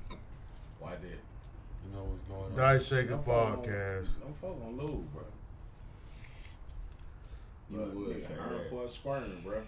Why 0.81 0.93
did? 0.97 1.11
You 1.13 1.95
know 1.97 2.05
what's 2.05 2.23
going 2.23 2.43
on. 2.53 2.57
Dice 2.57 2.87
Shaker 2.89 3.11
Don't 3.11 3.25
fuck 3.25 3.35
on- 3.35 3.57
podcast. 3.59 4.09
Don't 4.21 4.37
fuck 4.41 4.57
on 4.67 4.77
Lou, 4.77 5.05
bro. 5.15 5.23
You 7.71 7.79
But 7.79 7.95
would 7.95 8.23
iron 8.39 8.61
for 8.71 8.85
a 8.85 8.91
squirm, 8.91 9.41
bro. 9.45 9.63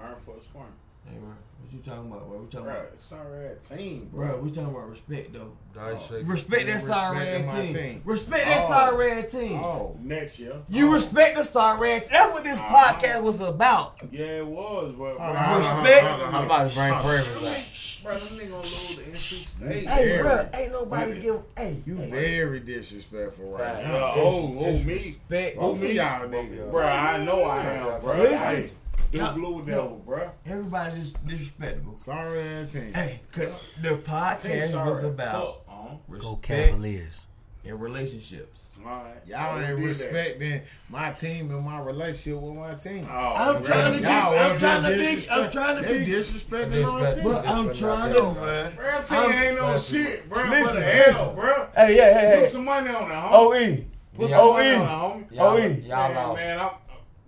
Iron 0.00 0.16
for 0.24 0.36
a 0.36 0.42
squirm. 0.42 0.72
Hey, 1.04 1.16
bro, 1.18 1.28
what 1.30 1.72
you 1.72 1.78
talking 1.80 2.10
about? 2.10 2.26
What 2.28 2.40
We 2.40 2.46
talking 2.46 2.66
Bro, 2.66 2.74
about, 2.74 3.00
sorry 3.00 3.46
ass 3.48 3.68
team, 3.68 4.08
bro. 4.12 4.26
bro. 4.28 4.40
We 4.40 4.50
talking 4.50 4.70
about 4.70 4.88
respect 4.90 5.32
though. 5.32 5.52
Dice 5.74 6.02
shaker. 6.08 6.28
Respect 6.28 6.66
that 6.66 6.82
sorry 6.82 7.18
red 7.18 7.48
team. 7.48 7.72
team. 7.74 8.02
Respect 8.04 8.44
that 8.46 8.64
Oh. 8.64 8.68
sorry 8.68 8.96
red 9.10 9.30
team. 9.30 9.56
Oh, 9.58 9.96
Next 10.00 10.38
year. 10.38 10.54
You 10.68 10.92
respect 10.94 11.36
the 11.36 11.44
sorry 11.44 11.80
red. 11.80 12.08
That's 12.10 12.32
what 12.32 12.44
this 12.44 12.58
Uh-huh. 12.58 12.92
podcast 12.94 13.22
was 13.22 13.40
about. 13.40 13.96
Yeah, 14.10 14.24
it 14.38 14.46
was, 14.46 14.94
but 14.98 15.16
bro, 15.16 15.58
Respect. 15.58 16.06
I'm 16.34 16.44
about 16.44 16.68
to 16.70 16.74
bring 16.74 16.92
Pravis 16.92 17.46
out. 17.48 17.68
Bro, 18.02 18.18
them 18.18 18.38
nigga 18.38 18.50
gonna 18.50 18.56
lose 18.62 18.96
the 18.96 19.02
NC 19.04 19.44
State. 19.46 19.86
Hey, 19.88 20.04
Very. 20.08 20.22
bro, 20.22 20.48
ain't 20.54 20.72
nobody 20.72 21.04
Very. 21.12 21.20
give. 21.22 21.42
Hey, 21.56 21.76
you 21.86 21.96
hey, 21.96 22.10
very 22.10 22.60
disrespectful 22.60 23.52
right 23.52 23.60
Fact. 23.76 23.86
now. 23.86 24.12
Oh, 24.16 24.56
oh, 24.58 24.72
me. 24.78 24.94
respect. 24.94 25.56
Both 25.56 25.82
of 25.82 25.92
y'all 25.92 26.26
niggas. 26.28 26.70
Bro, 26.72 26.84
I 26.86 27.24
know 27.24 27.44
I 27.44 27.60
am, 27.64 28.00
bro. 28.00 28.16
Listen. 28.18 28.76
Hey, 29.12 29.32
Blue 29.34 29.62
Devil, 29.66 30.02
bro. 30.06 30.30
Everybody 30.46 30.96
just 30.96 31.26
disrespectful. 31.26 31.96
Sorry 31.96 32.66
team. 32.72 32.94
Hey, 32.94 33.20
cause 33.30 33.62
the 33.82 33.96
podcast 33.98 34.86
was 34.86 35.02
about 35.02 35.64
Fuck, 35.66 35.68
uh, 35.68 35.72
Go 35.90 36.00
respect 36.08 36.42
Cavaliers. 36.42 37.26
and 37.64 37.80
relationships. 37.80 38.62
Alright. 38.84 39.24
Y'all 39.26 39.60
ain't 39.60 39.78
respecting 39.78 40.62
my 40.88 41.12
team 41.12 41.50
and 41.52 41.64
my 41.64 41.80
relationship 41.80 42.40
with 42.42 42.54
my 42.54 42.74
team. 42.74 43.06
Oh, 43.08 43.32
I'm 43.36 43.62
trying 43.62 43.92
to 43.92 43.98
be. 43.98 44.04
Y'all 44.04 44.12
I'm 44.36 44.56
are 44.56 44.58
trying 44.58 44.82
to 44.82 44.88
be. 44.88 44.94
disrespect- 44.96 45.38
I'm 45.40 45.50
trying 45.50 45.76
to 45.82 45.88
They 45.88 45.98
be. 45.98 46.04
disrespecting 46.10 46.70
my 46.70 47.10
Disrespect. 47.10 47.22
team. 47.22 47.52
I'm 47.54 47.74
trying 47.74 48.14
to. 48.14 48.22
man. 48.40 48.72
Bro, 48.74 49.02
team 49.02 49.18
I'm- 49.18 49.32
ain't 49.32 49.56
no 49.56 49.78
shit, 49.78 50.28
bro. 50.28 50.38
Listen, 50.42 50.50
What 50.64 50.72
the 50.72 50.80
listen. 50.80 51.12
hell, 51.14 51.34
bro? 51.34 51.66
Hey, 51.76 51.96
yeah, 51.96 52.20
hey, 52.20 52.34
Put 52.36 52.44
hey. 52.44 52.48
some 52.50 52.64
money 52.64 52.88
on 52.88 53.10
it, 53.10 53.14
homie. 53.14 53.30
OE. 53.32 53.84
Put 54.14 54.30
Yeah. 54.30 54.36
some 54.36 54.46
OE. 54.48 54.52
money 54.52 54.74
on 54.74 55.20
it, 55.20 55.30
homie. 55.30 55.36
Y'all, 55.36 55.58
y'all 55.60 56.08
man, 56.08 56.14
lost. 56.28 56.40
Man, 56.42 56.58
I'm, 56.60 56.70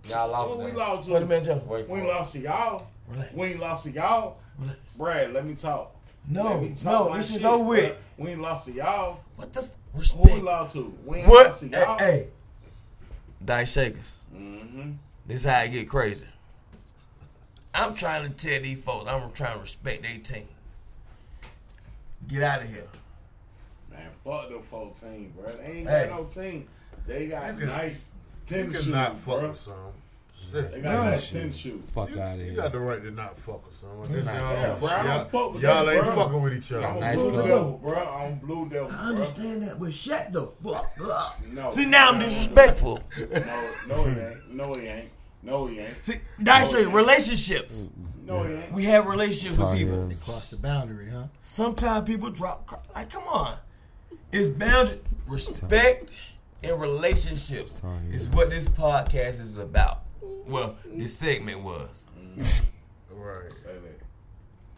Y'all 0.07 0.29
lost. 0.29 0.49
What 0.49 0.59
we 0.59 0.65
man. 0.65 0.75
lost 0.75 1.09
Put 1.09 1.19
to? 1.19 1.25
him 1.25 1.31
in 1.31 1.43
jail. 1.43 1.63
Wait 1.67 1.89
We 1.89 1.99
ain't 1.99 2.07
lost 2.07 2.33
to 2.33 2.39
y'all. 2.39 2.87
Relax. 3.07 3.33
We 3.33 3.45
ain't 3.47 3.59
lost 3.59 3.85
to 3.85 3.91
y'all. 3.91 4.37
Relax. 4.59 4.79
Brad, 4.97 5.33
let 5.33 5.45
me 5.45 5.55
talk. 5.55 5.95
No, 6.27 6.59
me 6.61 6.69
talk 6.69 6.83
no, 6.85 7.09
my 7.09 7.17
this 7.17 7.29
is 7.29 7.35
shit, 7.37 7.45
over 7.45 7.63
with. 7.63 7.95
We 8.17 8.29
ain't 8.31 8.41
lost 8.41 8.65
to 8.67 8.73
y'all. 8.73 9.19
What 9.35 9.53
the 9.53 9.61
f- 9.61 10.11
Who 10.13 10.21
we 10.23 10.41
lost 10.41 10.73
to? 10.73 10.93
We 11.05 11.17
ain't 11.19 11.27
What? 11.27 11.47
lost 11.49 11.59
to 11.61 11.67
y'all. 11.67 11.97
hey. 11.99 12.27
Dice 13.43 13.71
shakers. 13.73 14.19
Mm-hmm. 14.35 14.91
This 15.27 15.43
how 15.45 15.59
I 15.59 15.67
get 15.67 15.87
crazy. 15.89 16.25
I'm 17.73 17.93
trying 17.93 18.31
to 18.31 18.33
tell 18.35 18.61
these 18.61 18.81
folks 18.81 19.09
I'm 19.11 19.31
trying 19.33 19.55
to 19.55 19.61
respect 19.61 20.01
their 20.03 20.17
team. 20.19 20.47
Get 22.27 22.41
out 22.41 22.61
of 22.63 22.69
here. 22.69 22.87
Man, 23.91 24.07
fuck 24.23 24.49
the 24.49 24.59
full 24.59 24.91
team, 24.99 25.33
bro. 25.37 25.51
They 25.51 25.65
ain't 25.79 25.89
Hey. 25.89 26.07
got 26.09 26.19
no 26.19 26.23
team. 26.25 26.67
They 27.05 27.27
got 27.27 27.59
You 27.59 27.67
can- 28.47 28.57
nice 28.57 28.59
You 28.59 28.63
tennis 28.65 28.75
shoes, 28.77 28.93
cannot 28.93 29.19
fuck 29.19 29.39
bro. 29.39 29.49
with 29.49 29.57
some. 29.57 29.73
They 30.53 30.61
Shit. 30.61 30.83
got 30.83 30.93
nice 31.05 31.31
tennis 31.31 31.57
shoes. 31.57 31.89
Fuck 31.89 32.11
You, 32.11 32.21
out 32.21 32.35
of 32.35 32.39
here. 32.41 32.49
you 32.51 32.55
got 32.55 32.71
the 32.71 32.79
right 32.79 33.01
to 33.03 33.11
not 33.11 33.37
fuck 33.37 33.65
with 33.65 33.75
someone. 33.75 34.09
This 34.11 34.25
y'all, 34.25 34.35
yeah, 34.35 34.67
don't- 34.67 34.79
bro, 34.79 34.89
don't 34.89 35.05
y'all, 35.05 35.25
fuck 35.25 35.53
with 35.53 35.63
y'all 35.63 35.85
them, 35.85 35.95
ain't 35.95 36.05
bro. 36.05 36.15
fucking 36.15 36.41
with 36.41 36.53
each 36.53 36.71
other. 36.71 36.87
I'm 36.87 36.99
Nice 36.99 37.21
Blue 37.21 37.31
coat. 37.31 37.47
Devil, 37.47 37.79
bro. 37.83 37.93
I'm 37.95 38.35
Blue 38.35 38.69
Devil, 38.69 38.87
I 38.91 38.95
bro. 38.95 39.05
understand 39.05 39.63
that, 39.63 39.79
but 39.79 39.93
shut 39.93 40.31
the 40.31 40.47
fuck 40.63 40.91
up. 41.09 41.39
No. 41.51 41.71
See, 41.71 41.85
now 41.85 42.11
I'm 42.11 42.19
disrespectful. 42.19 42.99
No, 43.31 43.69
no, 43.87 44.03
he 44.05 44.19
ain't. 44.19 44.53
No, 44.53 44.73
he 44.75 44.87
ain't. 44.87 45.09
No, 45.43 45.65
he 45.67 45.79
ain't. 45.79 46.03
See, 46.03 46.15
Dice 46.41 46.73
Oh, 46.73 46.77
shakers, 46.77 46.93
relationships. 46.93 47.89
No, 48.25 48.43
he 48.43 48.53
ain't. 48.53 48.71
We 48.71 48.83
have 48.85 49.07
relationships 49.07 49.57
with 49.57 49.73
people. 49.77 50.07
They 50.07 50.15
cross 50.15 50.47
the 50.47 50.57
boundary, 50.57 51.09
huh? 51.11 51.23
Sometimes 51.41 52.07
people 52.07 52.29
drop. 52.29 52.85
Like, 52.95 53.09
come 53.11 53.23
on. 53.27 53.57
It's 54.31 54.49
boundary. 54.49 54.99
Respect 55.27 56.11
and 56.63 56.79
relationships 56.79 57.81
oh, 57.83 57.89
Sorry. 57.89 58.15
is 58.15 58.29
what 58.29 58.49
this 58.49 58.67
podcast 58.67 59.41
is 59.41 59.57
about. 59.57 60.01
Well, 60.47 60.75
this 60.85 61.17
segment 61.17 61.61
was. 61.63 62.07
Right. 63.11 63.43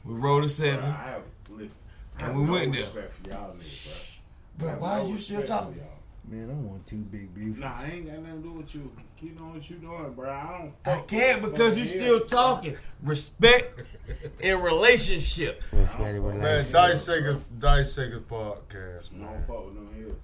We 0.05 0.13
rolled 0.13 0.37
a 0.37 0.39
Bro, 0.39 0.47
seven. 0.47 0.85
I 0.85 0.91
have, 0.91 1.21
listen, 1.49 1.71
I 2.17 2.23
And 2.23 2.27
have 2.27 2.35
we 2.35 2.43
no 2.43 2.51
went 2.53 2.73
there. 2.73 2.81
respect 2.81 3.11
for 3.13 3.29
y'all 3.29 3.53
niggas, 3.55 4.17
bro. 4.57 4.69
Bro, 4.69 4.79
why 4.79 4.97
no 4.97 5.05
are 5.05 5.09
you 5.09 5.17
still 5.17 5.43
talking? 5.43 5.81
Man, 6.29 6.49
I 6.49 6.53
want 6.53 6.85
two 6.87 6.97
big 6.97 7.33
beef. 7.33 7.57
Nah, 7.57 7.73
I 7.77 7.85
ain't 7.85 8.05
got 8.07 8.19
nothing 8.19 8.41
to 8.41 8.47
do 8.49 8.51
with 8.53 8.75
you. 8.75 8.91
Keep 9.17 9.37
doing 9.37 9.53
what 9.53 9.69
you're 9.69 9.79
doing, 9.79 10.13
bro. 10.13 10.29
I 10.29 10.57
don't. 10.57 10.73
I 10.85 10.97
fuck 10.97 11.07
can't 11.07 11.41
because 11.41 11.77
you 11.77 11.85
are 11.85 11.87
still 11.87 12.19
talking. 12.25 12.75
Respect 13.01 13.83
and 14.43 14.61
relationships. 14.63 15.73
Respect 15.73 16.21
Man. 16.21 16.41
Dice 16.71 17.05
Shakers, 17.05 17.41
Dice 17.59 17.95
Shakers 17.95 18.23
podcast, 18.29 19.13
I 19.13 19.17
man. 19.17 19.25
don't 19.33 19.47
fuck 19.47 19.65
with 19.67 19.75
them 19.75 19.89
here. 19.95 20.15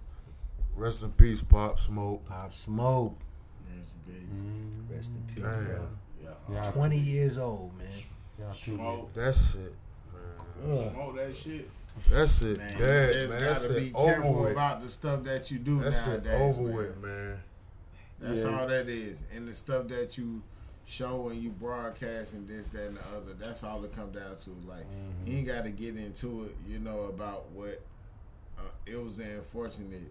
Rest 0.76 1.04
in 1.04 1.12
peace, 1.12 1.42
Pop 1.42 1.80
Smoke. 1.80 2.26
Pop 2.26 2.54
Smoke. 2.54 3.18
Mm-hmm. 4.10 4.94
Rest 4.94 5.12
in 5.12 5.34
peace. 5.36 5.44
Damn. 5.44 5.66
bro. 5.66 5.88
Yeah. 6.50 6.64
Y'all, 6.64 6.72
20 6.72 6.98
years 6.98 7.38
old, 7.38 7.78
man. 7.78 7.88
y'all 8.40 8.54
too 8.56 8.76
Smoke, 8.76 9.14
That's 9.14 9.56
it, 9.56 9.74
man. 10.66 10.92
smoke 10.92 11.16
that 11.16 11.36
shit. 11.36 11.70
That's 12.10 12.42
it. 12.42 12.58
Man, 12.58 12.78
Dead, 12.78 13.16
you 13.16 13.22
just 13.22 13.30
man. 13.34 13.48
That's 13.48 13.68
gotta 13.68 13.80
be 13.80 13.88
it. 13.88 13.96
Over 13.96 14.14
careful 14.14 14.34
with. 14.34 14.52
about 14.52 14.82
the 14.82 14.90
stuff 14.90 15.24
that 15.24 15.52
you 15.52 15.60
do 15.60 15.82
That's 15.82 16.08
it. 16.08 16.26
nowadays. 16.26 16.42
Over 16.58 16.62
man. 16.68 16.76
with, 16.76 17.04
man. 17.04 17.40
That's 18.20 18.46
all 18.46 18.68
that 18.68 18.90
is. 18.90 19.24
And 19.36 19.48
the 19.48 19.54
stuff 19.54 19.88
that 19.90 20.18
you 20.18 20.42
show 20.86 21.30
and 21.30 21.42
you 21.42 21.50
broadcast 21.50 22.34
and 22.34 22.48
this, 22.48 22.68
that, 22.68 22.88
and 22.88 22.98
the 22.98 23.02
other. 23.16 23.34
That's 23.40 23.64
all 23.64 23.84
it 23.84 23.96
comes 23.96 24.16
down 24.16 24.36
to. 24.38 24.50
Like, 24.68 24.86
you 25.26 25.38
ain't 25.38 25.48
got 25.48 25.66
to 25.66 25.70
get 25.70 25.98
into 25.98 26.46
it, 26.46 26.56
you 26.68 26.80
know, 26.80 27.04
about 27.04 27.50
what 27.52 27.82
uh, 28.58 28.62
it 28.86 29.02
was 29.02 29.20
unfortunate 29.20 30.02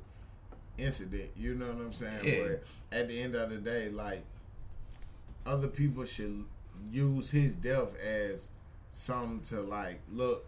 incident. 0.79 1.31
You 1.37 1.55
know 1.55 1.67
what 1.67 1.77
I'm 1.87 1.93
saying? 1.93 2.25
Yeah. 2.25 2.43
But 2.91 2.99
at 2.99 3.09
the 3.09 3.21
end 3.21 3.35
of 3.35 3.51
the 3.51 3.57
day, 3.57 3.91
like, 3.91 4.23
other 5.47 5.69
people 5.69 6.05
should 6.05 6.45
use 6.91 7.31
his 7.31 7.57
death 7.57 7.95
as 8.01 8.49
something 8.93 9.41
to, 9.57 9.63
like, 9.63 10.01
look, 10.13 10.45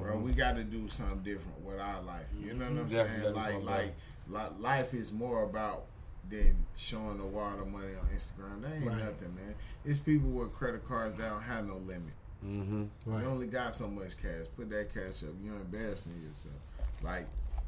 bro, 0.00 0.18
we 0.18 0.32
got 0.32 0.56
to 0.56 0.64
do 0.64 0.88
something 0.88 1.18
different 1.22 1.64
with 1.64 1.78
our 1.80 2.02
life. 2.02 2.26
You 2.40 2.54
know 2.54 2.64
what 2.66 2.78
I'm 2.82 2.88
Definitely 2.88 3.42
saying? 3.42 3.64
Like, 3.64 3.64
like, 3.64 3.94
like, 4.28 4.60
life 4.60 4.94
is 4.94 5.12
more 5.12 5.44
about 5.44 5.84
than 6.30 6.54
showing 6.76 7.16
the 7.18 7.24
water 7.24 7.64
money 7.64 7.94
on 7.94 8.06
Instagram. 8.14 8.60
That 8.62 8.74
ain't 8.74 8.84
Right. 8.86 8.98
nothing, 8.98 9.34
man. 9.34 9.54
It's 9.84 9.98
people 9.98 10.28
with 10.28 10.52
credit 10.52 10.86
cards 10.86 11.16
that 11.18 11.30
don't 11.30 11.42
have 11.42 11.66
no 11.66 11.76
limit. 11.78 12.12
Mm-hmm. 12.44 12.84
Right. 13.06 13.22
You 13.22 13.28
only 13.28 13.46
got 13.46 13.74
so 13.74 13.88
much 13.88 14.20
cash. 14.20 14.44
Put 14.56 14.68
that 14.70 14.92
cash 14.92 15.22
up. 15.22 15.30
You're 15.42 15.56
embarrassing 15.56 16.12
yourself. 16.26 16.54
Like, 17.02 17.26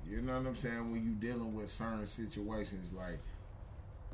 you 0.08 0.20
know 0.22 0.38
what 0.38 0.46
I'm 0.46 0.56
saying? 0.56 0.90
When 0.90 1.04
you 1.04 1.12
dealing 1.12 1.54
with 1.54 1.70
certain 1.70 2.06
situations, 2.06 2.92
like 2.92 3.18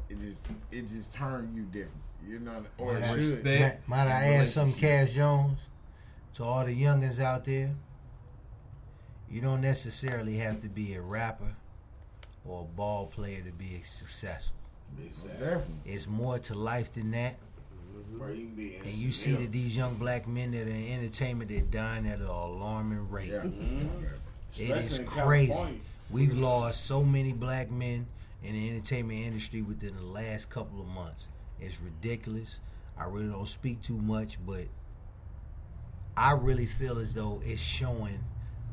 it 0.09 0.19
just 0.21 0.47
it 0.73 0.83
just 0.83 1.15
turn 1.15 1.53
you 1.55 1.63
different. 1.65 2.03
You 2.27 2.41
know, 2.41 2.65
or 2.79 2.97
it 2.97 3.01
Might 3.01 3.09
I- 3.09 3.15
should. 3.15 3.45
Respect. 3.45 3.89
Might, 3.89 4.05
might 4.07 4.11
I 4.11 4.25
add 4.35 4.47
some 4.49 4.73
Cash 4.73 5.13
Jones, 5.13 5.67
to 6.35 6.45
all 6.45 6.65
the 6.65 6.75
youngins 6.75 7.21
out 7.21 7.45
there? 7.45 7.75
You 9.31 9.41
don't 9.41 9.61
necessarily 9.61 10.37
have 10.39 10.63
to 10.63 10.69
be 10.69 10.95
a 10.95 11.03
rapper 11.03 11.55
or 12.45 12.63
a 12.63 12.77
ball 12.77 13.07
player 13.07 13.43
to 13.43 13.53
be 13.53 13.81
successful. 13.85 14.57
Definitely. 15.39 15.75
It's 15.85 16.07
more 16.07 16.39
to 16.39 16.55
life 16.55 16.93
than 16.93 17.11
that. 17.11 17.37
Bro, 18.13 18.29
you 18.33 18.49
And 18.85 18.93
you 18.95 19.11
see 19.11 19.33
that 19.33 19.51
these 19.53 19.77
young 19.77 19.95
black 19.97 20.27
men 20.29 20.53
that 20.53 20.67
are 20.67 20.71
in 20.71 20.89
entertainment, 20.93 21.51
they're 21.51 21.61
dying 21.63 22.07
at 22.07 22.21
an 22.21 22.27
alarming 22.27 23.11
rate. 23.11 23.31
Yeah. 23.31 23.39
Mm-hmm. 23.43 24.07
It 24.59 24.71
is 24.77 25.01
crazy. 25.07 25.81
We've 26.11 26.37
lost 26.39 26.87
so 26.87 27.03
many 27.03 27.33
black 27.33 27.71
men 27.71 28.07
in 28.43 28.53
the 28.53 28.71
entertainment 28.71 29.21
industry 29.21 29.63
within 29.63 29.97
the 29.97 30.05
last 30.05 30.49
couple 30.49 30.81
of 30.81 30.87
months. 30.87 31.29
It's 31.61 31.79
ridiculous. 31.81 32.61
I 32.99 33.05
really 33.05 33.29
don't 33.29 33.49
speak 33.49 33.83
too 33.83 33.99
much, 33.99 34.39
but 34.47 34.65
I 36.17 36.33
really 36.33 36.67
feel 36.67 36.99
as 36.99 37.15
though 37.15 37.41
it's 37.45 37.61
showing 37.61 38.19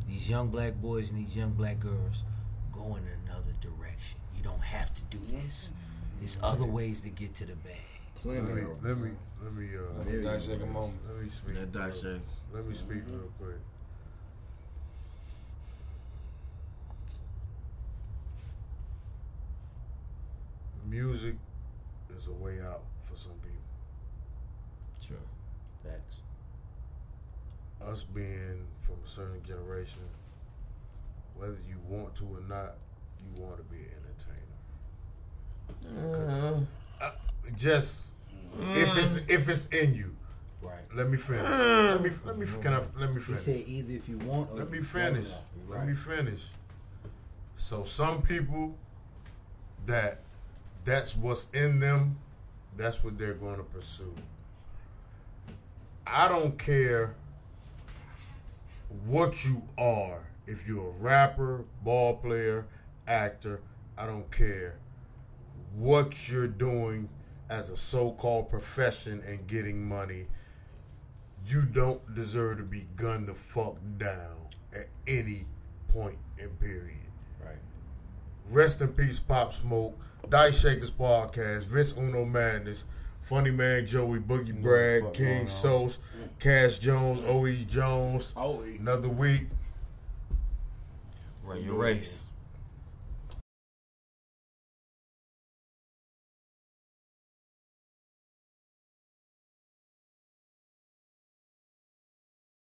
these 0.07 0.29
young 0.29 0.49
black 0.49 0.75
boys 0.75 1.11
and 1.11 1.25
these 1.25 1.35
young 1.35 1.51
black 1.51 1.79
girls 1.79 2.23
going 2.71 3.03
in 3.03 3.29
another 3.29 3.51
direction. 3.61 4.19
You 4.37 4.43
don't 4.43 4.63
have 4.63 4.93
to 4.93 5.01
do 5.09 5.19
this. 5.31 5.71
There's 6.19 6.37
other 6.41 6.65
ways 6.65 7.01
to 7.01 7.09
get 7.09 7.33
to 7.35 7.45
the 7.45 7.55
bag. 7.57 7.75
Plenty 8.15 8.41
Let 8.41 8.55
me, 8.55 8.61
let 8.81 8.97
me, 8.97 9.09
let 9.43 9.53
me, 9.53 9.67
uh, 9.75 10.09
Yeah, 10.09 10.31
Dice 10.31 10.45
Shaker 10.45 10.65
moment. 10.65 10.93
let 11.07 11.21
me 11.21 11.29
speak. 11.29 11.71
That. 11.73 12.21
Let 12.53 12.65
me 12.65 12.73
speak 12.73 13.01
real 13.07 13.29
quick. 13.37 13.57
Music 20.89 21.35
is 22.17 22.27
a 22.27 22.31
way 22.33 22.59
out 22.61 22.83
for 23.01 23.15
some 23.15 23.33
people. 23.41 23.57
Sure. 24.99 25.17
Facts. 25.83 26.17
Us 27.81 28.03
being 28.03 28.65
from 28.75 28.95
a 29.03 29.07
certain 29.07 29.43
generation, 29.43 30.03
whether 31.35 31.57
you 31.67 31.77
want 31.87 32.15
to 32.15 32.23
or 32.23 32.41
not, 32.47 32.75
you 33.19 33.41
want 33.41 33.57
to 33.57 33.63
be 33.63 33.77
an 33.77 34.03
entertainer. 35.85 36.19
Uh-huh. 36.19 36.59
Uh, 37.01 37.11
Just 37.57 38.07
if 38.59 38.89
mm. 38.89 38.97
it's 38.97 39.15
if 39.27 39.49
it's 39.49 39.65
in 39.67 39.95
you. 39.95 40.15
Right. 40.61 40.75
Let 40.95 41.09
me 41.09 41.17
finish. 41.17 41.43
Mm. 41.43 41.91
Let 41.91 42.01
me 42.01 42.09
let 42.25 42.37
me 42.37 42.45
can 42.61 42.73
I, 42.73 42.81
let 42.97 43.13
me 43.13 43.19
finish. 43.19 43.41
said 43.41 43.63
either 43.67 43.93
if 43.93 44.07
you 44.07 44.17
want 44.19 44.51
or 44.51 44.59
Let 44.59 44.71
me 44.71 44.79
finish. 44.79 45.27
to. 45.27 45.35
Let 45.69 45.85
me 45.87 45.93
finish. 45.95 46.45
So 47.57 47.83
some 47.83 48.21
people 48.21 48.75
that 49.85 50.21
that's 50.85 51.15
what's 51.15 51.47
in 51.53 51.79
them, 51.79 52.17
that's 52.77 53.03
what 53.03 53.17
they're 53.17 53.33
going 53.33 53.57
to 53.57 53.63
pursue. 53.63 54.13
I 56.05 56.27
don't 56.27 56.57
care 56.57 57.15
what 59.05 59.45
you 59.45 59.63
are. 59.77 60.19
If 60.45 60.67
you're 60.67 60.89
a 60.89 61.01
rapper, 61.01 61.63
ball 61.83 62.17
player, 62.17 62.65
actor, 63.07 63.61
I 63.97 64.05
don't 64.05 64.29
care 64.31 64.75
what 65.75 66.29
you're 66.29 66.47
doing 66.47 67.07
as 67.49 67.69
a 67.69 67.77
so-called 67.77 68.49
profession 68.49 69.23
and 69.25 69.45
getting 69.47 69.87
money. 69.87 70.27
You 71.45 71.63
don't 71.63 72.15
deserve 72.15 72.57
to 72.57 72.63
be 72.63 72.87
gunned 72.95 73.27
the 73.27 73.33
fuck 73.33 73.77
down 73.97 74.47
at 74.75 74.87
any 75.07 75.45
point 75.89 76.17
in 76.37 76.49
period. 76.49 76.97
Right. 77.39 77.55
Rest 78.49 78.81
in 78.81 78.89
peace, 78.89 79.19
Pop 79.19 79.53
Smoke, 79.53 79.97
Dice 80.29 80.59
Shakers 80.59 80.91
Podcast, 80.91 81.63
Vince 81.63 81.93
Uno 81.97 82.25
Madness, 82.25 82.85
Funny 83.21 83.51
Man 83.51 83.85
Joey, 83.85 84.19
Boogie 84.19 84.59
Bragg, 84.61 85.03
fuck 85.03 85.13
King 85.13 85.27
going 85.27 85.41
on. 85.41 85.47
Sos, 85.47 85.99
Cash 86.39 86.79
Jones, 86.79 87.21
O.E. 87.27 87.65
Jones. 87.65 88.33
Another 88.35 89.09
week. 89.09 89.47
Run 91.43 91.63
your 91.63 91.75
race. 91.75 92.25